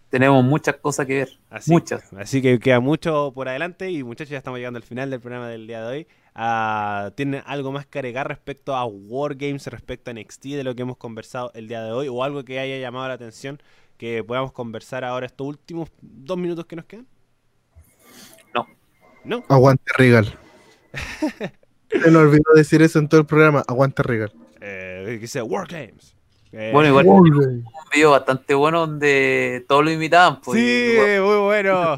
tenemos 0.09 0.43
muchas 0.43 0.77
cosas 0.77 1.05
que 1.05 1.15
ver. 1.15 1.29
Así, 1.49 1.71
muchas. 1.71 2.13
Así 2.13 2.41
que 2.41 2.59
queda 2.59 2.79
mucho 2.79 3.31
por 3.33 3.49
adelante 3.49 3.91
y 3.91 4.03
muchachos 4.03 4.31
ya 4.31 4.37
estamos 4.37 4.59
llegando 4.59 4.77
al 4.77 4.83
final 4.83 5.09
del 5.09 5.19
programa 5.19 5.49
del 5.49 5.67
día 5.67 5.81
de 5.81 5.87
hoy. 5.87 6.07
Uh, 6.35 7.11
¿Tienen 7.11 7.41
algo 7.45 7.71
más 7.71 7.87
que 7.87 7.99
agregar 7.99 8.27
respecto 8.27 8.75
a 8.75 8.85
Wargames, 8.85 9.67
respecto 9.67 10.11
a 10.11 10.13
NXT 10.13 10.43
de 10.45 10.63
lo 10.63 10.75
que 10.75 10.83
hemos 10.83 10.97
conversado 10.97 11.51
el 11.55 11.67
día 11.67 11.81
de 11.83 11.91
hoy 11.91 12.07
o 12.07 12.23
algo 12.23 12.45
que 12.45 12.59
haya 12.59 12.77
llamado 12.77 13.07
la 13.07 13.15
atención 13.15 13.59
que 13.97 14.23
podamos 14.23 14.51
conversar 14.51 15.03
ahora 15.03 15.25
estos 15.25 15.47
últimos 15.47 15.89
dos 16.01 16.37
minutos 16.37 16.65
que 16.65 16.75
nos 16.75 16.85
quedan? 16.85 17.07
No. 18.53 18.67
¿No? 19.23 19.43
Aguante 19.49 19.91
Regal. 19.97 20.37
Se 21.89 22.11
me 22.11 22.17
olvidó 22.17 22.53
decir 22.55 22.81
eso 22.81 22.99
en 22.99 23.07
todo 23.07 23.21
el 23.21 23.27
programa. 23.27 23.63
Aguante 23.67 24.03
Regal. 24.03 24.33
Eh, 24.61 25.17
dice 25.19 25.41
Wargames. 25.41 26.15
Eh, 26.51 26.71
bueno, 26.73 26.89
igual 26.89 27.07
un 27.07 27.63
video 27.93 28.11
bastante 28.11 28.53
bueno 28.53 28.81
donde 28.87 29.65
todos 29.67 29.83
lo 29.83 29.91
imitaban. 29.91 30.41
Pues, 30.41 30.59
sí, 30.59 30.93
igual, 30.93 31.21
muy 31.21 31.37
bueno. 31.45 31.97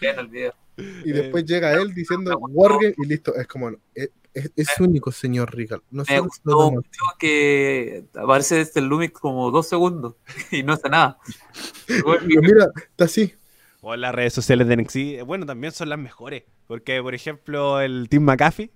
el 0.00 0.28
video. 0.28 0.54
Y 0.76 1.12
después 1.12 1.44
llega 1.44 1.72
él 1.74 1.92
diciendo 1.94 2.36
Wargame 2.38 2.94
y 2.96 3.06
listo. 3.06 3.34
Es 3.34 3.46
como, 3.46 3.70
es, 3.94 4.10
es, 4.34 4.52
es 4.56 4.80
único, 4.80 5.12
señor 5.12 5.54
Rical. 5.54 5.82
No 5.90 6.04
me 6.08 6.20
gustó 6.20 6.70
mucho 6.70 7.00
que 7.18 8.04
aparece 8.14 8.60
este 8.60 8.80
Lumix 8.80 9.18
como 9.18 9.50
dos 9.50 9.68
segundos 9.68 10.14
y 10.50 10.62
no 10.62 10.74
hace 10.74 10.88
nada. 10.88 11.18
Pero 11.86 12.18
mira, 12.22 12.70
está 12.76 13.04
así. 13.04 13.34
O 13.80 13.96
las 13.96 14.14
redes 14.14 14.32
sociales 14.32 14.68
de 14.68 14.76
NXT, 14.76 15.26
bueno, 15.26 15.44
también 15.44 15.72
son 15.72 15.88
las 15.88 15.98
mejores. 15.98 16.44
Porque, 16.68 17.02
por 17.02 17.14
ejemplo, 17.14 17.80
el 17.80 18.08
Team 18.08 18.22
McAfee 18.22 18.70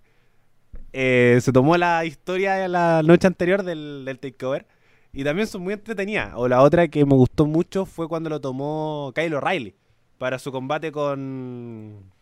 eh, 0.93 1.39
se 1.41 1.53
tomó 1.53 1.77
la 1.77 2.05
historia 2.05 2.67
la 2.69 3.03
noche 3.03 3.27
anterior 3.27 3.63
del, 3.63 4.05
del 4.05 4.19
takeover 4.19 4.67
y 5.13 5.25
también 5.25 5.47
son 5.47 5.63
muy 5.63 5.75
entretenidas. 5.75 6.33
O 6.35 6.49
la 6.49 6.61
otra 6.61 6.89
que 6.89 7.05
me 7.07 7.15
gustó 7.15 7.47
mucho 7.47 7.87
fue 7.87 8.09
cuando 8.09 8.29
lo 8.29 8.41
tomó 8.41 9.13
Kyle 9.15 9.35
O'Reilly 9.35 9.75
para 10.19 10.39
su 10.39 10.53
combate 10.53 10.93
con 10.93 12.13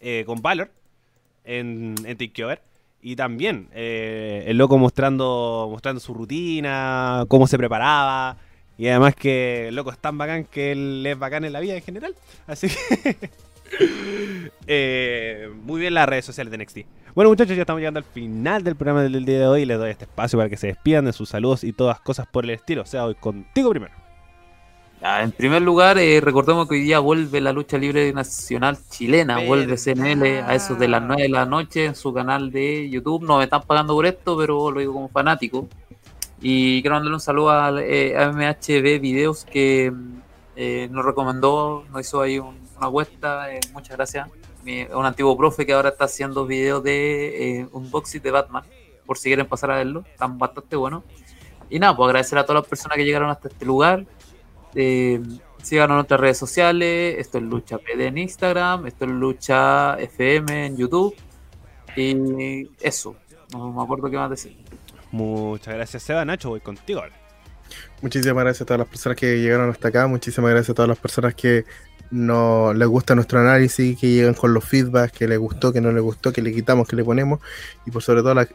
eh, 0.00 0.24
con 0.26 0.40
Valor 0.40 0.70
en, 1.46 1.94
en 2.04 2.16
Takeover. 2.16 2.60
Y 3.00 3.14
también 3.14 3.68
eh, 3.72 4.44
el 4.48 4.58
loco 4.58 4.78
mostrando 4.78 5.68
mostrando 5.70 6.00
su 6.00 6.12
rutina, 6.12 7.24
cómo 7.28 7.46
se 7.46 7.56
preparaba. 7.56 8.36
Y 8.78 8.88
además 8.88 9.14
que 9.14 9.68
el 9.68 9.76
loco 9.76 9.90
es 9.90 9.98
tan 9.98 10.18
bacán 10.18 10.44
que 10.44 10.72
él 10.72 11.04
es 11.06 11.18
bacán 11.18 11.44
en 11.44 11.52
la 11.52 11.60
vida 11.60 11.76
en 11.76 11.82
general. 11.82 12.14
Así 12.46 12.68
que 12.68 13.30
eh, 14.66 15.48
muy 15.62 15.80
bien 15.80 15.94
las 15.94 16.08
redes 16.08 16.24
sociales 16.24 16.50
de 16.50 16.58
NXT. 16.58 16.78
Bueno 17.14 17.30
muchachos, 17.30 17.56
ya 17.56 17.62
estamos 17.62 17.80
llegando 17.80 17.98
al 17.98 18.04
final 18.04 18.62
del 18.62 18.76
programa 18.76 19.02
del 19.02 19.24
día 19.24 19.38
de 19.38 19.46
hoy. 19.46 19.64
Les 19.64 19.78
doy 19.78 19.90
este 19.90 20.04
espacio 20.04 20.38
para 20.38 20.50
que 20.50 20.56
se 20.56 20.66
despidan 20.66 21.04
de 21.04 21.12
sus 21.12 21.28
saludos 21.28 21.64
y 21.64 21.72
todas 21.72 22.00
cosas 22.00 22.26
por 22.26 22.44
el 22.44 22.50
estilo. 22.50 22.82
O 22.82 22.86
sea, 22.86 23.04
hoy 23.06 23.14
contigo 23.14 23.70
primero. 23.70 24.05
Ya, 25.06 25.22
en 25.22 25.30
primer 25.30 25.62
lugar, 25.62 25.98
eh, 25.98 26.20
recordemos 26.20 26.66
que 26.66 26.74
hoy 26.74 26.80
día 26.82 26.98
vuelve 26.98 27.40
la 27.40 27.52
lucha 27.52 27.78
libre 27.78 28.12
nacional 28.12 28.76
chilena, 28.90 29.38
vuelve 29.46 29.76
CNL 29.78 30.40
a 30.42 30.52
eso 30.56 30.74
de 30.74 30.88
las 30.88 31.00
9 31.00 31.22
de 31.22 31.28
la 31.28 31.46
noche 31.46 31.84
en 31.84 31.94
su 31.94 32.12
canal 32.12 32.50
de 32.50 32.90
YouTube. 32.90 33.22
No 33.22 33.38
me 33.38 33.44
están 33.44 33.62
pagando 33.62 33.94
por 33.94 34.04
esto, 34.04 34.36
pero 34.36 34.68
lo 34.72 34.80
digo 34.80 34.94
como 34.94 35.08
fanático. 35.08 35.68
Y 36.40 36.80
quiero 36.82 36.96
mandarle 36.96 37.14
un 37.14 37.20
saludo 37.20 37.50
a, 37.50 37.72
eh, 37.80 38.16
a 38.18 38.32
MHB 38.32 38.98
Videos 39.00 39.44
que 39.44 39.92
eh, 40.56 40.88
nos 40.90 41.04
recomendó, 41.04 41.84
nos 41.92 42.00
hizo 42.00 42.20
ahí 42.20 42.40
un, 42.40 42.58
una 42.76 42.88
apuesta. 42.88 43.54
eh, 43.54 43.60
muchas 43.72 43.96
gracias. 43.96 44.28
Mi- 44.64 44.86
un 44.92 45.06
antiguo 45.06 45.36
profe 45.36 45.64
que 45.64 45.72
ahora 45.72 45.90
está 45.90 46.06
haciendo 46.06 46.46
videos 46.46 46.82
de 46.82 47.60
eh, 47.60 47.68
unboxing 47.70 48.22
de 48.22 48.32
Batman, 48.32 48.64
por 49.06 49.18
si 49.18 49.28
quieren 49.28 49.46
pasar 49.46 49.70
a 49.70 49.76
verlo, 49.76 50.02
están 50.10 50.36
bastante 50.36 50.74
buenos. 50.74 51.04
Y 51.70 51.78
nada, 51.78 51.94
pues 51.96 52.06
agradecer 52.08 52.38
a 52.38 52.42
todas 52.44 52.62
las 52.62 52.68
personas 52.68 52.96
que 52.96 53.04
llegaron 53.04 53.30
hasta 53.30 53.46
este 53.48 53.64
lugar. 53.64 54.04
Eh, 54.76 55.20
síganos 55.62 55.94
en 55.94 55.96
nuestras 55.96 56.20
redes 56.20 56.38
sociales. 56.38 57.16
Esto 57.18 57.38
es 57.38 57.44
Lucha 57.44 57.78
PD 57.78 58.06
en 58.06 58.18
Instagram. 58.18 58.86
Esto 58.86 59.06
es 59.06 59.10
Lucha 59.10 59.98
FM 59.98 60.66
en 60.66 60.76
YouTube. 60.76 61.16
Y 61.96 62.68
eso. 62.80 63.16
No 63.52 63.72
me 63.72 63.82
acuerdo 63.82 64.10
qué 64.10 64.16
más 64.16 64.30
decir. 64.30 64.56
Muchas 65.10 65.74
gracias, 65.74 66.02
Seba. 66.02 66.24
Nacho, 66.24 66.50
voy 66.50 66.60
contigo 66.60 67.00
ahora. 67.00 67.14
Muchísimas 68.02 68.44
gracias 68.44 68.62
a 68.62 68.64
todas 68.66 68.78
las 68.80 68.88
personas 68.88 69.16
que 69.16 69.40
llegaron 69.40 69.70
hasta 69.70 69.88
acá. 69.88 70.06
Muchísimas 70.06 70.50
gracias 70.50 70.70
a 70.70 70.74
todas 70.74 70.88
las 70.90 70.98
personas 70.98 71.34
que 71.34 71.64
no 72.10 72.74
les 72.74 72.86
gusta 72.86 73.14
nuestro 73.14 73.40
análisis, 73.40 73.98
que 73.98 74.08
llegan 74.08 74.34
con 74.34 74.52
los 74.52 74.64
feedbacks, 74.64 75.12
que 75.12 75.26
les 75.26 75.38
gustó, 75.38 75.72
que 75.72 75.80
no 75.80 75.90
les 75.90 76.02
gustó, 76.02 76.32
que 76.32 76.42
le 76.42 76.52
quitamos, 76.52 76.86
que 76.86 76.96
le 76.96 77.04
ponemos. 77.04 77.40
Y 77.86 77.90
por 77.90 78.02
sobre 78.02 78.20
todo, 78.20 78.34
la, 78.34 78.48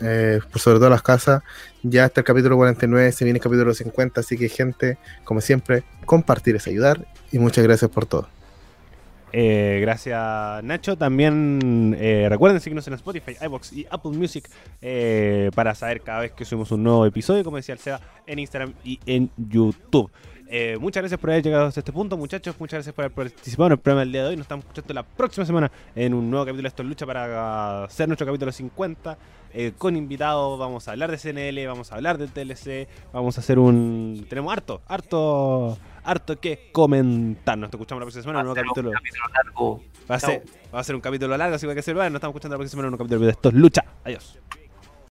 eh, 0.00 0.40
por 0.50 0.60
sobre 0.60 0.78
todo 0.78 0.90
las 0.90 1.02
casas, 1.02 1.42
ya 1.82 2.04
hasta 2.04 2.20
el 2.20 2.24
capítulo 2.24 2.56
49, 2.56 3.12
se 3.12 3.24
viene 3.24 3.38
el 3.38 3.42
capítulo 3.42 3.72
50. 3.72 4.20
Así 4.20 4.36
que, 4.36 4.48
gente, 4.48 4.98
como 5.24 5.40
siempre, 5.40 5.84
compartir 6.04 6.56
es 6.56 6.66
ayudar. 6.66 7.06
Y 7.30 7.38
muchas 7.38 7.64
gracias 7.64 7.90
por 7.90 8.06
todo. 8.06 8.28
Eh, 9.34 9.78
gracias 9.80 10.62
Nacho. 10.62 10.96
También 10.98 11.96
eh, 11.98 12.26
recuerden 12.28 12.60
seguirnos 12.60 12.86
en 12.86 12.94
Spotify, 12.94 13.36
iBox 13.40 13.72
y 13.72 13.86
Apple 13.90 14.10
Music 14.10 14.50
para 15.54 15.74
saber 15.74 16.02
cada 16.02 16.20
vez 16.20 16.32
que 16.32 16.44
subimos 16.44 16.70
un 16.70 16.82
nuevo 16.82 17.06
episodio, 17.06 17.42
como 17.42 17.56
decía 17.56 17.76
SEA, 17.78 17.98
en 18.26 18.38
Instagram 18.38 18.74
y 18.84 19.00
en 19.06 19.30
YouTube. 19.36 20.10
Eh, 20.54 20.76
muchas 20.78 21.00
gracias 21.00 21.18
por 21.18 21.30
haber 21.30 21.42
llegado 21.42 21.64
hasta 21.64 21.80
este 21.80 21.92
punto, 21.92 22.14
muchachos. 22.18 22.54
Muchas 22.58 22.76
gracias 22.76 22.94
por 22.94 23.06
haber 23.06 23.14
participado 23.14 23.68
en 23.68 23.72
el 23.72 23.78
programa 23.78 24.00
del 24.00 24.12
día 24.12 24.22
de 24.22 24.28
hoy. 24.28 24.36
Nos 24.36 24.44
estamos 24.44 24.66
escuchando 24.66 24.92
la 24.92 25.02
próxima 25.02 25.46
semana 25.46 25.72
en 25.96 26.12
un 26.12 26.28
nuevo 26.30 26.44
capítulo 26.44 26.64
de 26.64 26.68
Esto 26.68 26.82
es 26.82 26.88
Lucha 26.90 27.06
para 27.06 27.84
hacer 27.84 28.06
nuestro 28.06 28.26
capítulo 28.26 28.52
50. 28.52 29.16
eh, 29.54 29.72
con 29.78 29.96
invitados, 29.96 30.58
vamos 30.58 30.88
a 30.88 30.92
hablar 30.92 31.10
de 31.10 31.16
CNL, 31.16 31.66
vamos 31.66 31.90
a 31.90 31.94
hablar 31.94 32.18
de 32.18 32.28
TLC, 32.28 32.86
vamos 33.14 33.38
a 33.38 33.40
hacer 33.40 33.58
un... 33.58 34.26
Tenemos 34.28 34.52
harto, 34.52 34.82
harto, 34.88 35.78
harto 36.04 36.38
que 36.38 36.68
comentar. 36.70 37.56
Nos 37.56 37.70
escuchamos 37.70 38.00
la 38.00 38.04
próxima 38.04 38.22
semana 38.22 38.40
en 38.40 38.46
un 38.48 38.54
nuevo 38.54 38.68
capítulo. 38.68 38.92
capítulo 38.92 39.24
largo. 39.32 39.82
Va 40.10 40.16
a, 40.16 40.20
ser, 40.20 40.42
va 40.74 40.80
a 40.80 40.84
ser 40.84 40.94
un 40.94 41.00
capítulo 41.00 41.34
largo, 41.34 41.56
así 41.56 41.64
que 41.64 41.70
hay 41.70 41.76
que 41.76 41.82
ser 41.82 41.94
bueno. 41.94 42.10
Nos 42.10 42.18
estamos 42.18 42.32
escuchando 42.34 42.56
la 42.56 42.58
próxima 42.58 42.82
semana 42.82 42.88
en 42.88 42.92
un 42.92 42.98
capítulo 42.98 43.24
de 43.24 43.30
Esto 43.30 43.48
es 43.48 43.54
Lucha. 43.54 43.84
Adiós. 44.04 44.38